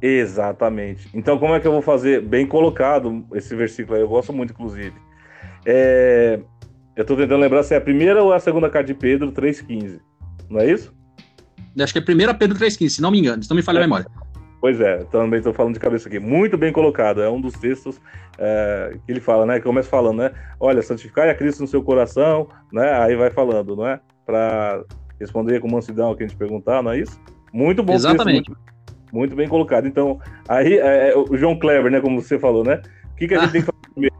Exatamente. 0.00 1.08
Então, 1.14 1.38
como 1.38 1.54
é 1.54 1.60
que 1.60 1.66
eu 1.66 1.72
vou 1.72 1.82
fazer? 1.82 2.22
Bem 2.22 2.46
colocado 2.46 3.24
esse 3.34 3.54
versículo 3.54 3.96
aí, 3.96 4.02
eu 4.02 4.08
gosto 4.08 4.32
muito, 4.32 4.52
inclusive. 4.52 4.94
É... 5.66 6.40
Eu 6.96 7.02
estou 7.02 7.16
tentando 7.16 7.40
lembrar 7.40 7.62
se 7.62 7.74
é 7.74 7.76
a 7.76 7.80
primeira 7.80 8.22
ou 8.22 8.32
a 8.32 8.40
segunda 8.40 8.68
carta 8.68 8.86
de 8.86 8.94
Pedro 8.94 9.30
3,15. 9.30 10.00
Não 10.48 10.60
é 10.60 10.70
isso? 10.70 10.92
Acho 11.80 11.92
que 11.92 11.98
é 11.98 12.02
a 12.02 12.04
primeira 12.04 12.34
Pedro 12.34 12.58
3,15, 12.58 12.88
se 12.88 13.02
não 13.02 13.10
me 13.10 13.18
engano, 13.18 13.42
se 13.42 13.50
não 13.50 13.56
me 13.56 13.62
falha 13.62 13.78
a 13.78 13.82
memória. 13.82 14.06
Pois 14.60 14.80
é, 14.80 14.98
também 15.10 15.38
estou 15.38 15.52
falando 15.52 15.74
de 15.74 15.80
cabeça 15.80 16.08
aqui. 16.08 16.20
Muito 16.20 16.56
bem 16.56 16.72
colocado. 16.72 17.20
É 17.20 17.28
um 17.28 17.40
dos 17.40 17.54
textos 17.54 18.00
é, 18.38 18.96
que 19.04 19.10
ele 19.10 19.20
fala, 19.20 19.44
né? 19.44 19.58
Que 19.58 19.64
começa 19.64 19.88
falando, 19.88 20.18
né? 20.18 20.30
Olha, 20.60 20.80
santificai 20.80 21.30
a 21.30 21.34
Cristo 21.34 21.62
no 21.62 21.66
seu 21.66 21.82
coração, 21.82 22.48
né? 22.72 22.92
Aí 22.92 23.16
vai 23.16 23.28
falando, 23.28 23.74
não 23.74 23.88
é? 23.88 23.98
Para 24.24 24.84
responder 25.18 25.58
com 25.58 25.68
mansidão 25.68 26.14
que 26.14 26.22
a 26.22 26.26
gente 26.28 26.36
perguntar, 26.36 26.80
não 26.80 26.92
é 26.92 27.00
isso? 27.00 27.20
Muito 27.52 27.82
bom. 27.82 27.94
Exatamente. 27.94 28.46
Texto, 28.46 28.56
muito, 28.56 29.12
muito, 29.12 29.36
bem 29.36 29.48
colocado. 29.48 29.88
Então, 29.88 30.20
aí, 30.48 30.78
é, 30.78 31.10
é, 31.10 31.16
o 31.16 31.36
João 31.36 31.58
Kleber, 31.58 31.90
né? 31.90 32.00
Como 32.00 32.22
você 32.22 32.38
falou, 32.38 32.62
né? 32.62 32.80
O 33.14 33.16
que, 33.16 33.26
que 33.26 33.34
a 33.34 33.40
gente 33.40 33.50
tem 33.52 33.62
que 33.62 33.66
fazer 33.66 33.92
primeiro? 33.92 34.12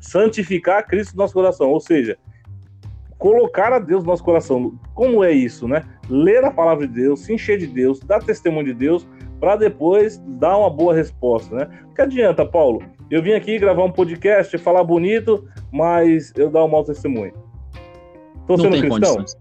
santificar 0.00 0.86
Cristo 0.86 1.16
no 1.16 1.22
nosso 1.22 1.34
coração, 1.34 1.68
ou 1.68 1.80
seja, 1.80 2.18
colocar 3.26 3.72
a 3.72 3.80
Deus 3.80 4.04
no 4.04 4.10
nosso 4.10 4.22
coração. 4.22 4.78
Como 4.94 5.24
é 5.24 5.32
isso, 5.32 5.66
né? 5.66 5.82
Ler 6.08 6.44
a 6.44 6.50
palavra 6.52 6.86
de 6.86 6.94
Deus, 6.94 7.24
se 7.24 7.34
encher 7.34 7.58
de 7.58 7.66
Deus, 7.66 7.98
dar 7.98 8.22
testemunho 8.22 8.66
de 8.66 8.74
Deus, 8.74 9.04
para 9.40 9.56
depois 9.56 10.22
dar 10.38 10.56
uma 10.56 10.70
boa 10.70 10.94
resposta, 10.94 11.56
né? 11.56 11.68
O 11.90 11.92
que 11.92 12.02
adianta, 12.02 12.46
Paulo? 12.46 12.80
Eu 13.10 13.20
vim 13.20 13.32
aqui 13.32 13.58
gravar 13.58 13.82
um 13.82 13.90
podcast, 13.90 14.56
falar 14.58 14.84
bonito, 14.84 15.44
mas 15.72 16.32
eu 16.36 16.48
dar 16.48 16.64
um 16.64 16.68
mau 16.68 16.84
testemunho. 16.84 17.32
Tô 18.46 18.56
sendo 18.56 18.78
cristão? 18.78 18.90
Condições. 18.90 19.36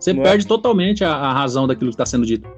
Você 0.00 0.12
Não 0.12 0.22
é? 0.22 0.24
perde 0.24 0.44
é? 0.44 0.48
totalmente 0.48 1.04
a, 1.04 1.12
a 1.12 1.32
razão 1.32 1.68
daquilo 1.68 1.90
que 1.90 1.94
está 1.94 2.06
sendo 2.06 2.26
dito. 2.26 2.50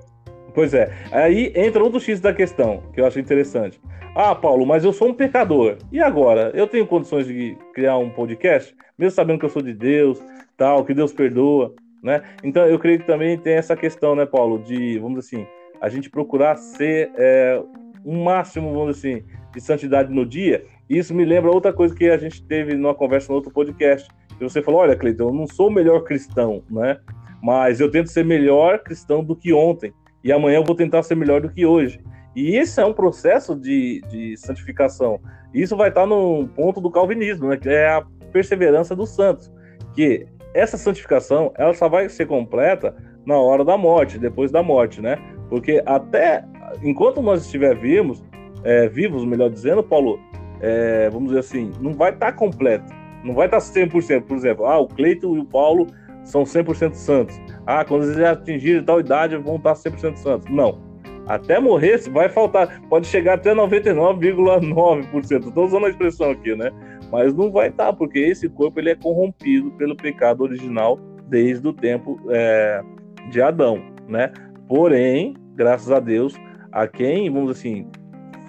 Pois 0.54 0.72
é. 0.72 0.90
Aí 1.12 1.52
entra 1.54 1.84
outro 1.84 2.00
X 2.00 2.20
da 2.20 2.32
questão, 2.32 2.84
que 2.94 3.02
eu 3.02 3.06
acho 3.06 3.20
interessante. 3.20 3.78
Ah, 4.14 4.34
Paulo, 4.34 4.64
mas 4.64 4.82
eu 4.82 4.94
sou 4.94 5.08
um 5.08 5.14
pecador. 5.14 5.76
E 5.92 6.00
agora? 6.00 6.50
Eu 6.54 6.66
tenho 6.66 6.86
condições 6.86 7.26
de 7.26 7.56
criar 7.74 7.98
um 7.98 8.08
podcast, 8.08 8.74
mesmo 8.98 9.14
sabendo 9.14 9.38
que 9.38 9.44
eu 9.44 9.50
sou 9.50 9.62
de 9.62 9.72
Deus, 9.72 10.18
tal, 10.60 10.84
que 10.84 10.92
Deus 10.92 11.10
perdoa. 11.10 11.74
né? 12.02 12.22
Então 12.44 12.66
eu 12.66 12.78
creio 12.78 12.98
que 12.98 13.06
também 13.06 13.38
tem 13.38 13.54
essa 13.54 13.74
questão, 13.74 14.14
né, 14.14 14.26
Paulo, 14.26 14.58
de, 14.58 14.98
vamos 14.98 15.20
assim, 15.20 15.46
a 15.80 15.88
gente 15.88 16.10
procurar 16.10 16.56
ser 16.56 17.10
é, 17.16 17.62
um 18.04 18.22
máximo, 18.22 18.70
vamos 18.74 18.98
assim, 18.98 19.22
de 19.54 19.60
santidade 19.60 20.12
no 20.12 20.26
dia. 20.26 20.66
Isso 20.88 21.14
me 21.14 21.24
lembra 21.24 21.50
outra 21.50 21.72
coisa 21.72 21.94
que 21.94 22.10
a 22.10 22.18
gente 22.18 22.44
teve 22.44 22.74
numa 22.74 22.94
conversa 22.94 23.28
no 23.30 23.36
outro 23.36 23.50
podcast, 23.50 24.06
que 24.36 24.44
você 24.44 24.60
falou, 24.60 24.80
olha, 24.80 24.94
Cleiton, 24.94 25.28
eu 25.28 25.32
não 25.32 25.46
sou 25.46 25.68
o 25.68 25.72
melhor 25.72 26.04
cristão, 26.04 26.62
né? 26.70 26.98
Mas 27.42 27.80
eu 27.80 27.90
tento 27.90 28.10
ser 28.10 28.24
melhor 28.24 28.80
cristão 28.80 29.24
do 29.24 29.34
que 29.34 29.54
ontem. 29.54 29.94
E 30.22 30.30
amanhã 30.30 30.56
eu 30.58 30.64
vou 30.64 30.74
tentar 30.74 31.02
ser 31.02 31.14
melhor 31.14 31.40
do 31.40 31.48
que 31.48 31.64
hoje. 31.64 32.00
E 32.36 32.54
esse 32.56 32.78
é 32.78 32.84
um 32.84 32.92
processo 32.92 33.56
de, 33.56 34.02
de 34.10 34.36
santificação. 34.36 35.18
Isso 35.54 35.74
vai 35.74 35.88
estar 35.88 36.06
no 36.06 36.48
ponto 36.48 36.82
do 36.82 36.90
calvinismo, 36.90 37.48
né? 37.48 37.56
Que 37.56 37.70
é 37.70 37.88
a 37.88 38.04
perseverança 38.30 38.94
dos 38.94 39.08
santos. 39.10 39.50
Que 39.94 40.26
essa 40.54 40.76
santificação, 40.76 41.52
ela 41.56 41.74
só 41.74 41.88
vai 41.88 42.08
ser 42.08 42.26
completa 42.26 42.94
na 43.24 43.36
hora 43.36 43.64
da 43.64 43.76
morte, 43.76 44.18
depois 44.18 44.50
da 44.50 44.62
morte, 44.62 45.00
né? 45.00 45.16
Porque 45.48 45.82
até 45.86 46.44
enquanto 46.82 47.22
nós 47.22 47.44
estivermos 47.44 48.22
é, 48.64 48.88
vivos, 48.88 49.24
melhor 49.24 49.50
dizendo, 49.50 49.82
Paulo, 49.82 50.18
é, 50.60 51.08
vamos 51.10 51.28
dizer 51.28 51.40
assim, 51.40 51.72
não 51.80 51.92
vai 51.92 52.10
estar 52.10 52.32
completo, 52.32 52.92
não 53.24 53.34
vai 53.34 53.46
estar 53.46 53.58
100%. 53.58 54.22
Por 54.22 54.36
exemplo, 54.36 54.66
ah, 54.66 54.78
o 54.78 54.86
Cleito 54.86 55.36
e 55.36 55.40
o 55.40 55.44
Paulo 55.44 55.86
são 56.24 56.42
100% 56.42 56.94
santos. 56.94 57.40
Ah, 57.66 57.84
quando 57.84 58.04
eles 58.04 58.18
atingirem 58.18 58.84
tal 58.84 59.00
idade, 59.00 59.36
vão 59.36 59.56
estar 59.56 59.74
100% 59.74 60.16
santos. 60.16 60.50
Não. 60.50 60.90
Até 61.26 61.60
morrer, 61.60 61.98
vai 62.10 62.28
faltar, 62.28 62.80
pode 62.88 63.06
chegar 63.06 63.34
até 63.34 63.54
99,9%. 63.54 65.48
Estou 65.48 65.64
usando 65.64 65.86
a 65.86 65.90
expressão 65.90 66.30
aqui, 66.30 66.56
né? 66.56 66.70
Mas 67.10 67.34
não 67.34 67.50
vai 67.50 67.68
estar, 67.68 67.92
porque 67.92 68.18
esse 68.18 68.48
corpo 68.48 68.78
ele 68.78 68.90
é 68.90 68.94
corrompido 68.94 69.70
pelo 69.72 69.96
pecado 69.96 70.42
original 70.42 70.98
desde 71.28 71.66
o 71.66 71.72
tempo 71.72 72.20
é, 72.28 72.82
de 73.30 73.40
Adão, 73.40 73.82
né? 74.08 74.32
Porém, 74.68 75.34
graças 75.54 75.90
a 75.90 76.00
Deus, 76.00 76.34
a 76.70 76.86
quem, 76.86 77.30
vamos 77.30 77.50
assim, 77.50 77.86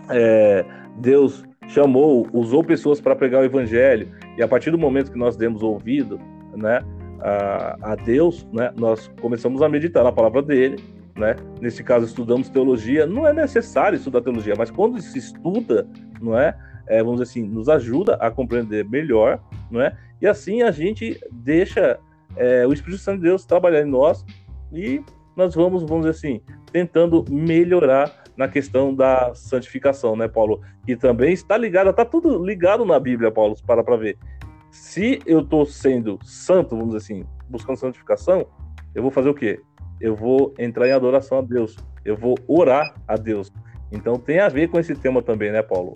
é, 0.10 0.66
Deus 1.00 1.44
chamou, 1.68 2.28
usou 2.34 2.64
pessoas 2.64 3.00
para 3.00 3.16
pregar 3.16 3.42
o 3.42 3.46
evangelho, 3.46 4.10
e 4.38 4.44
a 4.44 4.48
partir 4.48 4.72
do 4.72 4.78
momento 4.78 5.12
que 5.12 5.18
nós 5.18 5.36
demos 5.36 5.64
ouvido, 5.64 6.20
né, 6.56 6.82
a, 7.20 7.92
a 7.94 7.96
Deus, 7.96 8.48
né, 8.52 8.72
nós 8.78 9.10
começamos 9.22 9.62
a 9.62 9.70
meditar 9.70 10.04
na 10.04 10.12
palavra 10.12 10.42
dele, 10.42 10.78
né? 11.16 11.36
Nesse 11.60 11.84
caso 11.84 12.06
estudamos 12.06 12.50
teologia, 12.50 13.06
não 13.06 13.28
é 13.28 13.34
necessário 13.34 13.96
estudar 13.96 14.22
teologia, 14.22 14.54
mas 14.58 14.72
quando 14.72 15.00
se 15.02 15.18
estuda, 15.18 15.88
não 16.22 16.38
é? 16.38 16.56
É 16.88 17.04
vamos 17.04 17.20
dizer 17.20 17.32
assim, 17.32 17.48
nos 17.48 17.70
ajuda 17.70 18.16
a 18.16 18.30
compreender 18.30 18.88
melhor, 18.88 19.40
não 19.70 19.82
é? 19.82 19.96
E 20.22 20.28
assim 20.28 20.62
a 20.62 20.72
gente 20.72 21.20
deixa 21.32 22.00
é, 22.36 22.66
o 22.66 22.74
Espírito 22.74 23.02
Santo 23.02 23.18
de 23.18 23.24
Deus 23.24 23.46
trabalhar 23.46 23.82
em 23.82 23.90
nós 23.90 24.26
e 24.72 25.04
nós 25.36 25.56
vamos, 25.56 25.84
vamos 25.84 26.06
dizer 26.06 26.18
assim, 26.18 26.42
tentando 26.72 27.26
melhorar 27.30 28.24
na 28.36 28.48
questão 28.48 28.94
da 28.94 29.34
santificação, 29.34 30.16
né, 30.16 30.28
Paulo? 30.28 30.62
Que 30.86 30.96
também 30.96 31.34
está 31.34 31.58
ligado, 31.58 31.90
está 31.90 32.06
tudo 32.06 32.44
ligado 32.44 32.86
na 32.86 33.00
Bíblia, 33.00 33.32
Paulo, 33.32 33.56
para 33.66 33.84
para 33.84 33.98
ver. 33.98 34.18
Se 34.70 35.20
eu 35.26 35.42
estou 35.42 35.66
sendo 35.66 36.18
santo, 36.24 36.78
vamos 36.78 36.94
dizer 36.94 36.98
assim, 36.98 37.26
buscando 37.50 37.78
santificação, 37.78 38.46
eu 38.96 39.02
vou 39.02 39.12
fazer 39.12 39.30
o 39.30 39.34
quê? 39.34 39.60
Eu 40.00 40.16
vou 40.16 40.54
entrar 40.58 40.88
em 40.88 40.92
adoração 40.92 41.40
a 41.40 41.42
Deus. 41.42 41.76
Eu 42.04 42.18
vou 42.18 42.36
orar 42.48 42.96
a 43.08 43.16
Deus. 43.16 43.52
Então 43.92 44.18
tem 44.18 44.40
a 44.40 44.48
ver 44.48 44.70
com 44.70 44.80
esse 44.80 44.96
tema 44.96 45.22
também, 45.22 45.52
né, 45.52 45.62
Paulo? 45.62 45.94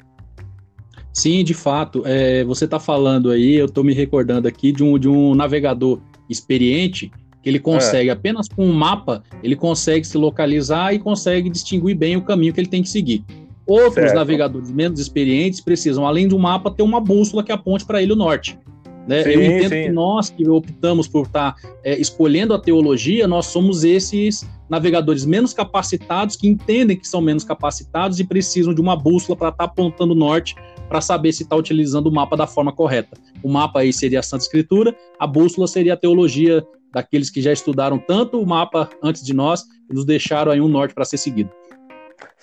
Sim, 1.16 1.46
de 1.46 1.54
fato. 1.54 2.04
É, 2.06 2.44
você 2.44 2.66
está 2.66 2.78
falando 2.78 3.32
aí, 3.32 3.56
eu 3.56 3.68
estou 3.68 3.84
me 3.84 3.94
recordando 3.94 4.50
aqui 4.50 4.74
de 4.74 4.84
um, 4.84 5.00
de 5.00 5.08
um 5.08 5.34
navegador 5.34 6.00
experiente 6.30 7.10
que 7.42 7.50
ele 7.50 7.60
consegue, 7.60 8.10
é. 8.10 8.12
apenas 8.12 8.50
com 8.50 8.66
um 8.66 8.74
mapa, 8.74 9.24
ele 9.42 9.56
consegue 9.56 10.06
se 10.06 10.18
localizar 10.18 10.94
e 10.94 11.00
consegue 11.00 11.50
distinguir 11.50 11.96
bem 11.96 12.18
o 12.18 12.22
caminho 12.22 12.52
que 12.52 12.60
ele 12.60 12.68
tem 12.68 12.82
que 12.82 12.90
seguir. 12.90 13.24
Outros 13.66 13.94
certo. 13.94 14.16
navegadores 14.16 14.72
menos 14.72 15.00
experientes 15.00 15.62
precisam, 15.62 16.06
além 16.06 16.28
do 16.28 16.38
mapa, 16.38 16.70
ter 16.70 16.84
uma 16.84 17.00
bússola 17.00 17.44
que 17.44 17.52
aponte 17.52 17.86
para 17.86 18.02
ele 18.02 18.12
o 18.12 18.16
norte. 18.16 18.60
Né? 19.08 19.24
Sim, 19.24 19.30
Eu 19.30 19.44
entendo 19.44 19.70
sim. 19.70 19.84
que 19.84 19.90
nós 19.90 20.30
que 20.30 20.48
optamos 20.48 21.08
por 21.08 21.28
estar 21.28 21.54
tá, 21.54 21.70
é, 21.84 22.00
escolhendo 22.00 22.54
a 22.54 22.60
teologia, 22.60 23.28
nós 23.28 23.48
somos 23.48 23.84
esses 23.84 24.48
navegadores 24.70 25.26
menos 25.26 25.54
capacitados 25.54 26.36
que 26.36 26.48
entendem 26.48 26.98
que 26.98 27.08
são 27.08 27.22
menos 27.22 27.44
capacitados 27.44 28.20
e 28.20 28.24
precisam 28.24 28.74
de 28.74 28.82
uma 28.82 28.96
bússola 28.96 29.38
para 29.38 29.50
estar 29.50 29.66
tá 29.68 29.72
apontando 29.72 30.14
o 30.14 30.16
norte 30.16 30.56
para 30.90 31.02
saber 31.02 31.32
se 31.34 31.44
está 31.44 31.56
utilizando 31.56 32.08
o 32.08 32.12
mapa 32.12 32.36
da 32.36 32.48
forma 32.48 32.72
correta. 32.72 33.18
O 33.44 33.50
mapa 33.50 33.82
aí 33.82 33.94
seria 33.94 34.20
a 34.20 34.24
Santa 34.24 34.44
Escritura, 34.44 34.96
a 35.20 35.28
bússola 35.28 35.68
seria 35.68 35.94
a 35.94 35.98
teologia 35.98 36.66
daqueles 36.94 37.30
que 37.30 37.42
já 37.42 37.52
estudaram 37.52 37.98
tanto 38.00 38.40
o 38.40 38.48
mapa 38.48 38.90
antes 39.04 39.24
de 39.24 39.34
nós 39.34 39.64
e 39.90 39.94
nos 39.94 40.06
deixaram 40.06 40.52
aí 40.52 40.62
um 40.62 40.68
norte 40.68 40.96
para 40.96 41.06
ser 41.06 41.18
seguido. 41.18 41.50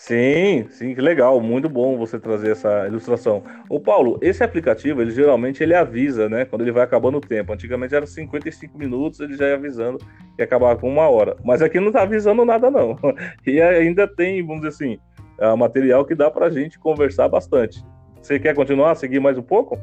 Sim, 0.04 0.66
sim, 0.68 0.96
que 0.96 1.00
legal, 1.00 1.40
muito 1.40 1.68
bom 1.68 1.96
você 1.96 2.18
trazer 2.18 2.50
essa 2.50 2.88
ilustração. 2.88 3.40
O 3.70 3.78
Paulo, 3.78 4.18
esse 4.20 4.42
aplicativo, 4.42 5.00
ele 5.00 5.12
geralmente 5.12 5.62
ele 5.62 5.76
avisa, 5.76 6.28
né, 6.28 6.44
quando 6.44 6.62
ele 6.62 6.72
vai 6.72 6.82
acabando 6.82 7.18
o 7.18 7.20
tempo. 7.20 7.52
Antigamente 7.52 7.94
era 7.94 8.04
55 8.04 8.76
minutos, 8.76 9.20
ele 9.20 9.36
já 9.36 9.46
ia 9.46 9.54
avisando 9.54 9.98
que 10.34 10.42
acabava 10.42 10.76
com 10.80 10.90
uma 10.90 11.08
hora. 11.08 11.36
Mas 11.44 11.62
aqui 11.62 11.78
não 11.78 11.86
está 11.86 12.02
avisando 12.02 12.44
nada 12.44 12.68
não. 12.68 12.98
E 13.46 13.60
ainda 13.60 14.08
tem, 14.08 14.44
vamos 14.44 14.62
dizer 14.62 14.74
assim, 14.74 14.98
uh, 15.38 15.56
material 15.56 16.04
que 16.04 16.16
dá 16.16 16.28
para 16.28 16.46
a 16.46 16.50
gente 16.50 16.80
conversar 16.80 17.28
bastante. 17.28 17.80
Você 18.20 18.40
quer 18.40 18.56
continuar, 18.56 18.96
seguir 18.96 19.20
mais 19.20 19.38
um 19.38 19.42
pouco? 19.42 19.78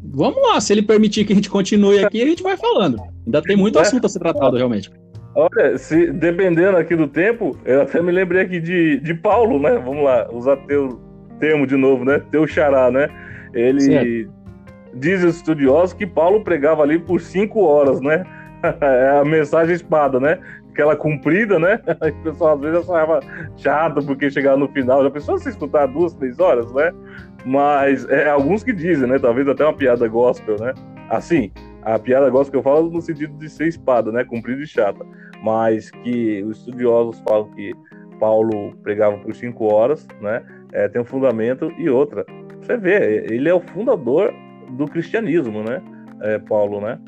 Vamos 0.00 0.40
lá, 0.48 0.60
se 0.60 0.72
ele 0.72 0.82
permitir 0.82 1.24
que 1.24 1.32
a 1.32 1.36
gente 1.36 1.50
continue 1.50 2.04
aqui, 2.04 2.22
a 2.22 2.26
gente 2.26 2.42
vai 2.42 2.56
falando. 2.56 3.02
Ainda 3.26 3.42
tem 3.42 3.56
muito 3.56 3.80
é. 3.80 3.82
assunto 3.82 4.06
a 4.06 4.08
ser 4.08 4.20
tratado, 4.20 4.56
realmente. 4.56 4.92
Olha, 5.36 5.76
se, 5.76 6.10
dependendo 6.12 6.78
aqui 6.78 6.96
do 6.96 7.06
tempo, 7.06 7.54
eu 7.66 7.82
até 7.82 8.00
me 8.00 8.10
lembrei 8.10 8.40
aqui 8.40 8.58
de, 8.58 8.98
de 9.00 9.12
Paulo, 9.12 9.60
né? 9.60 9.72
Vamos 9.84 10.02
lá, 10.02 10.26
usar 10.32 10.56
teu 10.66 10.98
termo 11.38 11.66
de 11.66 11.76
novo, 11.76 12.06
né? 12.06 12.22
Teu 12.30 12.46
xará, 12.46 12.90
né? 12.90 13.10
Ele 13.52 13.80
certo. 13.82 14.32
diz 14.94 15.22
os 15.22 15.36
estudiosos 15.36 15.92
que 15.92 16.06
Paulo 16.06 16.42
pregava 16.42 16.82
ali 16.82 16.98
por 16.98 17.20
cinco 17.20 17.60
horas, 17.60 18.00
né? 18.00 18.24
A 19.20 19.26
mensagem 19.26 19.74
espada, 19.74 20.18
né? 20.18 20.38
Aquela 20.70 20.96
comprida, 20.96 21.58
né? 21.58 21.80
O 22.00 22.22
pessoal 22.22 22.54
às 22.54 22.60
vezes 22.62 22.88
achava 22.88 23.20
chato 23.58 24.06
porque 24.06 24.30
chegava 24.30 24.56
no 24.56 24.68
final. 24.68 25.04
Já 25.04 25.10
pensou 25.10 25.36
se 25.36 25.50
escutar 25.50 25.84
duas, 25.84 26.14
três 26.14 26.40
horas, 26.40 26.72
né? 26.72 26.90
Mas 27.44 28.08
é, 28.08 28.30
alguns 28.30 28.64
que 28.64 28.72
dizem, 28.72 29.06
né? 29.06 29.18
Talvez 29.18 29.46
até 29.46 29.62
uma 29.64 29.74
piada 29.74 30.08
gospel, 30.08 30.56
né? 30.58 30.72
Assim, 31.10 31.52
a 31.82 31.98
piada 31.98 32.28
gospel 32.30 32.52
que 32.62 32.68
eu 32.68 32.72
falo 32.72 32.90
no 32.90 33.02
sentido 33.02 33.38
de 33.38 33.48
ser 33.50 33.68
espada, 33.68 34.10
né? 34.10 34.24
Comprida 34.24 34.62
e 34.62 34.66
chata. 34.66 35.04
Mas 35.42 35.90
que 35.90 36.42
os 36.42 36.58
estudiosos 36.58 37.20
falam 37.20 37.50
que 37.50 37.72
Paulo 38.18 38.74
pregava 38.82 39.18
por 39.18 39.34
cinco 39.34 39.72
horas, 39.72 40.06
né? 40.20 40.42
É, 40.72 40.88
tem 40.88 41.00
um 41.00 41.04
fundamento 41.04 41.70
e 41.78 41.88
outra. 41.88 42.24
Você 42.60 42.76
vê, 42.76 43.26
ele 43.30 43.48
é 43.48 43.54
o 43.54 43.60
fundador 43.60 44.32
do 44.76 44.86
cristianismo, 44.86 45.62
né? 45.62 45.82
É, 46.22 46.38
Paulo, 46.38 46.80
né? 46.80 46.98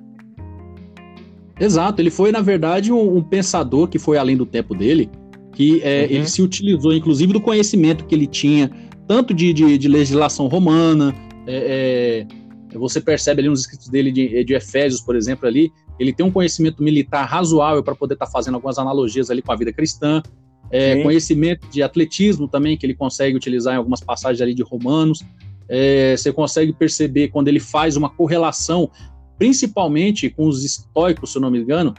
Exato, 1.59 2.01
ele 2.01 2.11
foi, 2.11 2.31
na 2.31 2.41
verdade, 2.41 2.93
um, 2.93 3.17
um 3.17 3.23
pensador 3.23 3.89
que 3.89 3.99
foi 3.99 4.17
além 4.17 4.37
do 4.37 4.47
tempo 4.47 4.75
dele, 4.75 5.11
que 5.53 5.83
é, 5.83 6.03
uhum. 6.03 6.11
ele 6.11 6.27
se 6.29 6.41
utilizou, 6.41 6.93
inclusive, 6.93 7.33
do 7.33 7.41
conhecimento 7.41 8.05
que 8.05 8.15
ele 8.15 8.27
tinha, 8.27 8.71
tanto 9.09 9.35
de, 9.35 9.53
de, 9.53 9.77
de 9.77 9.89
legislação 9.89 10.47
romana, 10.47 11.13
é, 11.47 12.25
é 12.73 12.79
você 12.79 13.01
percebe 13.01 13.41
ali 13.41 13.49
nos 13.49 13.61
escritos 13.61 13.89
dele 13.89 14.13
de, 14.13 14.45
de 14.45 14.55
Efésios, 14.55 15.01
por 15.01 15.17
exemplo, 15.17 15.49
ali, 15.49 15.73
ele 15.99 16.13
tem 16.13 16.25
um 16.25 16.31
conhecimento 16.31 16.83
militar 16.83 17.25
razoável 17.25 17.83
para 17.83 17.95
poder 17.95 18.15
estar 18.15 18.27
tá 18.27 18.33
fazendo 18.33 18.55
algumas 18.55 18.79
analogias 18.79 19.31
ali 19.31 19.43
com 19.43 19.53
a 19.53 19.57
vida 19.57 19.73
cristã, 19.73 20.23
é, 20.71 21.03
conhecimento 21.03 21.69
de 21.69 21.83
atletismo 21.83 22.47
também, 22.47 22.77
que 22.77 22.85
ele 22.85 22.95
consegue 22.95 23.37
utilizar 23.37 23.75
em 23.75 23.79
algumas 23.79 24.01
passagens 24.01 24.41
ali 24.41 24.55
de 24.55 24.63
Romanos. 24.63 25.25
É, 25.69 26.17
você 26.17 26.33
consegue 26.33 26.73
perceber 26.73 27.29
quando 27.29 27.49
ele 27.49 27.61
faz 27.61 27.97
uma 27.97 28.09
correlação, 28.09 28.91
principalmente 29.39 30.31
com 30.31 30.47
os 30.47 30.65
estoicos, 30.65 31.33
se 31.33 31.39
eu 31.39 31.43
não 31.43 31.51
me 31.51 31.59
engano, 31.59 31.95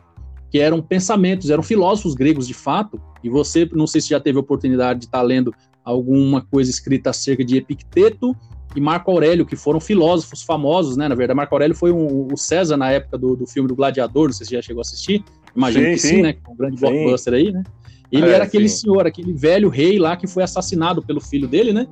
que 0.51 0.59
eram 0.59 0.81
pensamentos, 0.81 1.49
eram 1.49 1.61
filósofos 1.61 2.15
gregos 2.15 2.47
de 2.47 2.53
fato, 2.53 2.99
e 3.23 3.29
você, 3.29 3.69
não 3.71 3.85
sei 3.85 4.01
se 4.01 4.09
já 4.09 4.19
teve 4.19 4.37
a 4.37 4.41
oportunidade 4.41 4.99
de 4.99 5.05
estar 5.05 5.19
tá 5.19 5.23
lendo 5.23 5.53
alguma 5.83 6.41
coisa 6.41 6.69
escrita 6.69 7.09
acerca 7.09 7.43
de 7.43 7.57
Epicteto 7.57 8.35
e 8.75 8.79
Marco 8.79 9.09
Aurélio, 9.09 9.45
que 9.45 9.55
foram 9.55 9.79
filósofos 9.79 10.43
famosos, 10.43 10.95
né? 10.95 11.07
Na 11.07 11.15
verdade, 11.15 11.35
Marco 11.37 11.55
Aurélio 11.55 11.75
foi 11.75 11.91
um, 11.91 12.27
o 12.31 12.37
César 12.37 12.77
na 12.77 12.91
época 12.91 13.17
do, 13.17 13.35
do 13.35 13.47
filme 13.47 13.67
do 13.67 13.75
Gladiador, 13.75 14.27
não 14.27 14.33
sei 14.33 14.45
se 14.45 14.53
já 14.53 14.61
chegou 14.61 14.81
a 14.81 14.83
assistir, 14.83 15.23
imagino 15.55 15.85
sim, 15.85 15.91
que 15.91 15.99
sim, 15.99 16.07
sim 16.07 16.21
né? 16.21 16.35
Um 16.47 16.55
grande 16.55 16.77
sim. 16.77 16.85
blockbuster 16.85 17.33
aí, 17.33 17.51
né? 17.51 17.63
Ele 18.11 18.27
é, 18.27 18.33
era 18.33 18.43
aquele 18.43 18.67
sim. 18.69 18.81
senhor, 18.81 19.05
aquele 19.05 19.33
velho 19.33 19.69
rei 19.69 19.97
lá 19.99 20.15
que 20.15 20.27
foi 20.27 20.43
assassinado 20.43 21.01
pelo 21.01 21.21
filho 21.21 21.47
dele, 21.47 21.73
né? 21.73 21.87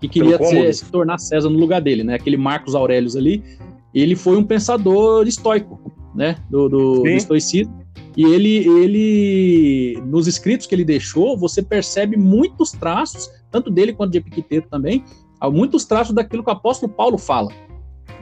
Que 0.00 0.08
queria 0.08 0.38
ser, 0.38 0.74
se 0.74 0.84
tornar 0.86 1.18
César 1.18 1.50
no 1.50 1.58
lugar 1.58 1.80
dele, 1.80 2.04
né? 2.04 2.14
Aquele 2.14 2.36
Marcos 2.36 2.74
Aurelius 2.74 3.16
ali. 3.16 3.42
Ele 3.94 4.14
foi 4.14 4.36
um 4.36 4.44
pensador 4.44 5.26
estoico, 5.26 5.92
né? 6.14 6.36
Do, 6.48 6.68
do, 6.68 7.02
do 7.02 7.08
estoicismo. 7.08 7.74
E 8.16 8.24
ele, 8.24 8.66
ele, 8.82 10.02
nos 10.06 10.26
escritos 10.26 10.66
que 10.66 10.74
ele 10.74 10.84
deixou, 10.84 11.36
você 11.36 11.62
percebe 11.62 12.16
muitos 12.16 12.72
traços, 12.72 13.30
tanto 13.50 13.70
dele 13.70 13.92
quanto 13.92 14.12
de 14.12 14.18
Epicteto 14.18 14.68
também, 14.68 15.04
há 15.40 15.50
muitos 15.50 15.84
traços 15.84 16.14
daquilo 16.14 16.42
que 16.42 16.50
o 16.50 16.52
apóstolo 16.52 16.92
Paulo 16.92 17.18
fala. 17.18 17.50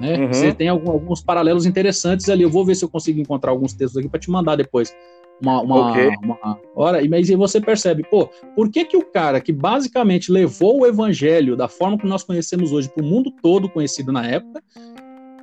Né? 0.01 0.19
Uhum. 0.19 0.33
Você 0.33 0.53
tem 0.53 0.69
algum, 0.69 0.91
alguns 0.91 1.23
paralelos 1.23 1.67
interessantes 1.67 2.29
ali. 2.29 2.43
Eu 2.43 2.51
vou 2.51 2.65
ver 2.65 2.75
se 2.75 2.85
eu 2.85 2.89
consigo 2.89 3.21
encontrar 3.21 3.51
alguns 3.51 3.73
textos 3.73 3.97
aqui 3.97 4.09
para 4.09 4.21
te 4.21 4.31
mandar 4.31 4.57
depois. 4.57 4.95
Uma, 5.41 5.61
uma, 5.61 5.91
okay. 5.91 6.09
uma 6.23 6.59
hora, 6.75 7.07
mas 7.11 7.29
aí 7.29 7.37
você 7.37 7.61
percebe, 7.61 8.03
pô, 8.11 8.27
por 8.55 8.71
que 8.71 8.87
que 8.87 8.97
o 8.97 9.05
cara 9.05 9.39
que 9.39 9.53
basicamente 9.53 10.33
levou 10.33 10.81
o 10.81 10.87
evangelho 10.87 11.55
da 11.55 11.69
forma 11.69 11.99
que 11.99 12.07
nós 12.07 12.23
conhecemos 12.23 12.73
hoje 12.73 12.89
para 12.89 13.05
o 13.05 13.07
mundo 13.07 13.31
todo 13.43 13.69
conhecido 13.69 14.11
na 14.11 14.27
época, 14.27 14.63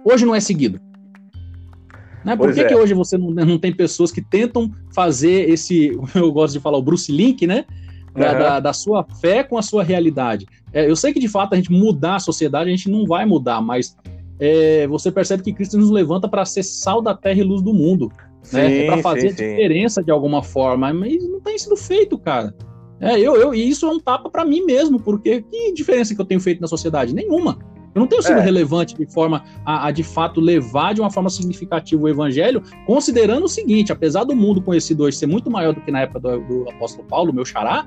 hoje 0.03 0.25
não 0.25 0.33
é 0.33 0.39
seguido? 0.39 0.81
Né? 2.23 2.35
Por 2.35 2.53
que, 2.53 2.61
é. 2.61 2.63
que 2.65 2.75
hoje 2.75 2.93
você 2.93 3.17
não, 3.17 3.31
não 3.31 3.57
tem 3.57 3.73
pessoas 3.73 4.11
que 4.11 4.21
tentam 4.21 4.71
fazer 4.93 5.49
esse, 5.49 5.97
eu 6.15 6.31
gosto 6.31 6.53
de 6.53 6.59
falar, 6.59 6.77
o 6.77 6.81
Bruce 6.81 7.11
Link, 7.11 7.45
né? 7.45 7.65
Da, 8.15 8.31
uhum. 8.31 8.39
da, 8.39 8.59
da, 8.59 8.73
sua 8.73 9.03
fé 9.19 9.43
com 9.43 9.57
a 9.57 9.61
sua 9.63 9.83
realidade. 9.83 10.45
É, 10.71 10.87
eu 10.87 10.95
sei 10.95 11.11
que 11.11 11.19
de 11.19 11.27
fato 11.27 11.53
a 11.53 11.55
gente 11.55 11.71
mudar 11.71 12.15
a 12.15 12.19
sociedade, 12.19 12.69
a 12.69 12.75
gente 12.75 12.89
não 12.89 13.07
vai 13.07 13.25
mudar, 13.25 13.59
mas 13.59 13.97
é, 14.39 14.85
você 14.87 15.11
percebe 15.11 15.41
que 15.41 15.51
Cristo 15.51 15.77
nos 15.77 15.89
levanta 15.89 16.27
para 16.27 16.45
ser 16.45 16.61
sal 16.61 17.01
da 17.01 17.15
terra 17.15 17.39
e 17.39 17.43
luz 17.43 17.61
do 17.61 17.73
mundo. 17.73 18.11
Né? 18.51 18.83
É 18.83 18.85
para 18.85 18.97
fazer 19.01 19.29
sim, 19.29 19.35
diferença 19.35 20.01
sim. 20.01 20.05
de 20.05 20.11
alguma 20.11 20.43
forma, 20.43 20.93
mas 20.93 21.27
não 21.27 21.39
tem 21.39 21.57
sido 21.57 21.75
feito, 21.75 22.17
cara. 22.17 22.53
É, 22.99 23.19
eu, 23.19 23.35
eu, 23.35 23.53
e 23.53 23.67
isso 23.67 23.85
é 23.85 23.89
um 23.89 23.99
tapa 23.99 24.29
para 24.29 24.45
mim 24.45 24.63
mesmo, 24.63 24.99
porque 24.99 25.41
que 25.41 25.73
diferença 25.73 26.13
que 26.13 26.21
eu 26.21 26.25
tenho 26.25 26.39
feito 26.39 26.61
na 26.61 26.67
sociedade? 26.67 27.13
Nenhuma. 27.13 27.57
Eu 27.95 27.99
não 27.99 28.07
tenho 28.07 28.21
sido 28.21 28.39
é. 28.39 28.41
relevante 28.41 28.95
de 28.95 29.05
forma 29.05 29.43
a, 29.65 29.87
a, 29.87 29.91
de 29.91 30.03
fato, 30.03 30.41
levar 30.41 30.93
de 30.93 31.01
uma 31.01 31.11
forma 31.11 31.29
significativa 31.29 32.01
o 32.01 32.09
evangelho, 32.09 32.61
considerando 32.85 33.45
o 33.45 33.49
seguinte: 33.49 33.91
apesar 33.91 34.23
do 34.23 34.35
mundo 34.35 34.61
conhecido 34.61 35.03
hoje 35.03 35.17
ser 35.17 35.27
muito 35.27 35.49
maior 35.49 35.73
do 35.73 35.81
que 35.81 35.91
na 35.91 36.01
época 36.01 36.19
do, 36.19 36.39
do 36.39 36.69
apóstolo 36.69 37.07
Paulo, 37.07 37.31
meu 37.31 37.45
xará, 37.45 37.85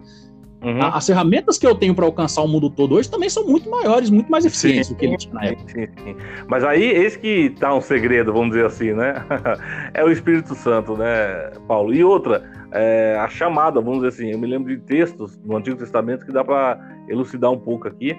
uhum. 0.63 0.81
a, 0.81 0.97
as 0.97 1.07
ferramentas 1.07 1.59
que 1.59 1.67
eu 1.67 1.75
tenho 1.75 1.95
para 1.95 2.05
alcançar 2.05 2.43
o 2.43 2.49
mundo 2.49 2.71
todo 2.71 2.95
hoje 2.95 3.11
também 3.11 3.29
são 3.29 3.45
muito 3.45 3.69
maiores, 3.69 4.09
muito 4.09 4.31
mais 4.31 4.45
eficientes 4.45 4.87
sim, 4.87 4.95
do 4.95 4.99
que 4.99 5.07
ele 5.07 5.17
tinha 5.17 5.35
na 5.35 5.45
época. 5.45 5.73
Sim, 5.73 5.87
sim. 6.05 6.17
Mas 6.47 6.63
aí, 6.63 6.85
esse 6.85 7.19
que 7.19 7.53
está 7.55 7.75
um 7.75 7.81
segredo, 7.81 8.33
vamos 8.33 8.51
dizer 8.51 8.67
assim, 8.67 8.93
né? 8.93 9.15
é 9.93 10.05
o 10.05 10.11
Espírito 10.11 10.55
Santo, 10.55 10.97
né, 10.97 11.51
Paulo? 11.67 11.93
E 11.93 12.05
outra, 12.05 12.49
é, 12.73 13.17
a 13.19 13.29
chamada, 13.29 13.81
vamos 13.81 14.05
dizer 14.05 14.09
assim, 14.09 14.31
eu 14.31 14.39
me 14.39 14.47
lembro 14.47 14.69
de 14.69 14.81
textos 14.83 15.37
no 15.45 15.57
Antigo 15.57 15.77
Testamento 15.77 16.25
que 16.25 16.33
dá 16.33 16.45
para 16.45 16.79
elucidar 17.09 17.51
um 17.51 17.59
pouco 17.59 17.89
aqui 17.89 18.17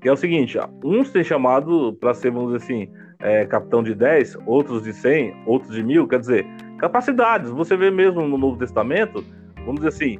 que 0.00 0.08
é 0.08 0.12
o 0.12 0.16
seguinte, 0.16 0.58
uns 0.84 1.10
têm 1.10 1.22
chamado 1.22 1.92
para 2.00 2.14
ser, 2.14 2.30
vamos 2.30 2.52
dizer 2.52 2.64
assim, 2.64 2.88
é, 3.20 3.44
capitão 3.44 3.82
de 3.82 3.94
10, 3.94 4.38
outros 4.46 4.82
de 4.82 4.92
100, 4.92 5.42
outros 5.46 5.74
de 5.74 5.82
mil, 5.82 6.08
quer 6.08 6.20
dizer, 6.20 6.46
capacidades. 6.78 7.50
Você 7.50 7.76
vê 7.76 7.90
mesmo 7.90 8.22
no 8.22 8.38
Novo 8.38 8.56
Testamento, 8.56 9.24
vamos 9.66 9.76
dizer 9.76 9.88
assim, 9.88 10.18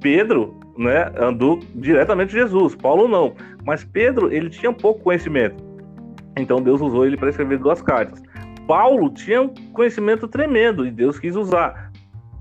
Pedro 0.00 0.58
né, 0.78 1.10
andou 1.18 1.58
diretamente 1.74 2.32
Jesus, 2.32 2.76
Paulo 2.76 3.08
não. 3.08 3.34
Mas 3.64 3.84
Pedro, 3.84 4.32
ele 4.32 4.48
tinha 4.48 4.72
pouco 4.72 5.02
conhecimento. 5.02 5.64
Então 6.38 6.62
Deus 6.62 6.80
usou 6.80 7.04
ele 7.04 7.16
para 7.16 7.30
escrever 7.30 7.58
duas 7.58 7.82
cartas. 7.82 8.22
Paulo 8.68 9.10
tinha 9.10 9.42
um 9.42 9.48
conhecimento 9.72 10.28
tremendo 10.28 10.86
e 10.86 10.90
Deus 10.90 11.18
quis 11.18 11.34
usar. 11.34 11.90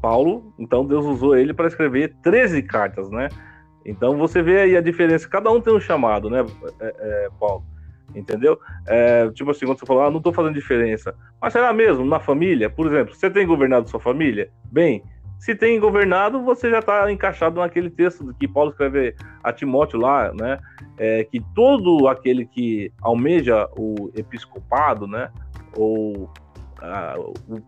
Paulo, 0.01 0.53
então 0.59 0.85
Deus 0.85 1.05
usou 1.05 1.35
ele 1.35 1.53
para 1.53 1.67
escrever 1.67 2.13
13 2.21 2.61
cartas, 2.63 3.09
né? 3.09 3.27
Então 3.85 4.17
você 4.17 4.41
vê 4.41 4.61
aí 4.61 4.75
a 4.75 4.81
diferença. 4.81 5.29
Cada 5.29 5.51
um 5.51 5.61
tem 5.61 5.73
um 5.73 5.79
chamado, 5.79 6.29
né, 6.29 6.43
é, 6.79 6.95
é, 6.99 7.29
Paulo? 7.39 7.63
Entendeu? 8.15 8.59
É, 8.87 9.29
tipo 9.31 9.51
assim, 9.51 9.65
quando 9.65 9.79
você 9.79 9.85
fala, 9.85 10.07
ah, 10.07 10.11
não 10.11 10.17
estou 10.17 10.33
fazendo 10.33 10.53
diferença. 10.53 11.13
Mas 11.41 11.53
será 11.53 11.71
mesmo? 11.73 12.05
Na 12.05 12.19
família, 12.19 12.69
por 12.69 12.87
exemplo, 12.87 13.13
você 13.13 13.29
tem 13.29 13.45
governado 13.45 13.89
sua 13.89 13.99
família? 13.99 14.49
Bem, 14.71 15.03
se 15.37 15.53
tem 15.53 15.79
governado, 15.79 16.41
você 16.41 16.69
já 16.71 16.79
está 16.79 17.11
encaixado 17.11 17.59
naquele 17.59 17.89
texto 17.89 18.33
que 18.39 18.47
Paulo 18.47 18.71
escreve 18.71 19.15
a 19.43 19.51
Timóteo 19.51 19.99
lá, 19.99 20.33
né? 20.33 20.59
É, 20.97 21.23
que 21.25 21.41
todo 21.53 22.07
aquele 22.07 22.45
que 22.45 22.91
almeja 23.01 23.67
o 23.77 24.11
episcopado, 24.15 25.05
né? 25.05 25.29
Ou 25.75 26.31
a, 26.81 27.15
o 27.19 27.59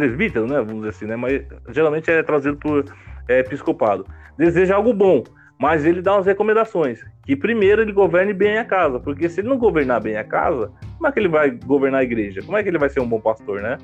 presbítero, 0.00 0.46
né? 0.46 0.56
Vamos 0.56 0.76
dizer 0.76 0.88
assim, 0.88 1.06
né? 1.06 1.16
Mas 1.16 1.42
geralmente 1.68 2.10
é 2.10 2.22
trazido 2.22 2.56
por 2.56 2.84
é, 3.28 3.40
episcopado 3.40 4.06
deseja 4.40 4.74
algo 4.74 4.94
bom, 4.94 5.22
mas 5.58 5.84
ele 5.84 6.00
dá 6.00 6.14
umas 6.14 6.24
recomendações. 6.24 7.04
Que 7.22 7.36
primeiro 7.36 7.82
ele 7.82 7.92
governe 7.92 8.32
bem 8.32 8.56
a 8.56 8.64
casa, 8.64 8.98
porque 8.98 9.28
se 9.28 9.42
ele 9.42 9.48
não 9.48 9.58
governar 9.58 10.00
bem 10.00 10.16
a 10.16 10.24
casa, 10.24 10.72
como 10.96 11.06
é 11.06 11.12
que 11.12 11.18
ele 11.18 11.28
vai 11.28 11.50
governar 11.50 12.00
a 12.00 12.04
igreja? 12.04 12.40
Como 12.42 12.56
é 12.56 12.62
que 12.62 12.70
ele 12.70 12.78
vai 12.78 12.88
ser 12.88 13.00
um 13.00 13.08
bom 13.08 13.20
pastor, 13.20 13.60
né? 13.60 13.76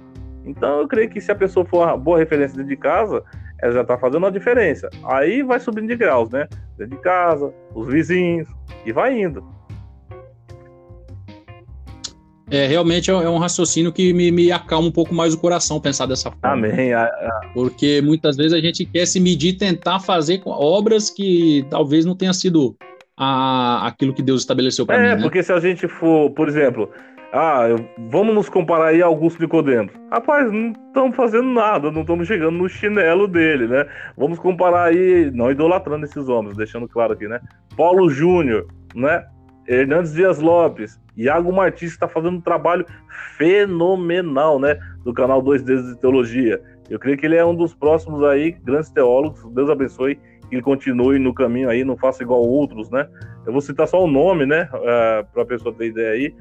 Então 0.46 0.80
eu 0.80 0.88
creio 0.88 1.10
que 1.10 1.20
se 1.20 1.30
a 1.30 1.34
pessoa 1.34 1.66
for 1.66 1.86
uma 1.86 1.96
boa 1.96 2.18
referência 2.18 2.56
dentro 2.56 2.70
de 2.70 2.76
casa, 2.76 3.22
ela 3.60 3.72
já 3.72 3.82
está 3.82 3.98
fazendo 3.98 4.18
uma 4.18 4.30
diferença. 4.30 4.88
Aí 5.04 5.42
vai 5.42 5.60
subindo 5.60 5.88
de 5.88 5.96
graus, 5.96 6.30
né? 6.30 6.48
Dentro 6.78 6.96
de 6.96 7.02
casa, 7.02 7.52
os 7.74 7.86
vizinhos, 7.86 8.48
e 8.86 8.92
vai 8.92 9.20
indo. 9.20 9.44
É, 12.50 12.66
realmente 12.66 13.10
é, 13.10 13.14
é 13.14 13.28
um 13.28 13.38
raciocínio 13.38 13.92
que 13.92 14.12
me, 14.12 14.30
me, 14.30 14.52
acalma 14.52 14.88
um 14.88 14.92
pouco 14.92 15.12
mais 15.12 15.34
o 15.34 15.38
coração 15.38 15.80
pensar 15.80 16.06
dessa 16.06 16.30
forma. 16.30 16.68
Amém. 16.68 16.90
Porque 17.52 18.00
muitas 18.02 18.36
vezes 18.36 18.52
a 18.52 18.60
gente 18.60 18.84
quer 18.84 19.06
se 19.06 19.18
medir 19.18 19.54
tentar 19.54 19.98
fazer 19.98 20.40
obras 20.44 21.10
que 21.10 21.66
talvez 21.68 22.04
não 22.04 22.14
tenha 22.14 22.32
sido 22.32 22.76
a, 23.16 23.86
aquilo 23.86 24.14
que 24.14 24.22
Deus 24.22 24.42
estabeleceu 24.42 24.86
para 24.86 24.96
é, 24.96 25.00
mim. 25.00 25.06
É, 25.06 25.16
né? 25.16 25.22
porque 25.22 25.42
se 25.42 25.52
a 25.52 25.58
gente 25.58 25.88
for, 25.88 26.30
por 26.30 26.48
exemplo, 26.48 26.88
ah, 27.32 27.66
vamos 28.10 28.34
nos 28.34 28.48
comparar 28.48 28.88
aí 28.88 29.02
a 29.02 29.06
Augusto 29.06 29.40
Nicodemos. 29.40 29.92
Rapaz, 30.10 30.50
não 30.52 30.72
estamos 30.72 31.16
fazendo 31.16 31.48
nada, 31.48 31.90
não 31.90 32.02
estamos 32.02 32.28
chegando 32.28 32.56
no 32.56 32.68
chinelo 32.68 33.26
dele, 33.26 33.66
né? 33.66 33.86
Vamos 34.16 34.38
comparar 34.38 34.84
aí, 34.84 35.30
não 35.34 35.50
idolatrando 35.50 36.04
esses 36.04 36.28
homens, 36.28 36.56
deixando 36.56 36.88
claro 36.88 37.12
aqui, 37.12 37.26
né? 37.26 37.40
Paulo 37.76 38.08
Júnior, 38.08 38.66
né? 38.94 39.24
Hernandes 39.68 40.12
Dias 40.12 40.38
Lopes, 40.38 41.00
Iago 41.16 41.52
Martins 41.52 41.92
está 41.92 42.06
fazendo 42.06 42.36
um 42.36 42.40
trabalho 42.40 42.86
fenomenal, 43.36 44.58
né? 44.58 44.78
Do 45.04 45.12
canal 45.12 45.40
Dois 45.40 45.62
Dedos 45.62 45.88
de 45.88 46.00
Teologia. 46.00 46.60
Eu 46.88 46.98
creio 46.98 47.18
que 47.18 47.26
ele 47.26 47.36
é 47.36 47.44
um 47.44 47.54
dos 47.54 47.74
próximos 47.74 48.22
aí, 48.22 48.52
grandes 48.52 48.90
teólogos. 48.90 49.42
Deus 49.52 49.68
abençoe 49.68 50.16
que 50.48 50.54
ele 50.54 50.62
continue 50.62 51.18
no 51.18 51.34
caminho 51.34 51.68
aí, 51.68 51.84
não 51.84 51.96
faça 51.96 52.22
igual 52.22 52.40
outros, 52.40 52.90
né? 52.90 53.08
Eu 53.44 53.52
vou 53.52 53.60
citar 53.60 53.88
só 53.88 54.02
o 54.02 54.06
nome, 54.06 54.46
né? 54.46 54.68
Uh, 54.72 54.88
é, 54.88 55.22
Para 55.32 55.42
a 55.42 55.46
pessoa 55.46 55.74
ter 55.74 55.86
ideia 55.86 56.10
aí. 56.10 56.34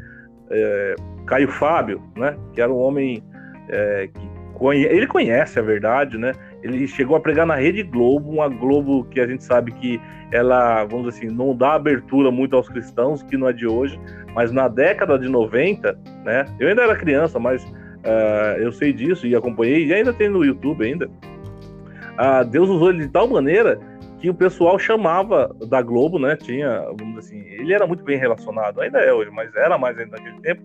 É, 0.50 0.96
Caio 1.26 1.48
Fábio, 1.48 2.02
né? 2.16 2.38
Que 2.54 2.62
era 2.62 2.72
um 2.72 2.78
homem 2.78 3.24
é, 3.70 4.08
que 4.14 4.30
conhe... 4.54 4.84
ele 4.84 5.08
conhece 5.08 5.58
a 5.58 5.62
verdade, 5.64 6.18
né? 6.18 6.34
Ele 6.66 6.88
chegou 6.88 7.16
a 7.16 7.20
pregar 7.20 7.46
na 7.46 7.54
Rede 7.54 7.84
Globo, 7.84 8.32
uma 8.32 8.50
Globo 8.50 9.06
que 9.06 9.20
a 9.20 9.28
gente 9.28 9.44
sabe 9.44 9.72
que 9.74 10.02
ela, 10.32 10.84
vamos 10.86 11.06
dizer 11.06 11.28
assim, 11.28 11.36
não 11.36 11.56
dá 11.56 11.74
abertura 11.76 12.32
muito 12.32 12.56
aos 12.56 12.68
cristãos, 12.68 13.22
que 13.22 13.38
não 13.38 13.48
é 13.48 13.54
de 13.54 13.68
hoje, 13.68 14.00
mas 14.34 14.52
na 14.52 14.68
década 14.68 15.20
de 15.20 15.30
90, 15.30 15.96
né? 16.24 16.46
Eu 16.60 16.68
ainda 16.68 16.82
era 16.82 16.96
criança, 16.96 17.38
mas 17.38 17.64
uh, 17.64 18.58
eu 18.58 18.72
sei 18.72 18.92
disso 18.92 19.28
e 19.28 19.36
acompanhei, 19.36 19.86
e 19.86 19.94
ainda 19.94 20.12
tem 20.12 20.28
no 20.28 20.44
YouTube 20.44 20.84
ainda. 20.84 21.06
Uh, 21.06 22.44
Deus 22.50 22.68
usou 22.68 22.90
ele 22.90 23.04
de 23.04 23.10
tal 23.10 23.28
maneira 23.28 23.80
que 24.18 24.28
o 24.28 24.34
pessoal 24.34 24.80
chamava 24.80 25.56
da 25.70 25.84
Globo, 25.84 26.18
né? 26.18 26.36
Tinha, 26.36 26.82
vamos 26.98 27.16
dizer 27.16 27.20
assim, 27.20 27.40
ele 27.48 27.74
era 27.74 27.86
muito 27.86 28.04
bem 28.04 28.18
relacionado, 28.18 28.82
ainda 28.82 29.00
é 29.02 29.14
hoje, 29.14 29.30
mas 29.30 29.56
era 29.56 29.78
mais 29.78 29.96
ainda 30.00 30.18
naquele 30.18 30.42
tempo 30.42 30.64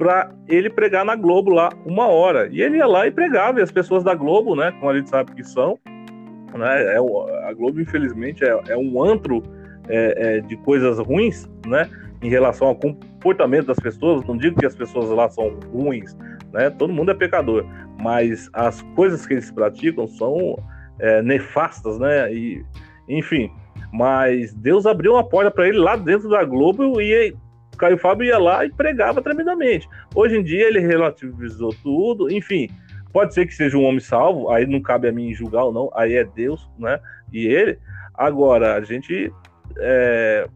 para 0.00 0.32
ele 0.48 0.70
pregar 0.70 1.04
na 1.04 1.14
Globo 1.14 1.50
lá 1.50 1.68
uma 1.84 2.06
hora. 2.06 2.48
E 2.50 2.62
ele 2.62 2.78
ia 2.78 2.86
lá 2.86 3.06
e 3.06 3.10
pregava, 3.10 3.60
e 3.60 3.62
as 3.62 3.70
pessoas 3.70 4.02
da 4.02 4.14
Globo, 4.14 4.56
né, 4.56 4.72
como 4.80 4.90
a 4.90 4.96
gente 4.96 5.10
sabe 5.10 5.34
que 5.34 5.44
são, 5.44 5.78
né, 6.56 6.94
é, 6.94 6.96
a 6.96 7.52
Globo, 7.52 7.78
infelizmente, 7.82 8.42
é, 8.42 8.58
é 8.68 8.76
um 8.78 9.04
antro 9.04 9.42
é, 9.90 10.38
é, 10.38 10.40
de 10.40 10.56
coisas 10.56 10.98
ruins, 10.98 11.46
né, 11.66 11.86
em 12.22 12.30
relação 12.30 12.68
ao 12.68 12.74
comportamento 12.74 13.66
das 13.66 13.78
pessoas. 13.78 14.24
Não 14.24 14.38
digo 14.38 14.58
que 14.58 14.64
as 14.64 14.74
pessoas 14.74 15.10
lá 15.10 15.28
são 15.28 15.58
ruins, 15.70 16.16
né, 16.50 16.70
todo 16.70 16.94
mundo 16.94 17.10
é 17.10 17.14
pecador, 17.14 17.66
mas 18.00 18.48
as 18.54 18.80
coisas 18.96 19.26
que 19.26 19.34
eles 19.34 19.50
praticam 19.50 20.08
são 20.08 20.58
é, 20.98 21.20
nefastas, 21.20 21.98
né, 21.98 22.32
e, 22.32 22.64
enfim. 23.06 23.52
Mas 23.92 24.54
Deus 24.54 24.86
abriu 24.86 25.12
uma 25.12 25.28
porta 25.28 25.50
para 25.50 25.68
ele 25.68 25.76
lá 25.76 25.94
dentro 25.94 26.30
da 26.30 26.42
Globo 26.42 27.02
e 27.02 27.36
Caio 27.80 27.96
Fábio 27.96 28.26
ia 28.26 28.38
lá 28.38 28.64
e 28.64 28.70
pregava 28.70 29.22
tremendamente. 29.22 29.88
Hoje 30.14 30.36
em 30.36 30.42
dia 30.42 30.68
ele 30.68 30.80
relativizou 30.80 31.74
tudo, 31.82 32.30
enfim. 32.30 32.68
Pode 33.10 33.32
ser 33.32 33.46
que 33.46 33.54
seja 33.54 33.76
um 33.76 33.84
homem 33.84 34.00
salvo, 34.00 34.50
aí 34.50 34.66
não 34.66 34.82
cabe 34.82 35.08
a 35.08 35.12
mim 35.12 35.32
julgar 35.32 35.64
ou 35.64 35.72
não, 35.72 35.90
aí 35.94 36.14
é 36.14 36.24
Deus, 36.24 36.70
né? 36.78 37.00
E 37.32 37.46
ele. 37.46 37.78
Agora, 38.14 38.74
a 38.74 38.82
gente. 38.82 39.32
É, 39.78 40.46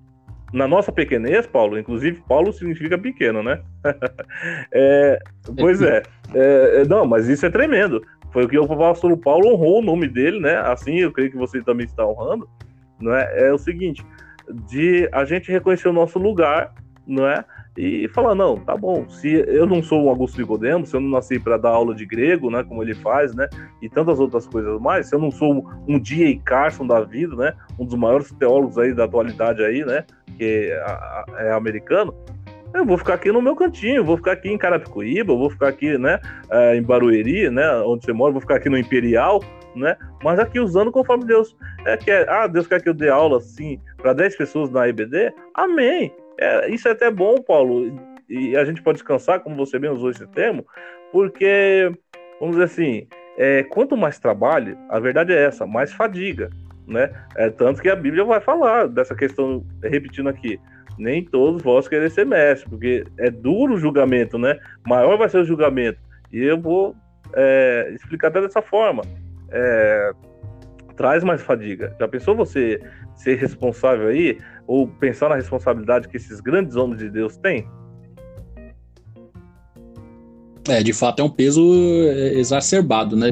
na 0.52 0.68
nossa 0.68 0.92
pequenez, 0.92 1.46
Paulo, 1.46 1.78
inclusive, 1.78 2.22
Paulo 2.28 2.52
significa 2.52 2.98
pequeno, 2.98 3.42
né? 3.42 3.60
é, 4.70 5.18
pois 5.58 5.80
é, 5.80 6.02
é, 6.34 6.82
é. 6.82 6.84
Não, 6.84 7.06
mas 7.06 7.26
isso 7.26 7.46
é 7.46 7.50
tremendo. 7.50 8.02
Foi 8.32 8.44
o 8.44 8.48
que 8.48 8.58
o 8.58 8.64
apóstolo 8.64 9.16
Paulo 9.16 9.48
honrou 9.48 9.78
o 9.78 9.84
nome 9.84 10.06
dele, 10.06 10.40
né? 10.40 10.56
Assim, 10.58 10.98
eu 11.00 11.10
creio 11.10 11.30
que 11.30 11.36
você 11.38 11.62
também 11.62 11.86
está 11.86 12.06
honrando. 12.06 12.48
Né? 13.00 13.46
É 13.46 13.52
o 13.52 13.58
seguinte: 13.58 14.04
de 14.68 15.08
a 15.10 15.24
gente 15.24 15.50
reconhecer 15.50 15.88
o 15.88 15.92
nosso 15.92 16.18
lugar 16.18 16.72
não 17.06 17.26
é? 17.26 17.44
E 17.76 18.08
falar, 18.08 18.34
não, 18.34 18.56
tá 18.56 18.76
bom, 18.76 19.08
se 19.08 19.32
eu 19.32 19.66
não 19.66 19.82
sou 19.82 20.04
um 20.04 20.08
Augusto 20.08 20.40
Nicodemo, 20.40 20.86
se 20.86 20.94
eu 20.94 21.00
não 21.00 21.10
nasci 21.10 21.40
para 21.40 21.56
dar 21.56 21.70
aula 21.70 21.92
de 21.94 22.06
grego, 22.06 22.48
né, 22.48 22.62
como 22.62 22.82
ele 22.82 22.94
faz, 22.94 23.34
né, 23.34 23.48
e 23.82 23.88
tantas 23.88 24.20
outras 24.20 24.46
coisas 24.46 24.80
mais, 24.80 25.08
se 25.08 25.14
eu 25.14 25.18
não 25.18 25.30
sou 25.30 25.66
um 25.88 25.98
D.A. 25.98 26.38
Carson 26.44 26.86
da 26.86 27.00
vida, 27.00 27.34
né, 27.34 27.52
um 27.78 27.84
dos 27.84 27.96
maiores 27.96 28.30
teólogos 28.32 28.78
aí 28.78 28.94
da 28.94 29.04
atualidade 29.04 29.64
aí, 29.64 29.84
né, 29.84 30.04
que 30.38 30.70
é, 30.70 31.48
é 31.48 31.52
americano, 31.52 32.14
eu 32.72 32.84
vou 32.84 32.96
ficar 32.96 33.14
aqui 33.14 33.32
no 33.32 33.42
meu 33.42 33.56
cantinho, 33.56 34.04
vou 34.04 34.16
ficar 34.16 34.32
aqui 34.32 34.50
em 34.50 34.58
Carapicuíba, 34.58 35.34
vou 35.34 35.50
ficar 35.50 35.68
aqui, 35.68 35.98
né, 35.98 36.20
é, 36.50 36.76
em 36.76 36.82
Barueri, 36.82 37.50
né, 37.50 37.68
onde 37.84 38.04
você 38.04 38.12
mora, 38.12 38.30
vou 38.30 38.40
ficar 38.40 38.56
aqui 38.56 38.68
no 38.68 38.78
Imperial, 38.78 39.42
né, 39.74 39.96
mas 40.22 40.38
aqui 40.38 40.60
usando 40.60 40.92
conforme 40.92 41.24
Deus 41.24 41.56
é, 41.84 41.96
quer. 41.96 42.28
Ah, 42.28 42.46
Deus 42.46 42.66
quer 42.66 42.80
que 42.80 42.88
eu 42.88 42.94
dê 42.94 43.08
aula, 43.08 43.38
assim, 43.38 43.80
para 43.96 44.12
10 44.12 44.36
pessoas 44.36 44.70
na 44.70 44.88
EBD? 44.88 45.32
Amém. 45.54 46.12
É, 46.38 46.70
isso 46.70 46.88
é 46.88 46.92
até 46.92 47.10
bom, 47.10 47.36
Paulo, 47.42 47.98
e 48.28 48.56
a 48.56 48.64
gente 48.64 48.82
pode 48.82 48.98
descansar, 48.98 49.40
como 49.40 49.56
você 49.56 49.78
bem 49.78 49.90
usou 49.90 50.10
esse 50.10 50.26
termo, 50.26 50.66
porque, 51.12 51.92
vamos 52.40 52.56
dizer 52.56 52.64
assim, 52.64 53.06
é, 53.36 53.62
quanto 53.64 53.96
mais 53.96 54.18
trabalho, 54.18 54.76
a 54.88 54.98
verdade 54.98 55.32
é 55.32 55.44
essa, 55.44 55.66
mais 55.66 55.92
fadiga, 55.92 56.50
né? 56.86 57.10
É 57.36 57.50
tanto 57.50 57.80
que 57.80 57.88
a 57.88 57.96
Bíblia 57.96 58.24
vai 58.24 58.40
falar 58.40 58.88
dessa 58.88 59.14
questão, 59.14 59.64
repetindo 59.82 60.28
aqui, 60.28 60.58
nem 60.98 61.24
todos 61.24 61.62
vós 61.62 61.88
querer 61.88 62.10
ser 62.10 62.26
mestre, 62.26 62.68
porque 62.68 63.04
é 63.18 63.30
duro 63.30 63.74
o 63.74 63.78
julgamento, 63.78 64.38
né? 64.38 64.58
Maior 64.86 65.16
vai 65.16 65.28
ser 65.28 65.38
o 65.38 65.44
julgamento. 65.44 65.98
E 66.32 66.42
eu 66.42 66.60
vou 66.60 66.94
é, 67.34 67.92
explicar 67.94 68.28
até 68.28 68.40
dessa 68.40 68.62
forma. 68.62 69.02
É, 69.50 70.12
traz 70.96 71.22
mais 71.24 71.42
fadiga. 71.42 71.94
Já 71.98 72.08
pensou 72.08 72.34
você 72.34 72.80
ser 73.14 73.36
responsável 73.36 74.08
aí, 74.08 74.38
ou 74.66 74.88
pensar 74.88 75.28
na 75.28 75.36
responsabilidade 75.36 76.08
que 76.08 76.16
esses 76.16 76.40
grandes 76.40 76.76
homens 76.76 76.98
de 76.98 77.10
Deus 77.10 77.36
têm? 77.36 77.68
É, 80.68 80.82
de 80.82 80.92
fato 80.92 81.20
é 81.20 81.24
um 81.24 81.30
peso 81.30 81.62
é, 82.08 82.34
exacerbado, 82.38 83.16
né? 83.16 83.30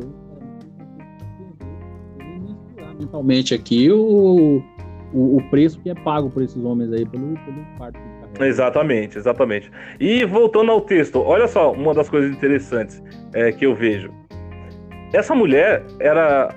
Mentalmente 2.99 3.55
aqui 3.55 3.91
o, 3.91 4.63
o, 5.13 5.37
o, 5.37 5.51
preço 5.51 5.81
que 5.81 5.91
é 5.91 5.95
pago 5.95 6.31
por 6.31 6.43
esses 6.43 6.63
homens 6.63 6.93
aí 6.93 7.07
pelo, 7.07 7.35
pelo 7.35 7.79
parto 7.79 7.99
Exatamente, 8.41 9.19
exatamente. 9.19 9.71
E 10.01 10.25
voltando 10.25 10.71
ao 10.71 10.81
texto, 10.81 11.21
olha 11.21 11.47
só 11.47 11.73
uma 11.73 11.93
das 11.95 12.09
coisas 12.09 12.31
interessantes 12.31 13.03
é, 13.35 13.53
que 13.53 13.67
eu 13.67 13.75
vejo. 13.75 14.11
Essa 15.13 15.35
mulher 15.35 15.85
era 16.01 16.55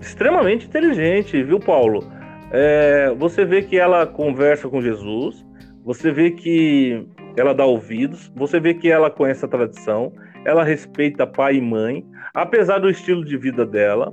extremamente 0.00 0.66
inteligente, 0.66 1.42
viu, 1.42 1.58
Paulo? 1.58 2.04
É, 2.50 3.12
você 3.18 3.44
vê 3.44 3.62
que 3.62 3.76
ela 3.76 4.06
conversa 4.06 4.68
com 4.68 4.80
Jesus, 4.80 5.44
você 5.84 6.10
vê 6.10 6.30
que 6.30 7.06
ela 7.36 7.52
dá 7.52 7.64
ouvidos, 7.64 8.32
você 8.34 8.58
vê 8.58 8.74
que 8.74 8.90
ela 8.90 9.10
conhece 9.10 9.44
a 9.44 9.48
tradição, 9.48 10.12
ela 10.44 10.64
respeita 10.64 11.26
pai 11.26 11.56
e 11.56 11.60
mãe, 11.60 12.04
apesar 12.34 12.78
do 12.78 12.88
estilo 12.88 13.24
de 13.24 13.36
vida 13.36 13.66
dela. 13.66 14.12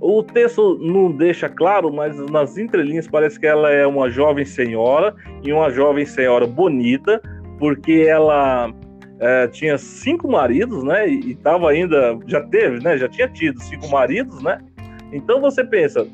O 0.00 0.22
texto 0.22 0.78
não 0.80 1.12
deixa 1.12 1.48
claro, 1.48 1.92
mas 1.92 2.16
nas 2.30 2.56
entrelinhas 2.56 3.06
parece 3.06 3.38
que 3.38 3.46
ela 3.46 3.70
é 3.70 3.86
uma 3.86 4.10
jovem 4.10 4.44
senhora 4.44 5.14
e 5.44 5.52
uma 5.52 5.70
jovem 5.70 6.04
senhora 6.04 6.46
bonita, 6.46 7.20
porque 7.58 8.06
ela 8.08 8.72
é, 9.20 9.46
tinha 9.46 9.78
cinco 9.78 10.28
maridos, 10.28 10.82
né? 10.82 11.08
E 11.08 11.30
estava 11.30 11.70
ainda, 11.70 12.18
já 12.26 12.40
teve, 12.40 12.82
né? 12.82 12.98
Já 12.98 13.08
tinha 13.08 13.28
tido 13.28 13.60
cinco 13.62 13.88
maridos, 13.88 14.42
né? 14.42 14.58
Então 15.12 15.40
você 15.40 15.62
pensa, 15.64 16.06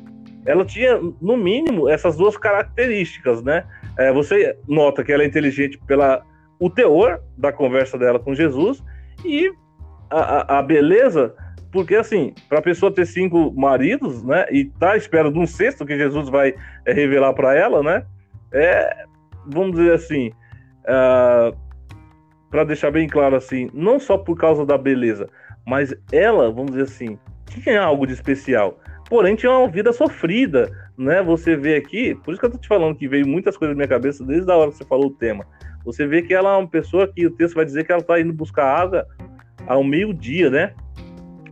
ela 0.45 0.65
tinha 0.65 0.99
no 1.21 1.37
mínimo 1.37 1.89
essas 1.89 2.17
duas 2.17 2.37
características, 2.37 3.41
né? 3.41 3.63
É, 3.97 4.11
você 4.11 4.57
nota 4.67 5.03
que 5.03 5.11
ela 5.11 5.23
é 5.23 5.25
inteligente 5.25 5.79
pela 5.87 6.23
o 6.59 6.69
teor 6.69 7.21
da 7.37 7.51
conversa 7.51 7.97
dela 7.97 8.19
com 8.19 8.35
Jesus 8.35 8.83
e 9.23 9.51
a, 10.09 10.59
a 10.59 10.61
beleza, 10.61 11.33
porque 11.71 11.95
assim, 11.95 12.33
para 12.49 12.59
a 12.59 12.61
pessoa 12.61 12.93
ter 12.93 13.05
cinco 13.05 13.51
maridos, 13.55 14.23
né, 14.23 14.45
e 14.51 14.65
tá 14.65 14.93
à 14.93 14.97
espera 14.97 15.31
de 15.31 15.39
um 15.39 15.47
sexto 15.47 15.85
que 15.85 15.97
Jesus 15.97 16.27
vai 16.27 16.53
é, 16.85 16.91
revelar 16.91 17.33
para 17.33 17.55
ela, 17.55 17.81
né, 17.81 18.05
é, 18.51 19.05
vamos 19.45 19.77
dizer 19.77 19.93
assim, 19.93 20.31
uh, 20.83 21.55
para 22.49 22.63
deixar 22.63 22.91
bem 22.91 23.07
claro 23.07 23.35
assim, 23.35 23.69
não 23.73 23.99
só 23.99 24.17
por 24.17 24.35
causa 24.35 24.65
da 24.65 24.77
beleza, 24.77 25.29
mas 25.65 25.93
ela, 26.11 26.51
vamos 26.51 26.71
dizer 26.71 26.83
assim, 26.83 27.17
tinha 27.45 27.81
algo 27.81 28.05
de 28.07 28.13
especial. 28.13 28.79
Porém, 29.09 29.35
tinha 29.35 29.51
uma 29.51 29.67
vida 29.67 29.91
sofrida, 29.91 30.71
né? 30.97 31.21
Você 31.23 31.55
vê 31.55 31.75
aqui, 31.75 32.13
por 32.23 32.31
isso 32.31 32.39
que 32.39 32.45
eu 32.45 32.51
tô 32.51 32.57
te 32.57 32.67
falando 32.67 32.95
que 32.95 33.07
veio 33.07 33.27
muitas 33.27 33.57
coisas 33.57 33.75
na 33.75 33.79
minha 33.79 33.87
cabeça 33.87 34.23
desde 34.23 34.49
a 34.51 34.55
hora 34.55 34.69
que 34.69 34.77
você 34.77 34.85
falou 34.85 35.07
o 35.07 35.13
tema. 35.13 35.45
Você 35.83 36.05
vê 36.05 36.21
que 36.21 36.33
ela 36.33 36.53
é 36.53 36.57
uma 36.57 36.67
pessoa 36.67 37.07
que 37.07 37.25
o 37.25 37.31
texto 37.31 37.55
vai 37.55 37.65
dizer 37.65 37.85
que 37.85 37.91
ela 37.91 38.01
está 38.01 38.19
indo 38.19 38.31
buscar 38.31 38.65
água 38.65 39.07
ao 39.65 39.83
meio-dia, 39.83 40.51
né? 40.51 40.73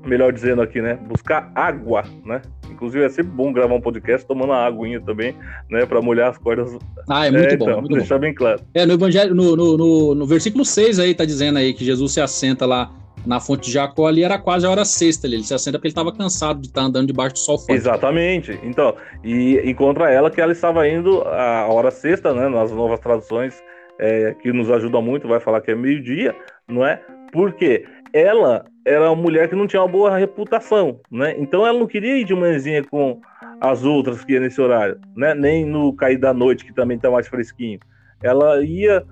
Melhor 0.06 0.32
dizendo 0.32 0.62
aqui, 0.62 0.82
né? 0.82 1.00
Buscar 1.08 1.52
água, 1.56 2.04
né? 2.24 2.42
Inclusive 2.70 3.04
é 3.04 3.10
sempre 3.10 3.32
bom 3.32 3.52
gravar 3.52 3.74
um 3.74 3.82
podcast 3.82 4.28
tomando 4.28 4.54
a 4.54 4.66
aguinha 4.66 5.02
também, 5.02 5.36
né? 5.70 5.86
Para 5.86 6.02
molhar 6.02 6.30
as 6.30 6.38
cordas. 6.38 6.78
Ah, 7.10 7.26
é 7.26 7.32
muito 7.32 7.54
é, 7.54 7.58
bom. 7.58 7.66
Então, 7.66 7.80
muito 7.82 7.96
deixar 7.96 8.16
bom. 8.16 8.22
bem 8.22 8.34
claro. 8.36 8.62
É, 8.74 8.86
no 8.86 8.94
Evangelho, 8.94 9.34
no, 9.34 9.56
no, 9.56 9.78
no, 9.78 10.16
no 10.16 10.26
versículo 10.28 10.64
6 10.64 11.00
aí, 11.00 11.16
tá 11.16 11.26
dizendo 11.26 11.58
aí 11.58 11.74
que 11.74 11.84
Jesus 11.84 12.14
se 12.14 12.22
assenta 12.22 12.66
lá 12.66 12.92
na 13.28 13.40
fonte 13.40 13.68
de 13.68 13.74
Jacó 13.74 14.08
ali 14.08 14.24
era 14.24 14.40
quase 14.40 14.66
a 14.66 14.70
hora 14.70 14.86
sexta. 14.86 15.28
Ele 15.28 15.44
se 15.44 15.54
assenta 15.54 15.78
porque 15.78 15.88
ele 15.88 15.92
estava 15.92 16.12
cansado 16.12 16.62
de 16.62 16.68
estar 16.68 16.82
tá 16.82 16.88
andando 16.88 17.08
debaixo 17.08 17.36
do 17.36 17.40
sol 17.40 17.58
forte. 17.58 17.74
Exatamente. 17.74 18.60
Então, 18.64 18.96
e 19.24 19.62
encontra 19.70 20.10
ela 20.10 20.32
que 20.32 20.40
ela 20.40 20.52
estava 20.52 20.88
indo 20.88 21.22
a 21.24 21.68
hora 21.68 21.92
sexta, 21.92 22.34
né? 22.34 22.48
Nas 22.48 22.72
novas 22.72 23.00
traduções 23.00 23.62
é, 24.00 24.34
que 24.42 24.52
nos 24.52 24.72
ajuda 24.72 25.02
muito, 25.02 25.28
vai 25.28 25.40
falar 25.40 25.62
que 25.62 25.72
é 25.72 25.76
meio-dia, 25.76 26.36
não 26.68 26.86
é? 26.86 27.02
Porque 27.32 27.86
ela 28.14 28.66
era 28.86 29.12
uma 29.12 29.22
mulher 29.22 29.50
que 29.50 29.56
não 29.56 29.68
tinha 29.68 29.82
uma 29.82 29.88
boa 29.88 30.18
reputação, 30.18 31.00
né? 31.12 31.36
Então 31.38 31.68
ela 31.68 31.78
não 31.78 31.88
queria 31.88 32.18
ir 32.18 32.24
de 32.24 32.34
manhãzinha 32.34 32.84
com 32.84 33.20
as 33.60 33.84
outras 33.84 34.24
que 34.24 34.34
ia 34.34 34.40
nesse 34.40 34.62
horário, 34.62 35.00
né? 35.16 35.34
Nem 35.34 35.66
no 35.66 35.94
cair 35.94 36.18
da 36.18 36.34
noite, 36.34 36.66
que 36.66 36.74
também 36.74 36.98
tá 36.98 37.12
mais 37.12 37.28
fresquinho. 37.28 37.80
Ela 38.24 38.64
ia, 38.64 39.04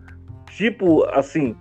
tipo, 0.49 1.03
assim, 1.11 1.55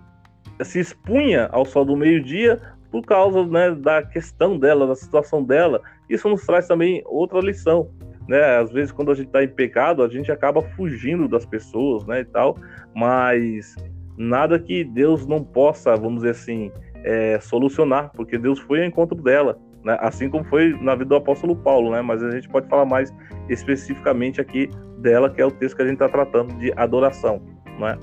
se 0.63 0.79
expunha 0.79 1.49
ao 1.53 1.65
sol 1.65 1.85
do 1.85 1.97
meio-dia 1.97 2.61
por 2.91 3.03
causa 3.05 3.45
né, 3.45 3.73
da 3.73 4.03
questão 4.03 4.59
dela, 4.59 4.87
da 4.87 4.95
situação 4.95 5.43
dela. 5.43 5.83
Isso 6.09 6.29
nos 6.29 6.47
traz 6.47 6.69
também 6.69 7.03
outra 7.07 7.41
lição, 7.41 7.91
né? 8.29 8.59
Às 8.59 8.71
vezes 8.71 8.93
quando 8.93 9.11
a 9.11 9.15
gente 9.15 9.27
está 9.27 9.43
em 9.43 9.49
pecado, 9.49 10.03
a 10.03 10.09
gente 10.09 10.31
acaba 10.31 10.63
fugindo 10.63 11.27
das 11.27 11.45
pessoas, 11.45 12.07
né, 12.07 12.21
e 12.21 12.25
tal, 12.25 12.57
mas 12.95 13.75
nada 14.17 14.59
que 14.59 14.85
Deus 14.85 15.27
não 15.27 15.43
possa, 15.43 15.97
vamos 15.97 16.23
dizer 16.23 16.31
assim, 16.31 16.71
é, 17.03 17.39
solucionar, 17.41 18.13
porque 18.15 18.39
Deus 18.39 18.61
foi 18.61 18.81
ao 18.81 18.87
encontro 18.87 19.21
dela, 19.21 19.59
né? 19.85 19.97
Assim 20.01 20.31
como 20.31 20.45
foi 20.45 20.73
na 20.81 20.95
vida 20.95 21.07
do 21.07 21.17
apóstolo 21.17 21.57
Paulo, 21.57 21.91
né? 21.91 22.01
Mas 22.01 22.23
a 22.23 22.31
gente 22.31 22.49
pode 22.49 22.69
falar 22.69 22.85
mais 22.85 23.13
especificamente 23.49 24.41
aqui 24.41 24.71
dela, 24.99 25.29
que 25.29 25.41
é 25.41 25.45
o 25.45 25.51
texto 25.51 25.77
que 25.77 25.83
a 25.83 25.85
gente 25.85 25.95
está 25.95 26.09
tratando 26.09 26.55
de 26.59 26.73
adoração, 26.77 27.43
não 27.79 27.89
é? 27.89 27.99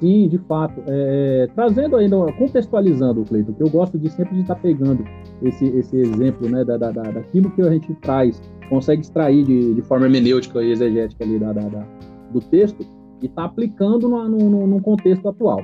Sim, 0.00 0.28
de 0.28 0.38
fato. 0.38 0.80
É, 0.86 1.44
é, 1.44 1.46
trazendo 1.54 1.96
ainda, 1.96 2.16
contextualizando, 2.32 3.24
Cleiton, 3.24 3.52
que 3.52 3.62
eu 3.62 3.68
gosto 3.68 3.98
de 3.98 4.08
sempre 4.10 4.34
de 4.34 4.42
estar 4.42 4.56
pegando 4.56 5.04
esse, 5.42 5.66
esse 5.66 5.96
exemplo 5.96 6.48
né, 6.48 6.64
da, 6.64 6.76
da, 6.76 6.90
daquilo 6.90 7.50
que 7.50 7.62
a 7.62 7.70
gente 7.70 7.92
traz, 7.96 8.40
consegue 8.68 9.02
extrair 9.02 9.44
de, 9.44 9.74
de 9.74 9.82
forma 9.82 10.06
hermenêutica 10.06 10.62
e 10.62 10.70
exegética 10.70 11.24
ali 11.24 11.38
da, 11.38 11.52
da, 11.52 11.86
do 12.30 12.40
texto 12.40 12.86
e 13.22 13.26
está 13.26 13.44
aplicando 13.44 14.08
no, 14.08 14.28
no, 14.28 14.66
no, 14.66 14.80
contexto 14.80 15.28
atual. 15.28 15.62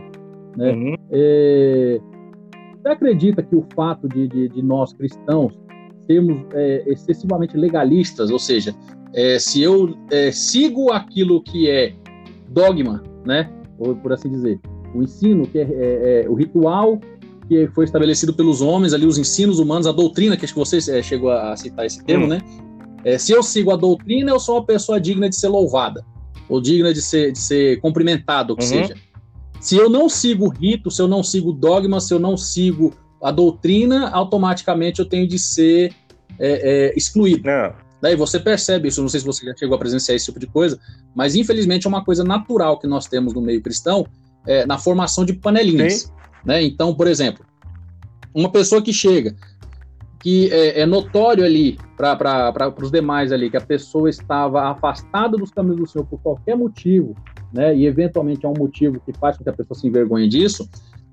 Né? 0.56 0.72
Uhum. 0.72 0.94
É, 1.10 2.00
você 2.82 2.88
acredita 2.88 3.42
que 3.42 3.54
o 3.54 3.64
fato 3.74 4.08
de, 4.08 4.26
de, 4.28 4.48
de 4.48 4.62
nós 4.62 4.92
cristãos 4.92 5.52
sermos 6.06 6.44
é, 6.52 6.82
excessivamente 6.86 7.56
legalistas, 7.56 8.30
ou 8.30 8.38
seja, 8.38 8.74
é, 9.14 9.38
se 9.38 9.62
eu 9.62 9.96
é, 10.10 10.30
sigo 10.32 10.92
aquilo 10.92 11.42
que 11.42 11.70
é 11.70 11.94
dogma, 12.48 13.02
né? 13.24 13.50
Por 13.76 14.12
assim 14.12 14.28
dizer, 14.28 14.60
o 14.94 15.02
ensino, 15.02 15.46
que 15.46 15.58
é, 15.58 15.62
é, 15.62 16.24
é, 16.24 16.28
o 16.28 16.34
ritual 16.34 16.98
que 17.48 17.66
foi 17.68 17.84
estabelecido 17.84 18.32
pelos 18.32 18.62
homens, 18.62 18.94
ali 18.94 19.04
os 19.04 19.18
ensinos 19.18 19.58
humanos, 19.58 19.86
a 19.86 19.92
doutrina, 19.92 20.36
que 20.36 20.44
acho 20.44 20.54
que 20.54 20.58
você 20.58 20.78
é, 20.90 21.02
chegou 21.02 21.30
a 21.30 21.54
citar 21.56 21.84
esse 21.84 22.02
termo, 22.02 22.24
hum. 22.24 22.28
né? 22.28 22.40
É, 23.04 23.18
se 23.18 23.32
eu 23.32 23.42
sigo 23.42 23.70
a 23.70 23.76
doutrina, 23.76 24.30
eu 24.30 24.40
sou 24.40 24.56
uma 24.56 24.64
pessoa 24.64 24.98
digna 24.98 25.28
de 25.28 25.36
ser 25.36 25.48
louvada, 25.48 26.04
ou 26.48 26.60
digna 26.60 26.92
de 26.94 27.02
ser, 27.02 27.32
de 27.32 27.38
ser 27.38 27.80
cumprimentado, 27.80 28.54
o 28.54 28.56
que 28.56 28.64
uhum. 28.64 28.68
seja. 28.68 28.94
Se 29.60 29.76
eu 29.76 29.90
não 29.90 30.08
sigo 30.08 30.46
o 30.46 30.48
rito, 30.48 30.90
se 30.90 31.02
eu 31.02 31.08
não 31.08 31.22
sigo 31.22 31.50
o 31.50 31.52
dogma, 31.52 32.00
se 32.00 32.14
eu 32.14 32.18
não 32.18 32.36
sigo 32.36 32.94
a 33.22 33.30
doutrina, 33.30 34.08
automaticamente 34.08 35.00
eu 35.00 35.06
tenho 35.06 35.26
de 35.26 35.38
ser 35.38 35.92
é, 36.38 36.94
excluído. 36.96 37.48
É. 37.48 37.74
Daí 38.04 38.16
você 38.16 38.38
percebe 38.38 38.88
isso, 38.88 39.00
não 39.00 39.08
sei 39.08 39.20
se 39.20 39.24
você 39.24 39.46
já 39.46 39.56
chegou 39.56 39.76
a 39.76 39.78
presenciar 39.78 40.14
esse 40.14 40.26
tipo 40.26 40.38
de 40.38 40.46
coisa, 40.46 40.78
mas 41.14 41.34
infelizmente 41.34 41.86
é 41.86 41.88
uma 41.88 42.04
coisa 42.04 42.22
natural 42.22 42.78
que 42.78 42.86
nós 42.86 43.06
temos 43.06 43.32
no 43.32 43.40
meio 43.40 43.62
cristão 43.62 44.06
é, 44.46 44.66
na 44.66 44.76
formação 44.76 45.24
de 45.24 45.32
panelinhas. 45.32 46.12
Né? 46.44 46.62
Então, 46.62 46.94
por 46.94 47.06
exemplo, 47.06 47.46
uma 48.34 48.52
pessoa 48.52 48.82
que 48.82 48.92
chega, 48.92 49.34
que 50.20 50.52
é, 50.52 50.82
é 50.82 50.86
notório 50.86 51.46
ali 51.46 51.78
para 51.96 52.74
os 52.78 52.90
demais 52.90 53.32
ali 53.32 53.48
que 53.48 53.56
a 53.56 53.60
pessoa 53.62 54.10
estava 54.10 54.70
afastada 54.70 55.38
dos 55.38 55.50
caminhos 55.50 55.78
do 55.78 55.86
Senhor 55.86 56.04
por 56.04 56.20
qualquer 56.20 56.58
motivo, 56.58 57.16
né? 57.54 57.74
E 57.74 57.86
eventualmente 57.86 58.44
é 58.44 58.48
um 58.50 58.54
motivo 58.54 59.00
que 59.00 59.14
faz 59.18 59.38
com 59.38 59.44
que 59.44 59.48
a 59.48 59.52
pessoa 59.54 59.80
se 59.80 59.86
envergonhe 59.86 60.28
disso. 60.28 60.68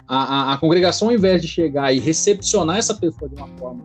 A, 0.05 0.17
a, 0.17 0.53
a 0.55 0.57
congregação, 0.57 1.07
ao 1.07 1.13
invés 1.13 1.41
de 1.41 1.47
chegar 1.47 1.93
e 1.93 1.99
recepcionar 1.99 2.75
essa 2.75 2.93
pessoa 2.93 3.29
de 3.29 3.35
uma 3.35 3.47
forma 3.57 3.81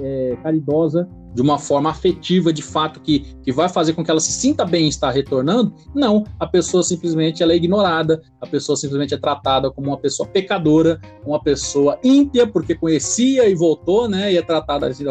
é, 0.00 0.36
caridosa, 0.42 1.08
de 1.34 1.42
uma 1.42 1.58
forma 1.58 1.90
afetiva, 1.90 2.52
de 2.52 2.62
fato, 2.62 3.00
que, 3.00 3.20
que 3.42 3.52
vai 3.52 3.68
fazer 3.68 3.92
com 3.92 4.04
que 4.04 4.10
ela 4.10 4.20
se 4.20 4.32
sinta 4.32 4.64
bem 4.64 4.88
estar 4.88 5.10
retornando. 5.10 5.74
Não, 5.94 6.24
a 6.38 6.46
pessoa 6.46 6.82
simplesmente 6.82 7.42
ela 7.42 7.52
é 7.52 7.56
ignorada, 7.56 8.22
a 8.40 8.46
pessoa 8.46 8.76
simplesmente 8.76 9.14
é 9.14 9.18
tratada 9.18 9.70
como 9.70 9.88
uma 9.88 9.98
pessoa 9.98 10.28
pecadora, 10.28 11.00
uma 11.26 11.42
pessoa 11.42 11.98
ímpia, 12.04 12.46
porque 12.46 12.74
conhecia 12.74 13.48
e 13.48 13.54
voltou, 13.54 14.08
né? 14.08 14.32
E 14.32 14.36
é 14.36 14.42
tratada 14.42 14.86
assim, 14.86 15.04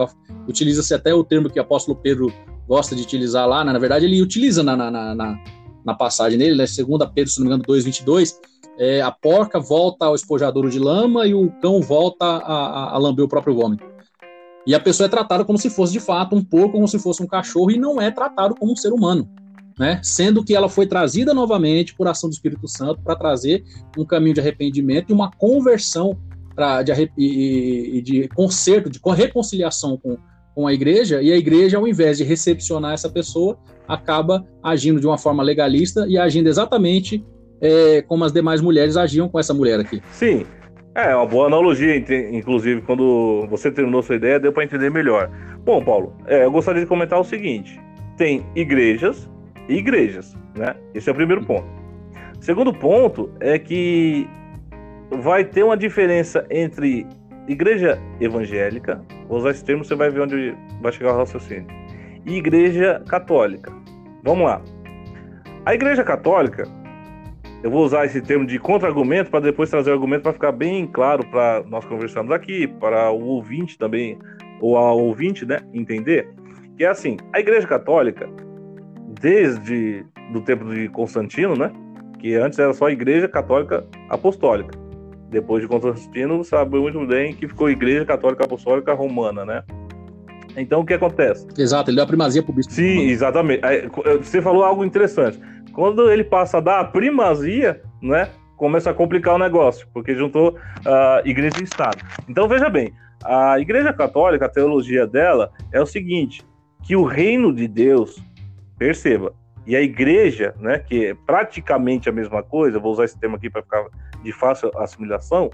utiliza-se 0.48 0.94
até 0.94 1.14
o 1.14 1.23
termo 1.23 1.49
que 1.49 1.60
o 1.60 1.61
apóstolo 1.61 1.98
Pedro 1.98 2.31
gosta 2.68 2.95
de 2.95 3.03
utilizar 3.03 3.48
lá, 3.48 3.64
né? 3.64 3.73
na 3.73 3.80
verdade 3.80 4.06
ele 4.06 4.22
utiliza 4.22 4.64
na, 4.64 4.76
na, 4.76 4.90
na, 4.90 5.38
na 5.85 5.94
passagem 5.94 6.40
dele, 6.40 6.56
né? 6.56 6.65
Segunda 6.65 7.06
Pedro, 7.06 7.31
se 7.31 7.40
não 7.40 7.48
me 7.48 7.53
engano, 7.53 7.65
2,22, 7.68 8.35
é, 8.77 9.02
a 9.02 9.11
porca 9.11 9.60
volta 9.60 10.06
ao 10.06 10.15
espojadouro 10.15 10.69
de 10.69 10.80
lama 10.80 11.27
e 11.27 11.34
o 11.34 11.52
cão 11.61 11.81
volta 11.81 12.26
a, 12.26 12.38
a, 12.38 12.95
a 12.95 12.98
lamber 12.98 13.26
o 13.26 13.27
próprio 13.27 13.53
vômito. 13.53 13.93
E 14.65 14.73
a 14.73 14.80
pessoa 14.80 15.07
é 15.07 15.10
tratada 15.10 15.44
como 15.44 15.57
se 15.57 15.69
fosse 15.69 15.94
de 15.94 15.99
fato 15.99 16.35
um 16.35 16.44
porco, 16.44 16.73
como 16.73 16.88
se 16.88 16.98
fosse 16.98 17.22
um 17.22 17.27
cachorro, 17.27 17.72
e 17.72 17.77
não 17.77 18.02
é 18.02 18.10
tratado 18.10 18.56
como 18.56 18.72
um 18.72 18.76
ser 18.76 18.94
humano. 18.94 19.30
Né? 19.77 19.99
Sendo 20.03 20.44
que 20.44 20.56
ela 20.56 20.69
foi 20.69 20.85
trazida 20.85 21.34
novamente 21.34 21.95
por 21.95 22.07
ação 22.07 22.30
do 22.30 22.34
Espírito 22.34 22.68
Santo 22.68 23.02
para 23.03 23.15
trazer 23.15 23.64
um 23.98 24.06
caminho 24.06 24.35
de 24.35 24.40
arrependimento 24.40 25.10
e 25.10 25.14
uma 25.14 25.31
conversão 25.31 26.18
pra, 26.56 26.84
de, 26.84 26.91
e, 27.18 27.98
e 27.98 28.02
de 28.02 28.27
conserto, 28.30 28.90
de 28.90 28.99
reconciliação 29.03 29.98
com, 29.98 30.18
com 30.53 30.68
a 30.68 30.73
igreja, 30.73 31.22
e 31.22 31.31
a 31.31 31.38
igreja, 31.38 31.77
ao 31.77 31.88
invés 31.88 32.19
de 32.19 32.23
recepcionar 32.23 32.94
essa 32.94 33.10
pessoa, 33.10 33.57
acaba 33.88 34.45
agindo 34.61 34.99
de 34.99 35.07
uma 35.07 35.18
forma 35.18 35.44
legalista 35.44 36.06
e 36.07 36.18
agindo 36.18 36.48
exatamente 36.48 37.26
é, 37.60 38.02
como 38.03 38.23
as 38.23 38.31
demais 38.31 38.61
mulheres 38.61 38.95
agiam 38.95 39.27
com 39.27 39.40
essa 39.40 39.53
mulher 39.53 39.80
aqui. 39.80 40.02
Sim, 40.11 40.45
é 40.95 41.15
uma 41.15 41.26
boa 41.26 41.48
analogia, 41.48 41.95
inclusive, 42.32 42.82
quando 42.82 43.48
você 43.49 43.72
terminou 43.72 44.03
sua 44.03 44.15
ideia, 44.15 44.40
deu 44.40 44.53
para 44.53 44.64
entender 44.64 44.91
melhor. 44.91 45.30
Bom, 45.65 45.84
Paulo, 45.84 46.15
é, 46.28 46.45
eu 46.45 46.52
gostaria 46.52 46.82
de 46.82 46.88
comentar 46.88 47.20
o 47.20 47.24
seguinte: 47.24 47.82
tem 48.15 48.45
igrejas 48.56 49.30
e 49.68 49.76
igrejas, 49.76 50.38
né? 50.56 50.76
Esse 50.94 51.10
é 51.10 51.11
o 51.11 51.15
primeiro 51.15 51.44
ponto. 51.44 51.68
Segundo 52.40 52.74
ponto 52.74 53.32
é 53.40 53.57
que 53.57 54.28
vai 55.10 55.44
ter 55.44 55.64
uma 55.64 55.78
diferença 55.78 56.45
entre 56.49 57.07
igreja 57.48 57.99
evangélica, 58.20 59.02
vou 59.28 59.40
usar 59.40 59.52
esse 59.52 59.64
termo, 59.64 59.84
você 59.84 59.95
vai 59.95 60.10
ver 60.10 60.22
onde 60.22 60.56
vai 60.82 60.91
chegar 60.91 61.14
o 61.14 61.18
raciocínio, 61.18 61.68
e 62.26 62.36
igreja 62.36 63.02
católica. 63.07 63.72
Vamos 64.24 64.45
lá. 64.45 64.61
A 65.65 65.74
igreja 65.74 66.03
católica 66.03 66.68
eu 67.64 67.72
vou 67.72 67.85
usar 67.85 68.06
esse 68.06 68.22
termo 68.22 68.45
de 68.45 68.60
contra-argumento 68.60 69.31
para 69.31 69.40
depois 69.40 69.69
trazer 69.69 69.90
o 69.90 69.94
argumento 69.94 70.23
para 70.23 70.34
ficar 70.34 70.52
bem 70.52 70.85
claro 70.85 71.26
para 71.27 71.64
nós 71.65 71.85
conversarmos 71.85 72.31
aqui, 72.34 72.68
para 72.68 73.10
o 73.10 73.23
ouvinte 73.23 73.77
também, 73.77 74.19
ou 74.60 74.77
a 74.77 74.91
ouvinte, 74.91 75.45
né, 75.45 75.60
entender. 75.73 76.27
Que 76.77 76.84
é 76.84 76.90
assim, 76.90 77.15
a 77.31 77.40
Igreja 77.40 77.65
Católica, 77.65 78.30
desde 79.22 80.06
do 80.34 80.41
tempo 80.41 80.65
de 80.73 80.90
Constantino, 80.90 81.56
né, 81.56 81.72
que 82.19 82.35
antes 82.35 82.60
era 82.60 82.73
só 82.73 82.88
a 82.88 82.91
Igreja 82.91 83.30
Católica 83.30 83.85
Apostólica. 84.10 84.77
Depois 85.30 85.61
de 85.61 85.68
Constantino, 85.68 86.44
sabe 86.44 86.77
muito 86.77 87.07
bem 87.07 87.34
que 87.34 87.48
ficou 87.48 87.69
Igreja 87.69 88.06
Católica 88.06 88.44
Apostólica 88.44 88.94
Romana, 88.94 89.45
né? 89.45 89.64
Então 90.56 90.81
o 90.81 90.85
que 90.85 90.94
acontece? 90.94 91.48
Exato, 91.57 91.90
ele 91.90 91.95
deu 91.95 92.03
a 92.03 92.07
primazia 92.07 92.44
para 92.44 92.52
o 92.52 92.56
bispo. 92.56 92.72
Sim, 92.72 93.07
exatamente. 93.07 93.61
Você 94.22 94.41
falou 94.41 94.64
algo 94.64 94.85
interessante. 94.85 95.40
Quando 95.74 96.12
ele 96.12 96.24
passa 96.24 96.58
a 96.58 96.62
dar 96.62 96.80
a 96.80 96.86
primazia, 96.86 97.82
né, 98.02 98.30
começa 98.56 98.91
a 98.91 98.94
complicar 98.94 99.36
o 99.36 99.40
negócio, 99.40 99.88
porque 99.94 100.16
juntou 100.16 100.52
uh, 100.52 101.28
igreja 101.28 101.58
e 101.60 101.64
Estado. 101.64 101.98
Então 102.30 102.48
veja 102.48 102.70
bem, 102.70 102.94
a 103.24 103.60
Igreja 103.60 103.91
Católica, 103.91 104.45
a 104.45 104.50
teologia 104.50 105.08
dela 105.08 105.52
é 105.72 105.82
o 105.82 105.86
seguinte: 105.86 106.45
que 106.84 106.95
o 106.95 107.04
reino 107.04 107.54
de 107.54 107.68
Deus, 107.68 108.24
perceba, 108.78 109.34
e 109.66 109.76
a 109.76 109.82
igreja, 109.82 110.54
né, 110.60 110.80
que 110.80 111.08
é 111.08 111.14
praticamente 111.26 112.10
a 112.10 112.12
mesma 112.12 112.44
coisa, 112.44 112.80
vou 112.80 112.91
usar 112.91 113.06
esse 113.06 113.18
termo 113.18 113.38
aqui 113.38 113.50
para 113.50 113.64
ficar 113.64 113.86
de 114.22 114.32
fácil 114.32 114.72
assimilação, 114.78 115.50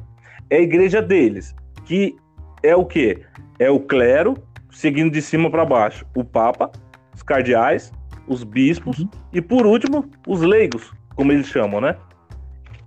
é 0.50 0.58
a 0.58 0.62
igreja 0.62 1.02
deles, 1.02 1.56
que 1.86 2.16
é 2.64 2.76
o 2.76 2.86
que? 2.86 3.22
É 3.60 3.70
o 3.70 3.80
clero, 3.80 4.36
seguindo 4.72 5.12
de 5.12 5.22
cima 5.22 5.50
para 5.50 5.64
baixo, 5.64 6.06
o 6.16 6.24
Papa, 6.24 6.72
os 7.16 7.22
cardeais, 7.22 7.91
os 8.30 8.43
bispos 8.43 8.99
uhum. 8.99 9.10
e, 9.34 9.41
por 9.41 9.65
último, 9.65 10.06
os 10.27 10.41
leigos, 10.41 10.93
como 11.15 11.31
eles 11.31 11.47
chamam, 11.47 11.81
né? 11.81 11.97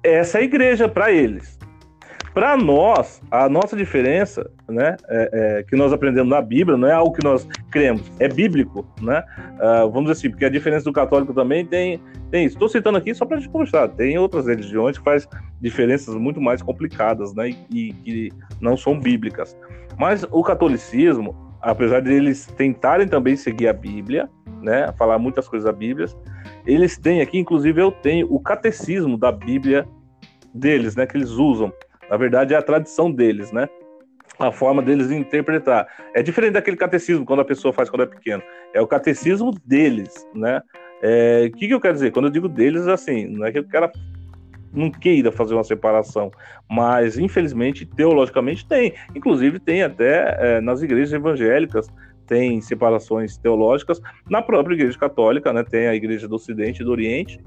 Essa 0.03 0.39
é 0.39 0.41
a 0.41 0.45
igreja 0.45 0.89
para 0.89 1.13
eles. 1.13 1.59
Para 2.33 2.57
nós, 2.57 3.21
a 3.31 3.47
nossa 3.47 3.77
diferença, 3.77 4.51
né, 4.67 4.97
é, 5.07 5.31
é, 5.59 5.63
que 5.65 5.77
nós 5.77 5.93
aprendemos 5.93 6.31
na 6.31 6.41
Bíblia, 6.41 6.79
não 6.79 6.89
é 6.89 6.93
algo 6.93 7.13
que 7.13 7.23
nós 7.23 7.47
cremos, 7.71 8.11
é 8.19 8.27
bíblico, 8.27 8.87
né? 9.03 9.23
Uh, 9.57 9.91
vamos 9.91 10.05
dizer 10.05 10.13
assim, 10.13 10.31
porque 10.31 10.47
a 10.47 10.49
diferença 10.49 10.85
do 10.85 10.93
católico 10.95 11.35
também 11.35 11.67
tem, 11.67 12.01
tem 12.31 12.47
isso. 12.47 12.57
Estou 12.57 12.71
citando 12.71 12.97
aqui 12.97 13.15
só 13.15 13.27
para 13.27 13.37
a 13.37 13.41
gente 13.41 13.53
mostrar. 13.53 13.87
Tem 13.89 14.17
outras 14.17 14.47
religiões 14.47 14.97
que 14.97 15.05
faz 15.05 15.29
diferenças 15.61 16.15
muito 16.15 16.41
mais 16.41 16.63
complicadas, 16.63 17.35
né, 17.35 17.51
e 17.71 17.93
que 17.93 18.31
não 18.63 18.79
são 18.79 18.99
bíblicas. 18.99 19.55
Mas 19.99 20.25
o 20.31 20.43
catolicismo, 20.43 21.52
apesar 21.63 22.01
de 22.01 22.13
eles 22.13 22.47
tentarem 22.47 23.07
também 23.07 23.37
seguir 23.37 23.69
a 23.69 23.73
Bíblia, 23.73 24.29
né, 24.61 24.93
falar 24.99 25.19
muitas 25.19 25.49
coisas 25.49 25.65
da 25.65 25.73
Bíblia. 25.73 26.07
Eles 26.67 26.99
têm 26.99 27.21
aqui, 27.21 27.39
inclusive 27.39 27.81
eu 27.81 27.93
tenho 27.93 28.27
o 28.31 28.41
catecismo 28.41 29.17
da 29.17 29.31
Bíblia 29.31 29.87
deles, 30.53 30.97
né, 30.97 31.07
que 31.07 31.17
eles 31.17 31.31
usam. 31.31 31.73
Na 32.11 32.17
verdade 32.17 32.53
é 32.53 32.57
a 32.57 32.63
tradição 32.63 33.11
deles, 33.11 33.53
né? 33.53 33.69
A 34.39 34.51
forma 34.51 34.83
deles 34.83 35.09
de 35.09 35.15
interpretar. 35.15 35.87
É 36.15 36.23
diferente 36.23 36.55
daquele 36.55 36.77
catecismo 36.77 37.25
quando 37.25 37.41
a 37.41 37.45
pessoa 37.45 37.73
faz 37.73 37.89
quando 37.89 38.03
é 38.03 38.07
pequeno. 38.07 38.43
É 38.75 38.81
o 38.81 38.87
catecismo 38.87 39.53
deles, 39.65 40.27
né? 40.35 40.59
O 40.59 40.63
é, 41.03 41.51
que, 41.51 41.69
que 41.69 41.75
eu 41.75 41.81
quero 41.81 41.95
dizer? 41.95 42.11
Quando 42.11 42.27
eu 42.27 42.31
digo 42.31 42.49
deles, 42.49 42.87
assim, 42.87 43.27
não 43.27 43.47
é 43.47 43.53
que 43.53 43.61
o 43.61 43.69
cara 43.69 43.91
não 44.73 44.91
queira 44.91 45.31
fazer 45.31 45.55
uma 45.55 45.65
separação, 45.65 46.31
mas 46.69 47.19
infelizmente, 47.19 47.85
teologicamente 47.85 48.67
tem. 48.67 48.95
Inclusive 49.15 49.59
tem 49.59 49.83
até 49.83 50.37
é, 50.39 50.61
nas 50.61 50.83
igrejas 50.83 51.13
evangélicas 51.13 51.89
tem 52.27 52.61
separações 52.61 53.37
teológicas. 53.37 54.01
Na 54.29 54.41
própria 54.41 54.75
Igreja 54.75 54.99
Católica, 54.99 55.53
né, 55.53 55.63
tem 55.63 55.87
a 55.87 55.95
Igreja 55.95 56.27
do 56.27 56.37
Ocidente 56.37 56.81
e 56.81 56.85
do 56.85 56.91
Oriente. 56.91 57.39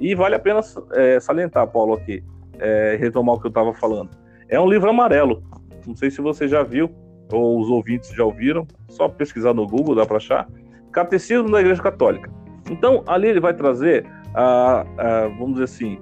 E 0.00 0.14
vale 0.14 0.34
a 0.34 0.38
pena 0.38 0.60
é, 0.94 1.20
salientar, 1.20 1.66
Paulo, 1.68 1.94
aqui, 1.94 2.24
é, 2.58 2.96
retomar 2.98 3.36
o 3.36 3.40
que 3.40 3.46
eu 3.46 3.50
estava 3.50 3.72
falando. 3.72 4.10
É 4.48 4.58
um 4.58 4.68
livro 4.68 4.90
amarelo. 4.90 5.42
Não 5.86 5.94
sei 5.94 6.10
se 6.10 6.20
você 6.20 6.48
já 6.48 6.62
viu, 6.62 6.90
ou 7.32 7.60
os 7.60 7.68
ouvintes 7.68 8.10
já 8.10 8.24
ouviram, 8.24 8.66
só 8.88 9.08
pesquisar 9.08 9.54
no 9.54 9.66
Google, 9.66 9.94
dá 9.94 10.04
para 10.04 10.16
achar. 10.16 10.48
Catecismo 10.90 11.50
da 11.50 11.60
Igreja 11.60 11.82
Católica. 11.82 12.30
Então, 12.70 13.02
ali 13.06 13.28
ele 13.28 13.40
vai 13.40 13.54
trazer, 13.54 14.04
a, 14.34 14.84
a, 14.98 15.28
vamos 15.28 15.52
dizer 15.52 15.64
assim, 15.64 15.98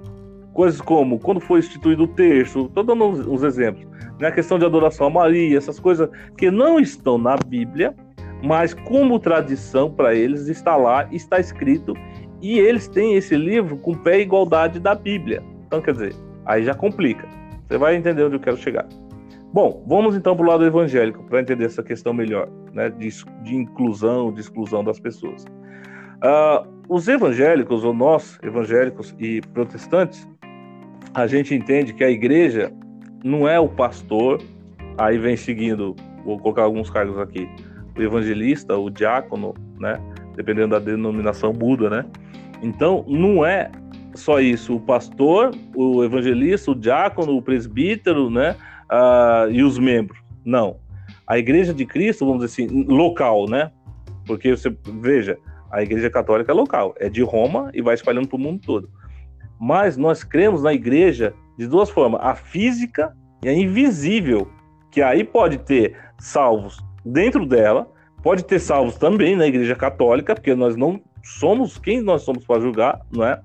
coisas 0.53 0.81
como 0.81 1.19
quando 1.19 1.39
foi 1.39 1.59
instituído 1.59 2.03
o 2.03 2.07
texto, 2.07 2.65
estou 2.65 2.83
dando 2.83 3.05
uns, 3.05 3.25
uns 3.25 3.43
exemplos, 3.43 3.87
né? 4.19 4.27
a 4.27 4.31
questão 4.31 4.59
de 4.59 4.65
adoração 4.65 5.07
a 5.07 5.09
Maria, 5.09 5.57
essas 5.57 5.79
coisas 5.79 6.09
que 6.37 6.51
não 6.51 6.79
estão 6.79 7.17
na 7.17 7.35
Bíblia, 7.35 7.95
mas 8.43 8.73
como 8.73 9.19
tradição 9.19 9.91
para 9.91 10.13
eles 10.15 10.47
está 10.47 10.75
lá, 10.75 11.07
está 11.11 11.39
escrito, 11.39 11.93
e 12.41 12.59
eles 12.59 12.87
têm 12.87 13.15
esse 13.15 13.35
livro 13.35 13.77
com 13.77 13.93
pé 13.93 14.19
e 14.19 14.21
igualdade 14.23 14.79
da 14.79 14.95
Bíblia. 14.95 15.43
Então, 15.67 15.81
quer 15.81 15.93
dizer, 15.93 16.15
aí 16.45 16.63
já 16.63 16.73
complica. 16.73 17.27
Você 17.67 17.77
vai 17.77 17.95
entender 17.95 18.23
onde 18.23 18.35
eu 18.35 18.39
quero 18.39 18.57
chegar. 18.57 18.87
Bom, 19.53 19.83
vamos 19.85 20.15
então 20.15 20.35
para 20.35 20.45
o 20.45 20.49
lado 20.49 20.65
evangélico 20.65 21.23
para 21.25 21.41
entender 21.41 21.65
essa 21.65 21.83
questão 21.83 22.13
melhor, 22.13 22.49
né, 22.73 22.89
de, 22.89 23.09
de 23.43 23.55
inclusão, 23.55 24.31
de 24.31 24.41
exclusão 24.41 24.83
das 24.83 24.99
pessoas. 24.99 25.45
Uh, 26.23 26.67
os 26.87 27.07
evangélicos, 27.07 27.83
ou 27.83 27.93
nós, 27.93 28.39
evangélicos 28.41 29.15
e 29.19 29.41
protestantes, 29.53 30.27
a 31.13 31.27
gente 31.27 31.53
entende 31.53 31.93
que 31.93 32.03
a 32.03 32.09
igreja 32.09 32.71
não 33.23 33.47
é 33.47 33.59
o 33.59 33.67
pastor, 33.67 34.41
aí 34.97 35.17
vem 35.17 35.35
seguindo, 35.35 35.95
vou 36.23 36.39
colocar 36.39 36.63
alguns 36.63 36.89
cargos 36.89 37.17
aqui, 37.17 37.47
o 37.97 38.01
evangelista, 38.01 38.77
o 38.77 38.89
diácono, 38.89 39.53
né? 39.79 39.99
Dependendo 40.35 40.69
da 40.69 40.79
denominação 40.79 41.51
muda, 41.53 41.89
né? 41.89 42.05
Então, 42.61 43.03
não 43.07 43.45
é 43.45 43.69
só 44.15 44.39
isso, 44.39 44.75
o 44.75 44.79
pastor, 44.79 45.51
o 45.75 46.03
evangelista, 46.03 46.71
o 46.71 46.75
diácono, 46.75 47.35
o 47.35 47.41
presbítero, 47.41 48.29
né? 48.29 48.55
Uh, 48.89 49.51
e 49.51 49.63
os 49.63 49.77
membros. 49.77 50.19
Não. 50.43 50.77
A 51.27 51.37
igreja 51.37 51.73
de 51.73 51.85
Cristo, 51.85 52.25
vamos 52.25 52.45
dizer 52.45 52.65
assim, 52.65 52.83
local, 52.83 53.49
né? 53.49 53.71
Porque 54.25 54.55
você 54.55 54.73
veja, 55.01 55.37
a 55.71 55.81
igreja 55.81 56.09
católica 56.09 56.51
é 56.51 56.55
local, 56.55 56.93
é 56.99 57.09
de 57.09 57.21
Roma 57.21 57.69
e 57.73 57.81
vai 57.81 57.95
espalhando 57.95 58.27
para 58.27 58.37
o 58.37 58.39
mundo 58.39 58.61
todo. 58.65 58.89
Mas 59.61 59.95
nós 59.95 60.23
cremos 60.23 60.63
na 60.63 60.73
igreja 60.73 61.35
de 61.55 61.67
duas 61.67 61.87
formas: 61.87 62.19
a 62.23 62.33
física 62.33 63.15
e 63.43 63.47
a 63.47 63.53
invisível, 63.53 64.51
que 64.89 65.03
aí 65.03 65.23
pode 65.23 65.59
ter 65.59 65.95
salvos 66.17 66.83
dentro 67.05 67.45
dela. 67.45 67.87
Pode 68.23 68.43
ter 68.43 68.59
salvos 68.59 68.97
também 68.97 69.35
na 69.35 69.47
Igreja 69.47 69.75
Católica, 69.75 70.35
porque 70.35 70.53
nós 70.53 70.75
não 70.75 71.01
somos 71.23 71.77
quem 71.77 72.01
nós 72.01 72.21
somos 72.21 72.45
para 72.45 72.61
julgar, 72.61 73.01
não 73.11 73.25
é? 73.25 73.39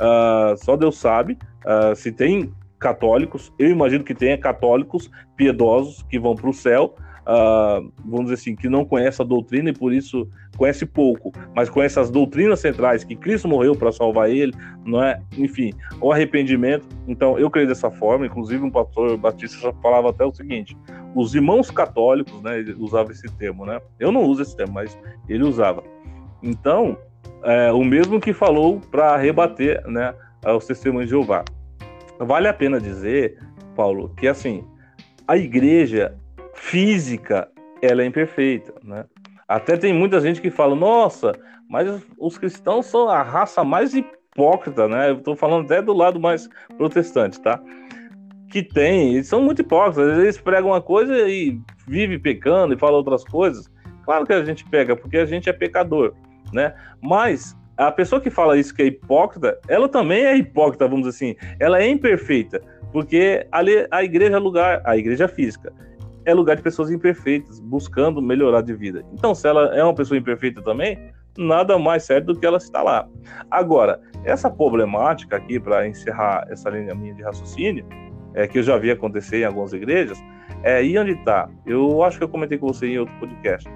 Uh, 0.00 0.56
só 0.56 0.76
Deus 0.76 0.98
sabe 0.98 1.36
uh, 1.64 1.94
se 1.94 2.12
tem 2.12 2.52
católicos. 2.78 3.52
Eu 3.58 3.70
imagino 3.70 4.04
que 4.04 4.14
tenha 4.14 4.38
católicos 4.38 5.10
piedosos 5.36 6.02
que 6.08 6.18
vão 6.18 6.34
para 6.34 6.48
o 6.48 6.54
céu. 6.54 6.94
Uh, 7.26 7.92
vamos 8.04 8.30
dizer 8.30 8.34
assim, 8.34 8.56
que 8.56 8.68
não 8.68 8.84
conhece 8.84 9.20
a 9.20 9.24
doutrina 9.24 9.70
e 9.70 9.72
por 9.72 9.92
isso 9.92 10.28
conhece 10.56 10.84
pouco, 10.84 11.32
mas 11.54 11.68
conhece 11.68 11.98
as 11.98 12.10
doutrinas 12.10 12.60
centrais, 12.60 13.04
que 13.04 13.16
Cristo 13.16 13.48
morreu 13.48 13.74
para 13.74 13.92
salvar 13.92 14.30
ele, 14.30 14.52
não 14.84 15.02
é? 15.02 15.20
Enfim, 15.38 15.72
o 16.00 16.12
arrependimento. 16.12 16.86
Então, 17.08 17.38
eu 17.38 17.50
creio 17.50 17.68
dessa 17.68 17.90
forma, 17.90 18.26
inclusive 18.26 18.62
um 18.62 18.70
pastor 18.70 19.16
batista 19.16 19.58
já 19.58 19.72
falava 19.74 20.10
até 20.10 20.24
o 20.24 20.32
seguinte: 20.32 20.76
os 21.14 21.34
irmãos 21.34 21.70
católicos, 21.70 22.42
né, 22.42 22.58
ele 22.58 22.74
usava 22.78 23.10
esse 23.12 23.28
termo, 23.36 23.64
né? 23.64 23.80
Eu 23.98 24.12
não 24.12 24.22
uso 24.24 24.42
esse 24.42 24.56
termo, 24.56 24.74
mas 24.74 24.96
ele 25.28 25.44
usava. 25.44 25.82
Então, 26.42 26.96
é, 27.42 27.72
o 27.72 27.84
mesmo 27.84 28.20
que 28.20 28.32
falou 28.32 28.80
para 28.90 29.16
rebater, 29.16 29.86
né, 29.86 30.14
os 30.44 30.66
testemunhos 30.66 31.06
de 31.06 31.10
Jeová. 31.10 31.44
Vale 32.18 32.48
a 32.48 32.52
pena 32.52 32.78
dizer, 32.78 33.38
Paulo, 33.74 34.10
que 34.16 34.28
assim, 34.28 34.62
a 35.26 35.36
igreja 35.36 36.14
física, 36.60 37.48
ela 37.80 38.02
é 38.02 38.06
imperfeita, 38.06 38.74
né? 38.84 39.04
Até 39.48 39.76
tem 39.76 39.92
muita 39.92 40.20
gente 40.20 40.40
que 40.40 40.50
fala, 40.50 40.76
nossa, 40.76 41.32
mas 41.68 42.06
os 42.18 42.36
cristãos 42.36 42.86
são 42.86 43.08
a 43.08 43.22
raça 43.22 43.64
mais 43.64 43.94
hipócrita, 43.94 44.86
né? 44.86 45.10
Eu 45.10 45.20
tô 45.20 45.34
falando 45.34 45.64
até 45.64 45.80
do 45.80 45.94
lado 45.94 46.20
mais 46.20 46.48
protestante, 46.76 47.40
tá? 47.40 47.60
Que 48.50 48.62
tem, 48.62 49.14
eles 49.14 49.26
são 49.26 49.42
muito 49.42 49.62
hipócritas, 49.62 50.18
eles 50.18 50.38
pregam 50.38 50.70
uma 50.70 50.82
coisa 50.82 51.28
e 51.28 51.58
vive 51.88 52.18
pecando 52.18 52.74
e 52.74 52.78
fala 52.78 52.98
outras 52.98 53.24
coisas. 53.24 53.68
Claro 54.04 54.26
que 54.26 54.32
a 54.32 54.44
gente 54.44 54.64
pega, 54.68 54.94
porque 54.94 55.16
a 55.16 55.24
gente 55.24 55.48
é 55.48 55.52
pecador, 55.52 56.14
né? 56.52 56.74
Mas 57.02 57.56
a 57.76 57.90
pessoa 57.90 58.20
que 58.20 58.30
fala 58.30 58.58
isso 58.58 58.74
que 58.74 58.82
é 58.82 58.86
hipócrita, 58.86 59.58
ela 59.66 59.88
também 59.88 60.26
é 60.26 60.36
hipócrita, 60.36 60.86
vamos 60.86 61.06
dizer 61.06 61.16
assim. 61.16 61.36
Ela 61.58 61.80
é 61.80 61.88
imperfeita, 61.88 62.60
porque 62.92 63.46
ali 63.50 63.86
a 63.90 64.04
igreja 64.04 64.36
é 64.36 64.38
lugar, 64.38 64.82
a 64.84 64.96
igreja 64.96 65.26
física, 65.26 65.72
é 66.30 66.34
lugar 66.34 66.56
de 66.56 66.62
pessoas 66.62 66.90
imperfeitas, 66.90 67.60
buscando 67.60 68.22
melhorar 68.22 68.62
de 68.62 68.74
vida. 68.74 69.04
Então, 69.12 69.34
se 69.34 69.46
ela 69.48 69.74
é 69.74 69.82
uma 69.82 69.94
pessoa 69.94 70.16
imperfeita 70.16 70.62
também, 70.62 71.12
nada 71.36 71.78
mais 71.78 72.04
certo 72.04 72.26
do 72.26 72.38
que 72.38 72.46
ela 72.46 72.58
estar 72.58 72.82
lá. 72.82 73.08
Agora, 73.50 74.00
essa 74.24 74.50
problemática 74.50 75.36
aqui, 75.36 75.58
para 75.58 75.86
encerrar 75.88 76.46
essa 76.50 76.70
linha 76.70 76.94
minha 76.94 77.14
de 77.14 77.22
raciocínio, 77.22 77.84
é, 78.34 78.46
que 78.46 78.58
eu 78.58 78.62
já 78.62 78.76
vi 78.76 78.90
acontecer 78.90 79.40
em 79.40 79.44
algumas 79.44 79.72
igrejas, 79.72 80.18
é 80.62 80.84
e 80.84 80.98
onde 80.98 81.12
está. 81.12 81.48
Eu 81.66 82.02
acho 82.02 82.18
que 82.18 82.24
eu 82.24 82.28
comentei 82.28 82.58
com 82.58 82.66
você 82.66 82.86
em 82.86 82.98
outro 82.98 83.14
podcast. 83.18 83.68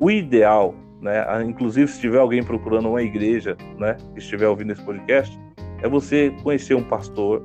O 0.00 0.10
ideal, 0.10 0.74
né, 1.00 1.24
inclusive 1.44 1.88
se 1.88 2.00
tiver 2.00 2.18
alguém 2.18 2.42
procurando 2.42 2.88
uma 2.88 3.02
igreja, 3.02 3.56
né, 3.78 3.96
que 4.12 4.18
estiver 4.18 4.48
ouvindo 4.48 4.72
esse 4.72 4.82
podcast, 4.82 5.38
é 5.82 5.88
você 5.88 6.34
conhecer 6.42 6.74
um 6.74 6.82
pastor 6.82 7.42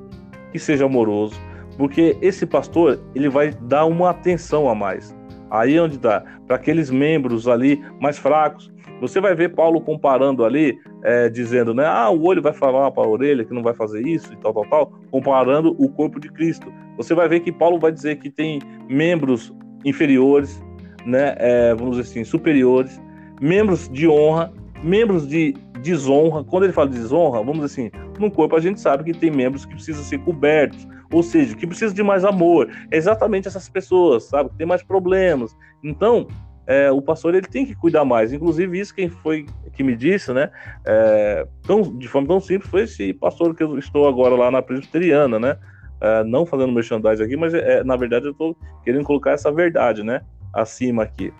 que 0.50 0.58
seja 0.58 0.86
amoroso, 0.86 1.38
porque 1.76 2.16
esse 2.20 2.46
pastor 2.46 3.00
ele 3.14 3.28
vai 3.28 3.50
dar 3.50 3.86
uma 3.86 4.10
atenção 4.10 4.68
a 4.68 4.74
mais. 4.74 5.14
Aí 5.50 5.76
é 5.76 5.82
onde 5.82 5.98
dá 5.98 6.24
para 6.46 6.56
aqueles 6.56 6.90
membros 6.90 7.46
ali 7.46 7.82
mais 8.00 8.18
fracos. 8.18 8.72
Você 9.02 9.20
vai 9.20 9.34
ver 9.34 9.54
Paulo 9.54 9.80
comparando 9.80 10.44
ali, 10.44 10.78
é, 11.02 11.28
dizendo, 11.28 11.74
né? 11.74 11.84
Ah, 11.84 12.08
o 12.08 12.22
olho 12.24 12.40
vai 12.40 12.52
falar 12.52 12.90
para 12.90 13.02
a 13.02 13.08
orelha 13.08 13.44
que 13.44 13.52
não 13.52 13.62
vai 13.62 13.74
fazer 13.74 14.00
isso 14.06 14.32
e 14.32 14.36
tal, 14.36 14.54
tal, 14.54 14.64
tal, 14.66 14.92
comparando 15.10 15.74
o 15.78 15.88
corpo 15.90 16.18
de 16.18 16.30
Cristo. 16.30 16.72
Você 16.96 17.14
vai 17.14 17.28
ver 17.28 17.40
que 17.40 17.52
Paulo 17.52 17.78
vai 17.78 17.92
dizer 17.92 18.16
que 18.16 18.30
tem 18.30 18.60
membros 18.88 19.52
inferiores, 19.84 20.62
né? 21.04 21.34
É, 21.36 21.74
vamos 21.74 21.96
dizer 21.96 22.10
assim, 22.10 22.24
superiores, 22.24 23.00
membros 23.40 23.88
de 23.88 24.08
honra, 24.08 24.52
membros 24.82 25.28
de 25.28 25.54
desonra. 25.82 26.44
Quando 26.44 26.64
ele 26.64 26.72
fala 26.72 26.88
de 26.88 26.98
desonra, 26.98 27.38
vamos 27.40 27.60
dizer 27.60 27.66
assim, 27.66 27.90
no 28.20 28.30
corpo 28.30 28.56
a 28.56 28.60
gente 28.60 28.80
sabe 28.80 29.04
que 29.04 29.18
tem 29.18 29.30
membros 29.30 29.64
que 29.64 29.74
precisam 29.74 30.02
ser 30.02 30.18
cobertos, 30.18 30.86
ou 31.12 31.22
seja, 31.22 31.54
que 31.56 31.66
precisam 31.66 31.94
de 31.94 32.02
mais 32.02 32.24
amor. 32.24 32.70
É 32.90 32.96
exatamente 32.96 33.48
essas 33.48 33.68
pessoas, 33.68 34.24
sabe? 34.24 34.50
Que 34.50 34.56
tem 34.56 34.66
mais 34.66 34.82
problemas. 34.82 35.56
Então, 35.82 36.26
é, 36.66 36.90
o 36.90 37.02
pastor 37.02 37.34
ele 37.34 37.46
tem 37.46 37.66
que 37.66 37.74
cuidar 37.74 38.04
mais. 38.04 38.32
Inclusive, 38.32 38.78
isso 38.78 38.94
quem 38.94 39.08
foi 39.08 39.46
que 39.72 39.82
me 39.82 39.96
disse, 39.96 40.32
né? 40.32 40.50
É, 40.84 41.46
tão, 41.62 41.82
de 41.82 42.08
forma 42.08 42.28
tão 42.28 42.40
simples, 42.40 42.70
foi 42.70 42.82
esse 42.82 43.12
pastor 43.12 43.54
que 43.54 43.62
eu 43.62 43.78
estou 43.78 44.08
agora 44.08 44.34
lá 44.34 44.50
na 44.50 44.62
presbiteriana, 44.62 45.38
né? 45.38 45.56
É, 46.00 46.24
não 46.24 46.46
fazendo 46.46 46.72
merchandising 46.72 47.22
aqui, 47.22 47.36
mas 47.36 47.54
é, 47.54 47.84
na 47.84 47.96
verdade 47.96 48.26
eu 48.26 48.32
estou 48.32 48.56
querendo 48.84 49.04
colocar 49.04 49.32
essa 49.32 49.52
verdade, 49.52 50.02
né? 50.02 50.22
Acima 50.52 51.02
aqui. 51.02 51.32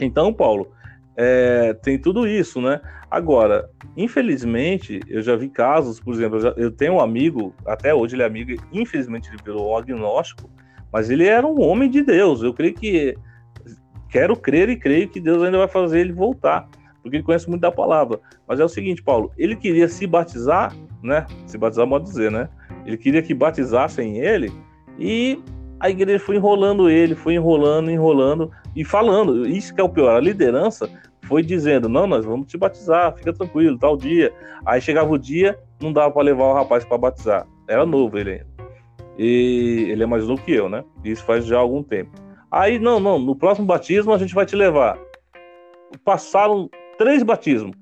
Então, 0.00 0.32
Paulo, 0.32 0.68
é, 1.20 1.74
tem 1.74 1.98
tudo 1.98 2.28
isso, 2.28 2.60
né? 2.60 2.80
Agora, 3.10 3.68
infelizmente, 3.96 5.00
eu 5.08 5.20
já 5.20 5.34
vi 5.34 5.48
casos, 5.48 5.98
por 5.98 6.14
exemplo, 6.14 6.36
eu, 6.36 6.40
já, 6.40 6.54
eu, 6.56 6.70
tenho 6.70 6.94
um 6.94 7.00
amigo, 7.00 7.52
até 7.66 7.92
hoje 7.92 8.14
ele 8.14 8.22
é 8.22 8.26
amigo, 8.26 8.52
infelizmente 8.72 9.28
ele 9.28 9.42
virou 9.44 9.72
um 9.72 9.76
agnóstico, 9.76 10.48
mas 10.92 11.10
ele 11.10 11.26
era 11.26 11.44
um 11.44 11.60
homem 11.60 11.90
de 11.90 12.02
Deus. 12.02 12.40
Eu 12.40 12.54
creio 12.54 12.72
que, 12.72 13.16
quero 14.08 14.36
crer 14.36 14.68
e 14.68 14.76
creio 14.76 15.08
que 15.08 15.18
Deus 15.18 15.42
ainda 15.42 15.58
vai 15.58 15.66
fazer 15.66 15.98
ele 15.98 16.12
voltar, 16.12 16.68
porque 17.02 17.16
ele 17.16 17.24
conhece 17.24 17.48
muito 17.48 17.62
da 17.62 17.72
palavra. 17.72 18.20
Mas 18.46 18.60
é 18.60 18.64
o 18.64 18.68
seguinte, 18.68 19.02
Paulo, 19.02 19.32
ele 19.36 19.56
queria 19.56 19.88
se 19.88 20.06
batizar, 20.06 20.72
né? 21.02 21.26
Se 21.46 21.58
batizar, 21.58 21.88
pode 21.88 22.04
dizer, 22.04 22.30
né? 22.30 22.48
Ele 22.86 22.96
queria 22.96 23.22
que 23.22 23.34
batizassem 23.34 24.18
ele 24.18 24.52
e 24.96 25.42
a 25.80 25.90
igreja 25.90 26.24
foi 26.24 26.36
enrolando 26.36 26.88
ele, 26.88 27.16
foi 27.16 27.34
enrolando, 27.34 27.90
enrolando 27.90 28.52
e 28.76 28.84
falando. 28.84 29.48
Isso 29.48 29.74
que 29.74 29.80
é 29.80 29.84
o 29.84 29.88
pior, 29.88 30.14
a 30.14 30.20
liderança 30.20 30.88
foi 31.28 31.42
dizendo: 31.42 31.88
não, 31.88 32.06
nós 32.06 32.24
vamos 32.24 32.48
te 32.48 32.56
batizar, 32.56 33.14
fica 33.14 33.32
tranquilo, 33.32 33.78
tal 33.78 33.96
dia. 33.96 34.32
Aí 34.64 34.80
chegava 34.80 35.10
o 35.12 35.18
dia, 35.18 35.58
não 35.80 35.92
dava 35.92 36.10
para 36.10 36.22
levar 36.22 36.44
o 36.44 36.54
rapaz 36.54 36.84
para 36.84 36.98
batizar. 36.98 37.46
Era 37.68 37.84
novo 37.84 38.18
ele 38.18 38.32
ainda. 38.32 38.46
E 39.18 39.86
ele 39.90 40.02
é 40.02 40.06
mais 40.06 40.26
novo 40.26 40.42
que 40.42 40.52
eu, 40.52 40.68
né? 40.68 40.84
Isso 41.04 41.24
faz 41.24 41.44
já 41.44 41.58
algum 41.58 41.82
tempo. 41.82 42.10
Aí, 42.50 42.78
não, 42.78 42.98
não, 42.98 43.18
no 43.18 43.36
próximo 43.36 43.66
batismo 43.66 44.12
a 44.12 44.18
gente 44.18 44.34
vai 44.34 44.46
te 44.46 44.56
levar. 44.56 44.98
Passaram 46.04 46.70
três 46.96 47.22
batismos, 47.22 47.76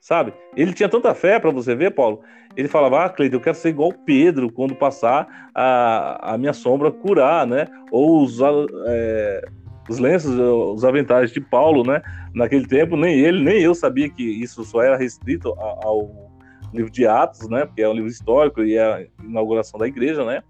sabe? 0.00 0.32
Ele 0.56 0.72
tinha 0.72 0.88
tanta 0.88 1.12
fé 1.14 1.38
para 1.38 1.50
você 1.50 1.74
ver, 1.74 1.90
Paulo. 1.94 2.20
Ele 2.56 2.68
falava: 2.68 3.04
Ah, 3.04 3.08
Cleiton, 3.08 3.36
eu 3.36 3.40
quero 3.40 3.56
ser 3.56 3.68
igual 3.68 3.92
Pedro 3.92 4.50
quando 4.50 4.74
passar 4.74 5.50
a, 5.54 6.34
a 6.34 6.38
minha 6.38 6.52
sombra 6.52 6.90
curar, 6.90 7.46
né? 7.46 7.66
Ou 7.90 8.20
usar. 8.20 8.52
É, 8.86 9.44
os 9.88 9.98
lenços, 9.98 10.38
os 10.38 10.84
aventais 10.84 11.32
de 11.32 11.40
Paulo, 11.40 11.82
né? 11.82 12.02
Naquele 12.34 12.66
tempo, 12.66 12.96
nem 12.96 13.18
ele, 13.18 13.42
nem 13.42 13.60
eu 13.60 13.74
sabia 13.74 14.08
que 14.08 14.22
isso 14.22 14.64
só 14.64 14.82
era 14.82 14.96
restrito 14.96 15.54
ao 15.58 16.30
livro 16.72 16.90
de 16.90 17.06
Atos, 17.06 17.48
né? 17.48 17.64
Porque 17.64 17.82
é 17.82 17.88
um 17.88 17.94
livro 17.94 18.08
histórico 18.08 18.62
e 18.62 18.76
é 18.76 18.82
a 18.82 19.06
inauguração 19.24 19.78
da 19.78 19.86
igreja, 19.86 20.24
né? 20.24 20.42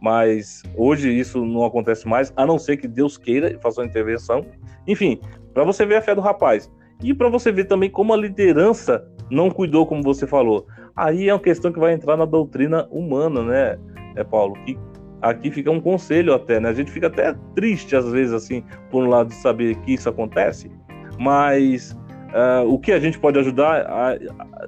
Mas 0.00 0.62
hoje 0.76 1.10
isso 1.10 1.44
não 1.44 1.64
acontece 1.64 2.06
mais, 2.06 2.32
a 2.36 2.46
não 2.46 2.58
ser 2.58 2.76
que 2.76 2.86
Deus 2.86 3.16
queira 3.16 3.52
e 3.52 3.58
faça 3.58 3.80
uma 3.80 3.86
intervenção. 3.86 4.44
Enfim, 4.86 5.18
para 5.52 5.64
você 5.64 5.86
ver 5.86 5.96
a 5.96 6.02
fé 6.02 6.14
do 6.14 6.20
rapaz. 6.20 6.70
E 7.02 7.12
para 7.12 7.28
você 7.28 7.50
ver 7.50 7.64
também 7.64 7.90
como 7.90 8.12
a 8.12 8.16
liderança 8.16 9.06
não 9.30 9.50
cuidou, 9.50 9.86
como 9.86 10.02
você 10.02 10.26
falou. 10.26 10.66
Aí 10.94 11.28
é 11.28 11.34
uma 11.34 11.40
questão 11.40 11.72
que 11.72 11.78
vai 11.78 11.92
entrar 11.92 12.16
na 12.16 12.24
doutrina 12.24 12.86
humana, 12.90 13.42
né, 13.42 13.78
é 14.14 14.22
Paulo? 14.22 14.54
Que 14.64 14.78
aqui 15.24 15.50
fica 15.50 15.70
um 15.70 15.80
conselho 15.80 16.34
até, 16.34 16.60
né? 16.60 16.68
A 16.68 16.74
gente 16.74 16.90
fica 16.90 17.06
até 17.06 17.34
triste 17.54 17.96
às 17.96 18.10
vezes, 18.10 18.32
assim, 18.32 18.62
por 18.90 19.04
um 19.04 19.08
lado 19.08 19.28
de 19.28 19.34
saber 19.36 19.74
que 19.76 19.94
isso 19.94 20.08
acontece, 20.08 20.70
mas 21.18 21.92
uh, 22.32 22.68
o 22.68 22.78
que 22.78 22.92
a 22.92 23.00
gente 23.00 23.18
pode 23.18 23.38
ajudar 23.38 23.86
a, 23.86 24.12
a, 24.12 24.18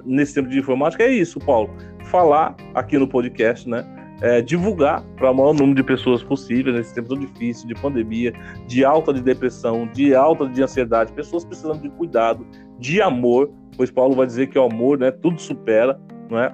nesse 0.03 0.33
tempo 0.33 0.49
de 0.49 0.57
informática 0.57 1.03
é 1.03 1.11
isso, 1.11 1.39
Paulo. 1.39 1.69
Falar 2.05 2.55
aqui 2.73 2.97
no 2.97 3.07
podcast, 3.07 3.69
né? 3.69 3.85
É, 4.19 4.41
divulgar 4.41 5.03
para 5.15 5.29
o 5.29 5.35
maior 5.35 5.53
número 5.53 5.75
de 5.75 5.83
pessoas 5.83 6.23
possível 6.23 6.73
nesse 6.73 6.91
tempo 6.95 7.07
tão 7.07 7.19
difícil 7.19 7.67
de 7.67 7.75
pandemia, 7.75 8.33
de 8.65 8.83
alta 8.83 9.13
de 9.13 9.21
depressão, 9.21 9.87
de 9.93 10.15
alta 10.15 10.49
de 10.49 10.63
ansiedade, 10.63 11.13
pessoas 11.13 11.45
precisando 11.45 11.83
de 11.83 11.89
cuidado, 11.91 12.43
de 12.79 12.99
amor, 12.99 13.51
pois 13.75 13.91
Paulo 13.91 14.15
vai 14.15 14.25
dizer 14.25 14.47
que 14.47 14.57
o 14.57 14.63
amor, 14.63 14.97
né, 14.97 15.11
tudo 15.11 15.39
supera, 15.39 16.01
não 16.31 16.39
é? 16.39 16.51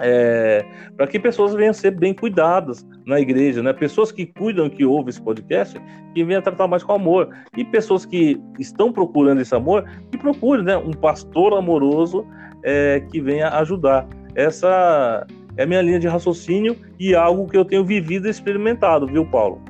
É, 0.00 0.64
para 0.96 1.06
que 1.06 1.18
pessoas 1.18 1.54
venham 1.54 1.72
ser 1.72 1.90
bem 1.90 2.14
cuidadas 2.14 2.86
na 3.04 3.20
igreja, 3.20 3.62
né? 3.62 3.72
Pessoas 3.72 4.12
que 4.12 4.26
cuidam, 4.26 4.70
que 4.70 4.84
ouvem 4.84 5.10
esse 5.10 5.20
podcast, 5.20 5.80
que 6.14 6.24
venham 6.24 6.40
tratar 6.40 6.68
mais 6.68 6.82
com 6.82 6.92
amor. 6.92 7.28
E 7.56 7.64
pessoas 7.64 8.06
que 8.06 8.40
estão 8.58 8.92
procurando 8.92 9.40
esse 9.40 9.54
amor, 9.54 9.84
que 10.10 10.18
procurem 10.18 10.64
né, 10.64 10.76
um 10.76 10.92
pastor 10.92 11.54
amoroso 11.54 12.24
é, 12.62 13.00
que 13.10 13.20
venha 13.20 13.48
ajudar. 13.50 14.06
Essa 14.34 15.26
é 15.56 15.64
a 15.64 15.66
minha 15.66 15.82
linha 15.82 15.98
de 15.98 16.06
raciocínio 16.06 16.76
e 16.98 17.14
algo 17.14 17.46
que 17.48 17.56
eu 17.56 17.64
tenho 17.64 17.84
vivido 17.84 18.28
e 18.28 18.30
experimentado, 18.30 19.06
viu, 19.06 19.26
Paulo? 19.26 19.60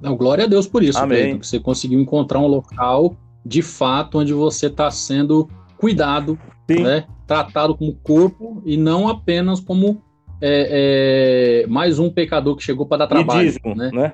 Não, 0.00 0.16
glória 0.16 0.44
a 0.44 0.46
Deus 0.46 0.68
por 0.68 0.82
isso, 0.82 0.98
Amém. 0.98 1.38
Que 1.38 1.46
você 1.46 1.58
conseguiu 1.58 1.98
encontrar 1.98 2.38
um 2.38 2.46
local 2.46 3.16
de 3.44 3.62
fato 3.62 4.18
onde 4.18 4.32
você 4.32 4.66
está 4.66 4.90
sendo 4.90 5.48
cuidado, 5.76 6.38
Sim. 6.70 6.82
né? 6.82 7.04
Tratado 7.26 7.76
como 7.76 7.94
corpo 7.96 8.62
e 8.64 8.76
não 8.76 9.08
apenas 9.08 9.60
como 9.60 10.02
é, 10.40 11.64
é, 11.64 11.66
mais 11.66 11.98
um 11.98 12.10
pecador 12.10 12.56
que 12.56 12.62
chegou 12.62 12.86
para 12.86 12.98
dar 12.98 13.06
trabalho. 13.06 13.52
né? 13.74 13.90
né? 13.92 14.12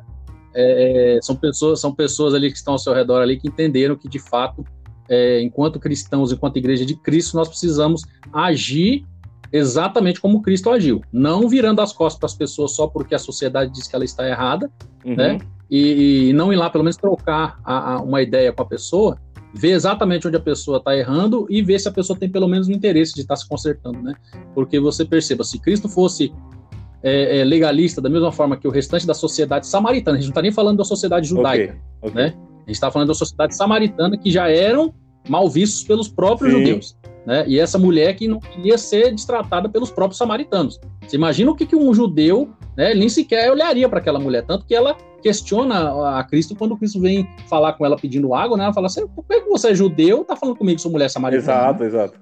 É, 0.54 1.16
é, 1.16 1.22
são, 1.22 1.34
pessoas, 1.34 1.80
são 1.80 1.94
pessoas 1.94 2.34
ali 2.34 2.50
que 2.50 2.56
estão 2.56 2.74
ao 2.74 2.78
seu 2.78 2.92
redor 2.92 3.22
ali 3.22 3.38
que 3.38 3.48
entenderam 3.48 3.96
que, 3.96 4.08
de 4.08 4.18
fato, 4.18 4.64
é, 5.08 5.40
enquanto 5.40 5.80
cristãos, 5.80 6.32
enquanto 6.32 6.56
igreja 6.56 6.84
de 6.84 6.94
Cristo, 6.94 7.36
nós 7.36 7.48
precisamos 7.48 8.02
agir 8.32 9.04
exatamente 9.52 10.20
como 10.20 10.40
Cristo 10.40 10.70
agiu, 10.70 11.02
não 11.12 11.46
virando 11.48 11.82
as 11.82 11.92
costas 11.92 12.18
para 12.18 12.26
as 12.26 12.34
pessoas 12.34 12.72
só 12.72 12.86
porque 12.86 13.14
a 13.14 13.18
sociedade 13.18 13.70
diz 13.70 13.86
que 13.86 13.94
ela 13.94 14.04
está 14.04 14.26
errada, 14.26 14.70
uhum. 15.04 15.14
né? 15.14 15.38
E, 15.70 16.28
e, 16.28 16.32
não 16.32 16.52
ir 16.52 16.56
lá 16.56 16.68
pelo 16.68 16.84
menos 16.84 16.96
trocar 16.96 17.58
a, 17.64 17.94
a, 17.94 18.02
uma 18.02 18.20
ideia 18.20 18.52
com 18.52 18.62
a 18.62 18.66
pessoa, 18.66 19.18
ver 19.54 19.72
exatamente 19.72 20.26
onde 20.26 20.36
a 20.36 20.40
pessoa 20.40 20.78
está 20.78 20.96
errando 20.96 21.46
e 21.50 21.62
ver 21.62 21.78
se 21.78 21.88
a 21.88 21.92
pessoa 21.92 22.18
tem 22.18 22.28
pelo 22.28 22.48
menos 22.48 22.68
o 22.68 22.72
interesse 22.72 23.14
de 23.14 23.20
estar 23.20 23.34
tá 23.34 23.40
se 23.40 23.48
consertando, 23.48 24.00
né? 24.00 24.14
Porque 24.54 24.80
você 24.80 25.04
perceba, 25.04 25.44
se 25.44 25.58
Cristo 25.58 25.88
fosse 25.88 26.32
é, 27.02 27.40
é, 27.40 27.44
legalista 27.44 28.00
da 28.00 28.08
mesma 28.08 28.32
forma 28.32 28.56
que 28.56 28.66
o 28.66 28.70
restante 28.70 29.06
da 29.06 29.14
sociedade 29.14 29.66
samaritana, 29.66 30.16
a 30.16 30.20
gente 30.20 30.28
não 30.28 30.32
está 30.32 30.42
nem 30.42 30.52
falando 30.52 30.78
da 30.78 30.84
sociedade 30.84 31.28
judaica, 31.28 31.76
okay, 32.00 32.10
okay. 32.10 32.22
né? 32.22 32.34
A 32.36 32.70
gente 32.70 32.76
está 32.76 32.90
falando 32.90 33.08
da 33.08 33.14
sociedade 33.14 33.56
samaritana 33.56 34.16
que 34.16 34.30
já 34.30 34.48
eram 34.48 34.94
mal 35.28 35.48
vistos 35.48 35.84
pelos 35.84 36.08
próprios 36.08 36.52
Sim. 36.52 36.58
judeus. 36.58 36.96
Né? 37.26 37.44
E 37.46 37.58
essa 37.58 37.78
mulher 37.78 38.14
que 38.14 38.26
não 38.26 38.40
queria 38.40 38.78
ser 38.78 39.12
destratada 39.12 39.68
pelos 39.68 39.90
próprios 39.90 40.18
samaritanos. 40.18 40.80
Você 41.06 41.16
imagina 41.16 41.50
o 41.50 41.54
que, 41.54 41.66
que 41.66 41.76
um 41.76 41.92
judeu, 41.94 42.50
né, 42.76 42.94
nem 42.94 43.08
sequer 43.08 43.50
olharia 43.50 43.88
para 43.88 43.98
aquela 43.98 44.18
mulher, 44.18 44.44
tanto 44.44 44.64
que 44.64 44.74
ela 44.74 44.96
questiona 45.22 46.18
a 46.18 46.24
Cristo 46.24 46.54
quando 46.54 46.76
Cristo 46.76 47.00
vem 47.00 47.26
falar 47.48 47.74
com 47.74 47.86
ela 47.86 47.96
pedindo 47.96 48.34
água, 48.34 48.56
né? 48.56 48.64
Ela 48.64 48.74
fala 48.74 48.86
assim: 48.86 49.06
por 49.06 49.24
que 49.24 49.40
você 49.40 49.70
é 49.70 49.74
judeu, 49.74 50.24
tá 50.24 50.36
falando 50.36 50.56
comigo 50.56 50.76
que 50.76 50.82
sou 50.82 50.90
mulher 50.90 51.08
samaritana? 51.08 51.52
Exato, 51.52 51.84
exato. 51.84 52.20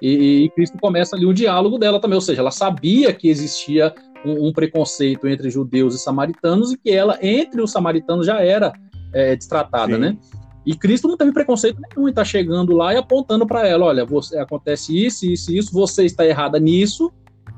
E, 0.00 0.44
e, 0.44 0.50
Cristo 0.50 0.78
começa 0.78 1.16
ali 1.16 1.24
o 1.24 1.32
diálogo 1.32 1.78
dela 1.78 2.00
também, 2.00 2.16
ou 2.16 2.20
seja, 2.20 2.40
ela 2.40 2.50
sabia 2.50 3.12
que 3.14 3.28
existia 3.28 3.94
um, 4.24 4.48
um, 4.48 4.52
preconceito 4.52 5.26
entre 5.26 5.48
judeus 5.50 5.94
e 5.94 5.98
samaritanos 5.98 6.72
e 6.72 6.76
que 6.76 6.90
ela, 6.90 7.18
entre 7.22 7.62
os 7.62 7.72
samaritanos, 7.72 8.26
já 8.26 8.42
era 8.42 8.72
é, 9.12 9.34
destratada, 9.34 9.94
Sim. 9.94 10.00
né? 10.00 10.18
E 10.66 10.76
Cristo 10.76 11.08
não 11.08 11.16
teve 11.16 11.32
preconceito 11.32 11.80
nenhum 11.80 12.08
em 12.08 12.10
estar 12.10 12.22
tá 12.22 12.26
chegando 12.26 12.74
lá 12.74 12.92
e 12.92 12.96
apontando 12.96 13.46
para 13.46 13.66
ela: 13.66 13.86
olha, 13.86 14.04
você, 14.04 14.38
acontece 14.38 15.06
isso, 15.06 15.24
isso, 15.24 15.52
isso, 15.52 15.72
você 15.72 16.04
está 16.04 16.26
errada 16.26 16.58
nisso, 16.58 17.10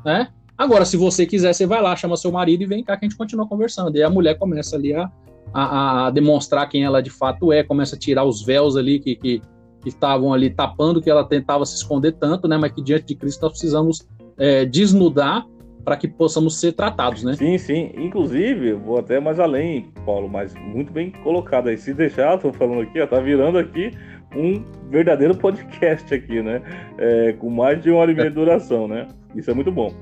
né? 0.05 0.29
Agora, 0.59 0.85
se 0.85 0.97
você 0.97 1.25
quiser, 1.25 1.55
você 1.55 1.65
vai 1.67 1.81
lá, 1.81 1.95
chama 1.95 2.17
seu 2.17 2.33
marido 2.33 2.65
e 2.65 2.67
vem 2.67 2.83
cá 2.83 2.97
que 2.97 3.07
a 3.07 3.09
gente 3.09 3.17
continua 3.17 3.47
conversando. 3.47 3.97
E 3.97 4.03
a 4.03 4.11
mulher 4.11 4.37
começa 4.37 4.75
ali 4.75 4.93
a, 4.93 5.09
a, 5.55 6.07
a 6.07 6.11
demonstrar 6.11 6.69
quem 6.69 6.83
ela 6.83 7.01
de 7.01 7.11
fato 7.11 7.53
é, 7.53 7.63
começa 7.63 7.95
a 7.95 7.99
tirar 7.99 8.25
os 8.25 8.45
véus 8.45 8.77
ali 8.77 8.99
que, 8.99 9.15
que, 9.15 9.41
que 9.81 9.89
estavam 9.89 10.35
ali 10.35 10.51
tapando, 10.51 11.01
que 11.01 11.09
ela 11.09 11.25
tentava 11.25 11.65
se 11.65 11.77
esconder 11.77 12.13
tanto, 12.13 12.49
né? 12.49 12.59
Mas 12.59 12.73
que 12.73 12.83
diante 12.83 13.07
de 13.07 13.15
Cristo 13.15 13.43
nós 13.43 13.53
precisamos 13.53 14.09
é, 14.37 14.65
desnudar 14.65 15.47
para 15.85 15.97
que 15.97 16.09
possamos 16.09 16.59
ser 16.59 16.73
tratados, 16.73 17.23
né? 17.23 17.35
Sim, 17.35 17.57
sim. 17.57 17.93
Inclusive, 17.97 18.73
vou 18.73 18.99
até 18.99 19.21
mais 19.21 19.39
além, 19.39 19.93
Paulo, 20.05 20.29
mas 20.29 20.53
muito 20.55 20.93
bem 20.93 21.13
colocado 21.23 21.69
aí. 21.69 21.79
Se 21.79 21.95
deixar, 21.95 22.35
estou 22.35 22.53
falando 22.53 22.83
aqui, 22.83 23.01
ó, 23.01 23.07
tá 23.07 23.21
virando 23.21 23.59
aqui 23.59 23.93
um 24.37 24.63
verdadeiro 24.91 25.37
podcast 25.37 26.13
aqui, 26.13 26.43
né? 26.43 26.61
É, 26.99 27.33
com 27.35 27.49
mais 27.49 27.81
de 27.81 27.91
uma 27.91 28.01
hora 28.01 28.11
e 28.11 28.15
meia 28.15 28.29
de 28.29 28.35
duração, 28.35 28.89
né? 28.89 29.07
Isso 29.37 29.51
é 29.51 29.55
muito 29.55 29.71
bom. 29.71 29.95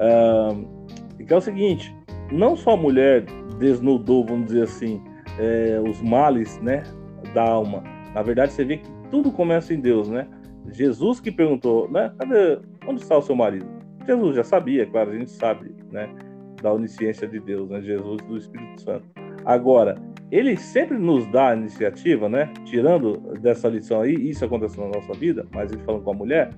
Uh, 0.00 1.24
que 1.24 1.32
é 1.32 1.36
o 1.36 1.40
seguinte, 1.40 1.94
não 2.32 2.56
só 2.56 2.72
a 2.72 2.76
mulher 2.76 3.24
desnudou, 3.58 4.24
vamos 4.24 4.46
dizer 4.46 4.64
assim, 4.64 5.02
é, 5.38 5.80
os 5.86 6.00
males, 6.00 6.58
né, 6.60 6.82
da 7.34 7.42
alma. 7.42 7.82
Na 8.14 8.22
verdade, 8.22 8.52
você 8.52 8.64
vê 8.64 8.78
que 8.78 8.90
tudo 9.10 9.30
começa 9.30 9.74
em 9.74 9.80
Deus, 9.80 10.08
né? 10.08 10.26
Jesus 10.72 11.20
que 11.20 11.30
perguntou, 11.30 11.90
né? 11.90 12.12
Cadê, 12.18 12.58
onde 12.86 13.02
está 13.02 13.16
o 13.16 13.22
seu 13.22 13.36
marido? 13.36 13.66
Jesus 14.06 14.36
já 14.36 14.44
sabia, 14.44 14.86
claro, 14.86 15.10
a 15.10 15.18
gente 15.18 15.30
sabe, 15.30 15.74
né, 15.92 16.08
da 16.62 16.72
onisciência 16.72 17.28
de 17.28 17.38
Deus, 17.38 17.68
né, 17.68 17.80
Jesus 17.80 18.20
do 18.22 18.36
Espírito 18.36 18.80
Santo. 18.80 19.04
Agora, 19.44 19.94
ele 20.30 20.56
sempre 20.56 20.98
nos 20.98 21.26
dá 21.30 21.50
a 21.50 21.56
iniciativa, 21.56 22.28
né, 22.28 22.52
tirando 22.64 23.18
dessa 23.40 23.68
lição 23.68 24.00
aí, 24.00 24.14
isso 24.14 24.44
aconteceu 24.44 24.84
na 24.84 24.98
nossa 24.98 25.12
vida, 25.12 25.46
mas 25.52 25.70
ele 25.70 25.82
falando 25.82 26.02
com 26.02 26.10
a 26.10 26.14
mulher, 26.14 26.50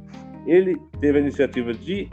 ele 0.47 0.81
teve 1.01 1.19
a 1.19 1.21
iniciativa 1.21 1.73
de 1.73 2.09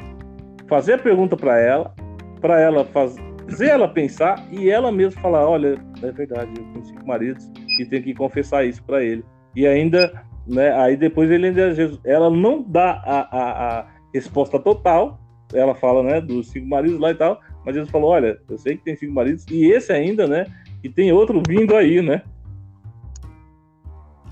fazer 0.69 0.93
a 0.93 0.97
pergunta 0.97 1.35
para 1.35 1.59
ela, 1.59 1.93
para 2.39 2.61
ela 2.61 2.85
fazer 2.85 3.67
ela 3.67 3.87
pensar 3.87 4.45
e 4.51 4.69
ela 4.69 4.91
mesma 4.91 5.19
falar, 5.19 5.49
olha, 5.49 5.77
é 6.03 6.11
verdade, 6.11 6.51
eu 6.55 6.63
tenho 6.63 6.85
cinco 6.85 7.07
maridos 7.07 7.51
e 7.79 7.85
tenho 7.85 8.03
que 8.03 8.13
confessar 8.13 8.63
isso 8.63 8.83
para 8.83 9.03
ele. 9.03 9.25
E 9.55 9.65
ainda, 9.65 10.23
né, 10.47 10.71
aí 10.75 10.95
depois 10.95 11.31
ele 11.31 11.47
ainda, 11.47 11.73
ela 12.05 12.29
não 12.29 12.61
dá 12.61 13.01
a, 13.03 13.37
a, 13.37 13.79
a 13.79 13.87
resposta 14.13 14.59
total, 14.59 15.19
ela 15.51 15.73
fala, 15.73 16.03
né, 16.03 16.21
dos 16.21 16.51
cinco 16.51 16.67
maridos 16.67 16.99
lá 16.99 17.09
e 17.09 17.15
tal, 17.15 17.41
mas 17.65 17.73
Jesus 17.73 17.89
falou, 17.89 18.11
olha, 18.11 18.39
eu 18.47 18.57
sei 18.57 18.77
que 18.77 18.83
tem 18.83 18.95
cinco 18.95 19.13
maridos, 19.13 19.45
e 19.49 19.71
esse 19.71 19.91
ainda, 19.91 20.27
né, 20.27 20.45
e 20.83 20.89
tem 20.89 21.11
outro 21.11 21.41
vindo 21.47 21.75
aí, 21.75 22.01
né? 22.01 22.21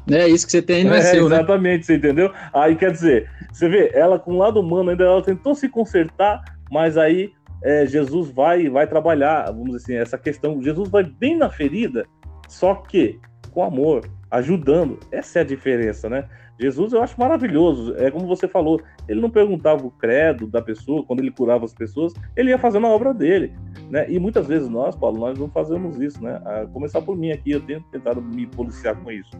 É, 0.09 0.27
isso 0.27 0.45
que 0.45 0.51
você 0.51 0.61
tem 0.61 0.83
não 0.83 0.93
é, 0.93 0.99
é 0.99 1.01
seu, 1.01 1.27
né? 1.27 1.37
Exatamente, 1.37 1.79
né? 1.79 1.83
você 1.83 1.95
entendeu? 1.95 2.31
Aí, 2.53 2.75
quer 2.75 2.91
dizer, 2.91 3.29
você 3.51 3.67
vê, 3.67 3.91
ela 3.93 4.17
com 4.17 4.33
o 4.33 4.37
lado 4.37 4.59
humano 4.59 4.89
ainda, 4.89 5.03
ela 5.03 5.21
tentou 5.21 5.53
se 5.53 5.67
consertar, 5.67 6.43
mas 6.71 6.97
aí 6.97 7.31
é, 7.63 7.85
Jesus 7.85 8.29
vai 8.29 8.69
vai 8.69 8.87
trabalhar, 8.87 9.45
vamos 9.47 9.71
dizer 9.71 9.77
assim, 9.77 9.95
essa 9.95 10.17
questão, 10.17 10.61
Jesus 10.61 10.89
vai 10.89 11.03
bem 11.03 11.37
na 11.37 11.49
ferida, 11.49 12.05
só 12.47 12.75
que 12.75 13.19
com 13.51 13.63
amor, 13.63 14.07
ajudando, 14.29 14.99
essa 15.11 15.39
é 15.39 15.41
a 15.41 15.45
diferença, 15.45 16.09
né? 16.09 16.27
Jesus 16.59 16.93
eu 16.93 17.01
acho 17.01 17.19
maravilhoso. 17.19 17.95
É 17.97 18.09
como 18.09 18.27
você 18.27 18.47
falou, 18.47 18.81
ele 19.07 19.21
não 19.21 19.29
perguntava 19.29 19.85
o 19.85 19.91
credo 19.91 20.47
da 20.47 20.61
pessoa 20.61 21.03
quando 21.03 21.19
ele 21.19 21.31
curava 21.31 21.65
as 21.65 21.73
pessoas, 21.73 22.13
ele 22.35 22.49
ia 22.49 22.57
fazendo 22.57 22.87
a 22.87 22.89
obra 22.89 23.13
dele, 23.13 23.53
né? 23.89 24.09
E 24.09 24.19
muitas 24.19 24.47
vezes 24.47 24.67
nós, 24.67 24.95
Paulo, 24.95 25.19
nós 25.19 25.37
não 25.37 25.49
fazemos 25.49 25.99
isso, 25.99 26.21
né? 26.23 26.41
A 26.45 26.65
começar 26.67 27.01
por 27.01 27.15
mim 27.15 27.31
aqui, 27.31 27.51
eu 27.51 27.61
tenho 27.61 27.81
tentado 27.91 28.21
me 28.21 28.47
policiar 28.47 28.95
com 28.95 29.11
isso, 29.11 29.31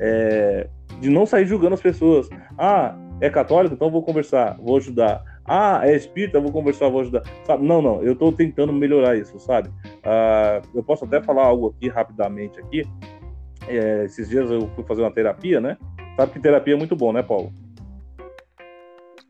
é, 0.00 0.68
de 1.00 1.10
não 1.10 1.26
sair 1.26 1.46
julgando 1.46 1.74
as 1.74 1.80
pessoas. 1.80 2.28
Ah, 2.58 2.96
é 3.20 3.30
católico, 3.30 3.74
então 3.74 3.90
vou 3.90 4.02
conversar, 4.02 4.56
vou 4.60 4.76
ajudar. 4.76 5.22
Ah, 5.44 5.80
é 5.84 5.94
espírita, 5.94 6.40
vou 6.40 6.52
conversar, 6.52 6.88
vou 6.88 7.00
ajudar. 7.00 7.22
Sabe? 7.44 7.64
Não, 7.64 7.80
não, 7.80 8.02
eu 8.02 8.12
estou 8.12 8.32
tentando 8.32 8.72
melhorar 8.72 9.16
isso, 9.16 9.38
sabe? 9.38 9.70
Ah, 10.02 10.60
eu 10.74 10.82
posso 10.82 11.04
até 11.04 11.22
falar 11.22 11.44
algo 11.44 11.68
aqui 11.68 11.88
rapidamente 11.88 12.58
aqui. 12.60 12.84
É, 13.68 14.04
esses 14.04 14.28
dias 14.28 14.50
eu 14.50 14.68
fui 14.74 14.84
fazer 14.84 15.02
uma 15.02 15.10
terapia, 15.10 15.60
né? 15.60 15.76
Sabe 16.16 16.32
que 16.32 16.40
terapia 16.40 16.74
é 16.74 16.76
muito 16.76 16.96
bom, 16.96 17.12
né, 17.12 17.22
Paulo? 17.22 17.52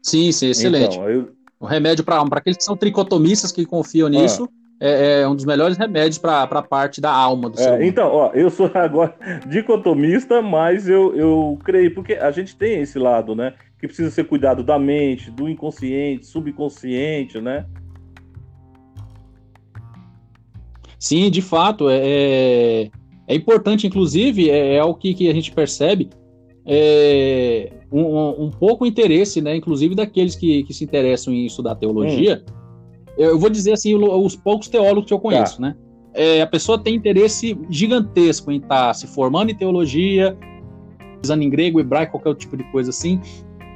Sim, 0.02 0.30
sim, 0.30 0.50
excelente. 0.50 0.96
Então, 0.96 1.10
eu... 1.10 1.30
O 1.58 1.66
remédio 1.66 2.04
para 2.04 2.22
aqueles 2.22 2.58
que 2.58 2.64
são 2.64 2.76
tricotomistas 2.76 3.50
que 3.50 3.64
confiam 3.64 4.08
nisso. 4.08 4.48
É, 4.78 5.20
é, 5.20 5.28
um 5.28 5.34
dos 5.34 5.46
melhores 5.46 5.78
remédios 5.78 6.18
para 6.18 6.42
a 6.42 6.62
parte 6.62 7.00
da 7.00 7.10
alma 7.10 7.48
do 7.48 7.58
é, 7.58 7.86
Então, 7.86 8.08
ó, 8.12 8.30
eu 8.34 8.50
sou 8.50 8.70
agora 8.74 9.14
dicotomista, 9.46 10.42
mas 10.42 10.86
eu, 10.88 11.16
eu 11.16 11.58
creio, 11.64 11.94
porque 11.94 12.12
a 12.14 12.30
gente 12.30 12.54
tem 12.54 12.80
esse 12.80 12.98
lado, 12.98 13.34
né? 13.34 13.54
Que 13.78 13.86
precisa 13.86 14.10
ser 14.10 14.24
cuidado 14.24 14.62
da 14.62 14.78
mente, 14.78 15.30
do 15.30 15.48
inconsciente, 15.48 16.26
subconsciente, 16.26 17.40
né? 17.40 17.64
Sim, 20.98 21.30
de 21.30 21.40
fato, 21.40 21.88
é, 21.88 22.00
é, 22.02 22.90
é 23.28 23.34
importante, 23.34 23.86
inclusive, 23.86 24.50
é, 24.50 24.76
é 24.76 24.84
o 24.84 24.94
que, 24.94 25.14
que 25.14 25.28
a 25.28 25.32
gente 25.32 25.52
percebe, 25.52 26.10
é, 26.66 27.70
um, 27.92 28.44
um, 28.44 28.50
pouco 28.50 28.84
interesse, 28.84 29.40
né, 29.40 29.54
inclusive 29.54 29.94
daqueles 29.94 30.34
que, 30.34 30.64
que 30.64 30.74
se 30.74 30.84
interessam 30.84 31.32
em 31.32 31.46
estudar 31.46 31.76
teologia. 31.76 32.44
Hum. 32.46 32.65
Eu 33.16 33.38
vou 33.38 33.48
dizer 33.48 33.72
assim, 33.72 33.94
os 33.94 34.36
poucos 34.36 34.68
teólogos 34.68 35.08
que 35.08 35.14
eu 35.14 35.18
conheço, 35.18 35.56
tá. 35.56 35.62
né? 35.62 35.76
É, 36.12 36.40
a 36.40 36.46
pessoa 36.46 36.78
tem 36.78 36.94
interesse 36.94 37.58
gigantesco 37.68 38.50
em 38.50 38.56
estar 38.56 38.88
tá 38.88 38.94
se 38.94 39.06
formando 39.06 39.50
em 39.50 39.54
teologia, 39.54 40.36
usando 41.22 41.42
em 41.42 41.50
grego, 41.50 41.80
hebraico, 41.80 42.18
qualquer 42.18 42.38
tipo 42.38 42.56
de 42.56 42.64
coisa 42.64 42.90
assim, 42.90 43.20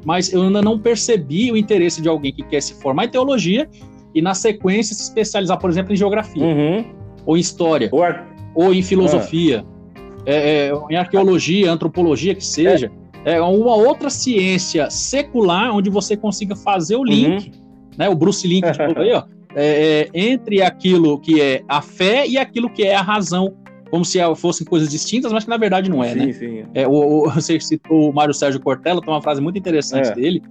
mas 0.04 0.32
eu 0.32 0.42
ainda 0.42 0.62
não 0.62 0.78
percebi 0.78 1.52
o 1.52 1.56
interesse 1.56 2.00
de 2.00 2.08
alguém 2.08 2.32
que 2.32 2.42
quer 2.42 2.62
se 2.62 2.74
formar 2.80 3.06
em 3.06 3.08
teologia 3.08 3.68
e, 4.14 4.22
na 4.22 4.34
sequência, 4.34 4.94
se 4.94 5.02
especializar, 5.02 5.58
por 5.58 5.68
exemplo, 5.68 5.92
em 5.92 5.96
geografia, 5.96 6.42
uhum. 6.42 6.84
ou 7.26 7.36
em 7.36 7.40
história, 7.40 7.90
ou, 7.92 8.02
ou 8.54 8.72
em 8.72 8.82
filosofia. 8.82 9.64
Ah 9.66 9.80
é, 10.26 10.68
é, 10.68 10.72
em 10.90 10.96
arqueologia, 10.96 11.70
antropologia, 11.70 12.34
que 12.34 12.44
seja, 12.44 12.90
é. 13.24 13.34
é. 13.34 13.42
uma 13.42 13.74
outra 13.74 14.10
ciência 14.10 14.90
secular 14.90 15.74
onde 15.74 15.90
você 15.90 16.16
consiga 16.16 16.54
fazer 16.56 16.96
o 16.96 17.04
link, 17.04 17.46
uhum. 17.46 17.69
Né? 17.96 18.08
O 18.08 18.14
Bruce 18.14 18.46
Link 18.46 18.64
falou 18.76 18.98
aí, 18.98 19.12
ó, 19.12 19.24
é, 19.54 20.08
é, 20.08 20.10
entre 20.14 20.62
aquilo 20.62 21.18
que 21.18 21.40
é 21.40 21.62
a 21.68 21.82
fé 21.82 22.26
e 22.26 22.38
aquilo 22.38 22.70
que 22.70 22.84
é 22.84 22.94
a 22.94 23.02
razão, 23.02 23.54
como 23.90 24.04
se 24.04 24.18
fossem 24.36 24.66
coisas 24.66 24.88
distintas, 24.88 25.32
mas 25.32 25.44
que 25.44 25.50
na 25.50 25.56
verdade 25.56 25.90
não 25.90 26.02
é, 26.02 26.12
sim, 26.12 26.18
né? 26.18 26.32
Sim. 26.32 26.64
É, 26.74 26.86
o, 26.86 26.92
o, 26.92 27.30
você 27.34 27.58
citou 27.58 28.10
o 28.10 28.12
Mário 28.12 28.32
Sérgio 28.32 28.60
Cortella, 28.60 29.00
tem 29.00 29.12
uma 29.12 29.22
frase 29.22 29.40
muito 29.40 29.58
interessante 29.58 30.08
é. 30.08 30.14
dele, 30.14 30.42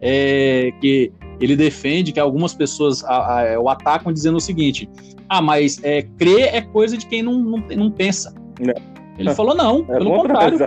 é, 0.00 0.72
que 0.80 1.12
ele 1.40 1.56
defende 1.56 2.12
que 2.12 2.20
algumas 2.20 2.54
pessoas 2.54 3.04
a, 3.04 3.54
a, 3.54 3.60
o 3.60 3.68
atacam 3.68 4.12
dizendo 4.12 4.36
o 4.36 4.40
seguinte: 4.40 4.88
ah, 5.28 5.40
mas 5.40 5.82
é, 5.82 6.02
crer 6.02 6.54
é 6.54 6.60
coisa 6.60 6.96
de 6.96 7.06
quem 7.06 7.22
não, 7.22 7.38
não, 7.38 7.58
não 7.76 7.90
pensa. 7.90 8.34
É. 8.60 8.74
Ele 9.18 9.34
falou: 9.34 9.54
não, 9.54 9.84
é 9.88 9.98
pelo 9.98 10.10
contrário. 10.10 10.58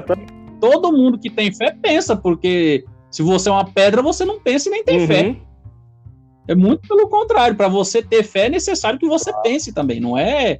Todo 0.60 0.94
mundo 0.94 1.20
que 1.20 1.30
tem 1.30 1.54
fé 1.54 1.76
pensa, 1.82 2.16
porque 2.16 2.86
se 3.12 3.22
você 3.22 3.50
é 3.50 3.52
uma 3.52 3.66
pedra, 3.66 4.02
você 4.02 4.24
não 4.24 4.40
pensa 4.40 4.70
e 4.70 4.72
nem 4.72 4.84
tem 4.84 5.02
uhum. 5.02 5.08
fé. 5.08 5.36
É 6.48 6.56
muito 6.56 6.88
pelo 6.88 7.08
contrário. 7.08 7.56
Para 7.56 7.68
você 7.68 8.02
ter 8.02 8.24
fé, 8.24 8.48
é 8.48 8.50
necessário 8.50 9.00
que 9.00 9.08
você 9.08 9.32
pense 9.42 9.74
também. 9.74 10.00
Não 10.00 10.18
é 10.18 10.58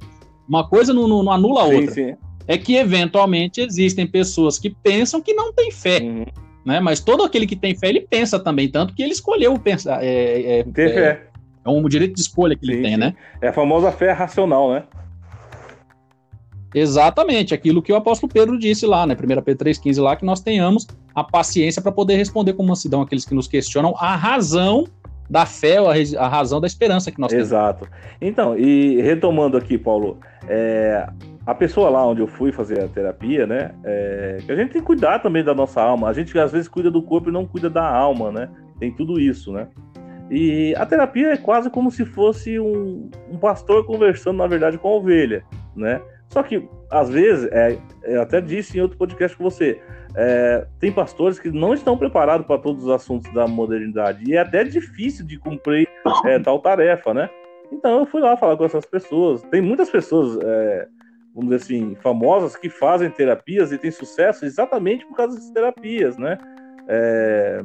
uma 0.48 0.68
coisa 0.68 0.92
não, 0.92 1.08
não, 1.08 1.22
não 1.22 1.32
anula 1.32 1.62
a 1.62 1.64
outra. 1.64 1.92
Sim, 1.92 2.10
sim. 2.10 2.16
É 2.46 2.58
que 2.58 2.76
eventualmente 2.76 3.60
existem 3.60 4.06
pessoas 4.06 4.58
que 4.58 4.70
pensam 4.70 5.20
que 5.20 5.32
não 5.32 5.52
têm 5.52 5.70
fé. 5.70 6.00
Uhum. 6.00 6.24
né? 6.64 6.80
Mas 6.80 7.00
todo 7.00 7.22
aquele 7.22 7.46
que 7.46 7.56
tem 7.56 7.74
fé, 7.74 7.88
ele 7.88 8.00
pensa 8.00 8.38
também, 8.38 8.68
tanto 8.68 8.94
que 8.94 9.02
ele 9.02 9.12
escolheu 9.12 9.58
pensar. 9.58 10.02
É, 10.04 10.60
é, 10.60 10.64
Ter 10.64 10.92
fé. 10.92 11.26
É 11.64 11.70
um 11.70 11.88
direito 11.88 12.14
de 12.14 12.20
escolha 12.20 12.54
que 12.54 12.66
sim, 12.66 12.72
ele 12.72 12.82
tem, 12.82 12.96
né? 12.98 13.14
É 13.40 13.48
a 13.48 13.52
famosa 13.52 13.90
fé 13.90 14.12
racional, 14.12 14.70
né? 14.70 14.84
Exatamente, 16.74 17.54
aquilo 17.54 17.80
que 17.80 17.92
o 17.92 17.96
apóstolo 17.96 18.30
Pedro 18.30 18.58
disse 18.58 18.84
lá, 18.84 19.06
né? 19.06 19.14
1 19.14 19.42
Pedro 19.42 19.64
3,15 19.64 20.02
lá, 20.02 20.16
que 20.16 20.26
nós 20.26 20.40
tenhamos 20.40 20.86
a 21.14 21.22
paciência 21.22 21.80
para 21.80 21.92
poder 21.92 22.16
responder 22.16 22.52
com 22.54 22.64
mansidão 22.64 23.00
aqueles 23.00 23.24
que 23.24 23.34
nos 23.34 23.46
questionam 23.46 23.94
a 23.96 24.16
razão 24.16 24.84
da 25.28 25.46
fé, 25.46 25.76
a, 26.18 26.28
razão 26.28 26.60
da 26.60 26.66
esperança 26.66 27.10
que 27.10 27.20
nós 27.20 27.30
temos. 27.30 27.46
Exato. 27.46 27.88
Então, 28.20 28.58
e 28.58 29.00
retomando 29.00 29.56
aqui, 29.56 29.78
Paulo, 29.78 30.18
é, 30.48 31.06
a 31.46 31.54
pessoa 31.54 31.90
lá 31.90 32.06
onde 32.06 32.20
eu 32.20 32.26
fui 32.26 32.52
fazer 32.52 32.82
a 32.82 32.88
terapia, 32.88 33.46
né? 33.46 33.72
É, 33.84 34.38
a 34.48 34.54
gente 34.54 34.72
tem 34.72 34.80
que 34.80 34.86
cuidar 34.86 35.18
também 35.20 35.42
da 35.42 35.54
nossa 35.54 35.80
alma. 35.80 36.08
A 36.08 36.12
gente 36.12 36.38
às 36.38 36.52
vezes 36.52 36.68
cuida 36.68 36.90
do 36.90 37.02
corpo 37.02 37.28
e 37.28 37.32
não 37.32 37.46
cuida 37.46 37.68
da 37.68 37.86
alma, 37.86 38.30
né? 38.30 38.48
Tem 38.78 38.92
tudo 38.92 39.20
isso, 39.20 39.52
né? 39.52 39.68
E 40.30 40.74
a 40.76 40.86
terapia 40.86 41.32
é 41.32 41.36
quase 41.36 41.68
como 41.68 41.90
se 41.90 42.04
fosse 42.04 42.58
um, 42.58 43.10
um 43.30 43.36
pastor 43.36 43.84
conversando, 43.84 44.38
na 44.38 44.46
verdade, 44.46 44.78
com 44.78 44.88
a 44.88 44.92
ovelha, 44.92 45.44
né? 45.76 46.00
Só 46.28 46.42
que, 46.42 46.66
às 46.90 47.10
vezes, 47.10 47.48
é, 47.52 47.76
eu 48.04 48.22
até 48.22 48.40
disse 48.40 48.78
em 48.78 48.80
outro 48.80 48.96
podcast 48.96 49.36
com 49.36 49.44
você, 49.44 49.80
é, 50.16 50.66
tem 50.78 50.92
pastores 50.92 51.38
que 51.38 51.50
não 51.50 51.74
estão 51.74 51.98
preparados 51.98 52.46
para 52.46 52.58
todos 52.58 52.84
os 52.84 52.90
assuntos 52.90 53.32
da 53.32 53.46
modernidade. 53.46 54.24
E 54.26 54.34
é 54.34 54.38
até 54.38 54.62
difícil 54.62 55.26
de 55.26 55.38
cumprir 55.38 55.88
é, 56.24 56.38
tal 56.38 56.60
tarefa, 56.60 57.12
né? 57.12 57.28
Então 57.72 58.00
eu 58.00 58.06
fui 58.06 58.20
lá 58.20 58.36
falar 58.36 58.56
com 58.56 58.64
essas 58.64 58.86
pessoas. 58.86 59.42
Tem 59.44 59.60
muitas 59.60 59.90
pessoas, 59.90 60.38
é, 60.44 60.86
vamos 61.34 61.50
dizer 61.50 61.64
assim, 61.64 61.96
famosas 61.96 62.54
que 62.54 62.68
fazem 62.70 63.10
terapias 63.10 63.72
e 63.72 63.78
têm 63.78 63.90
sucesso 63.90 64.44
exatamente 64.44 65.04
por 65.06 65.16
causa 65.16 65.34
dessas 65.34 65.50
terapias, 65.50 66.16
né? 66.16 66.38
É, 66.86 67.64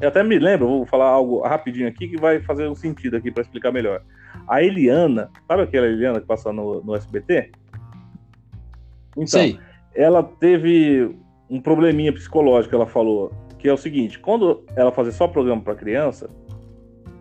eu 0.00 0.08
até 0.08 0.22
me 0.22 0.38
lembro, 0.38 0.66
vou 0.66 0.86
falar 0.86 1.06
algo 1.06 1.40
rapidinho 1.40 1.88
aqui 1.88 2.06
que 2.06 2.20
vai 2.20 2.38
fazer 2.40 2.68
um 2.68 2.74
sentido 2.74 3.16
aqui 3.16 3.30
para 3.30 3.42
explicar 3.42 3.72
melhor. 3.72 4.02
A 4.46 4.62
Eliana, 4.62 5.30
sabe 5.48 5.62
aquela 5.62 5.86
Eliana 5.86 6.20
que 6.20 6.26
passa 6.26 6.52
no, 6.52 6.82
no 6.84 6.94
SBT? 6.94 7.50
Então, 9.12 9.26
Sei. 9.26 9.58
ela 9.94 10.22
teve 10.22 11.16
um 11.48 11.60
probleminha 11.60 12.12
psicológico, 12.12 12.74
ela 12.74 12.86
falou, 12.86 13.32
que 13.58 13.68
é 13.68 13.72
o 13.72 13.76
seguinte: 13.76 14.18
quando 14.18 14.64
ela 14.74 14.92
fazia 14.92 15.12
só 15.12 15.28
programa 15.28 15.62
para 15.62 15.74
criança, 15.74 16.28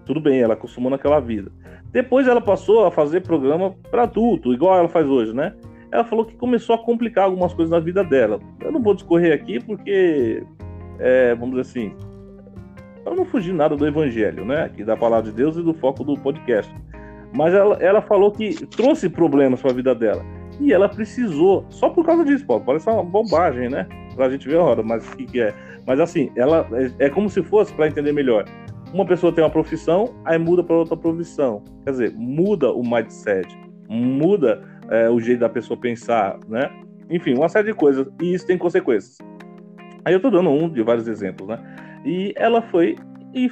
tudo 0.05 0.19
bem, 0.19 0.41
ela 0.41 0.53
acostumou 0.53 0.89
naquela 0.89 1.19
vida. 1.19 1.51
Depois 1.91 2.27
ela 2.27 2.41
passou 2.41 2.85
a 2.85 2.91
fazer 2.91 3.21
programa 3.21 3.73
para 3.89 4.03
adulto, 4.03 4.53
igual 4.53 4.77
ela 4.77 4.89
faz 4.89 5.07
hoje, 5.07 5.33
né? 5.33 5.55
Ela 5.91 6.03
falou 6.03 6.25
que 6.25 6.35
começou 6.35 6.75
a 6.75 6.79
complicar 6.79 7.25
algumas 7.25 7.53
coisas 7.53 7.71
na 7.71 7.79
vida 7.79 8.03
dela. 8.03 8.39
Eu 8.61 8.71
não 8.71 8.81
vou 8.81 8.93
discorrer 8.93 9.33
aqui 9.33 9.63
porque, 9.63 10.43
é, 10.99 11.33
vamos 11.35 11.55
dizer 11.55 11.61
assim, 11.61 11.95
eu 13.05 13.15
não 13.15 13.25
fugi 13.25 13.53
nada 13.53 13.77
do 13.77 13.87
evangelho, 13.87 14.43
né? 14.43 14.63
Aqui 14.63 14.83
da 14.83 14.97
palavra 14.97 15.31
de 15.31 15.37
Deus 15.37 15.55
e 15.55 15.61
do 15.61 15.73
foco 15.73 16.03
do 16.03 16.17
podcast. 16.19 16.73
Mas 17.33 17.53
ela, 17.53 17.75
ela 17.75 18.01
falou 18.01 18.31
que 18.31 18.65
trouxe 18.67 19.09
problemas 19.09 19.61
para 19.61 19.71
a 19.71 19.73
vida 19.73 19.95
dela. 19.95 20.25
E 20.59 20.73
ela 20.73 20.89
precisou, 20.89 21.65
só 21.69 21.89
por 21.89 22.05
causa 22.05 22.25
disso, 22.25 22.45
pô, 22.45 22.59
parece 22.59 22.89
uma 22.89 23.03
bobagem, 23.03 23.69
né? 23.69 23.87
Pra 24.15 24.29
gente 24.29 24.47
ver 24.47 24.57
a 24.57 24.63
hora, 24.63 24.81
mas 24.81 25.07
o 25.07 25.17
que, 25.17 25.25
que 25.25 25.41
é? 25.41 25.53
Mas 25.85 25.99
assim, 25.99 26.31
ela 26.35 26.67
é, 26.71 27.05
é 27.05 27.09
como 27.09 27.29
se 27.29 27.43
fosse, 27.43 27.73
para 27.73 27.87
entender 27.87 28.11
melhor, 28.11 28.45
uma 28.93 29.05
pessoa 29.05 29.33
tem 29.33 29.43
uma 29.43 29.49
profissão, 29.49 30.15
aí 30.23 30.37
muda 30.37 30.63
para 30.63 30.75
outra 30.75 30.95
profissão. 30.95 31.61
Quer 31.83 31.91
dizer, 31.91 32.13
muda 32.15 32.71
o 32.71 32.81
mindset, 32.81 33.47
muda 33.89 34.63
é, 34.89 35.09
o 35.09 35.19
jeito 35.19 35.39
da 35.39 35.49
pessoa 35.49 35.79
pensar, 35.79 36.39
né? 36.47 36.69
Enfim, 37.09 37.35
uma 37.35 37.49
série 37.49 37.67
de 37.67 37.73
coisas, 37.73 38.07
e 38.21 38.33
isso 38.33 38.47
tem 38.47 38.57
consequências. 38.57 39.17
Aí 40.05 40.13
eu 40.13 40.19
tô 40.19 40.29
dando 40.29 40.49
um 40.49 40.69
de 40.69 40.81
vários 40.81 41.07
exemplos, 41.07 41.47
né? 41.47 41.59
E 42.05 42.33
ela 42.37 42.61
foi 42.61 42.95
e 43.33 43.51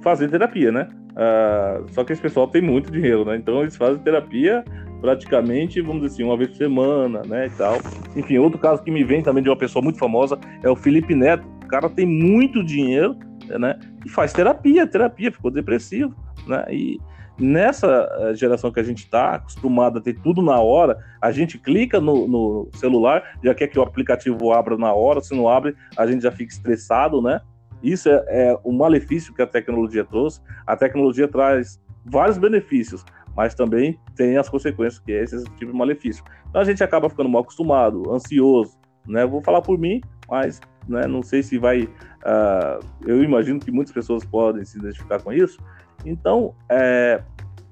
fazer 0.00 0.28
terapia, 0.28 0.72
né? 0.72 0.88
Uh, 1.12 1.92
só 1.92 2.04
que 2.04 2.12
esse 2.12 2.22
pessoal 2.22 2.46
tem 2.46 2.62
muito 2.62 2.90
dinheiro, 2.90 3.24
né? 3.24 3.36
Então 3.36 3.60
eles 3.60 3.76
fazem 3.76 4.00
terapia 4.02 4.64
praticamente, 5.00 5.80
vamos 5.80 6.02
dizer 6.02 6.14
assim, 6.14 6.24
uma 6.24 6.36
vez 6.36 6.50
por 6.50 6.56
semana, 6.56 7.22
né, 7.22 7.46
e 7.46 7.50
tal. 7.50 7.78
Enfim, 8.16 8.38
outro 8.38 8.58
caso 8.58 8.82
que 8.82 8.90
me 8.90 9.04
vem 9.04 9.22
também 9.22 9.42
de 9.42 9.48
uma 9.48 9.56
pessoa 9.56 9.82
muito 9.82 9.98
famosa 9.98 10.38
é 10.62 10.68
o 10.68 10.76
Felipe 10.76 11.14
Neto. 11.14 11.46
O 11.64 11.68
cara 11.68 11.88
tem 11.88 12.06
muito 12.06 12.64
dinheiro, 12.64 13.16
né, 13.46 13.78
e 14.04 14.08
faz 14.08 14.32
terapia, 14.32 14.86
terapia, 14.86 15.32
ficou 15.32 15.50
depressivo, 15.50 16.14
né, 16.46 16.64
e 16.70 16.98
nessa 17.38 18.08
eh, 18.18 18.34
geração 18.34 18.72
que 18.72 18.80
a 18.80 18.82
gente 18.82 19.04
está 19.04 19.36
acostumado 19.36 19.98
a 19.98 20.00
ter 20.00 20.18
tudo 20.20 20.42
na 20.42 20.58
hora, 20.58 20.98
a 21.22 21.30
gente 21.30 21.56
clica 21.56 22.00
no, 22.00 22.26
no, 22.26 22.68
celular, 22.74 23.38
já 23.42 23.54
quer 23.54 23.68
que 23.68 23.78
o 23.78 23.82
aplicativo 23.82 24.52
abra 24.52 24.76
na 24.76 24.92
hora, 24.92 25.20
se 25.20 25.34
não 25.34 25.48
abre, 25.48 25.76
a 25.96 26.06
gente 26.06 26.22
já 26.22 26.32
fica 26.32 26.52
estressado, 26.52 27.22
né? 27.22 27.40
Isso 27.80 28.08
é, 28.08 28.24
é 28.28 28.58
um 28.64 28.72
malefício 28.72 29.32
que 29.32 29.40
a 29.40 29.46
tecnologia 29.46 30.04
trouxe. 30.04 30.40
A 30.66 30.76
tecnologia 30.76 31.28
traz 31.28 31.80
vários 32.04 32.38
benefícios, 32.38 33.04
mas 33.38 33.54
também 33.54 33.96
tem 34.16 34.36
as 34.36 34.48
consequências 34.48 34.98
que 34.98 35.12
é 35.12 35.22
esse 35.22 35.44
tipo 35.54 35.70
de 35.70 35.78
malefício. 35.78 36.24
Então 36.48 36.60
a 36.60 36.64
gente 36.64 36.82
acaba 36.82 37.08
ficando 37.08 37.28
mal 37.28 37.42
acostumado, 37.42 38.12
ansioso, 38.12 38.76
né? 39.06 39.24
Vou 39.24 39.40
falar 39.40 39.62
por 39.62 39.78
mim, 39.78 40.00
mas 40.28 40.60
né, 40.88 41.06
não 41.06 41.22
sei 41.22 41.40
se 41.44 41.56
vai. 41.56 41.82
Uh, 41.84 42.84
eu 43.06 43.22
imagino 43.22 43.60
que 43.60 43.70
muitas 43.70 43.94
pessoas 43.94 44.24
podem 44.24 44.64
se 44.64 44.76
identificar 44.76 45.22
com 45.22 45.32
isso. 45.32 45.56
Então, 46.04 46.52
é, 46.68 47.22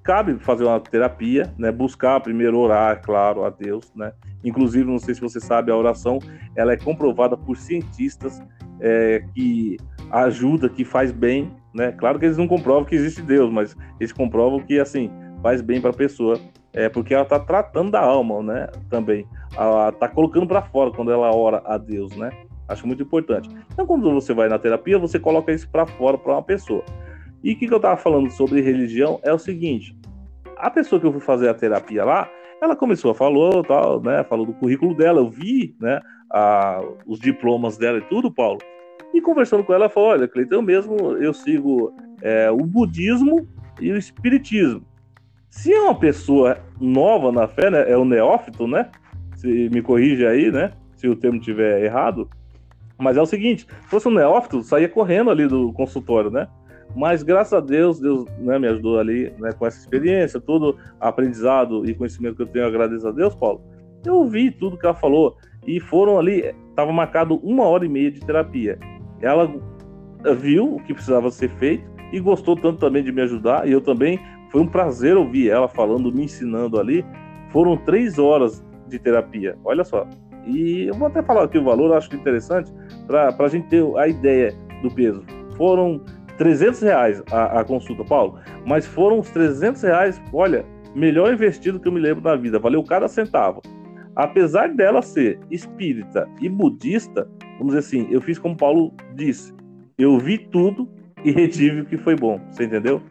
cabe 0.05 0.39
fazer 0.39 0.63
uma 0.63 0.79
terapia, 0.79 1.53
né? 1.59 1.73
Buscar 1.73 2.21
primeiro 2.21 2.61
orar, 2.61 3.03
claro, 3.03 3.43
a 3.45 3.51
Deus, 3.51 3.93
né? 3.97 4.13
Inclusive, 4.45 4.89
não 4.89 5.01
sei 5.01 5.17
se 5.17 5.21
você 5.21 5.41
sabe, 5.41 5.73
a 5.73 5.77
oração 5.77 6.21
ela 6.55 6.75
é 6.75 6.77
comprovada 6.77 7.37
por 7.37 7.57
cientistas 7.57 8.41
é, 8.81 9.25
que 9.35 9.79
ajuda, 10.13 10.69
que 10.69 10.85
faz 10.85 11.11
bem, 11.11 11.53
né? 11.75 11.91
Claro 11.91 12.21
que 12.21 12.25
eles 12.25 12.39
não 12.39 12.47
comprovam 12.47 12.85
que 12.85 12.95
existe 12.95 13.21
Deus, 13.21 13.51
mas 13.51 13.77
eles 13.99 14.13
comprovam 14.13 14.61
que 14.61 14.79
assim 14.79 15.11
faz 15.43 15.61
bem 15.61 15.81
para 15.81 15.91
a 15.91 15.95
pessoa, 15.95 16.39
é 16.73 16.89
porque 16.89 17.15
ela 17.15 17.23
está 17.23 17.39
tratando 17.39 17.91
da 17.91 18.01
alma, 18.01 18.43
né? 18.43 18.69
Também, 18.91 19.27
ela 19.57 19.89
está 19.89 20.09
colocando 20.09 20.47
para 20.47 20.63
fora 20.63 20.91
quando 20.91 21.11
ela 21.11 21.35
ora 21.35 21.63
a 21.65 21.79
Deus, 21.79 22.15
né? 22.17 22.31
Acho 22.69 22.87
muito 22.87 23.03
importante. 23.03 23.49
Então, 23.73 23.87
quando 23.87 24.13
você 24.13 24.35
vai 24.35 24.49
na 24.49 24.59
terapia, 24.59 24.99
você 24.99 25.19
coloca 25.19 25.53
isso 25.53 25.69
para 25.71 25.87
fora 25.87 26.19
para 26.19 26.33
uma 26.33 26.43
pessoa. 26.43 26.85
E 27.43 27.53
o 27.53 27.57
que, 27.57 27.67
que 27.67 27.73
eu 27.73 27.79
estava 27.79 27.97
falando 27.97 28.29
sobre 28.31 28.61
religião 28.61 29.21
é 29.23 29.33
o 29.33 29.39
seguinte: 29.39 29.97
a 30.57 30.71
pessoa 30.71 31.01
que 31.01 31.07
eu 31.07 31.13
fui 31.13 31.21
fazer 31.21 31.49
a 31.49 31.55
terapia 31.55 32.05
lá, 32.05 32.29
ela 32.61 32.75
começou 32.75 33.11
a 33.11 33.15
falar, 33.15 33.63
tal, 33.65 34.03
né? 34.03 34.25
Falou 34.25 34.47
do 34.47 34.53
currículo 34.53 34.95
dela, 34.95 35.21
eu 35.21 35.31
vi, 35.31 35.77
né? 35.81 36.01
A, 36.31 36.83
os 37.07 37.21
diplomas 37.21 37.79
dela 37.79 37.99
e 37.99 38.03
tudo, 38.03 38.33
Paulo. 38.33 38.59
E 39.15 39.21
conversando 39.21 39.63
com 39.65 39.73
ela, 39.73 39.85
ela 39.85 39.93
falou: 39.93 40.11
olha, 40.11 40.29
Cleiton, 40.29 40.57
eu 40.57 40.63
mesmo 40.63 40.97
eu 41.17 41.33
sigo 41.33 41.93
é, 42.21 42.51
o 42.51 42.59
budismo 42.59 43.47
e 43.81 43.93
o 43.93 43.97
espiritismo. 43.97 44.83
Se 45.51 45.73
é 45.73 45.81
uma 45.81 45.94
pessoa 45.94 46.59
nova 46.81 47.32
na 47.32 47.48
fé, 47.48 47.70
né, 47.70 47.90
é 47.90 47.97
o 47.97 48.05
neófito, 48.05 48.66
né? 48.66 48.90
Se 49.35 49.68
me 49.70 49.82
corrige 49.82 50.27
aí, 50.27 50.51
né? 50.51 50.73
Se 50.97 51.09
o 51.09 51.16
termo 51.16 51.39
estiver 51.39 51.85
errado. 51.85 52.28
Mas 52.98 53.16
é 53.16 53.23
o 53.23 53.27
seguinte, 53.27 53.66
se 53.82 53.89
fosse 53.89 54.09
um 54.09 54.12
neófito, 54.12 54.62
saía 54.62 54.89
correndo 54.89 55.31
ali 55.31 55.47
do 55.47 55.73
consultório, 55.73 56.31
né? 56.31 56.48
Mas 56.94 57.23
graças 57.23 57.52
a 57.52 57.60
Deus, 57.60 58.01
Deus 58.01 58.24
né, 58.39 58.59
me 58.59 58.68
ajudou 58.68 58.98
ali 58.98 59.31
né, 59.39 59.52
com 59.52 59.66
essa 59.66 59.78
experiência, 59.78 60.40
todo 60.40 60.78
aprendizado 60.98 61.89
e 61.89 61.94
conhecimento 61.94 62.36
que 62.36 62.43
eu 62.43 62.47
tenho, 62.47 62.66
agradeço 62.66 63.06
a 63.06 63.12
Deus, 63.12 63.35
Paulo. 63.35 63.60
Eu 64.05 64.14
ouvi 64.16 64.51
tudo 64.51 64.78
que 64.78 64.86
ela 64.86 64.94
falou 64.94 65.36
e 65.66 65.78
foram 65.78 66.18
ali, 66.18 66.55
estava 66.70 66.90
marcado 66.93 67.36
uma 67.43 67.64
hora 67.64 67.85
e 67.85 67.89
meia 67.89 68.10
de 68.10 68.20
terapia. 68.20 68.78
Ela 69.20 69.52
viu 70.39 70.77
o 70.77 70.82
que 70.85 70.94
precisava 70.94 71.31
ser 71.31 71.51
feito 71.51 71.85
e 72.12 72.20
gostou 72.20 72.56
tanto 72.56 72.78
também 72.78 73.02
de 73.02 73.12
me 73.12 73.20
ajudar 73.23 73.68
e 73.68 73.73
eu 73.73 73.81
também 73.81 74.18
foi 74.51 74.60
um 74.60 74.66
prazer 74.66 75.16
ouvir 75.16 75.51
ela 75.51 75.68
falando, 75.68 76.12
me 76.12 76.24
ensinando 76.24 76.78
ali. 76.78 77.05
Foram 77.51 77.77
três 77.77 78.18
horas 78.18 78.64
de 78.89 78.98
terapia, 78.98 79.56
olha 79.64 79.85
só. 79.85 80.06
E 80.47 80.86
eu 80.86 80.94
vou 80.94 81.09
até 81.09 81.23
falar 81.23 81.44
aqui 81.44 81.59
o 81.59 81.64
valor, 81.64 81.93
acho 81.93 82.14
interessante, 82.14 82.73
para 83.06 83.35
a 83.36 83.48
gente 83.48 83.68
ter 83.68 83.85
a 83.97 84.06
ideia 84.06 84.55
do 84.82 84.90
peso. 84.90 85.24
Foram 85.56 86.01
300 86.39 86.81
reais 86.82 87.23
a, 87.31 87.60
a, 87.60 87.64
consulta, 87.64 88.05
Paulo, 88.05 88.39
mas 88.64 88.86
foram 88.86 89.18
os 89.18 89.31
300 89.31 89.82
reais, 89.82 90.23
olha, 90.32 90.64
melhor 90.94 91.32
investido 91.32 91.81
que 91.81 91.89
eu 91.89 91.93
me 91.93 92.01
lembro 92.01 92.23
da 92.23 92.36
vida, 92.36 92.59
valeu 92.59 92.82
cada 92.85 93.09
centavo. 93.09 93.60
Apesar 94.14 94.73
dela 94.73 95.02
ser 95.02 95.39
espírita 95.51 96.28
e 96.40 96.48
budista, 96.48 97.28
vamos 97.59 97.74
dizer 97.74 97.78
assim, 97.78 98.09
eu 98.10 98.20
fiz 98.20 98.39
como 98.39 98.56
Paulo 98.56 98.93
disse, 99.14 99.52
eu 99.98 100.18
vi 100.18 100.39
tudo 100.39 100.89
e 101.24 101.31
retive 101.32 101.81
o 101.81 101.86
que 101.86 101.98
foi 101.98 102.14
bom, 102.14 102.40
você 102.51 102.64
entendeu? 102.64 103.02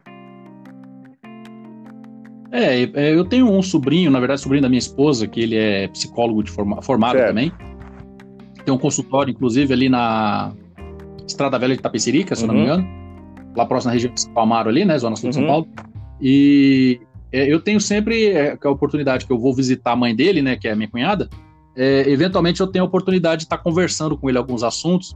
É, 2.51 2.83
é, 2.83 3.13
eu 3.13 3.25
tenho 3.25 3.51
um 3.51 3.61
sobrinho, 3.61 4.11
na 4.11 4.19
verdade, 4.19 4.41
sobrinho 4.41 4.61
da 4.61 4.69
minha 4.69 4.79
esposa, 4.79 5.27
que 5.27 5.39
ele 5.39 5.55
é 5.55 5.87
psicólogo 5.87 6.43
de 6.43 6.51
forma, 6.51 6.81
formado 6.81 7.17
certo. 7.17 7.27
também. 7.27 7.51
Tem 8.63 8.73
um 8.73 8.77
consultório, 8.77 9.31
inclusive, 9.31 9.73
ali 9.73 9.89
na 9.89 10.53
Estrada 11.27 11.59
Velha 11.59 11.75
de 11.75 11.81
Tapecerica, 11.81 12.35
se 12.35 12.41
uhum. 12.43 12.47
não 12.47 12.55
me 12.55 12.61
uhum. 12.61 12.65
engano. 12.65 12.87
Lá 13.55 13.65
próximo 13.65 13.89
da 13.89 13.93
região 13.93 14.13
de 14.13 14.21
São 14.21 14.33
Palmaro 14.33 14.69
ali, 14.69 14.85
né? 14.85 14.97
Zona 14.97 15.15
Sul 15.15 15.29
de 15.29 15.35
São 15.35 15.43
uhum. 15.43 15.49
Paulo. 15.49 15.67
E 16.21 16.99
é, 17.31 17.51
eu 17.51 17.59
tenho 17.59 17.79
sempre 17.79 18.29
é, 18.29 18.57
a 18.61 18.69
oportunidade 18.69 19.25
que 19.25 19.31
eu 19.31 19.39
vou 19.39 19.53
visitar 19.53 19.91
a 19.91 19.95
mãe 19.95 20.15
dele, 20.15 20.41
né? 20.41 20.55
Que 20.55 20.67
é 20.67 20.71
a 20.71 20.75
minha 20.75 20.89
cunhada. 20.89 21.29
É, 21.75 22.09
eventualmente 22.09 22.61
eu 22.61 22.67
tenho 22.67 22.85
a 22.85 22.87
oportunidade 22.87 23.39
de 23.39 23.45
estar 23.45 23.57
conversando 23.57 24.17
com 24.17 24.29
ele 24.29 24.37
alguns 24.37 24.63
assuntos. 24.63 25.15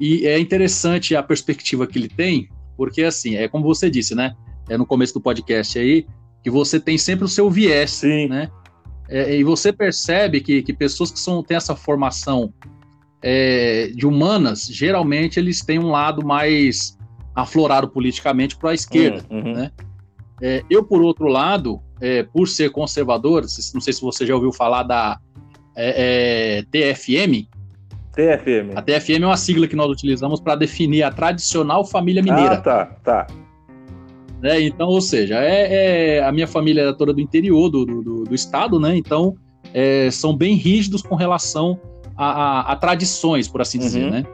E 0.00 0.26
é 0.26 0.38
interessante 0.38 1.16
a 1.16 1.22
perspectiva 1.22 1.86
que 1.86 1.98
ele 1.98 2.08
tem, 2.08 2.48
porque 2.76 3.02
assim, 3.02 3.34
é 3.34 3.48
como 3.48 3.64
você 3.64 3.90
disse, 3.90 4.14
né? 4.14 4.34
É 4.68 4.76
no 4.76 4.86
começo 4.86 5.14
do 5.14 5.20
podcast 5.20 5.78
aí, 5.78 6.06
que 6.42 6.50
você 6.50 6.78
tem 6.78 6.98
sempre 6.98 7.24
o 7.24 7.28
seu 7.28 7.50
viés, 7.50 7.90
Sim. 7.90 8.28
né? 8.28 8.50
É, 9.08 9.36
e 9.36 9.42
você 9.42 9.72
percebe 9.72 10.40
que, 10.40 10.62
que 10.62 10.72
pessoas 10.72 11.10
que 11.10 11.18
são, 11.18 11.42
têm 11.42 11.56
essa 11.56 11.74
formação 11.74 12.52
é, 13.22 13.90
de 13.94 14.06
humanas, 14.06 14.66
geralmente 14.66 15.40
eles 15.40 15.62
têm 15.62 15.78
um 15.78 15.90
lado 15.90 16.24
mais 16.24 16.96
aflorado 17.34 17.88
politicamente 17.88 18.56
para 18.56 18.70
a 18.70 18.74
esquerda, 18.74 19.24
uhum, 19.30 19.38
uhum. 19.38 19.52
né? 19.54 19.70
É, 20.40 20.62
eu, 20.70 20.84
por 20.84 21.02
outro 21.02 21.26
lado, 21.26 21.80
é, 22.00 22.22
por 22.22 22.46
ser 22.46 22.70
conservador, 22.70 23.42
não 23.74 23.80
sei 23.80 23.92
se 23.92 24.00
você 24.00 24.24
já 24.24 24.34
ouviu 24.34 24.52
falar 24.52 24.84
da 24.84 25.18
é, 25.74 26.58
é, 26.58 26.62
TFM. 26.70 27.48
TFM. 28.12 28.76
A 28.76 28.82
TFM 28.82 29.22
é 29.22 29.26
uma 29.26 29.36
sigla 29.36 29.66
que 29.66 29.76
nós 29.76 29.90
utilizamos 29.90 30.40
para 30.40 30.54
definir 30.54 31.02
a 31.02 31.10
tradicional 31.10 31.84
família 31.84 32.22
mineira. 32.22 32.54
Ah, 32.54 32.60
tá, 32.60 32.84
tá. 33.02 33.26
É, 34.42 34.60
então, 34.60 34.88
ou 34.88 35.00
seja, 35.00 35.42
é, 35.42 36.16
é, 36.16 36.24
a 36.24 36.30
minha 36.30 36.46
família 36.46 36.82
é 36.82 36.92
toda 36.92 37.12
do 37.12 37.20
interior 37.20 37.68
do, 37.68 37.84
do, 37.84 38.24
do 38.24 38.34
estado, 38.34 38.78
né? 38.78 38.96
Então, 38.96 39.34
é, 39.74 40.10
são 40.10 40.36
bem 40.36 40.54
rígidos 40.54 41.02
com 41.02 41.14
relação 41.14 41.80
a, 42.16 42.26
a, 42.26 42.72
a 42.72 42.76
tradições, 42.76 43.48
por 43.48 43.60
assim 43.60 43.78
uhum. 43.78 43.84
dizer, 43.84 44.10
né? 44.10 44.24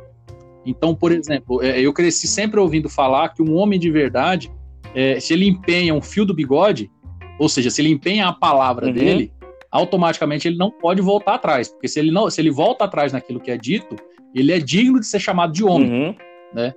Então, 0.66 0.94
por 0.94 1.12
exemplo, 1.12 1.62
é, 1.62 1.80
eu 1.80 1.92
cresci 1.92 2.26
sempre 2.26 2.58
ouvindo 2.58 2.88
falar 2.88 3.30
que 3.30 3.42
um 3.42 3.54
homem 3.54 3.78
de 3.78 3.90
verdade, 3.90 4.50
é, 4.94 5.20
se 5.20 5.32
ele 5.32 5.46
empenha 5.46 5.94
um 5.94 6.00
fio 6.00 6.24
do 6.24 6.34
bigode, 6.34 6.90
ou 7.38 7.48
seja, 7.48 7.70
se 7.70 7.82
ele 7.82 7.90
empenha 7.90 8.28
a 8.28 8.32
palavra 8.32 8.86
uhum. 8.86 8.92
dele, 8.92 9.32
automaticamente 9.70 10.46
ele 10.46 10.56
não 10.56 10.70
pode 10.70 11.02
voltar 11.02 11.34
atrás, 11.34 11.68
porque 11.68 11.88
se 11.88 11.98
ele 11.98 12.10
não, 12.10 12.30
se 12.30 12.40
ele 12.40 12.50
volta 12.50 12.84
atrás 12.84 13.12
naquilo 13.12 13.40
que 13.40 13.50
é 13.50 13.56
dito, 13.56 13.96
ele 14.34 14.52
é 14.52 14.58
digno 14.58 15.00
de 15.00 15.06
ser 15.06 15.18
chamado 15.18 15.52
de 15.52 15.64
homem, 15.64 15.90
uhum. 15.90 16.14
né? 16.54 16.72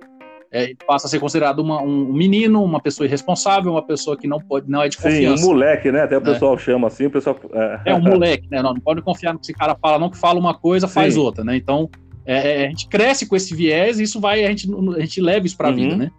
É, 0.50 0.74
passa 0.86 1.06
a 1.06 1.10
ser 1.10 1.20
considerado 1.20 1.58
uma, 1.58 1.82
um 1.82 2.12
menino, 2.12 2.62
uma 2.62 2.80
pessoa 2.80 3.06
irresponsável, 3.06 3.72
uma 3.72 3.84
pessoa 3.84 4.16
que 4.16 4.26
não 4.26 4.40
pode, 4.40 4.70
não 4.70 4.82
é 4.82 4.88
de 4.88 4.96
confiança. 4.96 5.36
Sim, 5.36 5.44
um 5.44 5.48
moleque, 5.48 5.92
né? 5.92 6.02
Até 6.02 6.16
o 6.16 6.20
né? 6.20 6.32
pessoal 6.32 6.56
chama 6.58 6.86
assim, 6.86 7.06
o 7.06 7.10
pessoal. 7.10 7.38
É, 7.52 7.80
é 7.86 7.94
um 7.94 8.00
moleque, 8.00 8.48
né? 8.50 8.62
Não, 8.62 8.72
não 8.72 8.80
pode 8.80 9.02
confiar 9.02 9.32
no 9.32 9.38
que 9.38 9.46
esse 9.46 9.52
cara 9.52 9.76
fala, 9.80 9.98
não 9.98 10.10
que 10.10 10.16
fala 10.16 10.38
uma 10.38 10.54
coisa, 10.54 10.88
faz 10.88 11.14
Sim. 11.14 11.20
outra, 11.20 11.44
né? 11.44 11.56
Então, 11.56 11.90
é, 12.24 12.62
é, 12.62 12.66
a 12.66 12.68
gente 12.70 12.88
cresce 12.88 13.26
com 13.26 13.36
esse 13.36 13.54
viés 13.54 14.00
e 14.00 14.04
isso 14.04 14.20
vai, 14.20 14.44
a 14.44 14.48
gente, 14.48 14.68
a 14.96 15.00
gente 15.00 15.20
leva 15.20 15.46
isso 15.46 15.56
para 15.56 15.68
a 15.68 15.70
uhum. 15.70 15.76
vida, 15.76 15.96
né? 15.96 16.10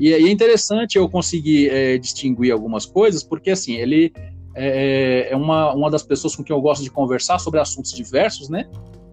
E, 0.00 0.08
e, 0.08 0.12
é 0.12 0.30
interessante 0.30 0.96
eu 0.96 1.08
conseguir 1.08 1.68
é, 1.70 1.98
distinguir 1.98 2.52
algumas 2.52 2.86
coisas, 2.86 3.22
porque 3.22 3.50
assim, 3.50 3.74
ele 3.74 4.12
é, 4.54 5.28
é 5.30 5.36
uma, 5.36 5.74
uma 5.74 5.90
das 5.90 6.02
pessoas 6.02 6.34
com 6.34 6.42
quem 6.42 6.56
eu 6.56 6.62
gosto 6.62 6.82
de 6.82 6.90
conversar 6.90 7.38
sobre 7.38 7.60
assuntos 7.60 7.92
diversos, 7.92 8.48
né? 8.48 8.66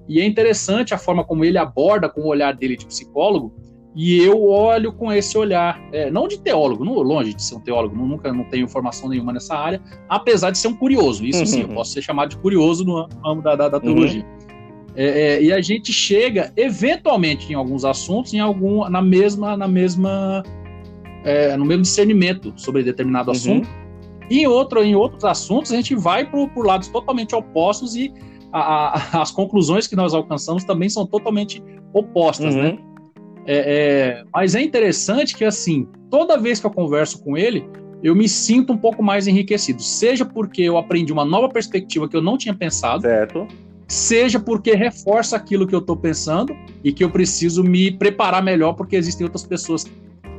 E 0.07 0.19
é 0.21 0.25
interessante 0.25 0.93
a 0.93 0.97
forma 0.97 1.23
como 1.23 1.43
ele 1.43 1.57
aborda 1.57 2.09
com 2.09 2.21
o 2.21 2.27
olhar 2.27 2.53
dele 2.53 2.77
de 2.77 2.85
psicólogo 2.85 3.53
e 3.95 4.17
eu 4.17 4.47
olho 4.47 4.91
com 4.91 5.11
esse 5.11 5.37
olhar, 5.37 5.79
é, 5.91 6.09
não 6.09 6.27
de 6.27 6.39
teólogo, 6.39 6.83
não, 6.83 6.93
longe 6.93 7.33
de 7.33 7.43
ser 7.43 7.55
um 7.55 7.59
teólogo, 7.59 7.95
nunca 7.95 8.33
não 8.33 8.43
tenho 8.45 8.67
formação 8.67 9.07
nenhuma 9.07 9.31
nessa 9.31 9.55
área, 9.55 9.79
apesar 10.09 10.49
de 10.49 10.57
ser 10.57 10.67
um 10.67 10.75
curioso. 10.75 11.23
Isso 11.23 11.41
uhum. 11.41 11.45
sim, 11.45 11.61
eu 11.61 11.69
posso 11.69 11.91
ser 11.91 12.01
chamado 12.01 12.29
de 12.29 12.37
curioso 12.37 12.83
no 12.83 13.07
ramo 13.23 13.41
da, 13.41 13.55
da, 13.55 13.69
da 13.69 13.79
teologia. 13.79 14.23
Uhum. 14.23 14.43
É, 14.95 15.05
é, 15.05 15.43
e 15.43 15.51
a 15.51 15.61
gente 15.61 15.93
chega, 15.93 16.51
eventualmente, 16.57 17.51
em 17.51 17.55
alguns 17.55 17.85
assuntos, 17.85 18.33
em 18.33 18.39
algum, 18.39 18.87
na 18.89 19.01
mesma, 19.01 19.55
na 19.55 19.67
mesma, 19.67 20.43
é, 21.23 21.55
no 21.55 21.65
mesmo 21.65 21.83
discernimento 21.83 22.51
sobre 22.55 22.81
determinado 22.81 23.29
uhum. 23.29 23.35
assunto. 23.35 23.69
E 24.29 24.39
em, 24.39 24.47
outro, 24.47 24.83
em 24.83 24.95
outros 24.95 25.23
assuntos, 25.23 25.71
a 25.71 25.75
gente 25.75 25.93
vai 25.93 26.29
por, 26.29 26.49
por 26.49 26.65
lados 26.65 26.87
totalmente 26.87 27.35
opostos 27.35 27.95
e 27.95 28.11
a, 28.51 29.19
a, 29.19 29.21
as 29.21 29.29
conclusões 29.29 29.85
que 29.85 29.95
nós 29.95 30.15
alcançamos 30.15 30.63
também 30.63 30.89
são 30.89 31.05
totalmente 31.05 31.61
opostas, 31.93 32.55
né? 32.55 32.77
É, 33.45 34.21
é, 34.21 34.23
mas 34.33 34.55
é 34.55 34.61
interessante 34.61 35.35
que, 35.35 35.43
assim, 35.43 35.87
toda 36.09 36.37
vez 36.37 36.59
que 36.59 36.65
eu 36.65 36.71
converso 36.71 37.23
com 37.23 37.37
ele, 37.37 37.65
eu 38.03 38.15
me 38.15 38.27
sinto 38.27 38.73
um 38.73 38.77
pouco 38.77 39.01
mais 39.01 39.27
enriquecido. 39.27 39.81
Seja 39.81 40.25
porque 40.25 40.61
eu 40.61 40.77
aprendi 40.77 41.11
uma 41.11 41.25
nova 41.25 41.49
perspectiva 41.49 42.07
que 42.07 42.15
eu 42.15 42.21
não 42.21 42.37
tinha 42.37 42.53
pensado. 42.53 43.03
Certo. 43.03 43.47
Seja 43.87 44.39
porque 44.39 44.73
reforça 44.73 45.35
aquilo 45.35 45.67
que 45.67 45.75
eu 45.75 45.79
estou 45.79 45.95
pensando 45.95 46.55
e 46.83 46.91
que 46.91 47.03
eu 47.03 47.09
preciso 47.09 47.63
me 47.63 47.91
preparar 47.91 48.43
melhor, 48.43 48.73
porque 48.73 48.95
existem 48.95 49.25
outras 49.25 49.45
pessoas 49.45 49.85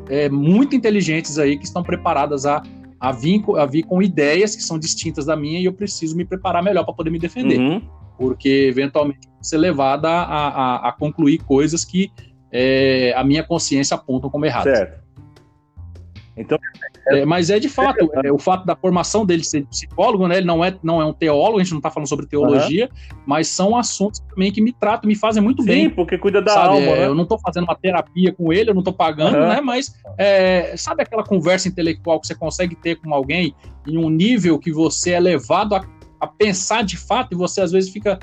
é, 0.08 0.28
muito 0.28 0.74
inteligentes 0.74 1.38
aí 1.38 1.56
que 1.56 1.64
estão 1.64 1.82
preparadas 1.82 2.44
a, 2.46 2.62
a, 3.00 3.12
vir, 3.12 3.42
a 3.56 3.64
vir 3.64 3.84
com 3.84 4.02
ideias 4.02 4.56
que 4.56 4.62
são 4.62 4.78
distintas 4.78 5.26
da 5.26 5.36
minha 5.36 5.60
e 5.60 5.64
eu 5.64 5.72
preciso 5.72 6.16
me 6.16 6.24
preparar 6.24 6.62
melhor 6.62 6.84
para 6.84 6.94
poder 6.94 7.10
me 7.10 7.18
defender. 7.18 7.58
Uhum. 7.58 7.82
Porque, 8.18 8.66
eventualmente, 8.68 9.20
ser 9.40 9.58
levada 9.58 10.08
a, 10.08 10.48
a, 10.48 10.88
a 10.88 10.92
concluir 10.92 11.38
coisas 11.38 11.84
que 11.84 12.10
é, 12.56 13.12
a 13.16 13.24
minha 13.24 13.42
consciência 13.42 13.96
apontam 13.96 14.30
como 14.30 14.46
erradas. 14.46 14.78
Certo. 14.78 15.04
Então, 16.36 16.58
é, 17.08 17.24
mas 17.24 17.48
é 17.48 17.60
de 17.60 17.68
fato, 17.68 18.10
é, 18.24 18.32
o 18.32 18.38
fato 18.38 18.64
da 18.64 18.74
formação 18.74 19.24
dele 19.24 19.44
ser 19.44 19.64
psicólogo, 19.66 20.26
né? 20.26 20.38
Ele 20.38 20.46
não 20.46 20.64
é, 20.64 20.74
não 20.82 21.00
é 21.00 21.04
um 21.04 21.12
teólogo, 21.12 21.58
a 21.58 21.62
gente 21.62 21.72
não 21.72 21.78
está 21.78 21.90
falando 21.90 22.08
sobre 22.08 22.26
teologia, 22.26 22.88
uhum. 22.90 23.18
mas 23.26 23.48
são 23.48 23.76
assuntos 23.76 24.20
também 24.20 24.50
que 24.50 24.60
me 24.60 24.72
tratam, 24.72 25.06
me 25.06 25.14
fazem 25.14 25.42
muito 25.42 25.62
Sim, 25.62 25.68
bem. 25.68 25.84
Sim, 25.84 25.90
porque 25.90 26.18
cuida 26.18 26.42
da 26.42 26.52
sabe? 26.52 26.74
alma. 26.74 26.96
Né? 26.96 27.06
Eu 27.06 27.14
não 27.14 27.22
estou 27.22 27.38
fazendo 27.38 27.64
uma 27.64 27.76
terapia 27.76 28.32
com 28.32 28.52
ele, 28.52 28.70
eu 28.70 28.74
não 28.74 28.80
estou 28.80 28.94
pagando, 28.94 29.36
uhum. 29.36 29.48
né? 29.48 29.60
Mas 29.60 29.94
é, 30.18 30.76
sabe 30.76 31.02
aquela 31.02 31.22
conversa 31.22 31.68
intelectual 31.68 32.20
que 32.20 32.26
você 32.26 32.34
consegue 32.34 32.74
ter 32.74 32.96
com 32.96 33.14
alguém 33.14 33.54
em 33.86 33.96
um 33.96 34.10
nível 34.10 34.58
que 34.58 34.72
você 34.72 35.10
é 35.10 35.20
levado 35.20 35.76
a, 35.76 35.84
a 36.20 36.26
pensar 36.26 36.82
de 36.82 36.96
fato 36.96 37.32
e 37.32 37.36
você 37.36 37.60
às 37.60 37.70
vezes 37.70 37.90
fica 37.90 38.18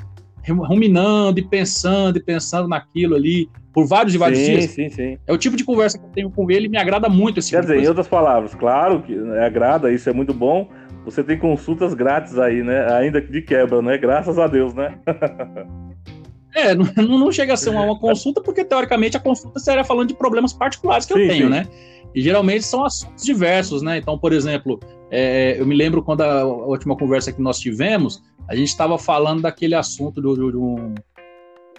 ruminando 0.49 1.39
e 1.39 1.43
pensando 1.43 2.17
e 2.17 2.23
pensando 2.23 2.67
naquilo 2.67 3.15
ali 3.15 3.49
por 3.73 3.85
vários 3.85 4.13
e 4.13 4.17
vários 4.17 4.39
sim, 4.39 4.45
dias. 4.45 4.71
Sim, 4.71 4.89
sim. 4.89 5.17
É 5.25 5.33
o 5.33 5.37
tipo 5.37 5.55
de 5.55 5.63
conversa 5.63 5.97
que 5.97 6.05
eu 6.05 6.09
tenho 6.09 6.31
com 6.31 6.49
ele 6.51 6.65
e 6.65 6.69
me 6.69 6.77
agrada 6.77 7.07
muito 7.07 7.39
esse 7.39 7.51
Quer 7.51 7.61
tipo 7.61 7.73
dizer, 7.73 7.85
em 7.85 7.87
outras 7.87 8.07
palavras, 8.07 8.53
claro 8.53 9.01
que 9.01 9.17
agrada, 9.39 9.91
isso 9.91 10.09
é 10.09 10.13
muito 10.13 10.33
bom. 10.33 10.69
Você 11.05 11.23
tem 11.23 11.37
consultas 11.37 11.93
grátis 11.93 12.37
aí, 12.37 12.61
né? 12.61 12.93
Ainda 12.93 13.19
de 13.19 13.41
quebra, 13.41 13.81
né? 13.81 13.97
Graças 13.97 14.37
a 14.37 14.45
Deus, 14.45 14.73
né? 14.73 14.99
é, 16.53 16.75
não, 16.75 16.85
não 16.95 17.31
chega 17.31 17.53
a 17.53 17.57
ser 17.57 17.69
uma, 17.69 17.83
uma, 17.83 17.99
consulta, 17.99 18.41
porque 18.41 18.63
teoricamente 18.63 19.17
a 19.17 19.19
consulta 19.19 19.59
seria 19.59 19.83
falando 19.83 20.09
de 20.09 20.13
problemas 20.13 20.53
particulares 20.53 21.05
que 21.05 21.13
sim, 21.13 21.21
eu 21.21 21.27
tenho, 21.27 21.45
sim. 21.45 21.51
né? 21.51 21.67
E 22.13 22.21
geralmente 22.21 22.63
são 22.65 22.85
assuntos 22.85 23.23
diversos, 23.23 23.81
né? 23.81 23.97
Então, 23.97 24.17
por 24.17 24.31
exemplo, 24.31 24.79
é, 25.09 25.59
eu 25.59 25.65
me 25.65 25.75
lembro 25.75 26.03
quando 26.03 26.21
a, 26.21 26.41
a 26.41 26.45
última 26.45 26.95
conversa 26.95 27.31
que 27.31 27.41
nós 27.41 27.57
tivemos, 27.57 28.21
a 28.47 28.55
gente 28.55 28.67
estava 28.67 28.97
falando 28.99 29.41
daquele 29.41 29.73
assunto 29.73 30.21
do, 30.21 30.35
do, 30.35 30.51
do, 30.51 30.95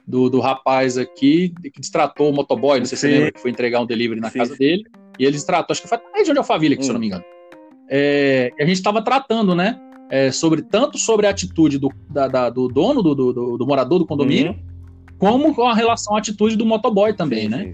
do, 0.07 0.29
do 0.29 0.41
rapaz 0.41 0.99
aqui 0.99 1.53
que 1.63 1.81
destratou 1.81 2.31
o 2.31 2.33
motoboy, 2.33 2.79
não 2.79 2.87
sei 2.87 2.97
se 2.97 3.03
você 3.03 3.13
lembra, 3.13 3.33
que 3.33 3.41
foi 3.41 3.51
entregar 3.51 3.81
um 3.81 3.87
delivery 3.87 4.21
na 4.21 4.31
sim, 4.31 4.39
casa 4.39 4.53
sim. 4.53 4.59
dele, 4.59 4.85
e 5.19 5.25
ele 5.25 5.33
destratou, 5.33 5.73
acho 5.73 5.83
que 5.83 5.89
foi 5.89 5.99
na 5.99 6.19
região 6.19 6.33
de 6.33 6.39
Alphaville, 6.39 6.75
aqui, 6.75 6.83
hum. 6.83 6.85
se 6.85 6.91
eu 6.91 6.95
não 6.95 7.01
me 7.01 7.07
engano. 7.07 7.25
É, 7.89 8.51
a 8.59 8.65
gente 8.65 8.77
estava 8.77 9.03
tratando, 9.03 9.55
né, 9.55 9.79
é, 10.11 10.31
sobre, 10.31 10.63
tanto 10.63 10.99
sobre 10.99 11.27
a 11.27 11.31
atitude 11.31 11.79
do, 11.79 11.91
da, 12.11 12.29
da, 12.29 12.51
do 12.51 12.69
dono, 12.69 13.03
do, 13.03 13.15
do, 13.15 13.57
do, 13.59 13.67
morador 13.67 13.99
do 13.99 14.07
condomínio, 14.07 14.53
uhum. 14.53 15.17
como 15.19 15.55
com 15.55 15.67
a 15.67 15.75
relação 15.75 16.15
à 16.15 16.19
atitude 16.19 16.57
do 16.57 16.67
motoboy 16.67 17.15
também, 17.15 17.43
sim, 17.43 17.49
né? 17.49 17.73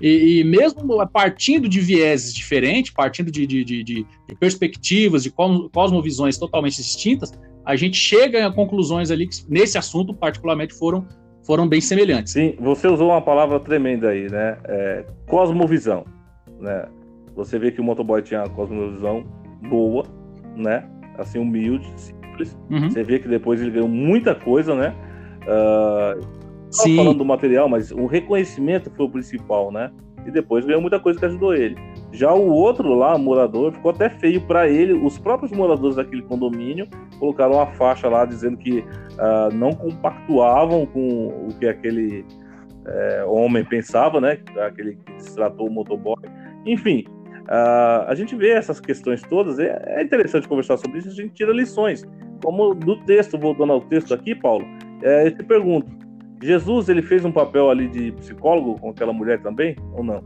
E, 0.00 0.40
e, 0.40 0.44
mesmo 0.44 1.06
partindo 1.08 1.68
de 1.68 1.80
vieses 1.80 2.34
diferentes, 2.34 2.92
partindo 2.92 3.30
de, 3.30 3.46
de, 3.46 3.62
de, 3.62 3.84
de 3.84 4.06
perspectivas, 4.40 5.22
de 5.22 5.30
cosmovisões 5.30 6.36
totalmente 6.36 6.76
distintas, 6.76 7.32
a 7.64 7.76
gente 7.76 7.96
chega 7.96 8.46
a 8.46 8.52
conclusões 8.52 9.10
ali 9.10 9.28
que, 9.28 9.36
nesse 9.48 9.78
assunto, 9.78 10.12
particularmente, 10.12 10.74
foram 10.74 11.06
foram 11.44 11.68
bem 11.68 11.80
semelhantes. 11.80 12.32
Sim, 12.32 12.54
você 12.58 12.88
usou 12.88 13.10
uma 13.10 13.20
palavra 13.20 13.60
tremenda 13.60 14.08
aí, 14.08 14.30
né? 14.30 14.56
É, 14.64 15.04
cosmovisão, 15.26 16.04
né? 16.60 16.86
Você 17.36 17.58
vê 17.58 17.70
que 17.70 17.80
o 17.80 17.84
motoboy 17.84 18.22
tinha 18.22 18.40
uma 18.40 18.48
cosmovisão 18.48 19.24
boa, 19.68 20.04
né? 20.56 20.88
Assim, 21.18 21.38
humilde, 21.38 21.86
simples. 21.96 22.56
Uhum. 22.70 22.90
Você 22.90 23.02
vê 23.02 23.18
que 23.18 23.28
depois 23.28 23.60
ele 23.60 23.70
ganhou 23.70 23.88
muita 23.88 24.34
coisa, 24.34 24.74
né? 24.74 24.94
Uh, 25.42 26.44
Sim. 26.70 26.96
falando 26.96 27.18
do 27.18 27.24
material, 27.24 27.68
mas 27.68 27.90
o 27.90 28.06
reconhecimento 28.06 28.90
foi 28.90 29.06
o 29.06 29.10
principal, 29.10 29.70
né? 29.70 29.90
E 30.26 30.30
depois 30.30 30.64
ganhou 30.64 30.80
muita 30.80 30.98
coisa 30.98 31.18
que 31.18 31.26
ajudou 31.26 31.54
ele. 31.54 31.76
Já 32.12 32.32
o 32.32 32.48
outro 32.48 32.94
lá, 32.94 33.18
morador, 33.18 33.72
ficou 33.72 33.90
até 33.90 34.08
feio 34.08 34.40
para 34.40 34.68
ele. 34.68 34.92
Os 34.92 35.18
próprios 35.18 35.52
moradores 35.52 35.96
daquele 35.96 36.22
condomínio 36.22 36.88
colocaram 37.18 37.54
uma 37.54 37.66
faixa 37.66 38.08
lá 38.08 38.24
dizendo 38.24 38.56
que 38.56 38.78
uh, 38.78 39.54
não 39.54 39.72
compactuavam 39.72 40.86
com 40.86 41.28
o 41.28 41.48
que 41.58 41.66
aquele 41.66 42.24
é, 42.86 43.24
homem 43.26 43.64
pensava, 43.64 44.20
né? 44.20 44.38
Aquele 44.58 44.96
que 44.96 45.22
se 45.22 45.34
tratou 45.34 45.68
o 45.68 45.70
motoboy. 45.70 46.16
Enfim, 46.66 47.04
uh, 47.44 48.06
a 48.06 48.14
gente 48.14 48.34
vê 48.36 48.50
essas 48.50 48.80
questões 48.80 49.22
todas. 49.22 49.58
É, 49.58 49.82
é, 49.86 50.02
interessante 50.02 50.48
conversar 50.48 50.76
sobre 50.76 50.98
isso. 50.98 51.08
A 51.08 51.12
gente 51.12 51.34
tira 51.34 51.52
lições. 51.52 52.06
Como 52.42 52.74
do 52.74 52.96
texto, 53.04 53.38
voltando 53.38 53.72
ao 53.72 53.80
texto 53.80 54.12
aqui, 54.12 54.34
Paulo, 54.34 54.64
é, 55.02 55.26
eu 55.26 55.36
te 55.36 55.42
pergunto: 55.42 55.90
Jesus 56.42 56.88
ele 56.88 57.02
fez 57.02 57.24
um 57.24 57.32
papel 57.32 57.70
ali 57.70 57.88
de 57.88 58.12
psicólogo 58.12 58.78
com 58.78 58.90
aquela 58.90 59.12
mulher 59.12 59.40
também 59.42 59.76
ou 59.92 60.02
não? 60.02 60.22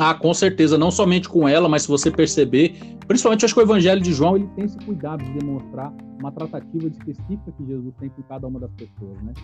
Ah, 0.00 0.14
com 0.14 0.32
certeza, 0.32 0.78
não 0.78 0.90
somente 0.90 1.28
com 1.28 1.46
ela, 1.46 1.68
mas 1.68 1.82
se 1.82 1.88
você 1.88 2.10
perceber, 2.10 2.74
principalmente 3.06 3.44
acho 3.44 3.54
que 3.54 3.60
o 3.60 3.62
Evangelho 3.62 4.00
de 4.00 4.12
João 4.12 4.36
ele 4.36 4.48
tem 4.56 4.64
esse 4.64 4.78
cuidado 4.78 5.22
de 5.22 5.38
demonstrar 5.38 5.92
uma 6.18 6.32
tratativa 6.32 6.88
específica 6.88 7.52
que 7.56 7.66
Jesus 7.66 7.94
tem 8.00 8.08
com 8.08 8.22
cada 8.22 8.46
uma 8.46 8.58
das 8.58 8.72
pessoas, 8.72 9.22
né? 9.22 9.34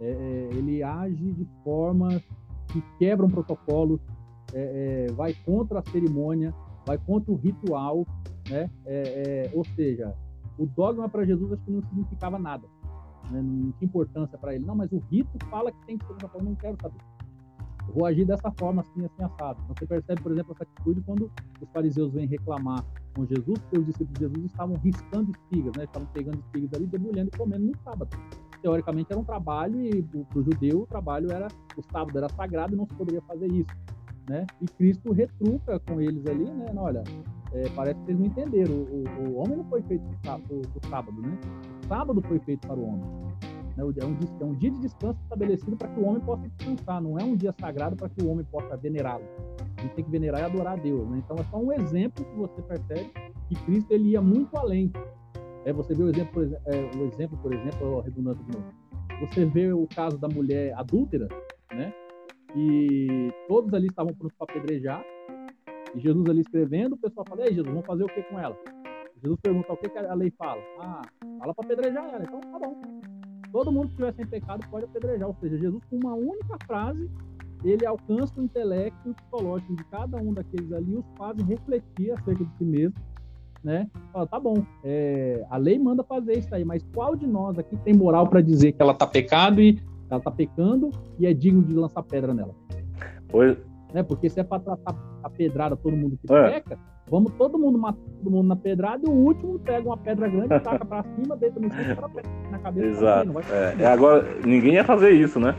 é, 0.00 0.08
é 0.08 0.56
ele 0.56 0.82
age 0.82 1.32
de 1.32 1.46
forma 1.64 2.20
que 2.68 2.82
quebram 2.98 3.28
protocolos, 3.28 4.00
é, 4.52 5.06
é, 5.08 5.12
vai 5.12 5.34
contra 5.44 5.80
a 5.80 5.90
cerimônia, 5.90 6.54
vai 6.86 6.98
contra 6.98 7.32
o 7.32 7.36
ritual, 7.36 8.06
né? 8.48 8.70
É, 8.84 9.50
ou 9.52 9.64
seja, 9.64 10.14
o 10.58 10.66
dogma 10.66 11.08
para 11.08 11.24
Jesus 11.24 11.52
acho 11.52 11.62
que 11.64 11.70
não 11.70 11.82
significava 11.82 12.38
nada, 12.38 12.66
né? 13.30 13.42
não 13.42 13.72
tinha 13.72 13.86
importância 13.86 14.38
para 14.38 14.54
ele. 14.54 14.64
Não, 14.64 14.74
mas 14.74 14.90
o 14.92 14.98
rito 15.10 15.38
fala 15.50 15.72
que 15.72 15.86
tem 15.86 15.98
que 15.98 16.06
ser 16.06 16.14
dessa 16.14 16.28
forma, 16.28 16.50
não 16.50 16.56
quero 16.56 16.76
saber. 16.80 16.98
Eu 17.88 17.94
vou 17.94 18.06
agir 18.06 18.24
dessa 18.24 18.50
forma, 18.52 18.82
assim, 18.82 19.04
assim, 19.04 19.22
assado. 19.22 19.60
Então, 19.64 19.74
você 19.78 19.86
percebe, 19.86 20.20
por 20.20 20.32
exemplo, 20.32 20.52
essa 20.52 20.64
atitude 20.64 21.00
quando 21.02 21.30
os 21.60 21.70
fariseus 21.70 22.12
vêm 22.12 22.26
reclamar 22.26 22.84
com 23.14 23.24
Jesus, 23.24 23.58
porque 23.60 23.78
os 23.78 23.86
discípulos 23.86 24.14
de 24.14 24.20
Jesus 24.20 24.44
estavam 24.46 24.76
riscando 24.76 25.30
espigas, 25.30 25.72
né? 25.76 25.84
Estavam 25.84 26.08
pegando 26.12 26.38
espigas 26.38 26.74
ali, 26.74 26.86
debulhando 26.86 27.30
e 27.32 27.38
comendo 27.38 27.66
no 27.66 27.76
sábado. 27.84 28.16
Teoricamente 28.60 29.08
era 29.10 29.20
um 29.20 29.24
trabalho 29.24 29.80
e 29.80 30.02
para 30.02 30.38
o 30.38 30.42
judeu 30.42 30.82
o 30.82 30.86
trabalho 30.86 31.30
era, 31.30 31.46
o 31.76 31.82
sábado 31.92 32.18
era 32.18 32.28
sagrado 32.30 32.74
e 32.74 32.76
não 32.76 32.86
se 32.86 32.94
poderia 32.94 33.22
fazer 33.22 33.50
isso, 33.52 33.70
né? 34.28 34.44
E 34.60 34.66
Cristo 34.66 35.12
retruca 35.12 35.78
com 35.80 36.00
eles 36.00 36.26
ali, 36.26 36.44
né? 36.44 36.66
Olha, 36.76 37.04
é, 37.52 37.68
parece 37.70 38.00
que 38.00 38.06
vocês 38.06 38.18
não 38.18 38.26
entenderam. 38.26 38.74
O, 38.74 39.04
o, 39.04 39.28
o 39.28 39.36
homem 39.36 39.56
não 39.56 39.64
foi 39.64 39.82
feito 39.82 40.04
para 40.22 40.36
o 40.36 40.88
sábado, 40.88 41.20
né? 41.22 41.38
Sábado 41.88 42.20
foi 42.22 42.38
feito 42.40 42.66
para 42.66 42.76
o 42.76 42.88
homem. 42.88 43.04
Né? 43.76 43.84
É, 43.84 43.84
um, 43.84 44.16
é 44.40 44.44
um 44.44 44.54
dia 44.54 44.70
de 44.70 44.80
descanso 44.80 45.18
estabelecido 45.22 45.76
para 45.76 45.88
que 45.88 46.00
o 46.00 46.04
homem 46.06 46.20
possa 46.20 46.48
descansar. 46.48 47.00
Não 47.00 47.18
é 47.18 47.24
um 47.24 47.36
dia 47.36 47.54
sagrado 47.60 47.96
para 47.96 48.08
que 48.08 48.22
o 48.22 48.30
homem 48.30 48.44
possa 48.44 48.76
venerá-lo. 48.76 49.24
A 49.76 49.82
gente 49.82 49.94
tem 49.94 50.04
que 50.04 50.10
venerar 50.10 50.40
e 50.40 50.44
adorar 50.44 50.74
a 50.74 50.76
Deus. 50.76 51.08
Né? 51.08 51.22
Então 51.24 51.36
é 51.36 51.44
só 51.44 51.58
um 51.58 51.72
exemplo 51.72 52.24
que 52.24 52.36
você 52.36 52.62
percebe 52.62 53.10
que 53.48 53.54
Cristo 53.64 53.92
ele 53.92 54.10
ia 54.10 54.22
muito 54.22 54.56
além. 54.56 54.92
É, 55.64 55.72
você 55.72 55.94
vê 55.94 56.02
o 56.02 56.08
exemplo, 56.08 56.32
por, 56.32 56.44
é, 56.44 56.90
o 56.96 57.04
exemplo, 57.06 57.38
por 57.38 57.52
exemplo, 57.52 58.00
redundante 58.00 58.42
de 58.44 58.56
novo. 58.56 58.72
Você 59.20 59.44
vê 59.44 59.72
o 59.72 59.86
caso 59.94 60.18
da 60.18 60.28
mulher 60.28 60.74
adúltera, 60.74 61.26
né? 61.72 61.92
E 62.54 63.32
todos 63.48 63.72
ali 63.74 63.86
estavam 63.86 64.14
prontos 64.14 64.36
para 64.38 64.52
apedrejar, 64.52 65.04
e 65.94 66.00
Jesus 66.00 66.28
ali 66.28 66.40
escrevendo, 66.40 66.94
o 66.94 66.98
pessoal 66.98 67.24
fala, 67.28 67.42
ei 67.42 67.48
Jesus, 67.48 67.66
vamos 67.66 67.86
fazer 67.86 68.04
o 68.04 68.06
que 68.06 68.22
com 68.24 68.38
ela? 68.38 68.56
Jesus 69.22 69.40
pergunta 69.40 69.72
o 69.72 69.76
que, 69.76 69.88
que 69.88 69.98
a 69.98 70.14
lei 70.14 70.30
fala. 70.30 70.62
Ah, 70.80 71.02
fala 71.38 71.54
para 71.54 71.64
apedrejar 71.64 72.04
ela. 72.14 72.24
Então 72.24 72.40
tá 72.40 72.58
bom. 72.58 72.76
Todo 73.52 73.72
mundo 73.72 73.86
que 73.86 73.90
estiver 73.92 74.14
sem 74.14 74.26
pecado 74.26 74.66
pode 74.70 74.84
apedrejar. 74.84 75.28
Ou 75.28 75.34
seja, 75.40 75.56
Jesus 75.56 75.82
com 75.88 75.96
uma 75.96 76.14
única 76.14 76.56
frase, 76.66 77.08
ele 77.64 77.86
alcança 77.86 78.40
o 78.40 78.44
intelecto 78.44 78.98
e 79.06 79.10
o 79.10 79.14
psicológico 79.14 79.74
de 79.76 79.84
cada 79.84 80.18
um 80.18 80.32
daqueles 80.32 80.72
ali 80.72 80.92
e 80.92 80.96
os 80.96 81.04
faz 81.16 81.36
refletir 81.42 82.12
acerca 82.12 82.44
de 82.44 82.56
si 82.58 82.64
mesmo. 82.64 82.94
Né? 83.64 83.88
Fala, 84.12 84.26
tá 84.26 84.38
bom, 84.38 84.64
é, 84.84 85.44
a 85.50 85.56
lei 85.56 85.76
manda 85.76 86.04
fazer 86.04 86.38
isso 86.38 86.54
aí, 86.54 86.64
mas 86.64 86.84
qual 86.94 87.16
de 87.16 87.26
nós 87.26 87.58
aqui 87.58 87.76
tem 87.78 87.94
moral 87.94 88.28
para 88.28 88.40
dizer 88.40 88.72
que 88.72 88.80
ela 88.80 88.94
tá 88.94 89.06
pecado 89.06 89.60
e 89.60 89.80
ela 90.08 90.20
tá 90.20 90.30
pecando 90.30 90.90
e 91.18 91.26
é 91.26 91.34
digno 91.34 91.64
de 91.64 91.74
lançar 91.74 92.02
pedra 92.04 92.32
nela? 92.32 92.54
Pois, 93.28 93.56
né? 93.92 94.04
Porque 94.04 94.28
se 94.28 94.38
é 94.38 94.44
para 94.44 94.62
tratar 94.62 94.94
a 95.22 95.30
pedrada 95.30 95.76
todo 95.76 95.96
mundo 95.96 96.16
que 96.16 96.32
é. 96.32 96.50
peca, 96.50 96.78
vamos 97.10 97.32
todo 97.38 97.58
mundo 97.58 97.78
matar 97.78 97.98
todo 98.18 98.30
mundo 98.30 98.48
na 98.48 98.56
pedrada 98.56 99.02
e 99.04 99.08
o 99.08 99.12
último 99.12 99.58
pega 99.60 99.86
uma 99.86 99.96
pedra 99.96 100.28
grande, 100.28 100.48
taca 100.60 100.84
para 100.84 101.04
cima, 101.14 101.36
deita 101.36 101.60
no 101.60 101.70
chão 101.70 102.10
e 102.48 102.50
na 102.50 102.58
cabeça. 102.58 102.86
Exato. 102.86 103.32
Vai 103.32 103.44
é. 103.78 103.86
Agora, 103.86 104.26
ninguém 104.44 104.74
ia 104.74 104.84
fazer 104.84 105.10
isso, 105.10 105.38
né? 105.38 105.54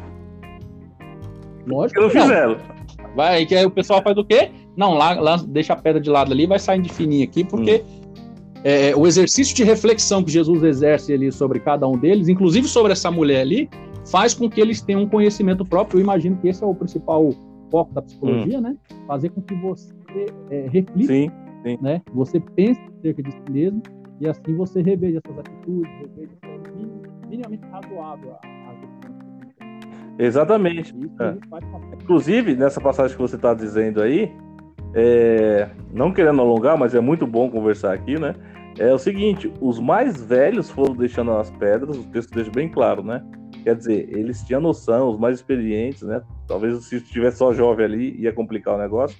Lógico 1.65 1.99
que 1.99 2.05
não 2.05 2.21
fizeram. 2.21 2.57
Vai, 3.15 3.45
que 3.45 3.55
aí 3.55 3.65
o 3.65 3.71
pessoal 3.71 4.01
faz 4.01 4.17
o 4.17 4.23
quê? 4.23 4.51
Não, 4.75 4.93
lá, 4.93 5.19
lá 5.19 5.37
deixa 5.47 5.73
a 5.73 5.75
pedra 5.75 5.99
de 5.99 6.09
lado 6.09 6.31
ali 6.31 6.45
vai 6.45 6.59
sair 6.59 6.81
de 6.81 6.89
fininho 6.89 7.23
aqui, 7.23 7.43
porque 7.43 7.83
hum. 7.83 8.53
é, 8.63 8.95
o 8.95 9.07
exercício 9.07 9.55
de 9.55 9.63
reflexão 9.63 10.23
que 10.23 10.31
Jesus 10.31 10.63
exerce 10.63 11.13
ali 11.13 11.31
sobre 11.31 11.59
cada 11.59 11.87
um 11.87 11.97
deles, 11.97 12.27
inclusive 12.27 12.67
sobre 12.67 12.91
essa 12.91 13.09
mulher 13.09 13.41
ali, 13.41 13.69
faz 14.05 14.33
com 14.33 14.49
que 14.49 14.61
eles 14.61 14.81
tenham 14.81 15.01
um 15.01 15.09
conhecimento 15.09 15.65
próprio. 15.65 15.99
Eu 15.99 16.03
imagino 16.03 16.37
que 16.37 16.47
esse 16.47 16.63
é 16.63 16.67
o 16.67 16.75
principal 16.75 17.33
foco 17.71 17.93
da 17.93 18.01
psicologia, 18.01 18.59
hum. 18.59 18.61
né? 18.61 18.75
Fazer 19.07 19.29
com 19.29 19.41
que 19.41 19.55
você 19.55 19.96
é, 20.49 20.68
reflita, 20.69 21.14
sim, 21.14 21.31
sim. 21.64 21.77
né? 21.81 22.02
Você 22.14 22.39
pense 22.39 22.81
acerca 22.99 23.23
de 23.23 23.31
si 23.31 23.52
mesmo 23.52 23.81
e 24.19 24.27
assim 24.27 24.56
você 24.56 24.81
reveja 24.81 25.22
suas 25.26 25.39
atitudes, 25.39 25.91
reveja 26.02 26.31
suas 26.44 26.57
minimamente 27.27 27.64
razoável 27.68 28.35
Exatamente. 30.19 30.95
É. 31.19 31.35
Inclusive, 32.02 32.56
nessa 32.56 32.81
passagem 32.81 33.15
que 33.15 33.22
você 33.22 33.35
está 33.35 33.53
dizendo 33.53 34.02
aí, 34.02 34.31
é, 34.94 35.69
não 35.94 36.11
querendo 36.11 36.41
alongar, 36.41 36.77
mas 36.77 36.95
é 36.95 36.99
muito 36.99 37.27
bom 37.27 37.49
conversar 37.49 37.94
aqui, 37.94 38.19
né? 38.19 38.34
É 38.80 38.91
o 38.94 38.98
seguinte: 38.98 39.52
os 39.61 39.80
mais 39.80 40.22
velhos 40.23 40.69
foram 40.69 40.95
deixando 40.95 41.31
as 41.31 41.52
pedras, 41.52 41.98
o 41.98 42.03
texto 42.06 42.34
deixa 42.34 42.52
bem 42.52 42.69
claro, 42.69 43.03
né? 43.03 43.23
Quer 43.64 43.76
dizer, 43.76 44.10
eles 44.10 44.44
tinham 44.44 44.61
noção, 44.61 45.10
os 45.10 45.19
mais 45.19 45.38
experientes, 45.38 46.02
né? 46.02 46.22
Talvez 46.48 46.84
se 46.85 47.02
tivesse 47.02 47.38
só 47.38 47.53
jovem 47.53 47.85
ali, 47.85 48.15
ia 48.19 48.34
complicar 48.34 48.76
o 48.76 48.77
negócio. 48.77 49.18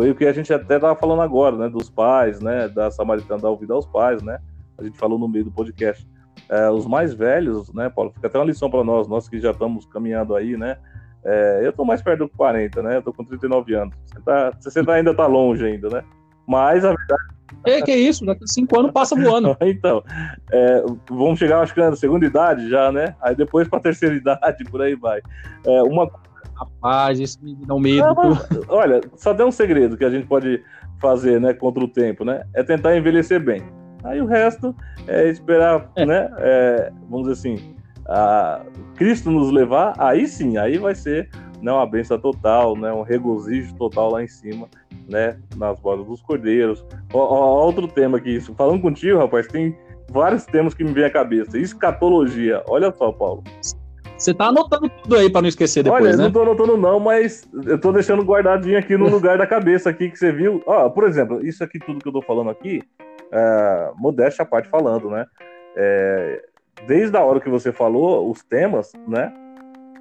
Foi 0.00 0.10
o 0.10 0.14
que 0.14 0.24
a 0.24 0.32
gente 0.32 0.50
até 0.50 0.76
estava 0.76 0.96
falando 0.96 1.20
agora, 1.20 1.54
né? 1.56 1.68
Dos 1.68 1.90
pais, 1.90 2.40
né? 2.40 2.68
Da 2.68 2.90
Samaritana 2.90 3.38
da 3.38 3.50
ouvida 3.50 3.74
aos 3.74 3.84
pais, 3.84 4.22
né? 4.22 4.38
A 4.78 4.82
gente 4.82 4.96
falou 4.96 5.18
no 5.18 5.28
meio 5.28 5.44
do 5.44 5.50
podcast. 5.50 6.08
É, 6.48 6.70
os 6.70 6.86
mais 6.86 7.12
velhos, 7.12 7.70
né, 7.74 7.90
Paulo? 7.90 8.10
Fica 8.10 8.26
até 8.26 8.38
uma 8.38 8.46
lição 8.46 8.70
para 8.70 8.82
nós, 8.82 9.06
nós 9.06 9.28
que 9.28 9.38
já 9.38 9.50
estamos 9.50 9.84
caminhando 9.84 10.34
aí, 10.34 10.56
né? 10.56 10.78
É, 11.22 11.60
eu 11.62 11.68
estou 11.68 11.84
mais 11.84 12.00
perto 12.00 12.20
do 12.20 12.30
40, 12.30 12.82
né? 12.82 12.96
Eu 12.96 13.02
tô 13.02 13.12
com 13.12 13.22
39 13.22 13.74
anos. 13.74 13.94
Você, 14.06 14.20
tá, 14.22 14.52
você 14.58 14.82
tá, 14.82 14.94
ainda 14.94 15.10
está 15.10 15.26
longe 15.26 15.66
ainda, 15.66 15.90
né? 15.90 16.02
Mas 16.48 16.82
a 16.82 16.94
verdade 16.94 17.40
é, 17.66 17.82
que 17.82 17.90
é 17.90 17.98
isso, 17.98 18.24
daqui 18.24 18.44
a 18.44 18.46
cinco 18.46 18.80
anos 18.80 18.92
passa 18.92 19.14
voando. 19.14 19.54
então, 19.60 20.02
é, 20.50 20.82
vamos 21.10 21.38
chegar, 21.38 21.60
acho 21.60 21.74
que 21.74 21.80
na 21.80 21.94
segunda 21.94 22.24
idade 22.24 22.70
já, 22.70 22.90
né? 22.90 23.14
Aí 23.20 23.36
depois 23.36 23.68
para 23.68 23.80
terceira 23.80 24.14
idade, 24.16 24.64
por 24.70 24.80
aí 24.80 24.94
vai. 24.94 25.20
É, 25.66 25.82
uma... 25.82 26.10
Rapaz, 26.60 27.18
isso 27.18 27.38
me 27.42 27.54
dá 27.54 27.74
um 27.74 27.80
medo. 27.80 28.06
Não, 28.06 28.14
mas, 28.14 28.48
olha, 28.68 29.00
só 29.16 29.32
tem 29.32 29.46
um 29.46 29.50
segredo 29.50 29.96
que 29.96 30.04
a 30.04 30.10
gente 30.10 30.26
pode 30.26 30.62
fazer, 31.00 31.40
né, 31.40 31.54
contra 31.54 31.82
o 31.82 31.88
tempo, 31.88 32.24
né? 32.24 32.44
É 32.54 32.62
tentar 32.62 32.94
envelhecer 32.96 33.40
bem. 33.40 33.62
Aí 34.04 34.20
o 34.20 34.26
resto 34.26 34.76
é 35.08 35.28
esperar, 35.28 35.90
é. 35.96 36.04
né? 36.04 36.30
É, 36.38 36.92
vamos 37.08 37.28
dizer 37.28 37.32
assim, 37.32 37.74
a 38.06 38.62
Cristo 38.94 39.30
nos 39.30 39.50
levar, 39.50 39.94
aí 39.98 40.26
sim, 40.26 40.58
aí 40.58 40.76
vai 40.76 40.94
ser 40.94 41.30
né, 41.62 41.72
uma 41.72 41.86
benção 41.86 42.18
total, 42.18 42.76
né, 42.76 42.92
um 42.92 43.02
regozijo 43.02 43.74
total 43.76 44.12
lá 44.12 44.22
em 44.22 44.28
cima 44.28 44.68
né, 45.10 45.36
nas 45.56 45.78
bodas 45.80 46.06
dos 46.06 46.22
cordeiros. 46.22 46.84
Ó, 47.12 47.18
ó, 47.18 47.64
outro 47.64 47.88
tema 47.88 48.18
aqui, 48.18 48.40
falando 48.40 48.80
contigo, 48.80 49.18
rapaz, 49.18 49.46
tem 49.46 49.76
vários 50.10 50.46
temas 50.46 50.72
que 50.72 50.84
me 50.84 50.92
vem 50.92 51.04
à 51.04 51.10
cabeça. 51.10 51.58
Escatologia, 51.58 52.62
olha 52.68 52.92
só, 52.92 53.10
Paulo. 53.12 53.42
Você 54.20 54.34
tá 54.34 54.48
anotando 54.48 54.90
tudo 55.02 55.16
aí 55.16 55.30
para 55.30 55.40
não 55.40 55.48
esquecer 55.48 55.82
depois, 55.82 56.04
Olha, 56.04 56.14
né? 56.14 56.24
não 56.24 56.30
tô 56.30 56.42
anotando 56.42 56.76
não, 56.76 57.00
mas 57.00 57.48
eu 57.64 57.80
tô 57.80 57.90
deixando 57.90 58.22
guardadinho 58.22 58.78
aqui 58.78 58.94
no 58.94 59.08
lugar 59.10 59.38
da 59.38 59.46
cabeça 59.46 59.88
aqui 59.88 60.10
que 60.10 60.18
você 60.18 60.30
viu. 60.30 60.62
Ó, 60.66 60.90
por 60.90 61.04
exemplo, 61.04 61.44
isso 61.44 61.64
aqui 61.64 61.78
tudo 61.78 62.00
que 62.00 62.08
eu 62.08 62.12
tô 62.12 62.20
falando 62.20 62.50
aqui, 62.50 62.82
é, 63.32 63.90
modéstia 63.96 64.42
à 64.42 64.46
parte 64.46 64.68
falando, 64.68 65.08
né? 65.08 65.24
É, 65.74 66.42
desde 66.86 67.16
a 67.16 67.24
hora 67.24 67.40
que 67.40 67.48
você 67.48 67.72
falou 67.72 68.30
os 68.30 68.42
temas, 68.42 68.92
né? 69.08 69.32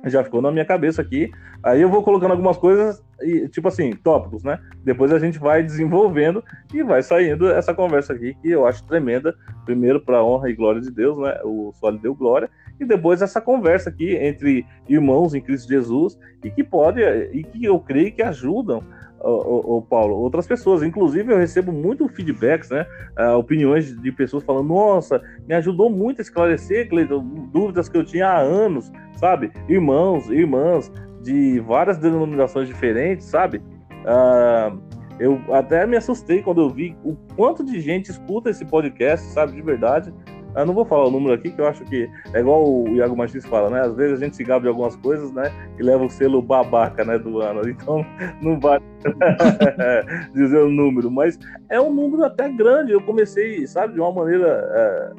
já 0.06 0.24
ficou 0.24 0.42
na 0.42 0.52
minha 0.52 0.66
cabeça 0.66 1.02
aqui. 1.02 1.32
Aí 1.62 1.82
eu 1.82 1.90
vou 1.90 2.04
colocando 2.04 2.32
algumas 2.32 2.58
coisas, 2.58 3.04
e, 3.22 3.50
tipo 3.50 3.68
assim, 3.68 3.92
tópicos, 3.92 4.44
né? 4.44 4.60
Depois 4.84 5.12
a 5.12 5.20
gente 5.20 5.38
vai 5.38 5.62
desenvolvendo 5.62 6.44
e 6.74 6.82
vai 6.82 7.02
saindo 7.04 7.50
essa 7.50 7.74
conversa 7.74 8.14
aqui, 8.14 8.34
que 8.36 8.50
eu 8.50 8.66
acho 8.66 8.86
tremenda. 8.86 9.36
Primeiro, 9.66 10.00
para 10.00 10.24
honra 10.24 10.50
e 10.50 10.56
glória 10.56 10.80
de 10.80 10.90
Deus, 10.90 11.18
né? 11.18 11.38
O 11.44 11.74
lhe 11.92 12.00
deu 12.00 12.16
glória. 12.16 12.50
E 12.80 12.86
depois 12.86 13.22
essa 13.22 13.42
conversa 13.42 13.90
aqui 13.90 14.16
entre 14.16 14.66
irmãos 14.88 15.34
em 15.34 15.42
Cristo 15.42 15.68
Jesus, 15.68 16.18
e 16.44 16.50
que 16.50 16.64
pode, 16.64 17.02
e 17.02 17.44
que 17.44 17.66
eu 17.66 17.80
creio 17.80 18.14
que 18.14 18.22
ajudam 18.22 18.84
o, 19.22 19.82
Paulo, 19.82 20.16
outras 20.16 20.48
pessoas. 20.48 20.82
Inclusive, 20.82 21.32
eu 21.34 21.38
recebo 21.38 21.72
muito 21.72 22.08
feedbacks, 22.08 22.70
né? 22.70 22.86
Uh, 23.18 23.38
opiniões 23.38 24.00
de 24.02 24.12
pessoas 24.12 24.44
falando: 24.44 24.68
Nossa, 24.68 25.22
me 25.48 25.54
ajudou 25.56 25.90
muito 25.90 26.20
a 26.20 26.22
esclarecer, 26.22 26.88
Cleiton, 26.90 27.22
dúvidas 27.52 27.90
que 27.90 27.98
eu 27.98 28.04
tinha 28.04 28.28
há 28.28 28.40
anos, 28.40 28.92
sabe? 29.18 29.52
Irmãos, 29.68 30.30
irmãs 30.30 30.92
de 31.22 31.60
várias 31.60 31.98
denominações 31.98 32.68
diferentes, 32.68 33.26
sabe? 33.26 33.58
Uh, 33.58 34.80
eu 35.20 35.42
até 35.54 35.86
me 35.86 35.98
assustei 35.98 36.42
quando 36.42 36.62
eu 36.62 36.70
vi 36.70 36.96
o 37.04 37.14
quanto 37.36 37.64
de 37.64 37.82
gente 37.82 38.10
escuta 38.10 38.50
esse 38.50 38.66
podcast, 38.66 39.26
sabe? 39.28 39.54
De 39.54 39.62
verdade. 39.62 40.14
Eu 40.56 40.66
não 40.66 40.74
vou 40.74 40.84
falar 40.84 41.08
o 41.08 41.12
número 41.12 41.34
aqui, 41.34 41.52
que 41.52 41.62
eu 41.62 41.68
acho 41.68 41.84
que 41.86 42.10
é 42.34 42.40
igual 42.40 42.68
o 42.68 42.88
Iago 42.96 43.16
Martins 43.16 43.46
fala, 43.46 43.70
né? 43.70 43.82
Às 43.82 43.96
vezes 43.96 44.20
a 44.20 44.24
gente 44.24 44.36
se 44.36 44.44
gaba 44.44 44.62
de 44.62 44.68
algumas 44.68 44.96
coisas, 44.96 45.32
né? 45.32 45.52
E 45.78 45.84
leva 45.84 46.04
o 46.04 46.10
selo 46.10 46.42
babaca, 46.42 47.06
né? 47.06 47.18
Do 47.20 47.40
ano. 47.40 47.68
Então, 47.70 48.06
não 48.42 48.60
vale 48.60 48.84
dizer 50.34 50.60
o 50.60 50.70
número. 50.70 51.12
Mas 51.12 51.38
é 51.70 51.80
um 51.80 51.94
número 51.94 52.24
até 52.24 52.50
grande. 52.50 52.92
Eu 52.92 53.02
comecei, 53.02 53.66
sabe, 53.68 53.94
de 53.94 54.00
uma 54.00 54.12
maneira, 54.12 54.48
é, 54.74 55.12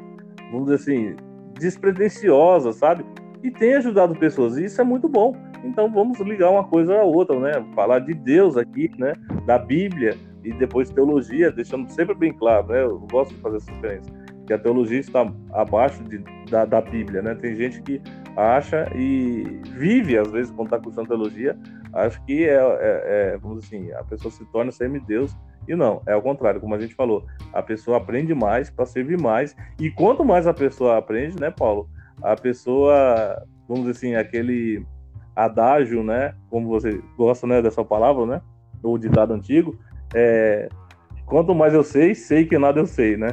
vamos 0.50 0.68
dizer 0.68 0.76
assim, 0.76 1.16
despretensiosa, 1.58 2.72
sabe? 2.72 3.04
E 3.42 3.50
tem 3.50 3.74
ajudado 3.74 4.14
pessoas. 4.16 4.56
E 4.56 4.64
isso 4.64 4.80
é 4.80 4.84
muito 4.84 5.08
bom. 5.08 5.34
Então, 5.64 5.90
vamos 5.90 6.18
ligar 6.20 6.50
uma 6.50 6.64
coisa 6.64 6.98
à 6.98 7.02
outra, 7.04 7.38
né? 7.38 7.52
Falar 7.74 8.00
de 8.00 8.14
Deus 8.14 8.56
aqui, 8.56 8.90
né? 8.98 9.12
Da 9.46 9.58
Bíblia 9.58 10.16
e 10.44 10.52
depois 10.52 10.90
teologia, 10.90 11.52
deixando 11.52 11.88
sempre 11.90 12.14
bem 12.14 12.32
claro, 12.32 12.68
né? 12.68 12.82
Eu 12.82 12.98
gosto 13.10 13.34
de 13.34 13.40
fazer 13.40 13.58
essa 13.58 13.72
diferença. 13.72 14.19
Que 14.50 14.54
a 14.54 14.58
teologia 14.58 14.98
está 14.98 15.32
abaixo 15.52 16.02
de, 16.02 16.18
da, 16.50 16.64
da 16.64 16.80
Bíblia, 16.80 17.22
né? 17.22 17.36
Tem 17.36 17.54
gente 17.54 17.80
que 17.82 18.02
acha 18.36 18.90
e 18.96 19.44
vive, 19.76 20.18
às 20.18 20.28
vezes, 20.28 20.50
quando 20.50 20.66
está 20.66 20.78
cursando 20.80 21.06
teologia, 21.06 21.56
acho 21.92 22.20
que 22.24 22.48
é, 22.48 22.56
é, 22.56 23.02
é, 23.34 23.38
vamos 23.38 23.64
assim, 23.64 23.92
a 23.92 24.02
pessoa 24.02 24.32
se 24.32 24.44
torna 24.46 24.72
semideus. 24.72 25.36
E 25.68 25.76
não, 25.76 26.02
é 26.04 26.14
ao 26.14 26.20
contrário, 26.20 26.60
como 26.60 26.74
a 26.74 26.80
gente 26.80 26.96
falou, 26.96 27.24
a 27.52 27.62
pessoa 27.62 27.98
aprende 27.98 28.34
mais 28.34 28.68
para 28.68 28.84
servir 28.86 29.20
mais. 29.20 29.54
E 29.78 29.88
quanto 29.88 30.24
mais 30.24 30.48
a 30.48 30.52
pessoa 30.52 30.98
aprende, 30.98 31.40
né, 31.40 31.52
Paulo, 31.52 31.88
a 32.20 32.34
pessoa, 32.34 33.40
vamos 33.68 33.86
dizer 33.86 33.92
assim, 33.92 34.14
aquele 34.16 34.84
adágio, 35.36 36.02
né, 36.02 36.34
como 36.50 36.66
você 36.66 37.00
gosta, 37.16 37.46
né, 37.46 37.62
dessa 37.62 37.84
palavra, 37.84 38.26
né, 38.26 38.42
ou 38.82 38.98
ditado 38.98 39.32
antigo, 39.32 39.78
é, 40.12 40.68
quanto 41.24 41.54
mais 41.54 41.72
eu 41.72 41.84
sei, 41.84 42.16
sei 42.16 42.44
que 42.46 42.58
nada 42.58 42.80
eu 42.80 42.86
sei, 42.86 43.16
né? 43.16 43.28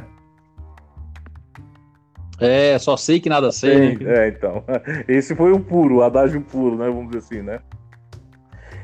É, 2.40 2.78
só 2.78 2.96
sei 2.96 3.20
que 3.20 3.28
nada 3.28 3.50
sei, 3.50 3.96
né? 3.96 4.24
É, 4.24 4.28
então. 4.28 4.64
Esse 5.08 5.34
foi 5.34 5.52
o 5.52 5.60
puro, 5.60 5.96
o 5.96 6.02
adágio 6.02 6.40
puro, 6.40 6.76
né? 6.76 6.86
Vamos 6.86 7.08
dizer 7.08 7.18
assim, 7.18 7.42
né? 7.42 7.60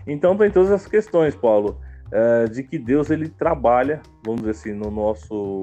Então 0.07 0.37
tem 0.37 0.51
todas 0.51 0.71
essas 0.71 0.87
questões, 0.87 1.35
Paulo, 1.35 1.79
é, 2.13 2.45
de 2.45 2.63
que 2.63 2.79
Deus 2.79 3.11
ele 3.11 3.29
trabalha, 3.29 4.01
vamos 4.25 4.43
dizer 4.43 4.51
assim, 4.53 4.73
no 4.73 4.91
nosso 4.91 5.63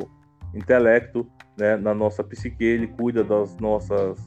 intelecto, 0.54 1.28
né, 1.58 1.78
na 1.78 1.94
nossa 1.94 2.24
psique, 2.24 2.64
ele 2.64 2.88
cuida 2.88 3.24
das 3.24 3.56
nossas 3.58 4.18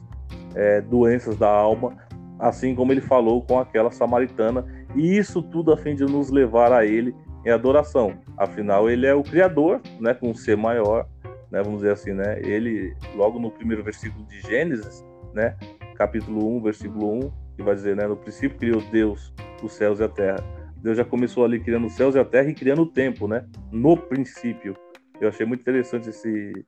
é, 0.55 0.81
doenças 0.81 1.37
da 1.37 1.49
alma, 1.49 1.95
assim 2.39 2.73
como 2.73 2.91
ele 2.91 3.01
falou 3.01 3.41
com 3.41 3.59
aquela 3.59 3.91
samaritana, 3.91 4.65
e 4.95 5.17
isso 5.17 5.41
tudo 5.41 5.73
a 5.73 5.77
fim 5.77 5.95
de 5.95 6.05
nos 6.05 6.29
levar 6.29 6.71
a 6.71 6.85
ele 6.85 7.13
em 7.45 7.49
adoração. 7.49 8.13
Afinal, 8.37 8.89
ele 8.89 9.05
é 9.05 9.13
o 9.13 9.23
criador, 9.23 9.81
né, 9.99 10.13
com 10.13 10.29
um 10.29 10.35
ser 10.35 10.55
maior, 10.55 11.07
né, 11.51 11.61
vamos 11.63 11.79
dizer 11.79 11.93
assim, 11.93 12.13
né? 12.13 12.39
Ele 12.41 12.95
logo 13.15 13.39
no 13.39 13.51
primeiro 13.51 13.83
versículo 13.83 14.25
de 14.25 14.41
Gênesis, 14.41 15.05
né, 15.33 15.55
capítulo 15.95 16.57
1, 16.57 16.61
versículo 16.61 17.25
1, 17.25 17.31
que 17.55 17.63
vai 17.63 17.75
dizer, 17.75 17.95
né, 17.95 18.07
no 18.07 18.17
princípio 18.17 18.57
criou 18.57 18.81
Deus 18.91 19.33
os 19.63 19.73
céus 19.73 19.99
e 19.99 20.03
a 20.03 20.09
terra. 20.09 20.43
Deus 20.77 20.97
já 20.97 21.05
começou 21.05 21.43
ali 21.43 21.59
criando 21.59 21.87
os 21.87 21.93
céus 21.93 22.15
e 22.15 22.19
a 22.19 22.25
terra 22.25 22.49
e 22.49 22.53
criando 22.53 22.83
o 22.83 22.85
tempo, 22.85 23.27
né? 23.27 23.45
No 23.71 23.97
princípio. 23.97 24.77
Eu 25.19 25.29
achei 25.29 25.45
muito 25.45 25.61
interessante 25.61 26.09
esse 26.09 26.65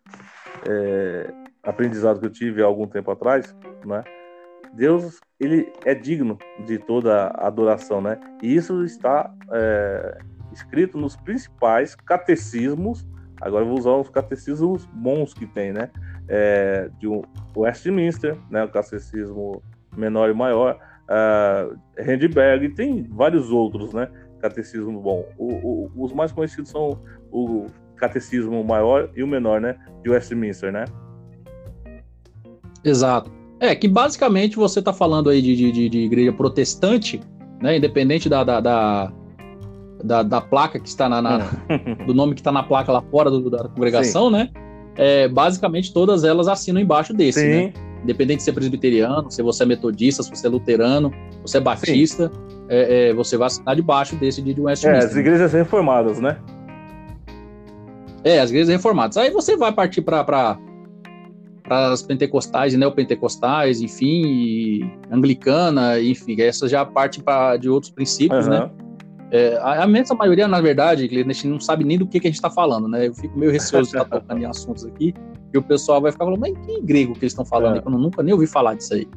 é, 0.68 1.32
aprendizado 1.62 2.20
que 2.20 2.26
eu 2.26 2.32
tive 2.32 2.64
há 2.64 2.66
algum 2.66 2.88
tempo 2.88 3.12
atrás, 3.12 3.56
né? 3.86 4.04
Deus, 4.74 5.20
ele 5.40 5.72
é 5.86 5.94
digno 5.94 6.38
de 6.66 6.78
toda 6.78 7.28
adoração, 7.36 8.02
né? 8.02 8.20
E 8.42 8.56
isso 8.56 8.84
está 8.84 9.32
é, 9.52 10.18
escrito 10.52 10.98
nos 10.98 11.16
principais 11.16 11.94
catecismos. 11.94 13.06
Agora 13.42 13.64
eu 13.64 13.70
vou 13.70 13.78
usar 13.78 13.92
os 13.92 14.10
catecismos 14.10 14.86
bons 14.94 15.34
que 15.34 15.46
tem, 15.46 15.72
né? 15.72 15.90
É, 16.28 16.90
de 17.00 17.08
Westminster, 17.56 18.38
né? 18.50 18.64
O 18.64 18.70
catecismo 18.70 19.62
menor 19.96 20.30
e 20.30 20.34
maior 20.34 20.80
uh, 21.08 21.78
Handberg, 21.98 22.70
tem 22.70 23.04
vários 23.04 23.50
outros, 23.50 23.94
né? 23.94 24.10
Catecismo 24.40 25.00
bom. 25.02 25.26
O, 25.38 25.46
o, 25.46 25.92
os 25.96 26.14
mais 26.14 26.32
conhecidos 26.32 26.70
são 26.70 27.00
o 27.32 27.68
catecismo 27.96 28.64
maior 28.64 29.10
e 29.16 29.24
o 29.24 29.28
menor, 29.28 29.60
né? 29.60 29.78
De 30.04 30.10
Westminster, 30.10 30.72
né? 30.72 30.86
Exato. 32.84 33.32
É, 33.60 33.76
que 33.76 33.88
basicamente 33.88 34.56
você 34.56 34.80
está 34.80 34.94
falando 34.94 35.30
aí 35.30 35.42
de, 35.42 35.72
de, 35.72 35.90
de, 35.90 35.98
igreja 35.98 36.32
protestante, 36.32 37.20
né? 37.62 37.78
Independente 37.78 38.30
da, 38.30 38.44
da, 38.44 38.60
da, 38.60 39.12
da, 40.04 40.24
da 40.24 40.42
placa 40.42 40.80
que 40.80 40.88
está 40.88 41.10
na, 41.10 41.22
na 41.22 41.38
do 42.06 42.14
nome 42.14 42.34
que 42.34 42.42
está 42.42 42.52
na 42.52 42.64
placa 42.64 42.92
lá 42.92 43.02
fora 43.02 43.30
do, 43.30 43.50
da 43.50 43.68
congregação, 43.70 44.28
Sim. 44.28 44.34
né? 44.34 44.50
É, 44.96 45.28
basicamente 45.28 45.94
todas 45.94 46.24
elas 46.24 46.48
assinam 46.48 46.82
embaixo 46.82 47.14
desse, 47.14 47.40
Sim. 47.40 47.48
né? 47.48 47.74
Independente 48.04 48.38
de 48.38 48.44
ser 48.44 48.54
presbiteriano, 48.54 49.30
se 49.30 49.42
você 49.42 49.64
é 49.64 49.66
metodista, 49.66 50.24
se 50.24 50.30
você 50.30 50.48
é 50.48 50.50
luterano, 50.50 51.12
se 51.32 51.42
você 51.42 51.58
é 51.58 51.62
batista, 51.62 52.32
é, 52.70 53.10
é, 53.10 53.14
você 53.14 53.38
vai 53.38 53.48
assinar 53.48 53.76
debaixo 53.76 54.16
desse 54.16 54.42
de 54.42 54.50
Westminster. 54.62 55.04
É, 55.04 55.06
as 55.06 55.16
igrejas 55.16 55.54
reformadas, 55.54 56.20
né? 56.20 56.38
É, 58.24 58.40
as 58.40 58.50
igrejas 58.50 58.70
reformadas. 58.70 59.18
Aí 59.18 59.32
você 59.32 59.58
vai 59.58 59.72
partir 59.72 60.02
para 60.02 60.58
as 61.70 62.02
pentecostais 62.02 62.74
e 62.74 62.78
neopentecostais, 62.78 63.82
enfim, 63.82 64.24
e 64.26 64.92
anglicana, 65.12 66.00
enfim, 66.00 66.40
essa 66.40 66.68
já 66.68 66.86
parte 66.86 67.22
pra, 67.22 67.58
de 67.58 67.70
outros 67.70 67.92
princípios, 67.92 68.46
uhum. 68.46 68.52
né? 68.52 68.72
É, 69.30 69.60
a 69.62 69.84
imensa 69.86 70.16
maioria, 70.16 70.48
na 70.48 70.62
verdade, 70.62 71.04
a 71.04 71.08
gente 71.08 71.48
não 71.48 71.60
sabe 71.60 71.84
nem 71.84 71.98
do 71.98 72.08
que, 72.08 72.20
que 72.20 72.28
a 72.28 72.30
gente 72.30 72.38
está 72.38 72.50
falando, 72.50 72.88
né? 72.88 73.08
Eu 73.08 73.14
fico 73.14 73.38
meio 73.38 73.52
receoso 73.52 73.92
de 73.92 73.98
estar 73.98 74.06
tocando 74.06 74.42
em 74.42 74.46
assuntos 74.46 74.86
aqui, 74.86 75.14
e 75.54 75.58
o 75.58 75.62
pessoal 75.62 76.02
vai 76.02 76.12
ficar 76.12 76.26
falando, 76.26 76.40
mas 76.40 76.54
que 76.66 76.82
grego 76.82 77.14
que 77.14 77.20
eles 77.20 77.34
estão 77.34 77.46
falando? 77.46 77.78
É. 77.78 77.82
Eu 77.86 77.92
nunca 77.92 78.24
nem 78.24 78.34
ouvi 78.34 78.48
falar 78.48 78.76
disso 78.76 78.94
aí. 78.94 79.08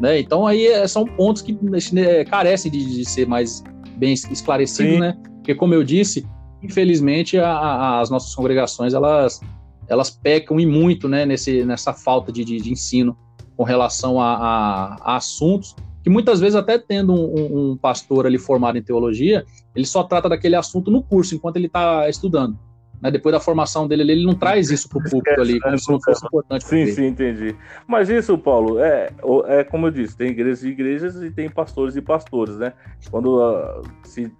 Né? 0.00 0.20
Então 0.20 0.46
aí 0.46 0.66
é, 0.66 0.86
são 0.88 1.04
pontos 1.04 1.42
que 1.42 1.56
né, 1.62 2.24
carecem 2.24 2.70
de, 2.72 2.96
de, 2.96 3.04
ser 3.04 3.26
mais 3.26 3.62
bem 3.96 4.12
esclarecidos, 4.12 4.98
né? 4.98 5.16
Porque 5.36 5.54
como 5.54 5.74
eu 5.74 5.84
disse, 5.84 6.26
infelizmente 6.62 7.38
a, 7.38 7.52
a, 7.52 8.00
as 8.00 8.10
nossas 8.10 8.34
congregações 8.34 8.94
elas 8.94 9.40
elas 9.88 10.10
pecam 10.10 10.58
e 10.58 10.66
muito, 10.66 11.08
né? 11.08 11.24
Nesse, 11.26 11.64
nessa 11.64 11.92
falta 11.92 12.32
de, 12.32 12.44
de, 12.44 12.60
de 12.60 12.72
ensino 12.72 13.16
com 13.56 13.62
relação 13.62 14.20
a, 14.20 14.96
assuntos 15.16 15.76
que 16.02 16.10
muitas 16.10 16.40
vezes 16.40 16.56
até 16.56 16.78
tendo 16.78 17.12
um, 17.14 17.72
um, 17.72 17.76
pastor 17.76 18.26
ali 18.26 18.38
formado 18.38 18.76
em 18.76 18.82
teologia, 18.82 19.44
ele 19.74 19.86
só 19.86 20.02
trata 20.02 20.28
daquele 20.28 20.56
assunto 20.56 20.90
no 20.90 21.02
curso 21.02 21.34
enquanto 21.34 21.56
ele 21.56 21.66
está 21.66 22.08
estudando 22.08 22.58
né, 23.02 23.10
depois 23.10 23.32
da 23.32 23.40
formação 23.40 23.88
dele, 23.88 24.02
ele 24.12 24.24
não 24.24 24.34
traz 24.34 24.70
isso 24.70 24.88
para 24.88 25.00
o 25.00 25.02
público 25.02 25.40
ali, 25.40 25.58
como 25.58 25.76
se 25.76 25.90
não 25.90 26.00
fosse 26.00 26.24
importante. 26.24 26.64
Sim, 26.64 26.86
sim, 26.86 27.06
entendi. 27.06 27.56
Mas 27.84 28.08
isso, 28.08 28.38
Paulo, 28.38 28.78
é, 28.78 29.10
é 29.46 29.64
como 29.64 29.88
eu 29.88 29.90
disse, 29.90 30.16
tem 30.16 30.30
igrejas 30.30 30.62
e 30.62 30.68
igrejas 30.68 31.16
e 31.16 31.28
tem 31.28 31.50
pastores 31.50 31.96
e 31.96 32.00
pastores, 32.00 32.56
né? 32.56 32.72
Quando 33.10 33.40
uh, 33.40 33.82
se 34.04 34.32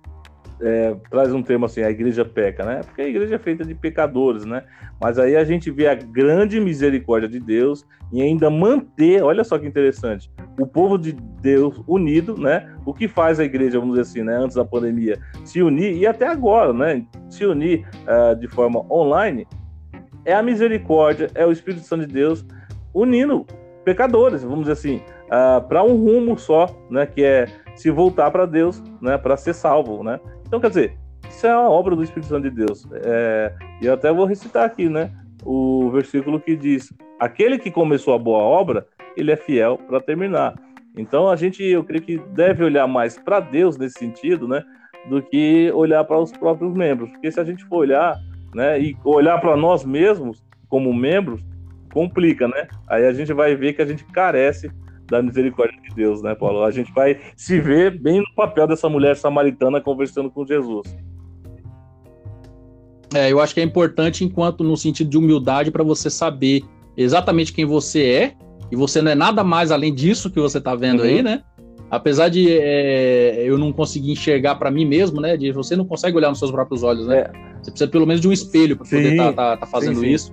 é, 0.62 0.96
traz 1.10 1.32
um 1.32 1.42
termo 1.42 1.66
assim, 1.66 1.82
a 1.82 1.90
igreja 1.90 2.24
peca, 2.24 2.64
né? 2.64 2.80
Porque 2.84 3.02
a 3.02 3.08
igreja 3.08 3.34
é 3.34 3.38
feita 3.38 3.64
de 3.64 3.74
pecadores, 3.74 4.44
né? 4.44 4.62
Mas 5.00 5.18
aí 5.18 5.36
a 5.36 5.44
gente 5.44 5.70
vê 5.70 5.88
a 5.88 5.94
grande 5.94 6.60
misericórdia 6.60 7.28
de 7.28 7.40
Deus 7.40 7.84
e 8.12 8.22
ainda 8.22 8.48
manter, 8.48 9.22
olha 9.22 9.42
só 9.42 9.58
que 9.58 9.66
interessante, 9.66 10.30
o 10.58 10.66
povo 10.66 10.96
de 10.96 11.12
Deus 11.12 11.82
unido, 11.86 12.36
né? 12.38 12.72
O 12.86 12.94
que 12.94 13.08
faz 13.08 13.40
a 13.40 13.44
igreja, 13.44 13.80
vamos 13.80 13.96
dizer 13.96 14.08
assim, 14.08 14.22
né? 14.22 14.36
Antes 14.36 14.54
da 14.54 14.64
pandemia, 14.64 15.18
se 15.44 15.60
unir 15.62 15.96
e 15.96 16.06
até 16.06 16.28
agora, 16.28 16.72
né? 16.72 17.04
Se 17.28 17.44
unir 17.44 17.84
uh, 18.06 18.36
de 18.36 18.46
forma 18.46 18.80
online, 18.92 19.46
é 20.24 20.32
a 20.32 20.42
misericórdia, 20.42 21.28
é 21.34 21.44
o 21.44 21.50
Espírito 21.50 21.84
Santo 21.84 22.06
de 22.06 22.14
Deus 22.14 22.46
unindo 22.94 23.44
pecadores, 23.84 24.44
vamos 24.44 24.60
dizer 24.60 24.72
assim, 24.72 25.02
uh, 25.26 25.60
para 25.66 25.82
um 25.82 25.96
rumo 25.96 26.38
só, 26.38 26.68
né? 26.88 27.04
Que 27.04 27.24
é 27.24 27.46
se 27.74 27.90
voltar 27.90 28.30
para 28.30 28.46
Deus, 28.46 28.80
né? 29.00 29.18
Para 29.18 29.36
ser 29.36 29.54
salvo, 29.54 30.04
né? 30.04 30.20
Então, 30.52 30.60
quer 30.60 30.68
dizer, 30.68 30.98
isso 31.30 31.46
é 31.46 31.56
uma 31.56 31.70
obra 31.70 31.96
do 31.96 32.02
Espírito 32.02 32.28
Santo 32.28 32.42
de 32.42 32.50
Deus. 32.50 32.86
É, 32.92 33.54
e 33.80 33.86
eu 33.86 33.94
até 33.94 34.12
vou 34.12 34.26
recitar 34.26 34.66
aqui, 34.66 34.86
né? 34.86 35.10
O 35.46 35.90
versículo 35.90 36.38
que 36.38 36.54
diz: 36.54 36.92
Aquele 37.18 37.58
que 37.58 37.70
começou 37.70 38.12
a 38.12 38.18
boa 38.18 38.40
obra, 38.40 38.86
ele 39.16 39.32
é 39.32 39.36
fiel 39.36 39.78
para 39.78 39.98
terminar. 39.98 40.54
Então, 40.94 41.30
a 41.30 41.36
gente, 41.36 41.64
eu 41.64 41.82
creio 41.82 42.02
que 42.02 42.18
deve 42.34 42.62
olhar 42.62 42.86
mais 42.86 43.16
para 43.16 43.40
Deus 43.40 43.78
nesse 43.78 43.98
sentido, 43.98 44.46
né? 44.46 44.62
Do 45.08 45.22
que 45.22 45.72
olhar 45.72 46.04
para 46.04 46.18
os 46.18 46.30
próprios 46.30 46.74
membros. 46.74 47.08
Porque 47.12 47.32
se 47.32 47.40
a 47.40 47.44
gente 47.44 47.64
for 47.64 47.78
olhar, 47.78 48.20
né? 48.54 48.78
E 48.78 48.94
olhar 49.06 49.40
para 49.40 49.56
nós 49.56 49.86
mesmos 49.86 50.44
como 50.68 50.92
membros, 50.92 51.42
complica, 51.94 52.46
né? 52.46 52.68
Aí 52.86 53.06
a 53.06 53.12
gente 53.14 53.32
vai 53.32 53.56
ver 53.56 53.72
que 53.72 53.80
a 53.80 53.86
gente 53.86 54.04
carece 54.04 54.70
da 55.12 55.22
misericórdia 55.22 55.78
de 55.82 55.94
Deus, 55.94 56.22
né, 56.22 56.34
Paulo? 56.34 56.64
A 56.64 56.70
gente 56.70 56.90
vai 56.92 57.20
se 57.36 57.60
ver 57.60 58.00
bem 58.00 58.20
no 58.20 58.34
papel 58.34 58.66
dessa 58.66 58.88
mulher 58.88 59.14
samaritana 59.14 59.78
conversando 59.78 60.30
com 60.30 60.44
Jesus. 60.46 60.96
É, 63.14 63.30
eu 63.30 63.38
acho 63.38 63.52
que 63.52 63.60
é 63.60 63.62
importante 63.62 64.24
enquanto 64.24 64.64
no 64.64 64.74
sentido 64.74 65.10
de 65.10 65.18
humildade 65.18 65.70
para 65.70 65.84
você 65.84 66.08
saber 66.08 66.62
exatamente 66.96 67.52
quem 67.52 67.66
você 67.66 68.04
é 68.04 68.34
e 68.70 68.76
você 68.76 69.02
não 69.02 69.12
é 69.12 69.14
nada 69.14 69.44
mais 69.44 69.70
além 69.70 69.94
disso 69.94 70.30
que 70.30 70.40
você 70.40 70.56
está 70.56 70.74
vendo 70.74 71.00
uhum. 71.00 71.06
aí, 71.06 71.22
né? 71.22 71.42
Apesar 71.90 72.30
de 72.30 72.50
é, 72.50 73.42
eu 73.44 73.58
não 73.58 73.70
conseguir 73.70 74.12
enxergar 74.12 74.54
para 74.54 74.70
mim 74.70 74.86
mesmo, 74.86 75.20
né? 75.20 75.36
De 75.36 75.52
você 75.52 75.76
não 75.76 75.84
consegue 75.84 76.16
olhar 76.16 76.30
nos 76.30 76.38
seus 76.38 76.50
próprios 76.50 76.82
olhos, 76.82 77.06
né? 77.06 77.18
É. 77.18 77.30
Você 77.62 77.70
precisa 77.70 77.90
pelo 77.90 78.06
menos 78.06 78.22
de 78.22 78.28
um 78.28 78.32
espelho 78.32 78.78
para 78.78 78.86
poder 78.86 79.12
estar 79.12 79.32
tá, 79.34 79.50
tá, 79.50 79.56
tá 79.58 79.66
fazendo 79.66 79.96
sim, 79.96 80.06
sim. 80.06 80.12
isso. 80.12 80.32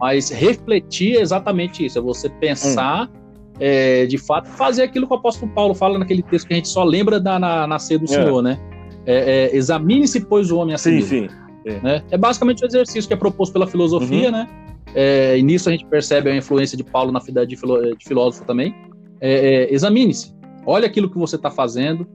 Mas 0.00 0.28
refletir 0.30 1.18
é 1.18 1.20
exatamente 1.20 1.86
isso, 1.86 1.98
é 1.98 2.02
você 2.02 2.28
pensar 2.28 3.08
hum 3.08 3.17
é, 3.60 4.06
de 4.06 4.18
fato, 4.18 4.48
fazer 4.48 4.82
aquilo 4.82 5.06
que 5.06 5.12
o 5.12 5.16
apóstolo 5.16 5.50
Paulo 5.52 5.74
fala 5.74 5.98
naquele 5.98 6.22
texto 6.22 6.46
que 6.46 6.54
a 6.54 6.56
gente 6.56 6.68
só 6.68 6.84
lembra 6.84 7.18
da 7.18 7.38
na, 7.38 7.66
nascer 7.66 7.98
do 7.98 8.04
é. 8.04 8.08
Senhor, 8.08 8.42
né? 8.42 8.58
É, 9.04 9.50
é, 9.52 9.56
Examine-se, 9.56 10.20
pois, 10.20 10.50
o 10.50 10.58
homem 10.58 10.74
a 10.74 10.78
si 10.78 11.02
sim, 11.02 11.26
sim. 11.26 11.28
É. 11.64 11.80
Né? 11.80 12.02
é 12.10 12.16
basicamente 12.16 12.64
o 12.64 12.66
exercício 12.66 13.06
que 13.08 13.14
é 13.14 13.16
proposto 13.16 13.52
pela 13.52 13.66
filosofia, 13.66 14.26
uhum. 14.26 14.32
né? 14.32 14.48
É, 14.94 15.36
e 15.36 15.42
nisso 15.42 15.68
a 15.68 15.72
gente 15.72 15.84
percebe 15.86 16.30
a 16.30 16.36
influência 16.36 16.76
de 16.76 16.84
Paulo 16.84 17.12
na 17.12 17.18
vida 17.18 17.46
de, 17.46 17.56
filó 17.56 17.80
de 17.80 18.04
filósofo 18.04 18.44
também. 18.46 18.74
Examine-se, 19.20 20.32
olha 20.64 20.86
aquilo 20.86 21.10
que 21.10 21.18
você 21.18 21.36
está 21.36 21.50
fazendo, 21.50 22.06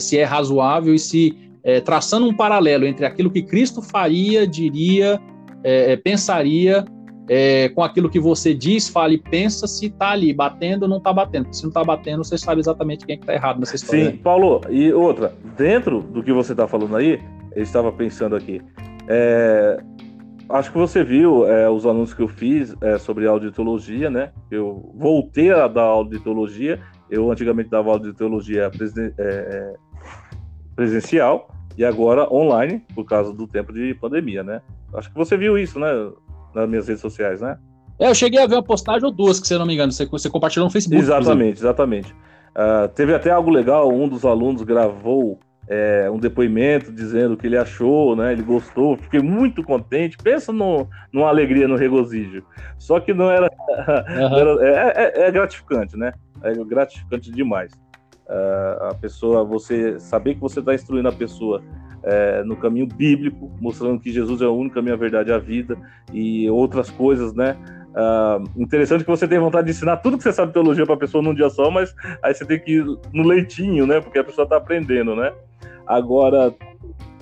se 0.00 0.18
é 0.18 0.24
razoável 0.24 0.94
e 0.94 0.98
se 0.98 1.36
traçando 1.84 2.26
um 2.26 2.34
paralelo 2.34 2.86
entre 2.86 3.04
aquilo 3.06 3.30
que 3.30 3.42
Cristo 3.42 3.82
faria, 3.82 4.46
diria, 4.46 5.20
pensaria 6.02 6.84
é, 7.28 7.68
com 7.68 7.82
aquilo 7.82 8.08
que 8.08 8.18
você 8.18 8.54
diz, 8.54 8.88
fala 8.88 9.12
e 9.12 9.18
pensa 9.18 9.66
se 9.66 9.86
está 9.86 10.10
ali 10.10 10.32
batendo 10.32 10.84
ou 10.84 10.88
não 10.88 10.98
está 10.98 11.12
batendo. 11.12 11.52
Se 11.52 11.62
não 11.62 11.68
está 11.68 11.84
batendo, 11.84 12.24
você 12.24 12.38
sabe 12.38 12.60
exatamente 12.60 13.04
quem 13.04 13.16
é 13.16 13.18
está 13.18 13.34
errado 13.34 13.60
nessa 13.60 13.76
história. 13.76 14.10
Sim, 14.10 14.16
Paulo, 14.16 14.60
e 14.70 14.92
outra, 14.92 15.34
dentro 15.56 16.00
do 16.00 16.22
que 16.22 16.32
você 16.32 16.52
está 16.52 16.66
falando 16.66 16.96
aí, 16.96 17.20
eu 17.54 17.62
estava 17.62 17.92
pensando 17.92 18.34
aqui, 18.34 18.62
é, 19.08 19.82
acho 20.48 20.72
que 20.72 20.78
você 20.78 21.04
viu 21.04 21.46
é, 21.46 21.68
os 21.68 21.84
anúncios 21.84 22.14
que 22.14 22.22
eu 22.22 22.28
fiz 22.28 22.74
é, 22.80 22.98
sobre 22.98 23.26
auditologia, 23.26 24.08
né? 24.08 24.32
Eu 24.50 24.92
voltei 24.96 25.52
a 25.52 25.68
dar 25.68 25.82
auditologia, 25.82 26.80
eu 27.10 27.30
antigamente 27.30 27.68
dava 27.68 27.90
auditologia 27.90 28.70
presen 28.70 29.12
é, 29.18 29.22
é, 29.22 29.74
presencial 30.74 31.50
e 31.76 31.84
agora 31.84 32.32
online, 32.32 32.82
por 32.94 33.04
causa 33.04 33.32
do 33.32 33.46
tempo 33.46 33.72
de 33.72 33.94
pandemia, 33.94 34.42
né? 34.42 34.62
Acho 34.94 35.10
que 35.10 35.16
você 35.16 35.36
viu 35.36 35.58
isso, 35.58 35.78
né? 35.78 35.88
Nas 36.54 36.68
minhas 36.68 36.88
redes 36.88 37.00
sociais, 37.00 37.40
né? 37.40 37.58
É, 37.98 38.08
eu 38.08 38.14
cheguei 38.14 38.40
a 38.40 38.46
ver 38.46 38.54
uma 38.54 38.62
postagem 38.62 39.04
ou 39.04 39.12
duas, 39.12 39.40
que 39.40 39.48
se 39.48 39.54
eu 39.54 39.58
não 39.58 39.66
me 39.66 39.74
engano, 39.74 39.90
você, 39.90 40.06
você 40.06 40.30
compartilhou 40.30 40.66
no 40.66 40.70
Facebook. 40.70 41.02
Exatamente, 41.02 41.58
exatamente. 41.58 42.12
Uh, 42.50 42.88
teve 42.94 43.14
até 43.14 43.30
algo 43.30 43.50
legal, 43.50 43.88
um 43.92 44.08
dos 44.08 44.24
alunos 44.24 44.62
gravou 44.62 45.38
é, 45.68 46.10
um 46.10 46.18
depoimento 46.18 46.90
dizendo 46.90 47.36
que 47.36 47.46
ele 47.46 47.56
achou, 47.56 48.16
né? 48.16 48.32
Ele 48.32 48.42
gostou, 48.42 48.96
fiquei 48.96 49.20
muito 49.20 49.62
contente. 49.62 50.16
Pensa 50.16 50.50
no, 50.50 50.88
numa 51.12 51.28
alegria, 51.28 51.68
no 51.68 51.76
regozijo. 51.76 52.42
Só 52.78 52.98
que 52.98 53.12
não 53.12 53.30
era. 53.30 53.48
Uhum. 53.78 54.36
era 54.36 54.66
é, 54.66 55.22
é, 55.24 55.28
é, 55.28 55.30
gratificante, 55.30 55.96
né? 55.96 56.12
É 56.42 56.52
gratificante 56.64 57.30
demais. 57.30 57.70
Uh, 58.26 58.84
a 58.90 58.94
pessoa, 58.94 59.44
você 59.44 60.00
saber 60.00 60.34
que 60.34 60.40
você 60.40 60.60
está 60.60 60.74
instruindo 60.74 61.08
a 61.08 61.12
pessoa 61.12 61.62
é, 62.08 62.42
no 62.42 62.56
caminho 62.56 62.86
bíblico, 62.86 63.50
mostrando 63.60 64.00
que 64.00 64.10
Jesus 64.10 64.40
é 64.40 64.46
o 64.46 64.54
único 64.54 64.76
caminho, 64.76 64.94
a 64.94 64.98
verdade 64.98 65.30
e 65.30 65.32
a 65.32 65.38
vida, 65.38 65.76
e 66.12 66.48
outras 66.48 66.88
coisas, 66.90 67.34
né? 67.34 67.56
Uh, 67.88 68.62
interessante 68.62 69.02
que 69.04 69.10
você 69.10 69.26
tem 69.26 69.38
vontade 69.38 69.66
de 69.66 69.72
ensinar 69.72 69.96
tudo 69.98 70.16
que 70.16 70.22
você 70.22 70.32
sabe 70.32 70.48
de 70.48 70.54
teologia 70.54 70.86
para 70.86 70.94
a 70.94 70.98
pessoa 70.98 71.22
num 71.22 71.34
dia 71.34 71.50
só, 71.50 71.70
mas 71.70 71.94
aí 72.22 72.32
você 72.32 72.44
tem 72.44 72.58
que 72.58 72.72
ir 72.76 72.84
no 73.12 73.22
leitinho, 73.24 73.86
né? 73.86 74.00
Porque 74.00 74.18
a 74.18 74.24
pessoa 74.24 74.44
está 74.44 74.56
aprendendo, 74.56 75.14
né? 75.14 75.32
Agora. 75.86 76.54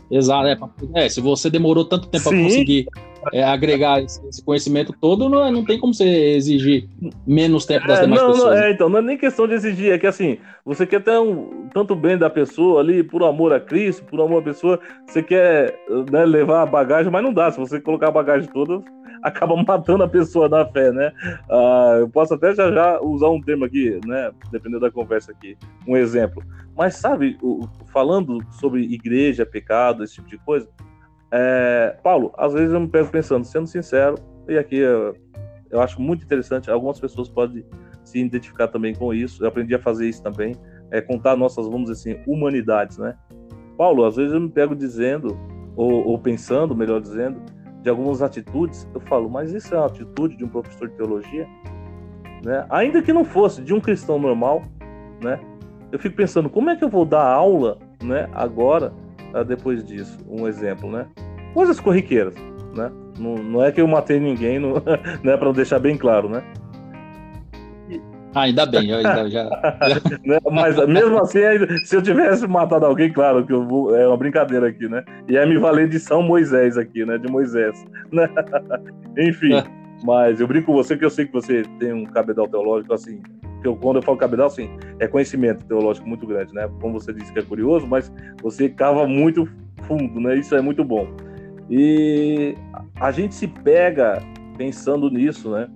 Exato, 0.08 0.46
é, 0.94 1.06
é, 1.06 1.08
se 1.08 1.20
você 1.20 1.50
demorou 1.50 1.84
tanto 1.84 2.08
tempo 2.08 2.22
para 2.22 2.38
conseguir 2.38 2.86
é, 3.32 3.42
agregar 3.42 4.00
esse 4.00 4.44
conhecimento 4.44 4.92
todo, 5.00 5.28
não, 5.28 5.44
é, 5.44 5.50
não 5.50 5.64
tem 5.64 5.78
como 5.78 5.94
você 5.94 6.04
exigir 6.04 6.88
menos 7.26 7.66
tempo 7.66 7.86
das 7.86 8.00
é, 8.00 8.02
demais 8.02 8.22
não, 8.22 8.32
pessoas. 8.32 8.54
Não, 8.54 8.64
é, 8.64 8.70
então, 8.70 8.88
não 8.88 8.98
é 8.98 9.02
nem 9.02 9.18
questão 9.18 9.46
de 9.46 9.54
exigir, 9.54 9.92
é 9.92 9.98
que 9.98 10.06
assim, 10.06 10.38
você 10.64 10.86
quer 10.86 11.02
ter 11.02 11.18
um, 11.18 11.68
tanto 11.72 11.94
bem 11.94 12.16
da 12.16 12.30
pessoa 12.30 12.80
ali, 12.80 13.02
por 13.02 13.22
amor 13.22 13.52
a 13.52 13.60
Cristo, 13.60 14.04
por 14.04 14.20
amor 14.20 14.40
à 14.40 14.44
pessoa, 14.44 14.80
você 15.06 15.22
quer 15.22 15.78
né, 16.10 16.24
levar 16.24 16.62
a 16.62 16.66
bagagem, 16.66 17.10
mas 17.10 17.22
não 17.22 17.32
dá, 17.32 17.50
se 17.50 17.58
você 17.58 17.80
colocar 17.80 18.08
a 18.08 18.12
bagagem 18.12 18.48
toda, 18.48 18.82
acaba 19.22 19.56
matando 19.56 20.04
a 20.04 20.08
pessoa 20.08 20.48
na 20.48 20.64
fé, 20.66 20.92
né? 20.92 21.12
Ah, 21.50 21.96
eu 22.00 22.08
posso 22.08 22.34
até 22.34 22.54
já 22.54 22.70
já 22.70 23.00
usar 23.00 23.28
um 23.28 23.40
termo 23.40 23.64
aqui, 23.64 23.98
né? 24.06 24.30
Dependendo 24.50 24.80
da 24.80 24.90
conversa 24.90 25.32
aqui, 25.32 25.56
um 25.86 25.96
exemplo. 25.96 26.42
Mas 26.76 26.96
sabe, 26.96 27.38
falando 27.92 28.38
sobre 28.52 28.82
igreja, 28.82 29.46
pecado, 29.46 30.04
esse 30.04 30.16
tipo 30.16 30.28
de 30.28 30.38
coisa, 30.38 30.68
é, 31.30 31.96
Paulo, 32.02 32.32
às 32.36 32.52
vezes 32.52 32.72
eu 32.72 32.80
me 32.80 32.88
pego 32.88 33.08
pensando, 33.08 33.44
sendo 33.44 33.66
sincero, 33.66 34.16
e 34.48 34.56
aqui 34.56 34.76
eu, 34.76 35.16
eu 35.70 35.80
acho 35.80 36.00
muito 36.00 36.24
interessante, 36.24 36.70
algumas 36.70 37.00
pessoas 37.00 37.28
podem 37.28 37.64
se 38.04 38.18
identificar 38.18 38.68
também 38.68 38.94
com 38.94 39.12
isso, 39.12 39.42
eu 39.42 39.48
aprendi 39.48 39.74
a 39.74 39.78
fazer 39.78 40.08
isso 40.08 40.22
também, 40.22 40.54
é 40.90 41.00
contar 41.00 41.36
nossas, 41.36 41.66
vamos 41.66 41.90
dizer 41.90 42.12
assim, 42.12 42.22
humanidades, 42.30 42.98
né? 42.98 43.16
Paulo, 43.76 44.04
às 44.04 44.16
vezes 44.16 44.32
eu 44.32 44.40
me 44.40 44.48
pego 44.48 44.74
dizendo, 44.74 45.36
ou, 45.74 46.06
ou 46.06 46.18
pensando, 46.18 46.74
melhor 46.74 47.00
dizendo, 47.00 47.42
de 47.82 47.90
algumas 47.90 48.22
atitudes, 48.22 48.88
eu 48.94 49.00
falo, 49.00 49.28
mas 49.28 49.52
isso 49.52 49.74
é 49.74 49.78
uma 49.78 49.86
atitude 49.86 50.36
de 50.36 50.44
um 50.44 50.48
professor 50.48 50.88
de 50.88 50.94
teologia? 50.94 51.46
Né? 52.44 52.64
Ainda 52.70 53.02
que 53.02 53.12
não 53.12 53.24
fosse 53.24 53.60
de 53.62 53.74
um 53.74 53.80
cristão 53.80 54.18
normal, 54.18 54.64
né? 55.22 55.40
Eu 55.92 55.98
fico 55.98 56.16
pensando, 56.16 56.48
como 56.48 56.70
é 56.70 56.76
que 56.76 56.84
eu 56.84 56.88
vou 56.88 57.04
dar 57.04 57.24
aula, 57.24 57.78
né, 58.02 58.28
agora 58.32 58.92
uh, 59.34 59.44
depois 59.44 59.84
disso. 59.84 60.18
Um 60.28 60.46
exemplo, 60.46 60.90
né? 60.90 61.06
Coisas 61.54 61.80
corriqueiras, 61.80 62.34
né? 62.74 62.90
Não, 63.18 63.34
não 63.36 63.64
é 63.64 63.72
que 63.72 63.80
eu 63.80 63.88
matei 63.88 64.20
ninguém, 64.20 64.58
não, 64.58 64.74
né? 65.22 65.36
Para 65.36 65.52
deixar 65.52 65.78
bem 65.78 65.96
claro, 65.96 66.28
né? 66.28 66.42
Ah, 68.36 68.42
ainda 68.42 68.66
bem, 68.66 68.90
eu 68.90 68.98
ainda 68.98 69.30
já. 69.30 69.44
Né? 70.22 70.38
Mas 70.52 70.76
mesmo 70.86 71.18
assim, 71.18 71.38
se 71.84 71.96
eu 71.96 72.02
tivesse 72.02 72.46
matado 72.46 72.84
alguém, 72.84 73.10
claro 73.10 73.46
que 73.46 73.52
eu 73.52 73.66
vou, 73.66 73.96
é 73.96 74.06
uma 74.06 74.16
brincadeira 74.16 74.68
aqui, 74.68 74.86
né? 74.86 75.02
E 75.26 75.38
é 75.38 75.46
me 75.46 75.56
valer 75.56 75.88
de 75.88 75.98
São 75.98 76.22
Moisés 76.22 76.76
aqui, 76.76 77.02
né? 77.06 77.16
De 77.16 77.30
Moisés. 77.30 77.82
Né? 78.12 78.28
Enfim, 79.18 79.54
é. 79.54 79.64
mas 80.04 80.40
eu 80.40 80.46
brinco 80.46 80.66
com 80.66 80.74
você 80.74 80.96
que 80.96 81.04
eu 81.04 81.10
sei 81.10 81.26
que 81.26 81.32
você 81.32 81.62
tem 81.80 81.92
um 81.92 82.04
cabedal 82.04 82.46
teológico 82.46 82.94
assim 82.94 83.20
que 83.60 83.68
eu, 83.68 83.76
quando 83.76 83.96
eu 83.96 84.02
falo 84.02 84.18
cabedal, 84.18 84.46
assim, 84.46 84.70
é 84.98 85.06
conhecimento 85.06 85.64
teológico 85.64 86.08
muito 86.08 86.26
grande, 86.26 86.52
né? 86.54 86.68
Como 86.80 87.00
você 87.00 87.12
disse 87.12 87.32
que 87.32 87.38
é 87.38 87.42
curioso, 87.42 87.86
mas 87.86 88.12
você 88.42 88.68
cava 88.68 89.06
muito 89.06 89.48
fundo, 89.86 90.20
né? 90.20 90.36
Isso 90.36 90.54
é 90.54 90.60
muito 90.60 90.84
bom. 90.84 91.08
E 91.68 92.54
a 93.00 93.10
gente 93.10 93.34
se 93.34 93.48
pega 93.48 94.22
pensando 94.56 95.10
nisso, 95.10 95.50
né? 95.50 95.68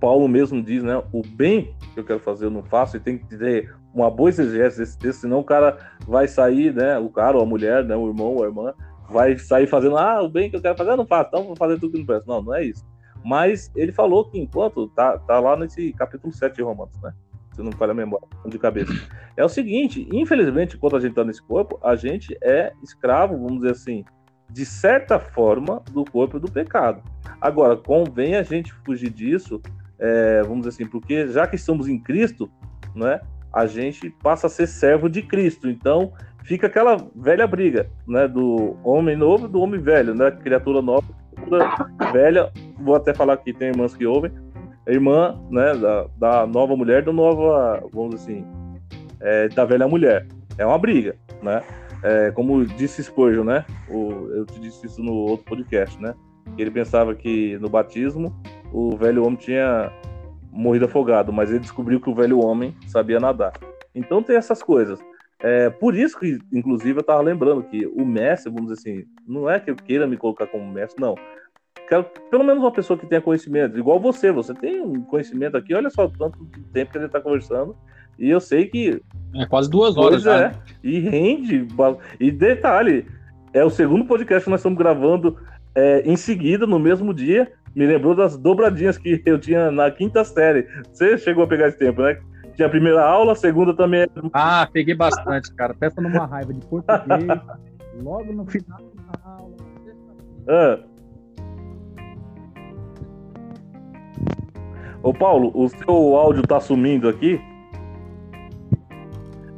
Paulo 0.00 0.28
mesmo 0.28 0.62
diz, 0.62 0.82
né? 0.82 1.02
O 1.12 1.22
bem 1.22 1.74
que 1.94 2.00
eu 2.00 2.04
quero 2.04 2.20
fazer 2.20 2.46
eu 2.46 2.50
não 2.50 2.62
faço 2.62 2.96
e 2.96 3.00
tem 3.00 3.18
que 3.18 3.36
ter 3.36 3.74
uma 3.94 4.10
boa 4.10 4.28
exegese 4.28 4.78
desse 4.78 4.98
texto, 4.98 5.20
senão 5.20 5.38
o 5.38 5.44
cara 5.44 5.78
vai 6.06 6.28
sair, 6.28 6.74
né? 6.74 6.98
O 6.98 7.08
cara 7.08 7.36
ou 7.36 7.42
a 7.42 7.46
mulher, 7.46 7.84
né? 7.84 7.96
O 7.96 8.08
irmão 8.08 8.34
ou 8.34 8.44
a 8.44 8.46
irmã 8.46 8.74
vai 9.08 9.38
sair 9.38 9.66
fazendo, 9.66 9.96
ah, 9.96 10.22
o 10.22 10.28
bem 10.28 10.50
que 10.50 10.56
eu 10.56 10.60
quero 10.60 10.76
fazer 10.76 10.90
eu 10.90 10.96
não 10.96 11.06
faço, 11.06 11.28
então 11.28 11.44
vou 11.44 11.56
fazer 11.56 11.78
tudo 11.78 11.92
que 11.92 11.98
não 11.98 12.06
presta. 12.06 12.30
Não, 12.30 12.42
não 12.42 12.54
é 12.54 12.64
isso. 12.64 12.84
Mas 13.26 13.72
ele 13.74 13.90
falou 13.90 14.24
que 14.30 14.38
enquanto 14.38 14.86
tá, 14.90 15.18
tá 15.18 15.40
lá 15.40 15.56
nesse 15.56 15.92
capítulo 15.94 16.32
7 16.32 16.54
de 16.54 16.62
Romanos, 16.62 16.96
né? 17.02 17.12
Se 17.52 17.60
não 17.60 17.72
falha 17.72 17.90
a 17.90 17.94
memória 17.94 18.24
de 18.46 18.56
cabeça. 18.56 18.92
É 19.36 19.44
o 19.44 19.48
seguinte, 19.48 20.08
infelizmente, 20.12 20.76
enquanto 20.76 20.94
a 20.94 21.00
gente 21.00 21.14
tá 21.16 21.24
nesse 21.24 21.42
corpo, 21.42 21.76
a 21.82 21.96
gente 21.96 22.38
é 22.40 22.72
escravo, 22.84 23.36
vamos 23.36 23.62
dizer 23.62 23.72
assim, 23.72 24.04
de 24.48 24.64
certa 24.64 25.18
forma, 25.18 25.82
do 25.90 26.04
corpo 26.04 26.38
do 26.38 26.48
pecado. 26.48 27.02
Agora, 27.40 27.76
convém 27.76 28.36
a 28.36 28.44
gente 28.44 28.72
fugir 28.84 29.10
disso, 29.10 29.60
é, 29.98 30.42
vamos 30.42 30.58
dizer 30.58 30.68
assim, 30.68 30.88
porque 30.88 31.26
já 31.26 31.48
que 31.48 31.56
estamos 31.56 31.88
em 31.88 31.98
Cristo, 31.98 32.48
né? 32.94 33.20
A 33.52 33.66
gente 33.66 34.08
passa 34.22 34.46
a 34.46 34.50
ser 34.50 34.68
servo 34.68 35.08
de 35.08 35.22
Cristo. 35.22 35.68
Então, 35.68 36.12
fica 36.46 36.66
aquela 36.66 36.96
velha 37.14 37.46
briga, 37.46 37.88
né? 38.06 38.26
Do 38.26 38.76
homem 38.82 39.16
novo 39.16 39.48
do 39.48 39.60
homem 39.60 39.80
velho, 39.80 40.14
né? 40.14 40.30
Criatura 40.30 40.80
nova, 40.80 41.06
criatura 41.34 41.68
velha 42.12 42.52
vou 42.78 42.94
até 42.94 43.12
falar 43.12 43.36
que 43.38 43.52
tem 43.52 43.68
irmãs 43.68 43.94
que 43.94 44.06
ouvem, 44.06 44.30
irmã, 44.86 45.38
né, 45.50 45.74
da, 45.74 46.06
da 46.16 46.46
nova 46.46 46.76
mulher, 46.76 47.02
da 47.02 47.12
nova, 47.12 47.82
vamos 47.92 48.16
dizer 48.16 48.32
assim, 48.32 48.46
é, 49.20 49.48
da 49.48 49.64
velha 49.64 49.88
mulher. 49.88 50.26
É 50.58 50.64
uma 50.64 50.78
briga, 50.78 51.16
né? 51.42 51.62
É, 52.02 52.30
como 52.30 52.64
disse 52.64 53.02
Spurgeon, 53.02 53.44
né? 53.44 53.64
O, 53.90 54.28
eu 54.32 54.46
te 54.46 54.60
disse 54.60 54.86
isso 54.86 55.02
no 55.02 55.12
outro 55.12 55.44
podcast, 55.46 56.00
né? 56.00 56.14
Ele 56.56 56.70
pensava 56.70 57.14
que 57.14 57.58
no 57.58 57.68
batismo 57.68 58.34
o 58.72 58.96
velho 58.96 59.24
homem 59.24 59.36
tinha 59.36 59.90
morrido 60.52 60.84
afogado, 60.84 61.32
mas 61.32 61.50
ele 61.50 61.58
descobriu 61.58 62.00
que 62.00 62.08
o 62.08 62.14
velho 62.14 62.38
homem 62.38 62.74
sabia 62.86 63.18
nadar. 63.18 63.52
Então 63.94 64.22
tem 64.22 64.36
essas 64.36 64.62
coisas. 64.62 65.00
É, 65.40 65.68
por 65.68 65.94
isso 65.94 66.18
que, 66.18 66.38
inclusive, 66.52 66.98
eu 66.98 67.00
estava 67.00 67.20
lembrando 67.20 67.62
que 67.62 67.86
o 67.86 68.04
mestre, 68.04 68.50
vamos 68.50 68.70
dizer 68.70 68.90
assim, 68.90 69.06
não 69.26 69.48
é 69.48 69.60
que 69.60 69.70
eu 69.70 69.76
queira 69.76 70.06
me 70.06 70.16
colocar 70.16 70.46
como 70.46 70.70
mestre, 70.72 71.00
não 71.00 71.14
quero 71.86 72.04
pelo 72.30 72.44
menos 72.44 72.62
uma 72.62 72.72
pessoa 72.72 72.98
que 72.98 73.06
tenha 73.06 73.20
conhecimento, 73.20 73.78
igual 73.78 74.00
você, 74.00 74.32
você 74.32 74.52
tem 74.52 74.80
um 74.80 75.02
conhecimento 75.02 75.56
aqui, 75.56 75.74
olha 75.74 75.88
só 75.88 76.08
tanto 76.08 76.44
tempo 76.72 76.90
que 76.90 76.98
a 76.98 77.00
gente 77.00 77.08
está 77.08 77.20
conversando, 77.20 77.76
e 78.18 78.30
eu 78.30 78.40
sei 78.40 78.66
que. 78.66 79.00
É 79.34 79.46
quase 79.46 79.70
duas 79.70 79.96
horas, 79.96 80.22
já. 80.22 80.46
É, 80.46 80.52
e 80.82 80.98
rende. 80.98 81.66
E 82.18 82.30
detalhe, 82.30 83.06
é 83.52 83.62
o 83.64 83.70
segundo 83.70 84.06
podcast 84.06 84.44
que 84.44 84.50
nós 84.50 84.60
estamos 84.60 84.78
gravando 84.78 85.36
é, 85.74 86.00
em 86.00 86.16
seguida, 86.16 86.66
no 86.66 86.78
mesmo 86.78 87.12
dia. 87.12 87.52
Me 87.74 87.86
lembrou 87.86 88.14
das 88.14 88.38
dobradinhas 88.38 88.96
que 88.96 89.22
eu 89.26 89.38
tinha 89.38 89.70
na 89.70 89.90
quinta 89.90 90.24
série. 90.24 90.66
Você 90.90 91.18
chegou 91.18 91.44
a 91.44 91.46
pegar 91.46 91.68
esse 91.68 91.78
tempo, 91.78 92.00
né? 92.00 92.18
Tinha 92.56 92.66
a 92.66 92.70
primeira 92.70 93.04
aula, 93.04 93.32
a 93.32 93.36
segunda 93.36 93.74
também. 93.74 94.00
É 94.00 94.08
ah, 94.32 94.66
peguei 94.72 94.94
bastante, 94.94 95.52
cara. 95.54 95.74
Peça 95.74 96.00
numa 96.00 96.24
raiva 96.24 96.54
de 96.54 96.64
português, 96.64 97.40
logo 98.02 98.32
no 98.32 98.46
final 98.46 98.80
da 98.94 99.30
aula. 99.30 99.54
Ah. 100.48 100.78
Ô 105.02 105.12
Paulo, 105.12 105.52
o 105.54 105.68
seu 105.68 106.16
áudio 106.16 106.42
tá 106.42 106.58
sumindo 106.58 107.08
aqui. 107.08 107.38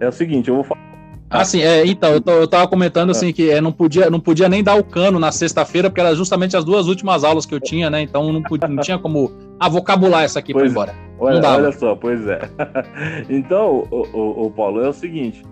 É 0.00 0.08
o 0.08 0.12
seguinte, 0.12 0.48
eu 0.48 0.56
vou 0.56 0.64
falar. 0.64 0.88
Ah, 1.30 1.44
sim, 1.44 1.60
é, 1.60 1.86
então, 1.86 2.10
eu, 2.10 2.20
tô, 2.20 2.32
eu 2.32 2.48
tava 2.48 2.66
comentando 2.66 3.10
assim 3.10 3.32
que 3.32 3.50
é, 3.50 3.60
não, 3.60 3.70
podia, 3.70 4.10
não 4.10 4.18
podia 4.18 4.48
nem 4.48 4.62
dar 4.62 4.74
o 4.76 4.84
cano 4.84 5.18
na 5.18 5.30
sexta-feira, 5.30 5.88
porque 5.88 6.00
era 6.00 6.14
justamente 6.14 6.56
as 6.56 6.64
duas 6.64 6.88
últimas 6.88 7.22
aulas 7.22 7.46
que 7.46 7.54
eu 7.54 7.60
tinha, 7.60 7.90
né? 7.90 8.00
Então 8.00 8.32
não, 8.32 8.42
podia, 8.42 8.66
não 8.66 8.82
tinha 8.82 8.98
como 8.98 9.30
ah, 9.58 9.68
vocabular 9.68 10.22
essa 10.24 10.38
aqui 10.38 10.52
pois, 10.52 10.70
embora. 10.70 10.94
Olha, 11.18 11.46
olha, 11.48 11.72
só, 11.72 11.94
pois 11.94 12.26
é. 12.26 12.40
então, 13.28 13.86
o, 13.90 14.06
o, 14.16 14.46
o, 14.46 14.50
Paulo, 14.50 14.80
é 14.80 14.88
o 14.88 14.92
seguinte. 14.92 15.42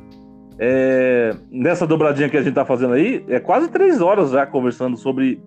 É, 0.58 1.34
nessa 1.50 1.86
dobradinha 1.86 2.28
que 2.28 2.36
a 2.36 2.42
gente 2.42 2.54
tá 2.54 2.64
fazendo 2.64 2.94
aí, 2.94 3.24
é 3.28 3.40
quase 3.40 3.68
três 3.68 4.00
horas 4.00 4.30
já 4.30 4.46
conversando 4.46 4.96
sobre 4.96 5.40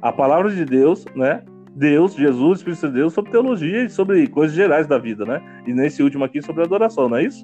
a 0.00 0.10
palavra 0.10 0.50
de 0.50 0.64
Deus, 0.64 1.04
né? 1.14 1.42
Deus, 1.74 2.14
Jesus, 2.14 2.58
Espírito 2.58 2.88
de 2.88 2.94
Deus, 2.94 3.12
sobre 3.12 3.30
teologia 3.30 3.84
e 3.84 3.88
sobre 3.88 4.26
coisas 4.26 4.56
gerais 4.56 4.86
da 4.86 4.98
vida, 4.98 5.24
né? 5.24 5.40
E 5.66 5.72
nesse 5.72 6.02
último 6.02 6.24
aqui 6.24 6.42
sobre 6.42 6.64
adoração, 6.64 7.08
não 7.08 7.18
é 7.18 7.24
isso? 7.24 7.42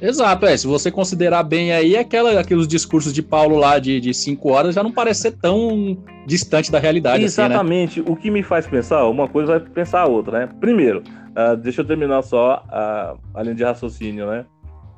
Exato, 0.00 0.46
é. 0.46 0.56
Se 0.56 0.66
você 0.66 0.90
considerar 0.90 1.42
bem 1.42 1.72
aí, 1.72 1.96
aquela, 1.96 2.38
aqueles 2.38 2.66
discursos 2.68 3.12
de 3.12 3.22
Paulo 3.22 3.56
lá 3.56 3.78
de, 3.78 4.00
de 4.00 4.14
cinco 4.14 4.50
horas 4.50 4.74
já 4.74 4.82
não 4.82 4.92
parece 4.92 5.22
ser 5.22 5.32
tão 5.32 5.98
distante 6.26 6.70
da 6.70 6.78
realidade. 6.78 7.24
Exatamente. 7.24 8.00
Assim, 8.00 8.08
né? 8.08 8.12
O 8.12 8.16
que 8.16 8.30
me 8.30 8.42
faz 8.42 8.66
pensar, 8.66 9.06
uma 9.06 9.28
coisa 9.28 9.58
vai 9.58 9.68
pensar 9.68 10.02
a 10.02 10.06
outra, 10.06 10.40
né? 10.40 10.48
Primeiro, 10.60 11.02
uh, 11.30 11.56
deixa 11.56 11.82
eu 11.82 11.86
terminar 11.86 12.22
só 12.22 12.64
a, 12.68 13.16
a 13.34 13.42
linha 13.42 13.54
de 13.54 13.64
raciocínio, 13.64 14.26
né? 14.26 14.44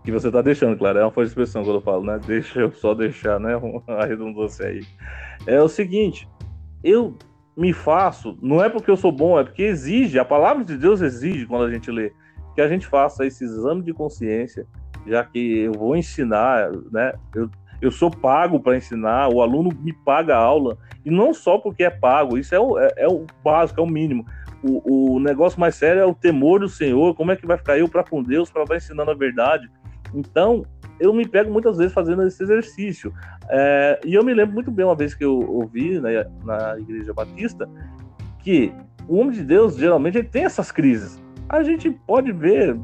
Que 0.05 0.13
você 0.13 0.31
tá 0.31 0.43
deixando, 0.43 0.77
claro. 0.77 0.99
É 0.99 1.05
uma 1.05 1.11
força 1.11 1.27
de 1.27 1.33
expressão 1.33 1.63
quando 1.63 1.77
eu 1.77 1.83
falo, 1.83 2.05
né? 2.05 2.19
Deixa 2.27 2.61
eu 2.61 2.73
só 2.73 2.95
deixar, 2.95 3.39
né? 3.41 3.59
A 3.89 4.05
redundância 4.05 4.67
aí. 4.67 4.83
É 5.47 5.61
o 5.61 5.69
seguinte, 5.69 6.29
eu 6.85 7.17
me 7.57 7.73
faço, 7.73 8.39
não 8.41 8.63
é 8.63 8.69
porque 8.69 8.91
eu 8.91 8.97
sou 8.97 9.13
bom, 9.13 9.39
é 9.39 9.45
porque 9.45 9.63
exige, 9.63 10.19
a 10.19 10.25
palavra 10.25 10.65
de 10.65 10.77
Deus 10.77 11.01
exige, 11.01 11.47
quando 11.47 11.65
a 11.65 11.71
gente 11.71 11.91
lê, 11.91 12.13
que 12.55 12.61
a 12.61 12.69
gente 12.69 12.87
faça 12.87 13.27
esse 13.27 13.45
exame 13.45 13.83
de 13.83 13.93
consciência 13.93 14.67
já 15.07 15.25
que 15.25 15.61
eu 15.61 15.73
vou 15.73 15.97
ensinar, 15.97 16.71
né? 16.91 17.13
Eu, 17.35 17.51
eu 17.81 17.91
sou 17.91 18.11
pago 18.11 18.61
para 18.61 18.77
ensinar, 18.77 19.29
o 19.29 19.41
aluno 19.41 19.71
me 19.81 19.93
paga 19.93 20.37
a 20.37 20.41
aula, 20.41 20.77
e 21.05 21.11
não 21.11 21.33
só 21.33 21.59
porque 21.59 21.85
é 21.85 21.91
pago, 21.91 22.37
isso 22.37 22.55
é 22.55 22.61
o, 22.61 22.79
é, 22.79 22.91
é 22.99 23.09
o 23.09 23.25
básico, 23.43 23.81
é 23.81 23.83
o 23.83 23.87
mínimo. 23.87 24.27
O, 24.63 25.15
o, 25.15 25.21
negócio 25.21 25.59
mais 25.59 25.75
sério 25.75 26.03
é 26.03 26.05
o 26.05 26.15
temor 26.15 26.61
do 26.61 26.69
Senhor, 26.69 27.15
como 27.15 27.33
é 27.33 27.37
que 27.37 27.47
vai 27.47 27.57
ficar 27.57 27.79
eu 27.79 27.89
para 27.89 28.05
com 28.05 28.23
Deus, 28.23 28.51
para 28.51 28.63
estar 28.63 28.77
ensinando 28.77 29.11
a 29.11 29.15
verdade. 29.15 29.71
Então, 30.15 30.67
eu 30.99 31.15
me 31.15 31.27
pego 31.27 31.51
muitas 31.51 31.79
vezes 31.79 31.95
fazendo 31.95 32.23
esse 32.27 32.43
exercício. 32.43 33.13
É, 33.49 33.99
e 34.05 34.15
eu 34.15 34.23
me 34.23 34.35
lembro 34.35 34.55
muito 34.55 34.71
bem 34.71 34.85
uma 34.85 34.95
vez 34.95 35.15
que 35.15 35.25
eu 35.25 35.39
ouvi 35.39 35.99
né, 35.99 36.27
na 36.45 36.79
Igreja 36.79 37.15
Batista 37.15 37.67
que 38.43 38.73
o 39.09 39.17
homem 39.17 39.33
de 39.33 39.43
Deus, 39.43 39.77
geralmente, 39.77 40.19
ele 40.19 40.29
tem 40.29 40.45
essas 40.45 40.71
crises. 40.71 41.21
A 41.49 41.63
gente 41.63 41.91
pode 41.91 42.31
ver 42.31 42.79